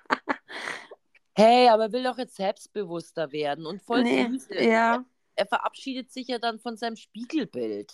Hey, 1.40 1.68
aber 1.68 1.84
er 1.84 1.92
will 1.92 2.02
doch 2.02 2.18
jetzt 2.18 2.36
selbstbewusster 2.36 3.32
werden 3.32 3.66
und 3.66 3.82
voll 3.82 4.02
nee, 4.02 4.28
süß. 4.28 4.48
ja. 4.60 5.04
Er 5.36 5.46
verabschiedet 5.46 6.12
sich 6.12 6.28
ja 6.28 6.38
dann 6.38 6.58
von 6.58 6.76
seinem 6.76 6.96
Spiegelbild. 6.96 7.90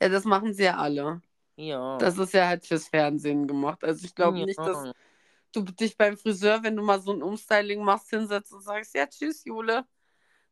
ja, 0.00 0.08
das 0.08 0.24
machen 0.24 0.54
sie 0.54 0.64
ja 0.64 0.76
alle. 0.76 1.20
Ja. 1.56 1.98
Das 1.98 2.18
ist 2.18 2.32
ja 2.32 2.46
halt 2.46 2.64
fürs 2.64 2.88
Fernsehen 2.88 3.46
gemacht. 3.46 3.82
Also 3.82 4.04
ich 4.04 4.14
glaube 4.14 4.38
ja. 4.38 4.46
nicht, 4.46 4.58
dass 4.58 4.92
du 5.52 5.62
dich 5.62 5.96
beim 5.96 6.16
Friseur, 6.16 6.62
wenn 6.62 6.76
du 6.76 6.82
mal 6.82 7.00
so 7.00 7.12
ein 7.12 7.22
Umstyling 7.22 7.82
machst, 7.82 8.10
hinsetzt 8.10 8.52
und 8.52 8.62
sagst, 8.62 8.94
ja, 8.94 9.06
tschüss, 9.06 9.44
Jule. 9.44 9.84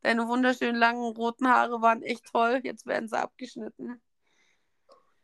Deine 0.02 0.26
wunderschönen 0.26 0.76
langen 0.76 1.14
roten 1.14 1.48
Haare 1.48 1.80
waren 1.82 2.02
echt 2.02 2.24
toll. 2.32 2.61
Jetzt 2.64 2.86
werden 2.86 3.08
sie 3.08 3.18
abgeschnitten. 3.18 4.00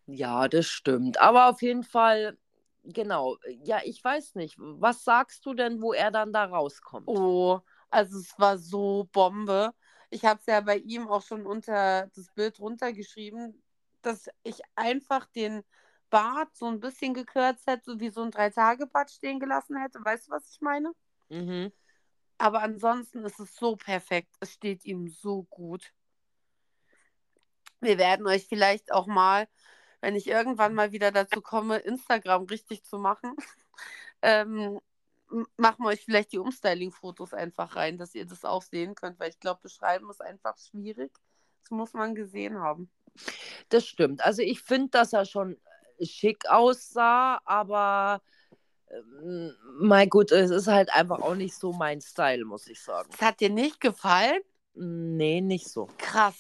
Ja, 0.07 0.49
das 0.49 0.67
stimmt. 0.67 1.21
Aber 1.21 1.49
auf 1.49 1.63
jeden 1.63 1.83
Fall, 1.83 2.39
genau. 2.87 3.37
Ja, 3.65 3.81
ich 3.85 4.03
weiß 4.03 4.35
nicht. 4.35 4.57
Was 4.59 5.05
sagst 5.05 5.45
du 5.47 5.55
denn, 5.55 5.81
wo 5.83 5.93
er 5.93 6.11
dann 6.11 6.33
da 6.33 6.45
rauskommt? 6.45 7.09
Oh, 7.09 7.61
also 7.91 8.19
es 8.19 8.39
war 8.39 8.59
so 8.59 9.09
Bombe. 9.13 9.73
Ich 10.11 10.25
habe 10.25 10.41
es 10.41 10.47
ja 10.47 10.61
bei 10.61 10.79
ihm 10.79 11.09
auch 11.09 11.23
schon 11.23 11.47
unter 11.47 12.09
das 12.15 12.31
Bild 12.35 12.61
runtergeschrieben, 12.61 13.63
dass 14.03 14.29
ich 14.43 14.61
einfach 14.75 15.27
den 15.27 15.65
Bart 16.11 16.55
so 16.57 16.67
ein 16.67 16.81
bisschen 16.81 17.15
gekürzt 17.15 17.67
hätte, 17.67 17.83
so 17.85 18.01
wie 18.01 18.11
so 18.11 18.23
ein 18.23 18.31
Drei-Tage-Bart 18.31 19.11
stehen 19.11 19.41
gelassen 19.41 19.77
hätte. 19.77 19.99
Weißt 20.05 20.29
du, 20.29 20.33
was 20.33 20.51
ich 20.51 20.61
meine? 20.61 20.93
Mhm. 21.29 21.73
Aber 22.39 22.63
ansonsten 22.63 23.25
ist 23.25 23.41
es 23.41 23.55
so 23.57 23.77
perfekt. 23.77 24.35
Es 24.41 24.53
steht 24.53 24.85
ihm 24.85 25.09
so 25.09 25.45
gut. 25.45 25.93
Wir 27.81 27.99
werden 27.99 28.27
euch 28.27 28.47
vielleicht 28.47 28.93
auch 28.93 29.07
mal, 29.07 29.49
wenn 30.01 30.17
ich 30.17 30.27
irgendwann 30.27 30.75
mal 30.75 30.93
wieder 30.93 31.13
dazu 31.13 31.41
komme, 31.41 31.79
Instagram 31.79 32.45
richtig 32.45 32.85
zu 32.85 32.99
machen, 32.99 33.35
ähm, 34.23 34.81
machen 35.57 35.85
wir 35.85 35.89
euch 35.89 36.05
vielleicht 36.05 36.33
die 36.33 36.39
Umstyling-Fotos 36.39 37.35
einfach 37.35 37.77
rein, 37.77 37.99
dass 37.99 38.15
ihr 38.15 38.27
das 38.27 38.45
auch 38.45 38.63
sehen 38.63 38.95
könnt, 38.95 39.19
weil 39.19 39.31
ich 39.31 39.41
glaube, 39.41 39.61
beschreiben 39.63 40.09
ist 40.11 40.23
einfach 40.23 40.57
schwierig. 40.59 41.13
Das 41.63 41.71
muss 41.71 41.95
man 41.95 42.15
gesehen 42.15 42.61
haben. 42.61 42.91
Das 43.71 43.87
stimmt. 43.87 44.25
Also 44.25 44.43
ich 44.43 44.63
finde, 44.63 44.91
dass 44.91 45.13
er 45.13 45.25
schon 45.25 45.57
schick 46.01 46.49
aussah, 46.49 47.41
aber 47.45 48.23
ähm, 48.89 49.53
mein 49.81 50.09
Gott, 50.09 50.31
es 50.31 50.51
ist 50.51 50.69
halt 50.69 50.95
einfach 50.95 51.21
auch 51.21 51.35
nicht 51.35 51.55
so 51.55 51.73
mein 51.73 52.01
Style, 52.01 52.45
muss 52.45 52.69
ich 52.69 52.81
sagen. 52.81 53.09
Das 53.11 53.21
hat 53.23 53.41
dir 53.41 53.51
nicht 53.51 53.81
gefallen? 53.81 54.41
Nee, 54.75 55.41
nicht 55.41 55.69
so. 55.69 55.89
Krass. 55.99 56.37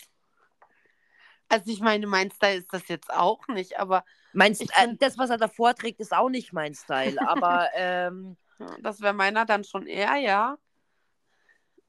Also 1.49 1.70
ich 1.70 1.80
meine, 1.80 2.07
mein 2.07 2.30
Style 2.30 2.59
ist 2.59 2.72
das 2.72 2.88
jetzt 2.88 3.11
auch 3.12 3.47
nicht, 3.49 3.78
aber 3.78 4.05
Meinst 4.32 4.61
Ich 4.62 4.70
äh, 4.70 4.88
find- 4.88 5.03
das, 5.03 5.16
was 5.16 5.30
er 5.30 5.38
da 5.38 5.49
vorträgt, 5.49 6.01
ist 6.01 6.12
auch 6.12 6.28
nicht 6.28 6.53
mein 6.53 6.74
Style, 6.74 7.20
aber 7.26 7.68
ähm, 7.74 8.36
Das 8.82 9.01
wäre 9.01 9.14
meiner 9.14 9.44
dann 9.47 9.64
schon 9.64 9.86
eher, 9.86 10.16
ja. 10.16 10.59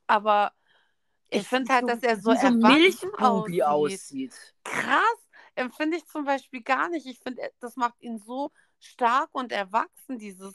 Aber 0.05 0.53
ich 1.29 1.47
finde 1.47 1.73
halt, 1.73 1.87
dass 1.89 2.03
er 2.03 2.17
so 2.17 2.33
so 2.33 2.49
Milchbubi 2.49 3.63
aussieht. 3.63 3.99
aussieht. 3.99 4.53
Krass, 4.63 5.27
empfinde 5.55 5.97
ich 5.97 6.05
zum 6.05 6.23
Beispiel 6.25 6.61
gar 6.61 6.89
nicht. 6.89 7.05
Ich 7.05 7.19
finde, 7.19 7.51
das 7.59 7.75
macht 7.75 8.01
ihn 8.01 8.17
so 8.19 8.51
stark 8.79 9.29
und 9.33 9.51
erwachsen, 9.51 10.17
dieses 10.17 10.53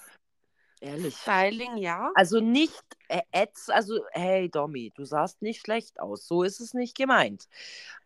Ehrlich. 0.81 1.15
Styling, 1.17 1.77
ja. 1.77 2.11
Also 2.15 2.41
nicht 2.41 2.83
äh, 3.09 3.23
ätz, 3.31 3.69
also 3.69 4.01
hey 4.13 4.49
Domi, 4.51 4.93
du 4.97 5.05
sahst 5.05 5.41
nicht 5.43 5.61
schlecht 5.61 6.01
aus, 6.01 6.27
so 6.27 6.43
ist 6.43 6.61
es 6.61 6.75
nicht 6.75 6.97
gemeint. 6.97 7.49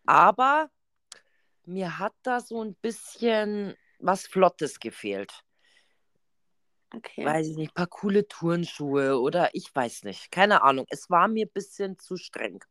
Aber 0.04 0.68
mir 1.66 1.98
hat 1.98 2.14
da 2.22 2.40
so 2.40 2.62
ein 2.62 2.74
bisschen 2.76 3.74
was 3.98 4.26
Flottes 4.26 4.80
gefehlt. 4.80 5.42
Okay. 6.94 7.24
Weiß 7.24 7.48
ich 7.48 7.56
nicht, 7.56 7.74
paar 7.74 7.88
coole 7.88 8.26
Turnschuhe 8.28 9.20
oder 9.20 9.50
ich 9.54 9.74
weiß 9.74 10.04
nicht, 10.04 10.30
keine 10.30 10.62
Ahnung. 10.62 10.86
Es 10.88 11.10
war 11.10 11.28
mir 11.28 11.46
ein 11.46 11.52
bisschen 11.52 11.98
zu 11.98 12.16
streng. 12.16 12.64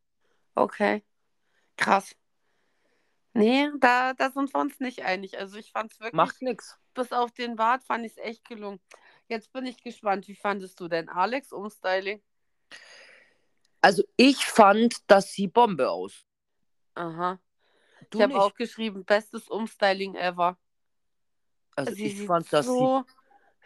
Okay. 0.54 1.04
Krass. 1.76 2.16
Nee, 3.34 3.68
da, 3.78 4.14
da 4.14 4.30
sind 4.30 4.52
wir 4.54 4.60
uns 4.60 4.80
nicht 4.80 5.04
einig. 5.04 5.38
Also 5.38 5.58
ich 5.58 5.70
fand 5.70 5.92
es 5.92 6.00
wirklich, 6.00 6.14
Macht 6.14 6.40
nix. 6.40 6.78
bis 6.94 7.12
auf 7.12 7.32
den 7.32 7.56
Bart 7.56 7.84
fand 7.84 8.06
ich 8.06 8.12
es 8.12 8.18
echt 8.18 8.48
gelungen. 8.48 8.80
Jetzt 9.28 9.52
bin 9.52 9.66
ich 9.66 9.82
gespannt, 9.82 10.26
wie 10.28 10.34
fandest 10.34 10.80
du 10.80 10.88
denn 10.88 11.10
Alex 11.10 11.52
Umstyling? 11.52 12.22
Also 13.82 14.02
ich 14.16 14.46
fand, 14.46 14.96
das 15.06 15.32
sieht 15.32 15.52
Bombe 15.52 15.90
aus. 15.90 16.24
Aha. 16.94 17.38
Du 18.10 18.18
ich 18.18 18.24
habe 18.24 18.40
auch 18.40 18.54
geschrieben, 18.54 19.04
bestes 19.04 19.48
Umstyling 19.48 20.14
ever. 20.14 20.56
also 21.76 21.92
Sie 21.92 22.06
ich 22.06 22.22
fand, 22.22 22.52
das 22.52 22.66
so 22.66 23.04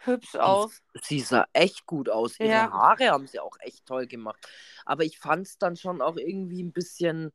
hübsch 0.05 0.35
aus. 0.35 0.81
sie 1.03 1.19
sah 1.19 1.45
echt 1.53 1.85
gut 1.85 2.09
aus. 2.09 2.39
Ihre 2.39 2.49
Ja. 2.49 2.71
Haare 2.71 3.09
haben 3.09 3.27
sie 3.27 3.39
auch 3.39 3.57
echt 3.59 3.85
toll 3.85 4.07
gemacht. 4.07 4.47
Aber 4.85 5.03
ich 5.03 5.19
fand 5.19 5.47
es 5.47 5.57
dann 5.57 5.75
schon 5.75 6.01
auch 6.01 6.17
irgendwie 6.17 6.63
ein 6.63 6.71
bisschen, 6.71 7.31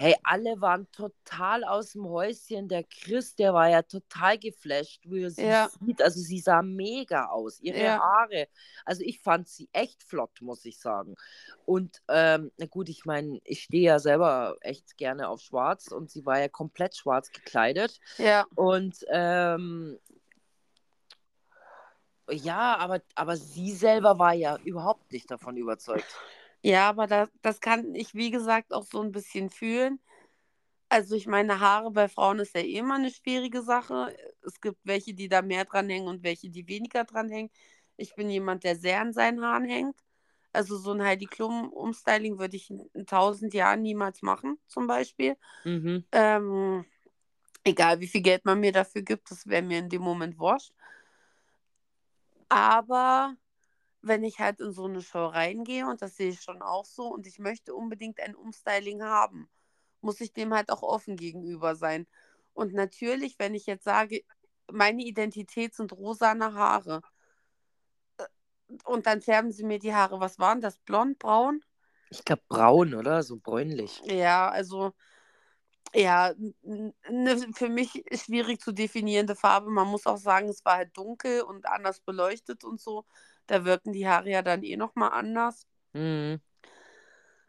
hey, 0.00 0.14
alle 0.22 0.60
waren 0.60 0.88
total 0.92 1.64
aus 1.64 1.92
dem 1.92 2.06
Häuschen. 2.08 2.68
Der 2.68 2.84
Chris, 2.84 3.34
der 3.34 3.52
war 3.52 3.68
ja 3.68 3.82
total 3.82 4.38
geflasht, 4.38 5.02
wie 5.10 5.24
er 5.24 5.30
sie 5.30 5.42
Ja. 5.42 5.68
sieht. 5.80 6.00
Also 6.00 6.20
sie 6.20 6.38
sah 6.38 6.62
mega 6.62 7.26
aus. 7.26 7.58
Ihre 7.58 7.82
Ja. 7.82 7.98
Haare. 7.98 8.46
Also 8.84 9.02
ich 9.04 9.20
fand 9.20 9.48
sie 9.48 9.68
echt 9.72 10.04
flott, 10.04 10.40
muss 10.40 10.64
ich 10.64 10.78
sagen. 10.78 11.16
Und 11.66 12.00
ähm, 12.08 12.52
na 12.58 12.66
gut, 12.66 12.88
ich 12.88 13.06
meine, 13.06 13.40
ich 13.42 13.64
stehe 13.64 13.82
ja 13.82 13.98
selber 13.98 14.56
echt 14.60 14.96
gerne 14.98 15.28
auf 15.28 15.40
Schwarz 15.40 15.88
und 15.88 16.10
sie 16.12 16.24
war 16.24 16.38
ja 16.38 16.48
komplett 16.48 16.94
schwarz 16.94 17.32
gekleidet. 17.32 17.98
Ja, 18.18 18.46
Und 18.54 19.04
ähm, 19.10 19.98
ja, 22.30 22.76
aber, 22.76 23.00
aber 23.16 23.36
sie 23.36 23.72
selber 23.72 24.20
war 24.20 24.34
ja 24.34 24.58
überhaupt 24.58 25.10
nicht 25.10 25.28
davon 25.28 25.56
überzeugt. 25.56 26.14
Ja, 26.62 26.88
aber 26.88 27.06
da, 27.06 27.28
das 27.42 27.60
kann 27.60 27.94
ich, 27.94 28.14
wie 28.14 28.30
gesagt, 28.30 28.72
auch 28.72 28.84
so 28.84 29.00
ein 29.00 29.12
bisschen 29.12 29.50
fühlen. 29.50 30.00
Also 30.88 31.14
ich 31.14 31.26
meine, 31.26 31.60
Haare 31.60 31.90
bei 31.90 32.08
Frauen 32.08 32.38
ist 32.38 32.54
ja 32.54 32.62
eh 32.62 32.78
immer 32.78 32.94
eine 32.94 33.10
schwierige 33.10 33.62
Sache. 33.62 34.16
es 34.42 34.60
gibt 34.60 34.78
welche, 34.84 35.14
die 35.14 35.28
da 35.28 35.42
mehr 35.42 35.64
dran 35.64 35.88
hängen 35.88 36.08
und 36.08 36.22
welche, 36.22 36.50
die 36.50 36.66
weniger 36.66 37.04
dran 37.04 37.28
hängen. 37.28 37.50
Ich 37.96 38.14
bin 38.14 38.30
jemand, 38.30 38.64
der 38.64 38.76
sehr 38.76 39.00
an 39.00 39.12
seinen 39.12 39.42
Haaren 39.44 39.66
hängt. 39.66 39.96
Also 40.52 40.78
so 40.78 40.92
ein 40.92 41.02
Heidi 41.02 41.26
Klum 41.26 41.70
Umstyling 41.72 42.38
würde 42.38 42.56
ich 42.56 42.70
in 42.70 43.06
tausend 43.06 43.52
Jahren 43.52 43.82
niemals 43.82 44.22
machen, 44.22 44.58
zum 44.66 44.86
Beispiel. 44.86 45.36
Mhm. 45.64 46.04
Ähm, 46.12 46.86
egal 47.64 48.00
wie 48.00 48.08
viel 48.08 48.22
Geld 48.22 48.44
man 48.44 48.60
mir 48.60 48.72
dafür 48.72 49.02
gibt, 49.02 49.30
das 49.30 49.46
wäre 49.46 49.62
mir 49.62 49.78
in 49.78 49.90
dem 49.90 50.02
Moment 50.02 50.38
wurscht. 50.38 50.72
Aber 52.48 53.36
wenn 54.02 54.24
ich 54.24 54.38
halt 54.38 54.60
in 54.60 54.72
so 54.72 54.84
eine 54.84 55.02
Show 55.02 55.26
reingehe 55.26 55.86
und 55.86 56.02
das 56.02 56.16
sehe 56.16 56.30
ich 56.30 56.40
schon 56.42 56.62
auch 56.62 56.84
so 56.84 57.08
und 57.08 57.26
ich 57.26 57.38
möchte 57.38 57.74
unbedingt 57.74 58.20
ein 58.20 58.34
Umstyling 58.34 59.02
haben, 59.02 59.48
muss 60.00 60.20
ich 60.20 60.32
dem 60.32 60.54
halt 60.54 60.70
auch 60.70 60.82
offen 60.82 61.16
gegenüber 61.16 61.74
sein. 61.74 62.06
Und 62.54 62.74
natürlich, 62.74 63.38
wenn 63.38 63.54
ich 63.54 63.66
jetzt 63.66 63.84
sage, 63.84 64.22
meine 64.70 65.02
Identität 65.02 65.74
sind 65.74 65.92
rosane 65.92 66.54
Haare 66.54 67.02
äh, 68.18 68.24
und 68.84 69.06
dann 69.06 69.22
färben 69.22 69.50
sie 69.50 69.64
mir 69.64 69.78
die 69.78 69.94
Haare, 69.94 70.20
was 70.20 70.38
waren 70.38 70.60
das? 70.60 70.78
Blond, 70.78 71.18
braun? 71.18 71.64
Ich 72.10 72.24
glaube 72.24 72.42
braun, 72.48 72.94
oder? 72.94 73.22
So 73.22 73.36
bräunlich. 73.36 74.00
Ja, 74.04 74.48
also 74.48 74.92
ja, 75.94 76.34
eine 77.02 77.52
für 77.54 77.68
mich 77.68 78.04
schwierig 78.12 78.60
zu 78.60 78.72
definierende 78.72 79.34
Farbe. 79.34 79.70
Man 79.70 79.88
muss 79.88 80.06
auch 80.06 80.18
sagen, 80.18 80.48
es 80.48 80.64
war 80.64 80.76
halt 80.76 80.96
dunkel 80.96 81.42
und 81.42 81.66
anders 81.66 82.00
beleuchtet 82.00 82.64
und 82.64 82.80
so. 82.80 83.04
Da 83.48 83.64
wirken 83.64 83.92
die 83.92 84.06
Haare 84.06 84.30
ja 84.30 84.42
dann 84.42 84.62
eh 84.62 84.76
nochmal 84.76 85.10
anders. 85.10 85.66
Mhm. 85.92 86.40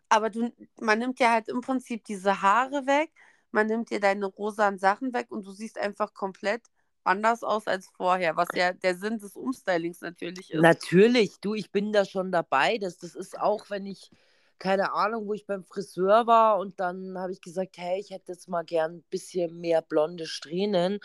Aber 0.10 0.32
du, 0.32 0.52
man 0.80 0.98
nimmt 1.00 1.20
ja 1.20 1.32
halt 1.32 1.48
im 1.48 1.62
Prinzip 1.62 2.04
diese 2.06 2.42
Haare 2.42 2.88
weg, 2.88 3.12
man 3.52 3.68
nimmt 3.68 3.92
dir 3.92 4.00
deine 4.00 4.26
rosanen 4.26 4.80
Sachen 4.80 5.14
weg 5.14 5.28
und 5.30 5.46
du 5.46 5.52
siehst 5.52 5.78
einfach 5.78 6.14
komplett 6.14 6.64
anders 7.04 7.44
aus 7.44 7.68
als 7.68 7.88
vorher, 7.96 8.36
was 8.36 8.50
ja 8.56 8.74
der 8.74 8.96
Sinn 8.96 9.20
des 9.20 9.36
Umstylings 9.36 10.02
natürlich 10.02 10.52
ist. 10.52 10.62
Natürlich, 10.62 11.40
du, 11.42 11.54
ich 11.54 11.72
bin 11.72 11.92
da 11.92 12.06
schon 12.06 12.32
dabei. 12.32 12.78
Das, 12.78 12.98
das 12.98 13.16
ist 13.16 13.40
auch, 13.40 13.70
wenn 13.70 13.86
ich, 13.86 14.12
keine 14.58 14.94
Ahnung, 14.94 15.28
wo 15.28 15.34
ich 15.34 15.46
beim 15.46 15.64
Friseur 15.64 16.28
war 16.28 16.58
und 16.60 16.80
dann 16.80 17.18
habe 17.18 17.32
ich 17.32 17.42
gesagt, 17.42 17.78
hey, 17.78 18.00
ich 18.00 18.12
hätte 18.12 18.32
jetzt 18.32 18.50
mal 18.50 18.64
gern 18.64 18.98
ein 18.98 19.04
bisschen 19.10 19.60
mehr 19.60 19.82
blonde 19.82 20.26
Strähnen. 20.26 21.00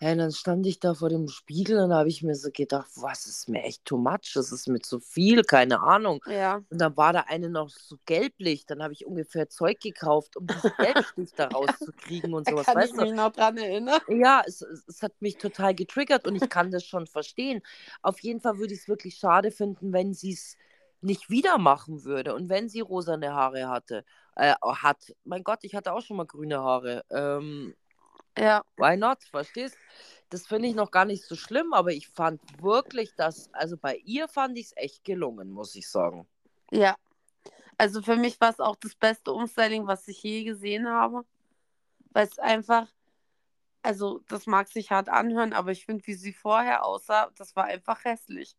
Ja, 0.00 0.12
und 0.12 0.18
dann 0.18 0.32
stand 0.32 0.66
ich 0.66 0.78
da 0.78 0.94
vor 0.94 1.08
dem 1.08 1.28
Spiegel 1.28 1.78
und 1.78 1.92
habe 1.92 2.08
ich 2.10 2.22
mir 2.22 2.34
so 2.34 2.50
gedacht, 2.52 2.90
was 2.96 3.26
ist 3.26 3.48
mir 3.48 3.62
echt 3.62 3.84
too 3.86 3.96
much, 3.96 4.32
das 4.34 4.52
ist 4.52 4.68
mir 4.68 4.80
zu 4.80 5.00
viel, 5.00 5.42
keine 5.42 5.80
Ahnung. 5.80 6.22
Ja. 6.26 6.62
Und 6.68 6.78
dann 6.80 6.96
war 6.98 7.12
da 7.14 7.20
eine 7.28 7.48
noch 7.48 7.70
so 7.70 7.96
gelblich, 8.04 8.66
dann 8.66 8.82
habe 8.82 8.92
ich 8.92 9.06
ungefähr 9.06 9.48
Zeug 9.48 9.80
gekauft, 9.80 10.36
um 10.36 10.48
diesen 10.48 10.74
Gelbstich 10.76 11.32
da 11.34 11.48
rauszukriegen 11.48 12.34
und 12.34 12.44
Da 12.46 12.52
sowas, 12.52 12.66
kann 12.66 12.80
ich 12.80 12.92
weißt 12.92 12.98
du? 12.98 13.04
mich 13.04 13.12
noch 13.12 13.32
dran 13.32 13.56
erinnern. 13.56 14.00
Ja, 14.08 14.42
es, 14.46 14.60
es, 14.62 14.84
es 14.86 15.02
hat 15.02 15.12
mich 15.20 15.38
total 15.38 15.74
getriggert 15.74 16.26
und 16.26 16.36
ich 16.36 16.48
kann 16.48 16.70
das 16.70 16.84
schon 16.84 17.06
verstehen. 17.06 17.62
Auf 18.02 18.20
jeden 18.20 18.40
Fall 18.40 18.58
würde 18.58 18.74
ich 18.74 18.80
es 18.80 18.88
wirklich 18.88 19.16
schade 19.16 19.50
finden, 19.50 19.92
wenn 19.92 20.14
sie 20.14 20.32
es 20.32 20.56
nicht 21.00 21.30
wieder 21.30 21.58
machen 21.58 22.04
würde 22.04 22.34
und 22.34 22.48
wenn 22.48 22.68
sie 22.68 22.80
rosane 22.80 23.32
Haare 23.34 23.68
hatte, 23.68 24.04
äh, 24.36 24.54
hat. 24.62 25.14
Mein 25.24 25.42
Gott, 25.44 25.60
ich 25.62 25.74
hatte 25.74 25.92
auch 25.92 26.02
schon 26.02 26.16
mal 26.16 26.26
grüne 26.26 26.60
Haare. 26.60 27.04
Ähm, 27.10 27.74
Ja, 28.38 28.62
why 28.76 28.96
not? 28.96 29.22
Verstehst? 29.24 29.76
Das 30.30 30.46
finde 30.46 30.68
ich 30.68 30.74
noch 30.74 30.90
gar 30.90 31.04
nicht 31.04 31.24
so 31.24 31.36
schlimm, 31.36 31.72
aber 31.72 31.92
ich 31.92 32.08
fand 32.08 32.40
wirklich, 32.60 33.14
dass, 33.14 33.52
also 33.54 33.76
bei 33.76 33.96
ihr 34.04 34.28
fand 34.28 34.58
ich 34.58 34.66
es 34.66 34.76
echt 34.76 35.04
gelungen, 35.04 35.50
muss 35.50 35.74
ich 35.74 35.88
sagen. 35.88 36.26
ja. 36.70 36.96
Also 37.78 38.02
für 38.02 38.16
mich 38.16 38.40
war 38.40 38.50
es 38.50 38.60
auch 38.60 38.76
das 38.76 38.94
beste 38.94 39.32
Umstyling, 39.32 39.86
was 39.86 40.08
ich 40.08 40.22
je 40.22 40.44
gesehen 40.44 40.88
habe. 40.88 41.24
Weil 42.12 42.26
es 42.26 42.38
einfach, 42.38 42.88
also 43.82 44.20
das 44.28 44.46
mag 44.46 44.68
sich 44.68 44.90
hart 44.90 45.08
anhören, 45.10 45.52
aber 45.52 45.72
ich 45.72 45.84
finde, 45.84 46.06
wie 46.06 46.14
sie 46.14 46.32
vorher 46.32 46.84
aussah, 46.84 47.30
das 47.36 47.54
war 47.54 47.64
einfach 47.64 48.04
hässlich. 48.04 48.56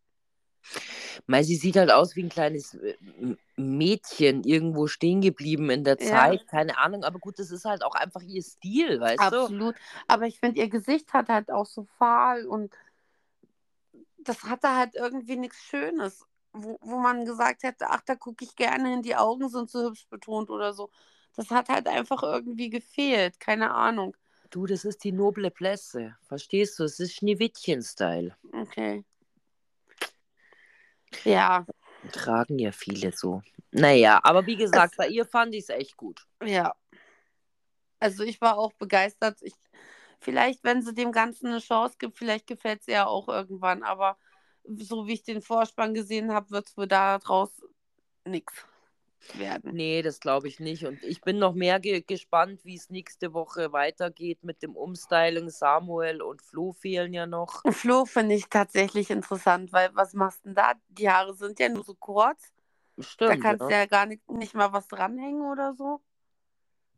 Weil 1.26 1.44
sie 1.44 1.56
sieht 1.56 1.76
halt 1.76 1.91
aus 1.91 2.15
wie 2.15 2.23
ein 2.23 2.30
kleines 2.30 2.76
äh, 2.76 2.95
Mädchen, 3.56 4.44
irgendwo 4.44 4.88
stehen 4.88 5.22
geblieben 5.22 5.69
in 5.69 5.84
der 5.84 5.98
Ja. 5.99 6.10
Zeit, 6.10 6.48
keine 6.48 6.77
Ahnung, 6.77 7.03
aber 7.03 7.19
gut, 7.19 7.39
das 7.39 7.52
ist 7.52 7.65
halt 7.65 7.84
auch 7.84 7.95
einfach 7.95 8.22
ihr 8.22 8.44
Stil, 8.44 8.99
weißt 8.99 9.31
du? 9.31 9.35
Absolut. 9.38 9.76
Aber 10.07 10.27
ich 10.27 10.39
finde, 10.39 10.61
ihr 10.61 10.69
Gesicht 10.69 11.14
hat 11.14 11.30
halt 11.30 11.52
auch 11.52 11.65
so 11.65 11.88
fahl 11.98 12.45
und 12.45 12.73
das 14.19 14.44
hatte 14.44 14.76
halt 14.76 14.95
irgendwie 14.95 15.38
nichts 15.38 15.57
Schönes, 15.64 16.26
wo, 16.53 16.77
wo 16.81 16.98
man 16.98 17.26
gesagt 17.26 17.64
hätte, 17.64 17.89
ach, 17.89 18.02
da 18.06 18.15
gucke 18.15 18.44
ich 18.44 18.56
gerne 18.56 18.89
hin, 18.89 19.02
die 19.02 19.15
Augen 19.15 19.49
sind 19.49 19.69
so 19.69 19.85
hübsch 19.88 20.07
betont 20.10 20.49
oder 20.49 20.73
so. 20.73 20.89
Das 21.35 21.49
hat 21.52 21.69
halt 21.69 21.88
einfach 21.88 22.23
irgendwie 22.23 22.69
gefehlt, 22.69 23.39
keine 23.39 23.73
Ahnung. 23.73 24.15
Du, 24.49 24.65
das 24.65 24.85
ist 24.85 25.03
die 25.03 25.11
noble 25.11 25.52
Plässe, 25.52 26.15
verstehst 26.27 26.80
du? 26.80 26.84
Es 26.84 26.99
ist 26.99 27.15
Schneewittchen-Style. 27.15 28.35
Okay. 28.53 29.03
Ja, 31.24 31.66
Tragen 32.12 32.60
ja 32.60 32.72
viele 32.72 33.12
so. 33.12 33.42
Naja, 33.72 34.20
aber 34.24 34.46
wie 34.46 34.56
gesagt, 34.56 34.96
bei 34.98 35.08
ihr 35.08 35.26
fand 35.26 35.54
ich 35.54 35.64
es 35.64 35.70
echt 35.70 35.98
gut. 35.98 36.26
ja. 36.44 36.74
Also 38.00 38.24
ich 38.24 38.40
war 38.42 38.60
auch 38.60 38.74
begeistert. 38.74 39.40
Ich, 39.42 39.56
vielleicht, 40.20 40.64
wenn 40.64 40.84
sie 40.84 40.94
dem 40.94 41.12
Ganzen 41.12 41.48
eine 41.48 41.60
Chance 41.60 41.96
gibt, 41.98 42.18
vielleicht 42.18 42.46
gefällt 42.46 42.82
es 42.82 42.88
ihr 42.88 42.94
ja 42.94 43.08
auch 43.08 43.28
irgendwann. 43.28 43.82
Aber 43.82 44.18
so 44.64 45.08
wie 45.08 45.14
ich 45.14 45.24
den 45.24 45.42
Vorspann 45.42 45.96
gesehen 45.96 46.32
habe, 46.32 46.52
wird 46.52 46.68
es 46.68 46.78
wohl 46.78 46.88
daraus 46.88 47.50
nichts 48.24 48.68
werden. 49.34 49.73
Nee, 49.73 50.02
das 50.02 50.19
glaube 50.19 50.48
ich 50.48 50.60
nicht. 50.60 50.85
Und 50.85 51.03
ich 51.03 51.22
bin 51.22 51.39
noch 51.39 51.53
mehr 51.53 51.80
ge 51.80 52.02
gespannt, 52.02 52.64
wie 52.64 52.76
es 52.76 52.89
nächste 52.89 53.34
Woche 53.34 53.72
weitergeht 53.73 54.44
mit 54.44 54.61
dem 54.61 54.76
Umstyling. 54.76 55.49
Samuel 55.49 56.22
und 56.22 56.41
Flo 56.41 56.72
fehlen 56.72 57.14
ja 57.14 57.26
noch. 57.26 57.61
Flo 57.72 58.06
finde 58.06 58.35
ich 58.35 58.48
tatsächlich 58.49 59.10
interessant, 59.10 59.72
weil 59.73 59.89
was 59.94 60.14
machst 60.14 60.45
du 60.45 60.49
denn 60.49 60.56
da? 60.56 60.73
Die 60.89 61.10
Haare 61.10 61.34
sind 61.34 61.60
ja 61.60 61.69
nur 61.69 61.84
so 61.84 61.95
kurz. 61.95 62.53
Da 62.95 63.03
Stimmt. 63.03 63.44
kannst 63.44 63.61
du 63.61 63.69
ja. 63.69 63.80
ja 63.80 63.85
gar 63.85 64.06
nicht, 64.06 64.30
nicht 64.30 64.53
mal 64.53 64.73
was 64.73 64.88
dranhängen 64.88 65.41
oder 65.41 65.73
so. 65.73 66.02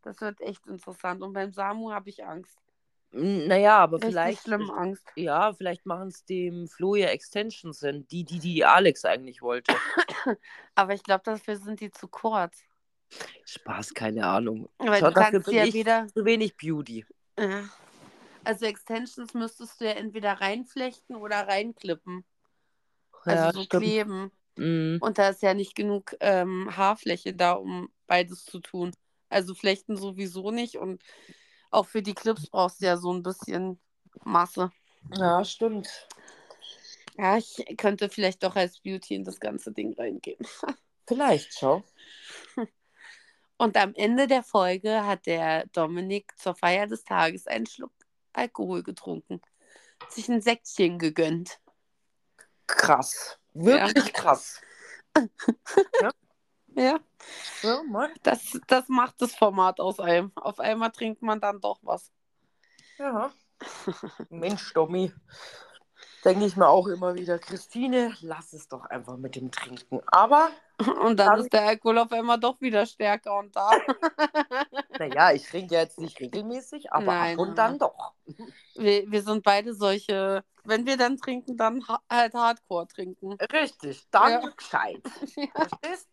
Das 0.01 0.21
wird 0.21 0.39
echt 0.41 0.65
interessant. 0.67 1.21
Und 1.21 1.33
beim 1.33 1.51
Samu 1.51 1.91
habe 1.91 2.09
ich 2.09 2.25
Angst. 2.25 2.57
Naja, 3.11 3.77
aber 3.77 3.97
Richtig 3.97 4.11
vielleicht. 4.11 4.43
schlimm 4.43 4.69
Angst. 4.69 5.03
Ja, 5.15 5.51
vielleicht 5.53 5.85
machen 5.85 6.09
es 6.09 6.25
dem 6.25 6.67
Flo 6.67 6.95
ja 6.95 7.07
Extensions 7.07 7.79
hin, 7.79 8.05
die, 8.11 8.23
die, 8.23 8.39
die 8.39 8.63
Alex 8.63 9.03
eigentlich 9.03 9.41
wollte. 9.41 9.73
Aber 10.75 10.93
ich 10.93 11.01
glaube, 11.01 11.23
dafür 11.23 11.55
sind 11.55 11.79
die 11.79 11.89
zu 11.89 12.07
kurz. 12.07 12.57
Spaß, 13.45 13.95
keine 13.95 14.27
Ahnung. 14.27 14.69
Weil 14.77 14.99
Schau, 14.99 15.07
du 15.07 15.13
dafür 15.15 15.31
kannst 15.39 15.47
bin 15.47 15.57
ja 15.57 15.65
ich 15.65 15.73
wieder. 15.73 16.07
zu 16.07 16.23
wenig 16.23 16.55
Beauty. 16.55 17.05
Also 18.43 18.65
Extensions 18.65 19.33
müsstest 19.33 19.81
du 19.81 19.85
ja 19.85 19.91
entweder 19.91 20.33
reinflechten 20.33 21.15
oder 21.15 21.47
reinklippen. 21.47 22.23
Also 23.25 23.45
Ja, 23.45 23.51
so 23.53 23.63
stimmt. 23.63 23.83
kleben. 23.83 24.31
Mm, 24.55 24.97
Und 24.99 25.17
da 25.17 25.29
ist 25.29 25.41
ja 25.41 25.53
nicht 25.53 25.75
genug 25.75 26.15
ähm, 26.19 26.75
Haarfläche 26.75 27.33
da, 27.33 27.53
um 27.53 27.89
beides 28.07 28.45
zu 28.45 28.59
tun. 28.59 28.91
Also 29.29 29.55
flechten 29.55 29.97
sowieso 29.97 30.51
nicht. 30.51 30.77
Und 30.77 31.01
auch 31.71 31.85
für 31.85 32.01
die 32.01 32.13
Clips 32.13 32.47
brauchst 32.47 32.81
du 32.81 32.85
ja 32.85 32.97
so 32.97 33.11
ein 33.11 33.23
bisschen 33.23 33.79
Masse. 34.23 34.71
Ja, 35.15 35.43
stimmt. 35.45 36.07
Ja, 37.17 37.37
ich 37.37 37.65
könnte 37.77 38.09
vielleicht 38.09 38.43
doch 38.43 38.55
als 38.55 38.79
Beauty 38.79 39.15
in 39.15 39.23
das 39.23 39.39
ganze 39.39 39.71
Ding 39.71 39.93
reingehen. 39.93 40.45
Vielleicht, 41.07 41.53
schau. 41.57 41.83
Und 43.57 43.75
am 43.75 43.93
Ende 43.95 44.27
der 44.27 44.43
Folge 44.43 45.05
hat 45.05 45.25
der 45.25 45.65
Dominik 45.73 46.31
zur 46.37 46.55
Feier 46.55 46.87
des 46.87 47.03
Tages 47.03 47.47
einen 47.47 47.65
Schluck 47.65 47.91
Alkohol 48.31 48.83
getrunken. 48.83 49.41
Sich 50.09 50.29
ein 50.29 50.41
Säckchen 50.41 50.97
gegönnt. 50.97 51.59
Krass. 52.67 53.37
Wirklich 53.53 54.13
krass. 54.13 54.61
Ja, 56.01 56.11
Ja, 56.79 56.99
Mann. 57.89 58.11
das, 58.23 58.57
das 58.67 58.87
macht 58.87 59.21
das 59.21 59.35
Format 59.35 59.79
aus 59.79 59.99
einem. 59.99 60.31
Auf 60.35 60.59
einmal 60.59 60.91
trinkt 60.91 61.21
man 61.21 61.41
dann 61.41 61.59
doch 61.59 61.79
was. 61.81 62.11
Ja. 62.97 63.31
Mensch, 64.29 64.73
Domi. 64.73 65.11
Denke 66.23 66.45
ich 66.45 66.55
mir 66.57 66.67
auch 66.67 66.87
immer 66.87 67.15
wieder, 67.15 67.39
Christine, 67.39 68.13
lass 68.21 68.51
es 68.53 68.67
doch 68.67 68.85
einfach 68.85 69.15
mit 69.17 69.35
dem 69.35 69.51
Trinken. 69.51 70.01
Aber, 70.07 70.49
Und 71.01 71.17
dann 71.17 71.27
Dann- 71.27 71.39
ist 71.41 71.51
der 71.53 71.67
Alkohol 71.67 71.97
auf 71.99 72.11
einmal 72.13 72.39
doch 72.39 72.59
wieder 72.61 72.85
stärker 72.85 73.37
und 73.37 73.53
da. 73.55 73.69
naja, 74.99 75.31
ich 75.33 75.45
trinke 75.47 75.75
ja 75.75 75.81
jetzt 75.81 75.99
nicht 75.99 76.19
regelmäßig, 76.21 76.91
aber 76.93 77.05
Nein, 77.05 77.33
ab 77.33 77.39
und 77.39 77.57
dann 77.57 77.79
doch. 77.79 78.13
Wir, 78.75 79.09
wir 79.11 79.21
sind 79.23 79.43
beide 79.43 79.73
solche, 79.73 80.43
wenn 80.63 80.85
wir 80.85 80.95
dann 80.95 81.17
trinken, 81.17 81.57
dann 81.57 81.85
ha 81.87 81.99
halt 82.09 82.33
Hardcore 82.33 82.87
trinken. 82.87 83.33
Richtig, 83.51 84.07
dann 84.11 84.41
Ja. 84.41 84.49
gescheit. 84.49 85.01
Verstehst? 85.53 86.07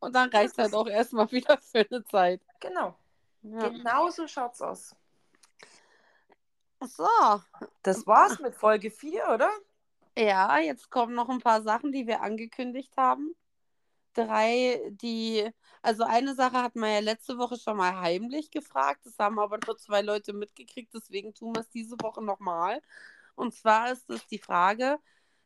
Und 0.00 0.14
dann 0.14 0.30
reicht 0.30 0.58
halt 0.58 0.74
auch 0.74 0.86
erstmal 0.88 1.30
wieder 1.32 1.58
für 1.58 1.86
eine 1.90 2.04
Zeit. 2.04 2.42
Genau. 2.60 2.96
Ja. 3.42 3.68
Genau 3.68 4.10
so 4.10 4.26
schaut's 4.26 4.60
aus. 4.62 4.94
So, 6.80 7.06
Das 7.82 8.06
war's 8.06 8.38
mit 8.40 8.54
Folge 8.54 8.90
4, 8.90 9.28
oder? 9.32 9.50
ja, 10.16 10.58
jetzt 10.58 10.90
kommen 10.90 11.14
noch 11.14 11.28
ein 11.28 11.40
paar 11.40 11.62
Sachen, 11.62 11.92
die 11.92 12.06
wir 12.06 12.22
angekündigt 12.22 12.96
haben. 12.96 13.34
drei, 14.14 14.80
die, 14.90 15.50
also 15.82 16.04
eine 16.04 16.34
Sache 16.34 16.62
hat 16.62 16.76
man 16.76 16.90
ja 16.92 17.00
letzte 17.00 17.38
Woche 17.38 17.56
schon 17.58 17.76
mal 17.78 17.98
heimlich 18.00 18.50
gefragt, 18.50 19.06
das 19.06 19.18
haben 19.18 19.38
aber 19.40 19.58
nur 19.66 19.76
zwei 19.78 20.02
Leute 20.02 20.32
mitgekriegt, 20.32 20.94
deswegen 20.94 21.34
tun 21.34 21.54
wir 21.56 21.60
es 21.62 21.70
diese 21.70 21.96
Woche 22.00 22.22
nochmal. 22.24 22.80
Und 23.36 23.54
zwar 23.54 23.92
ist 23.92 24.08
es 24.10 24.26
die 24.28 24.38
Frage, 24.38 24.98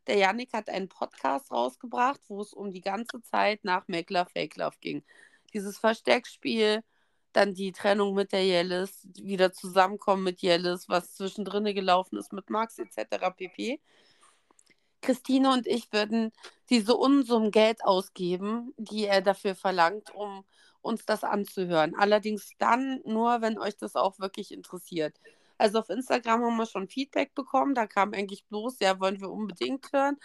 der 0.09 0.17
Yannick 0.17 0.53
hat 0.53 0.69
einen 0.69 0.89
Podcast 0.89 1.51
rausgebracht, 1.53 2.21
wo 2.29 2.41
es 2.41 2.53
um 2.53 2.73
die 2.73 2.81
ganze 2.81 3.23
Zeit 3.23 3.65
nach 3.65 3.87
Make 3.89 4.27
Fake 4.33 4.57
Love 4.57 4.77
ging. 4.81 5.05
Dieses 5.53 5.79
Versteckspiel, 5.79 6.83
dann 7.33 7.55
die 7.55 7.73
Trennung 7.73 8.15
mit 8.15 8.33
der 8.33 8.45
Jellis, 8.45 9.07
wieder 9.15 9.53
zusammenkommen 9.53 10.25
mit 10.25 10.41
Jellis, 10.41 10.89
was 10.89 11.15
zwischendrin 11.15 11.65
gelaufen 11.75 12.19
ist 12.19 12.33
mit 12.33 12.51
Max 12.51 12.79
etc. 12.79 13.31
pp. 13.37 13.81
Christine 15.01 15.53
und 15.53 15.67
ich 15.67 15.93
würden 15.93 16.33
diese 16.71 16.97
Unsummen 16.97 17.51
Geld 17.51 17.85
ausgeben, 17.85 18.75
die 18.77 19.05
er 19.05 19.21
dafür 19.23 19.55
verlangt, 19.55 20.13
um 20.15 20.45
uns 20.81 21.05
das 21.05 21.23
anzuhören. 21.23 21.95
Allerdings 21.97 22.53
dann 22.59 23.01
nur, 23.05 23.41
wenn 23.41 23.59
euch 23.59 23.77
das 23.77 23.95
auch 23.95 24.19
wirklich 24.19 24.53
interessiert. 24.53 25.21
Also 25.59 25.81
auf 25.81 25.91
Instagram 25.91 26.43
haben 26.45 26.57
wir 26.57 26.67
schon 26.67 26.89
Feedback 26.89 27.35
bekommen. 27.35 27.75
Da 27.75 27.87
kam 27.87 28.15
eigentlich 28.15 28.47
bloß, 28.47 28.79
ja, 28.81 28.99
wollen 29.01 29.21
wir 29.21 29.31
unbedingt 29.31 29.93
hören. 29.93 30.17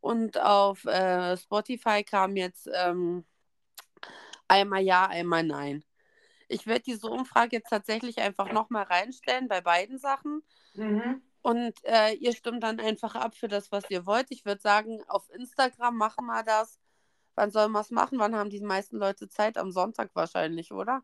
Und 0.00 0.40
auf 0.40 0.84
äh, 0.84 1.36
Spotify 1.36 2.02
kam 2.04 2.36
jetzt 2.36 2.68
ähm, 2.72 3.24
einmal 4.48 4.82
ja, 4.82 5.06
einmal 5.06 5.44
nein. 5.44 5.84
Ich 6.48 6.66
werde 6.66 6.82
diese 6.82 7.08
Umfrage 7.08 7.56
jetzt 7.56 7.68
tatsächlich 7.68 8.18
einfach 8.18 8.50
nochmal 8.52 8.84
reinstellen 8.84 9.48
bei 9.48 9.60
beiden 9.60 9.98
Sachen. 9.98 10.42
Mhm. 10.74 11.22
Und 11.42 11.74
äh, 11.84 12.14
ihr 12.14 12.34
stimmt 12.34 12.62
dann 12.62 12.80
einfach 12.80 13.14
ab 13.14 13.36
für 13.36 13.48
das, 13.48 13.70
was 13.70 13.84
ihr 13.90 14.06
wollt. 14.06 14.30
Ich 14.30 14.44
würde 14.44 14.60
sagen, 14.60 15.02
auf 15.08 15.28
Instagram 15.30 15.96
machen 15.96 16.26
wir 16.26 16.42
das. 16.42 16.78
Wann 17.34 17.50
sollen 17.50 17.72
wir 17.72 17.80
es 17.80 17.90
machen? 17.90 18.18
Wann 18.18 18.34
haben 18.34 18.50
die 18.50 18.60
meisten 18.60 18.96
Leute 18.96 19.28
Zeit? 19.28 19.58
Am 19.58 19.70
Sonntag 19.70 20.10
wahrscheinlich, 20.14 20.72
oder? 20.72 21.02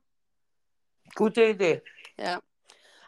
Gute 1.14 1.44
Idee. 1.44 1.82
Ja. 2.18 2.42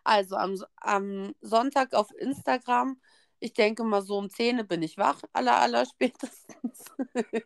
Also 0.07 0.37
am, 0.37 0.63
am 0.77 1.35
Sonntag 1.41 1.93
auf 1.93 2.13
Instagram, 2.17 3.01
ich 3.41 3.53
denke 3.55 3.83
mal 3.83 4.03
so 4.03 4.19
um 4.19 4.31
10 4.31 4.67
bin 4.69 4.83
ich 4.83 4.97
wach, 4.97 5.21
aller, 5.33 5.57
aller 5.57 5.85
spätestens. 5.85 6.85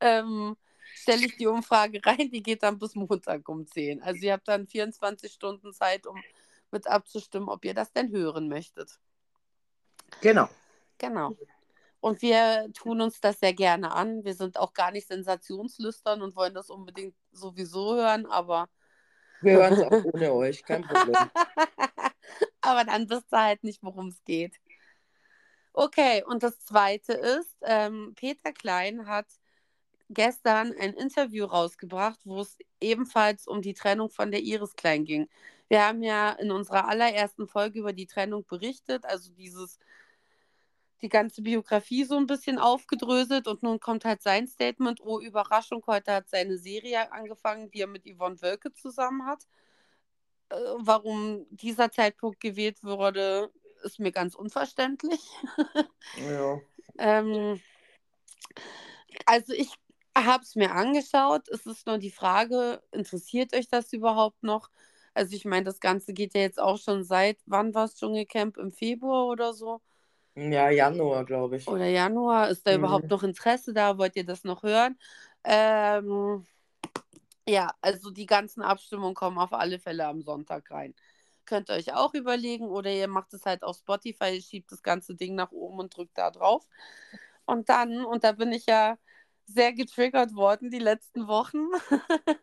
ähm, 0.00 0.54
stelle 0.94 1.24
ich 1.24 1.36
die 1.38 1.46
Umfrage 1.46 2.04
rein, 2.04 2.30
die 2.30 2.42
geht 2.42 2.62
dann 2.62 2.78
bis 2.78 2.94
Montag 2.94 3.48
um 3.48 3.66
10. 3.66 4.02
Also 4.02 4.20
ihr 4.26 4.34
habt 4.34 4.48
dann 4.48 4.66
24 4.66 5.32
Stunden 5.32 5.72
Zeit, 5.72 6.06
um 6.06 6.20
mit 6.70 6.86
abzustimmen, 6.86 7.48
ob 7.48 7.64
ihr 7.64 7.72
das 7.72 7.90
denn 7.92 8.10
hören 8.12 8.48
möchtet. 8.48 8.98
Genau. 10.20 10.48
Genau. 10.98 11.34
Und 12.00 12.20
wir 12.20 12.70
tun 12.74 13.00
uns 13.00 13.18
das 13.18 13.40
sehr 13.40 13.54
gerne 13.54 13.92
an. 13.92 14.24
Wir 14.24 14.34
sind 14.34 14.58
auch 14.58 14.74
gar 14.74 14.90
nicht 14.90 15.08
sensationslüstern 15.08 16.20
und 16.20 16.36
wollen 16.36 16.52
das 16.52 16.68
unbedingt 16.68 17.14
sowieso 17.32 17.94
hören, 17.94 18.26
aber 18.26 18.68
wir 19.44 19.52
hören 19.54 19.74
es 19.74 19.82
auch 19.82 20.04
ohne 20.04 20.32
euch, 20.32 20.62
kein 20.64 20.82
Problem. 20.82 21.14
Aber 22.60 22.84
dann 22.84 23.08
wisst 23.10 23.32
ihr 23.32 23.42
halt 23.42 23.64
nicht, 23.64 23.82
worum 23.82 24.08
es 24.08 24.24
geht. 24.24 24.54
Okay, 25.72 26.22
und 26.26 26.42
das 26.42 26.58
Zweite 26.60 27.12
ist, 27.12 27.56
ähm, 27.62 28.14
Peter 28.16 28.52
Klein 28.52 29.06
hat 29.06 29.26
gestern 30.08 30.72
ein 30.78 30.94
Interview 30.94 31.44
rausgebracht, 31.46 32.20
wo 32.24 32.40
es 32.40 32.56
ebenfalls 32.80 33.46
um 33.46 33.62
die 33.62 33.74
Trennung 33.74 34.10
von 34.10 34.30
der 34.30 34.40
Iris 34.42 34.76
Klein 34.76 35.04
ging. 35.04 35.28
Wir 35.68 35.86
haben 35.86 36.02
ja 36.02 36.30
in 36.32 36.50
unserer 36.52 36.86
allerersten 36.88 37.46
Folge 37.48 37.80
über 37.80 37.92
die 37.92 38.06
Trennung 38.06 38.44
berichtet, 38.46 39.04
also 39.04 39.32
dieses 39.32 39.78
die 41.04 41.10
ganze 41.10 41.42
Biografie 41.42 42.04
so 42.04 42.16
ein 42.16 42.26
bisschen 42.26 42.58
aufgedröselt 42.58 43.46
und 43.46 43.62
nun 43.62 43.78
kommt 43.78 44.06
halt 44.06 44.22
sein 44.22 44.48
Statement, 44.48 45.02
oh 45.02 45.20
Überraschung, 45.20 45.84
heute 45.86 46.14
hat 46.14 46.30
seine 46.30 46.56
Serie 46.56 47.12
angefangen, 47.12 47.70
die 47.70 47.82
er 47.82 47.86
mit 47.86 48.06
Yvonne 48.06 48.40
Wölke 48.40 48.72
zusammen 48.72 49.26
hat. 49.26 49.46
Äh, 50.48 50.56
warum 50.78 51.46
dieser 51.50 51.90
Zeitpunkt 51.90 52.40
gewählt 52.40 52.82
wurde, 52.82 53.52
ist 53.82 54.00
mir 54.00 54.12
ganz 54.12 54.34
unverständlich. 54.34 55.20
ja. 56.26 56.58
ähm, 56.96 57.60
also 59.26 59.52
ich 59.52 59.74
habe 60.16 60.42
es 60.42 60.54
mir 60.56 60.72
angeschaut. 60.72 61.50
Es 61.50 61.66
ist 61.66 61.86
nur 61.86 61.98
die 61.98 62.10
Frage, 62.10 62.82
interessiert 62.92 63.54
euch 63.54 63.68
das 63.68 63.92
überhaupt 63.92 64.42
noch? 64.42 64.70
Also 65.12 65.36
ich 65.36 65.44
meine, 65.44 65.64
das 65.64 65.80
Ganze 65.80 66.14
geht 66.14 66.34
ja 66.34 66.40
jetzt 66.40 66.58
auch 66.58 66.78
schon 66.78 67.04
seit, 67.04 67.36
wann 67.44 67.74
war 67.74 67.84
es 67.84 67.96
Dschungelcamp? 67.96 68.56
Im 68.56 68.72
Februar 68.72 69.26
oder 69.26 69.52
so? 69.52 69.82
Ja, 70.36 70.68
Januar, 70.68 71.24
glaube 71.24 71.56
ich. 71.56 71.68
Oder 71.68 71.86
Januar. 71.86 72.48
Ist 72.48 72.66
da 72.66 72.72
mhm. 72.72 72.78
überhaupt 72.78 73.08
noch 73.08 73.22
Interesse 73.22 73.72
da? 73.72 73.98
Wollt 73.98 74.16
ihr 74.16 74.24
das 74.24 74.44
noch 74.44 74.62
hören? 74.62 74.98
Ähm, 75.44 76.44
ja, 77.46 77.72
also 77.80 78.10
die 78.10 78.26
ganzen 78.26 78.62
Abstimmungen 78.62 79.14
kommen 79.14 79.38
auf 79.38 79.52
alle 79.52 79.78
Fälle 79.78 80.06
am 80.06 80.22
Sonntag 80.22 80.70
rein. 80.70 80.94
Könnt 81.44 81.68
ihr 81.68 81.74
euch 81.74 81.92
auch 81.92 82.14
überlegen 82.14 82.66
oder 82.66 82.90
ihr 82.90 83.06
macht 83.06 83.34
es 83.34 83.44
halt 83.44 83.62
auf 83.62 83.76
Spotify, 83.76 84.40
schiebt 84.40 84.72
das 84.72 84.82
ganze 84.82 85.14
Ding 85.14 85.34
nach 85.34 85.52
oben 85.52 85.78
und 85.78 85.96
drückt 85.96 86.16
da 86.16 86.30
drauf. 86.30 86.66
Und 87.44 87.68
dann, 87.68 88.04
und 88.04 88.24
da 88.24 88.32
bin 88.32 88.52
ich 88.52 88.66
ja 88.66 88.96
sehr 89.46 89.74
getriggert 89.74 90.34
worden 90.34 90.70
die 90.70 90.78
letzten 90.78 91.28
Wochen. 91.28 91.58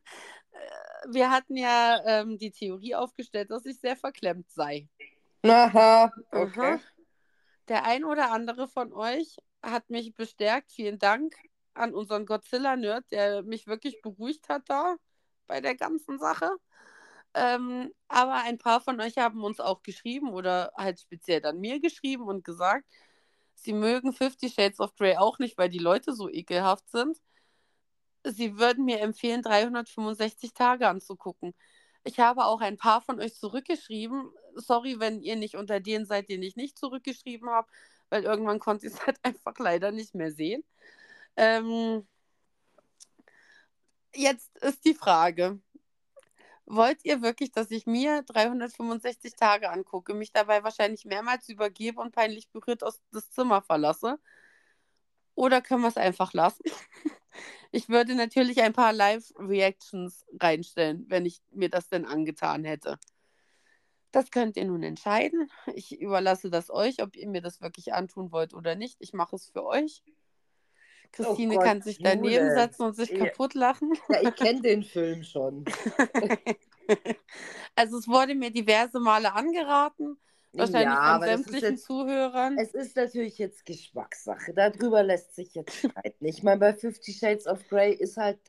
Wir 1.10 1.32
hatten 1.32 1.58
ja 1.58 2.00
ähm, 2.06 2.38
die 2.38 2.52
Theorie 2.52 2.94
aufgestellt, 2.94 3.50
dass 3.50 3.66
ich 3.66 3.80
sehr 3.80 3.96
verklemmt 3.96 4.52
sei. 4.52 4.88
Aha, 5.44 6.12
okay. 6.32 6.74
Aha. 6.74 6.80
Der 7.72 7.86
ein 7.86 8.04
oder 8.04 8.32
andere 8.32 8.68
von 8.68 8.92
euch 8.92 9.38
hat 9.64 9.90
mich 9.90 10.14
bestärkt. 10.14 10.74
Vielen 10.74 11.00
Dank 11.00 11.34
an 11.74 11.94
unseren 11.94 12.26
Godzilla-Nerd, 12.26 13.10
der 13.12 13.44
mich 13.44 13.66
wirklich 13.66 14.02
beruhigt 14.02 14.50
hat 14.50 14.64
da 14.70 14.98
bei 15.48 15.62
der 15.62 15.76
ganzen 15.76 16.20
Sache. 16.20 16.52
Ähm, 17.34 17.94
aber 18.10 18.44
ein 18.44 18.58
paar 18.58 18.82
von 18.82 19.00
euch 19.00 19.18
haben 19.18 19.42
uns 19.46 19.62
auch 19.62 19.84
geschrieben 19.84 20.34
oder 20.34 20.74
halt 20.76 21.00
speziell 21.00 21.40
dann 21.40 21.62
mir 21.62 21.80
geschrieben 21.80 22.24
und 22.24 22.44
gesagt, 22.44 22.84
sie 23.56 23.72
mögen 23.72 24.12
Fifty 24.12 24.50
Shades 24.50 24.82
of 24.82 24.94
Grey 24.96 25.16
auch 25.16 25.40
nicht, 25.40 25.58
weil 25.58 25.70
die 25.70 25.80
Leute 25.80 26.12
so 26.14 26.28
ekelhaft 26.30 26.90
sind. 26.92 27.22
Sie 28.26 28.58
würden 28.58 28.84
mir 28.84 29.00
empfehlen, 29.00 29.44
365 29.44 30.54
Tage 30.54 30.90
anzugucken. 30.90 31.54
Ich 32.04 32.20
habe 32.20 32.46
auch 32.46 32.62
ein 32.62 32.78
paar 32.78 33.02
von 33.02 33.20
euch 33.20 33.36
zurückgeschrieben. 33.36 34.32
Sorry, 34.56 35.00
wenn 35.00 35.22
ihr 35.22 35.36
nicht 35.36 35.56
unter 35.56 35.80
denen 35.80 36.06
seid, 36.06 36.30
denen 36.30 36.44
ich 36.44 36.56
nicht 36.56 36.78
zurückgeschrieben 36.78 37.50
habe, 37.50 37.68
weil 38.10 38.24
irgendwann 38.24 38.60
konnte 38.60 38.88
ich 38.88 38.94
es 38.94 39.00
halt 39.06 39.20
einfach 39.24 39.58
leider 39.60 39.92
nicht 39.92 40.16
mehr 40.16 40.32
sehen. 40.32 40.64
Ähm, 41.38 42.08
jetzt 44.16 44.58
ist 44.60 44.86
die 44.86 44.96
Frage, 44.96 45.60
wollt 46.66 47.04
ihr 47.06 47.22
wirklich, 47.22 47.52
dass 47.52 47.72
ich 47.72 47.86
mir 47.86 48.24
365 48.24 49.36
Tage 49.36 49.70
angucke, 49.70 50.14
mich 50.14 50.32
dabei 50.32 50.64
wahrscheinlich 50.64 51.06
mehrmals 51.06 51.50
übergebe 51.50 52.02
und 52.02 52.14
peinlich 52.14 52.50
berührt 52.50 52.84
aus 52.84 53.02
das 53.12 53.30
Zimmer 53.32 53.62
verlasse? 53.62 54.20
Oder 55.36 55.62
können 55.62 55.82
wir 55.82 55.90
es 55.90 55.98
einfach 55.98 56.34
lassen? 56.34 56.64
Ich 57.72 57.90
würde 57.90 58.16
natürlich 58.16 58.62
ein 58.62 58.74
paar 58.74 58.94
Live-Reactions 58.94 60.26
reinstellen, 60.40 61.06
wenn 61.08 61.26
ich 61.26 61.42
mir 61.52 61.70
das 61.70 61.90
denn 61.90 62.06
angetan 62.06 62.64
hätte. 62.64 63.00
Das 64.12 64.30
könnt 64.30 64.58
ihr 64.58 64.66
nun 64.66 64.84
entscheiden. 64.84 65.50
Ich 65.74 66.00
überlasse 66.00 66.50
das 66.50 66.70
euch, 66.70 67.02
ob 67.02 67.16
ihr 67.16 67.28
mir 67.28 67.42
das 67.42 67.62
wirklich 67.62 67.94
antun 67.94 68.32
wollt 68.32 68.54
oder 68.54 68.76
nicht. 68.76 68.98
Ich 69.00 69.14
mache 69.14 69.38
es 69.38 69.48
für 69.48 69.66
euch. 69.66 70.04
Christine 71.14 71.54
oh 71.54 71.58
Gott, 71.58 71.66
kann 71.66 71.82
sich 71.82 72.00
daneben 72.00 72.46
Jule. 72.46 72.56
setzen 72.56 72.84
und 72.84 72.96
sich 72.96 73.10
ja. 73.10 73.26
kaputt 73.26 73.54
lachen. 73.54 73.94
Ja, 74.10 74.22
ich 74.22 74.36
kenne 74.36 74.62
den 74.62 74.84
Film 74.84 75.24
schon. 75.24 75.66
also 77.76 77.98
es 77.98 78.08
wurde 78.08 78.36
mir 78.36 78.52
diverse 78.52 79.00
Male 79.00 79.34
angeraten. 79.34 80.18
Wahrscheinlich 80.54 80.84
ja, 80.84 81.18
von 81.18 81.28
sämtlichen 81.28 81.70
jetzt, 81.72 81.86
Zuhörern. 81.86 82.58
Es 82.58 82.74
ist 82.74 82.96
natürlich 82.98 83.38
jetzt 83.38 83.66
Geschmackssache. 83.66 84.54
Darüber 84.54 85.02
lässt 85.02 85.36
sich 85.36 85.54
jetzt 85.54 85.74
streiten. 85.76 86.26
Ich 86.26 86.44
meine, 86.44 86.60
bei 86.60 86.74
Fifty 86.74 87.14
Shades 87.14 87.48
of 87.48 87.66
Grey 87.70 87.94
ist 87.94 88.18
halt 88.18 88.40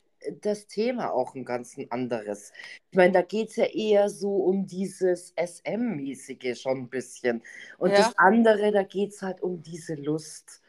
das 0.40 0.66
Thema 0.66 1.12
auch 1.12 1.34
ein 1.34 1.44
ganz 1.44 1.76
anderes. 1.90 2.52
Ich 2.90 2.96
meine, 2.96 3.12
da 3.12 3.22
geht 3.22 3.50
es 3.50 3.56
ja 3.56 3.64
eher 3.64 4.08
so 4.08 4.36
um 4.36 4.66
dieses 4.66 5.32
SM-mäßige 5.36 6.60
schon 6.60 6.78
ein 6.78 6.88
bisschen. 6.88 7.42
Und 7.78 7.90
ja. 7.90 7.98
das 7.98 8.18
andere, 8.18 8.72
da 8.72 8.82
geht 8.82 9.10
es 9.10 9.22
halt 9.22 9.42
um 9.42 9.62
diese 9.62 9.94
Lust. 9.94 10.61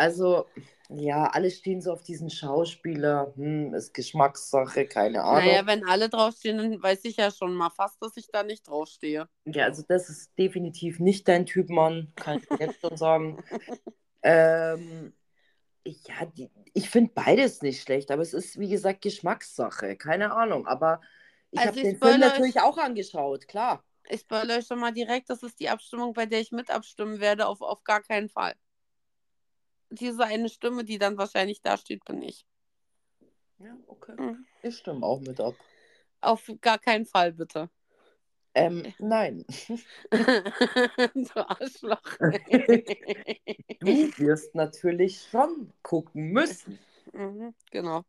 Also, 0.00 0.46
ja, 0.88 1.26
alle 1.26 1.50
stehen 1.50 1.82
so 1.82 1.92
auf 1.92 2.02
diesen 2.02 2.30
Schauspieler. 2.30 3.34
Hm, 3.36 3.74
ist 3.74 3.92
Geschmackssache, 3.92 4.86
keine 4.86 5.22
Ahnung. 5.22 5.44
Naja, 5.44 5.66
wenn 5.66 5.84
alle 5.84 6.08
draufstehen, 6.08 6.56
dann 6.56 6.82
weiß 6.82 7.04
ich 7.04 7.18
ja 7.18 7.30
schon 7.30 7.52
mal 7.52 7.68
fast, 7.68 8.00
dass 8.00 8.16
ich 8.16 8.26
da 8.32 8.42
nicht 8.42 8.66
draufstehe. 8.66 9.28
Ja, 9.44 9.64
also 9.64 9.82
das 9.86 10.08
ist 10.08 10.38
definitiv 10.38 11.00
nicht 11.00 11.28
dein 11.28 11.44
Typ, 11.44 11.68
Mann. 11.68 12.14
Kann 12.16 12.38
ich 12.38 12.58
jetzt 12.58 12.80
schon 12.80 12.96
sagen. 12.96 13.44
ähm, 14.22 15.12
ja, 15.84 16.24
die, 16.34 16.48
ich 16.72 16.88
finde 16.88 17.12
beides 17.14 17.60
nicht 17.60 17.82
schlecht, 17.82 18.10
aber 18.10 18.22
es 18.22 18.32
ist, 18.32 18.58
wie 18.58 18.70
gesagt, 18.70 19.02
Geschmackssache. 19.02 19.96
Keine 19.96 20.32
Ahnung. 20.32 20.66
Aber 20.66 21.02
ich 21.50 21.60
also 21.60 21.72
habe 21.72 21.82
den 21.82 21.98
Film 21.98 22.20
natürlich 22.20 22.56
euch, 22.56 22.62
auch 22.62 22.78
angeschaut, 22.78 23.48
klar. 23.48 23.84
Ich 24.08 24.22
spoilere 24.22 24.56
euch 24.56 24.66
schon 24.66 24.80
mal 24.80 24.92
direkt, 24.92 25.28
das 25.28 25.42
ist 25.42 25.60
die 25.60 25.68
Abstimmung, 25.68 26.14
bei 26.14 26.24
der 26.24 26.40
ich 26.40 26.52
mit 26.52 26.70
abstimmen 26.70 27.20
werde, 27.20 27.46
auf, 27.46 27.60
auf 27.60 27.84
gar 27.84 28.00
keinen 28.00 28.30
Fall 28.30 28.54
diese 29.90 30.24
eine 30.24 30.48
Stimme, 30.48 30.84
die 30.84 30.98
dann 30.98 31.18
wahrscheinlich 31.18 31.62
da 31.62 31.76
steht, 31.76 32.04
bin 32.04 32.22
ich. 32.22 32.46
Ja, 33.58 33.76
okay. 33.86 34.14
Mhm. 34.18 34.46
Ich 34.62 34.78
stimme 34.78 35.04
auch 35.04 35.20
mit 35.20 35.40
ab. 35.40 35.54
Auf 36.20 36.50
gar 36.60 36.78
keinen 36.78 37.06
Fall, 37.06 37.32
bitte. 37.32 37.70
Ähm, 38.54 38.92
nein. 38.98 39.44
du 40.10 41.48
Arschloch. 41.48 42.02
Du 43.82 43.86
wirst 44.18 44.54
natürlich 44.54 45.22
schon 45.30 45.72
gucken 45.82 46.32
müssen. 46.32 46.78
Mhm, 47.14 47.54
genau. 47.70 48.04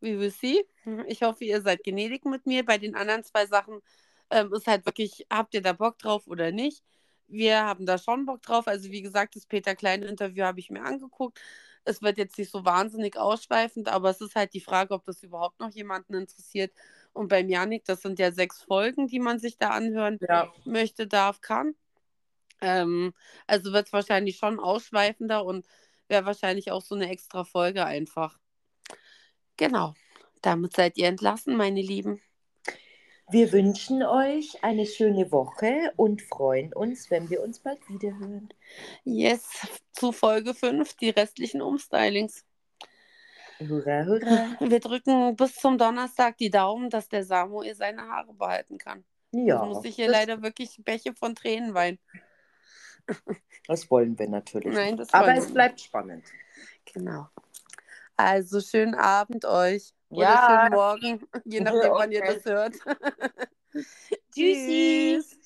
Wie 0.00 0.18
will 0.18 0.30
sie? 0.30 0.64
Ich 1.06 1.22
hoffe, 1.22 1.44
ihr 1.44 1.60
seid 1.62 1.84
gnädig 1.84 2.24
mit 2.24 2.44
mir. 2.46 2.64
Bei 2.64 2.76
den 2.76 2.96
anderen 2.96 3.22
zwei 3.22 3.46
Sachen 3.46 3.82
ähm, 4.30 4.52
ist 4.52 4.66
halt 4.66 4.86
wirklich, 4.86 5.26
habt 5.30 5.54
ihr 5.54 5.62
da 5.62 5.74
Bock 5.74 5.98
drauf 5.98 6.26
oder 6.26 6.50
nicht? 6.50 6.82
Wir 7.30 7.64
haben 7.64 7.86
da 7.86 7.98
schon 7.98 8.26
Bock 8.26 8.42
drauf. 8.42 8.66
Also 8.66 8.90
wie 8.90 9.02
gesagt, 9.02 9.36
das 9.36 9.46
Peter 9.46 9.74
Klein-Interview 9.74 10.44
habe 10.44 10.60
ich 10.60 10.70
mir 10.70 10.82
angeguckt. 10.84 11.40
Es 11.84 12.02
wird 12.02 12.18
jetzt 12.18 12.38
nicht 12.38 12.50
so 12.50 12.64
wahnsinnig 12.64 13.16
ausschweifend, 13.16 13.88
aber 13.88 14.10
es 14.10 14.20
ist 14.20 14.34
halt 14.36 14.52
die 14.54 14.60
Frage, 14.60 14.94
ob 14.94 15.04
das 15.04 15.22
überhaupt 15.22 15.60
noch 15.60 15.70
jemanden 15.70 16.14
interessiert. 16.14 16.72
Und 17.12 17.28
beim 17.28 17.48
Janik, 17.48 17.84
das 17.86 18.02
sind 18.02 18.18
ja 18.18 18.32
sechs 18.32 18.62
Folgen, 18.62 19.06
die 19.06 19.20
man 19.20 19.38
sich 19.38 19.56
da 19.58 19.70
anhören 19.70 20.18
Ja. 20.20 20.52
möchte, 20.64 21.06
darf, 21.06 21.40
kann. 21.40 21.74
Ähm, 22.60 23.14
also 23.46 23.72
wird 23.72 23.86
es 23.86 23.92
wahrscheinlich 23.92 24.36
schon 24.36 24.60
ausschweifender 24.60 25.44
und 25.44 25.66
wäre 26.08 26.26
wahrscheinlich 26.26 26.70
auch 26.70 26.82
so 26.82 26.94
eine 26.94 27.08
extra 27.10 27.44
Folge 27.44 27.84
einfach. 27.84 28.38
Genau. 29.56 29.94
Damit 30.42 30.74
seid 30.74 30.96
ihr 30.96 31.08
entlassen, 31.08 31.56
meine 31.56 31.82
Lieben. 31.82 32.20
Wir 33.30 33.52
wünschen 33.52 34.02
euch 34.02 34.58
eine 34.64 34.86
schöne 34.86 35.30
Woche 35.30 35.92
und 35.94 36.20
freuen 36.20 36.72
uns, 36.72 37.12
wenn 37.12 37.30
wir 37.30 37.42
uns 37.42 37.60
bald 37.60 37.78
wiederhören. 37.88 38.48
Yes, 39.04 39.44
zu 39.92 40.10
Folge 40.10 40.52
5, 40.52 40.94
die 40.94 41.10
restlichen 41.10 41.62
Umstylings. 41.62 42.44
Hurra, 43.60 44.04
hurra. 44.04 44.56
Wir 44.58 44.80
drücken 44.80 45.36
bis 45.36 45.54
zum 45.54 45.78
Donnerstag 45.78 46.38
die 46.38 46.50
Daumen, 46.50 46.90
dass 46.90 47.08
der 47.08 47.22
Samuel 47.22 47.74
seine 47.76 48.02
Haare 48.02 48.34
behalten 48.34 48.78
kann. 48.78 49.04
Ja, 49.30 49.60
Ja, 49.60 49.64
muss 49.64 49.84
ich 49.84 49.94
hier 49.94 50.08
leider 50.08 50.42
wirklich 50.42 50.80
Bäche 50.84 51.14
von 51.14 51.36
Tränen 51.36 51.72
weinen. 51.72 52.00
das 53.68 53.88
wollen 53.92 54.18
wir 54.18 54.28
natürlich. 54.28 54.74
Nein, 54.74 54.96
das 54.96 55.12
Aber 55.14 55.36
es 55.36 55.52
bleibt 55.52 55.80
spannend. 55.80 56.24
Genau. 56.92 57.28
Also 58.16 58.60
schönen 58.60 58.96
Abend 58.96 59.44
euch. 59.44 59.94
Oder 60.10 60.34
Ja. 60.34 60.46
schönen 60.46 60.70
Morgen, 60.70 61.26
je 61.44 61.60
nachdem, 61.60 61.92
wann 61.92 62.12
ihr 62.12 62.22
das 62.22 62.44
hört. 62.44 62.74
Tschüss. 64.32 65.39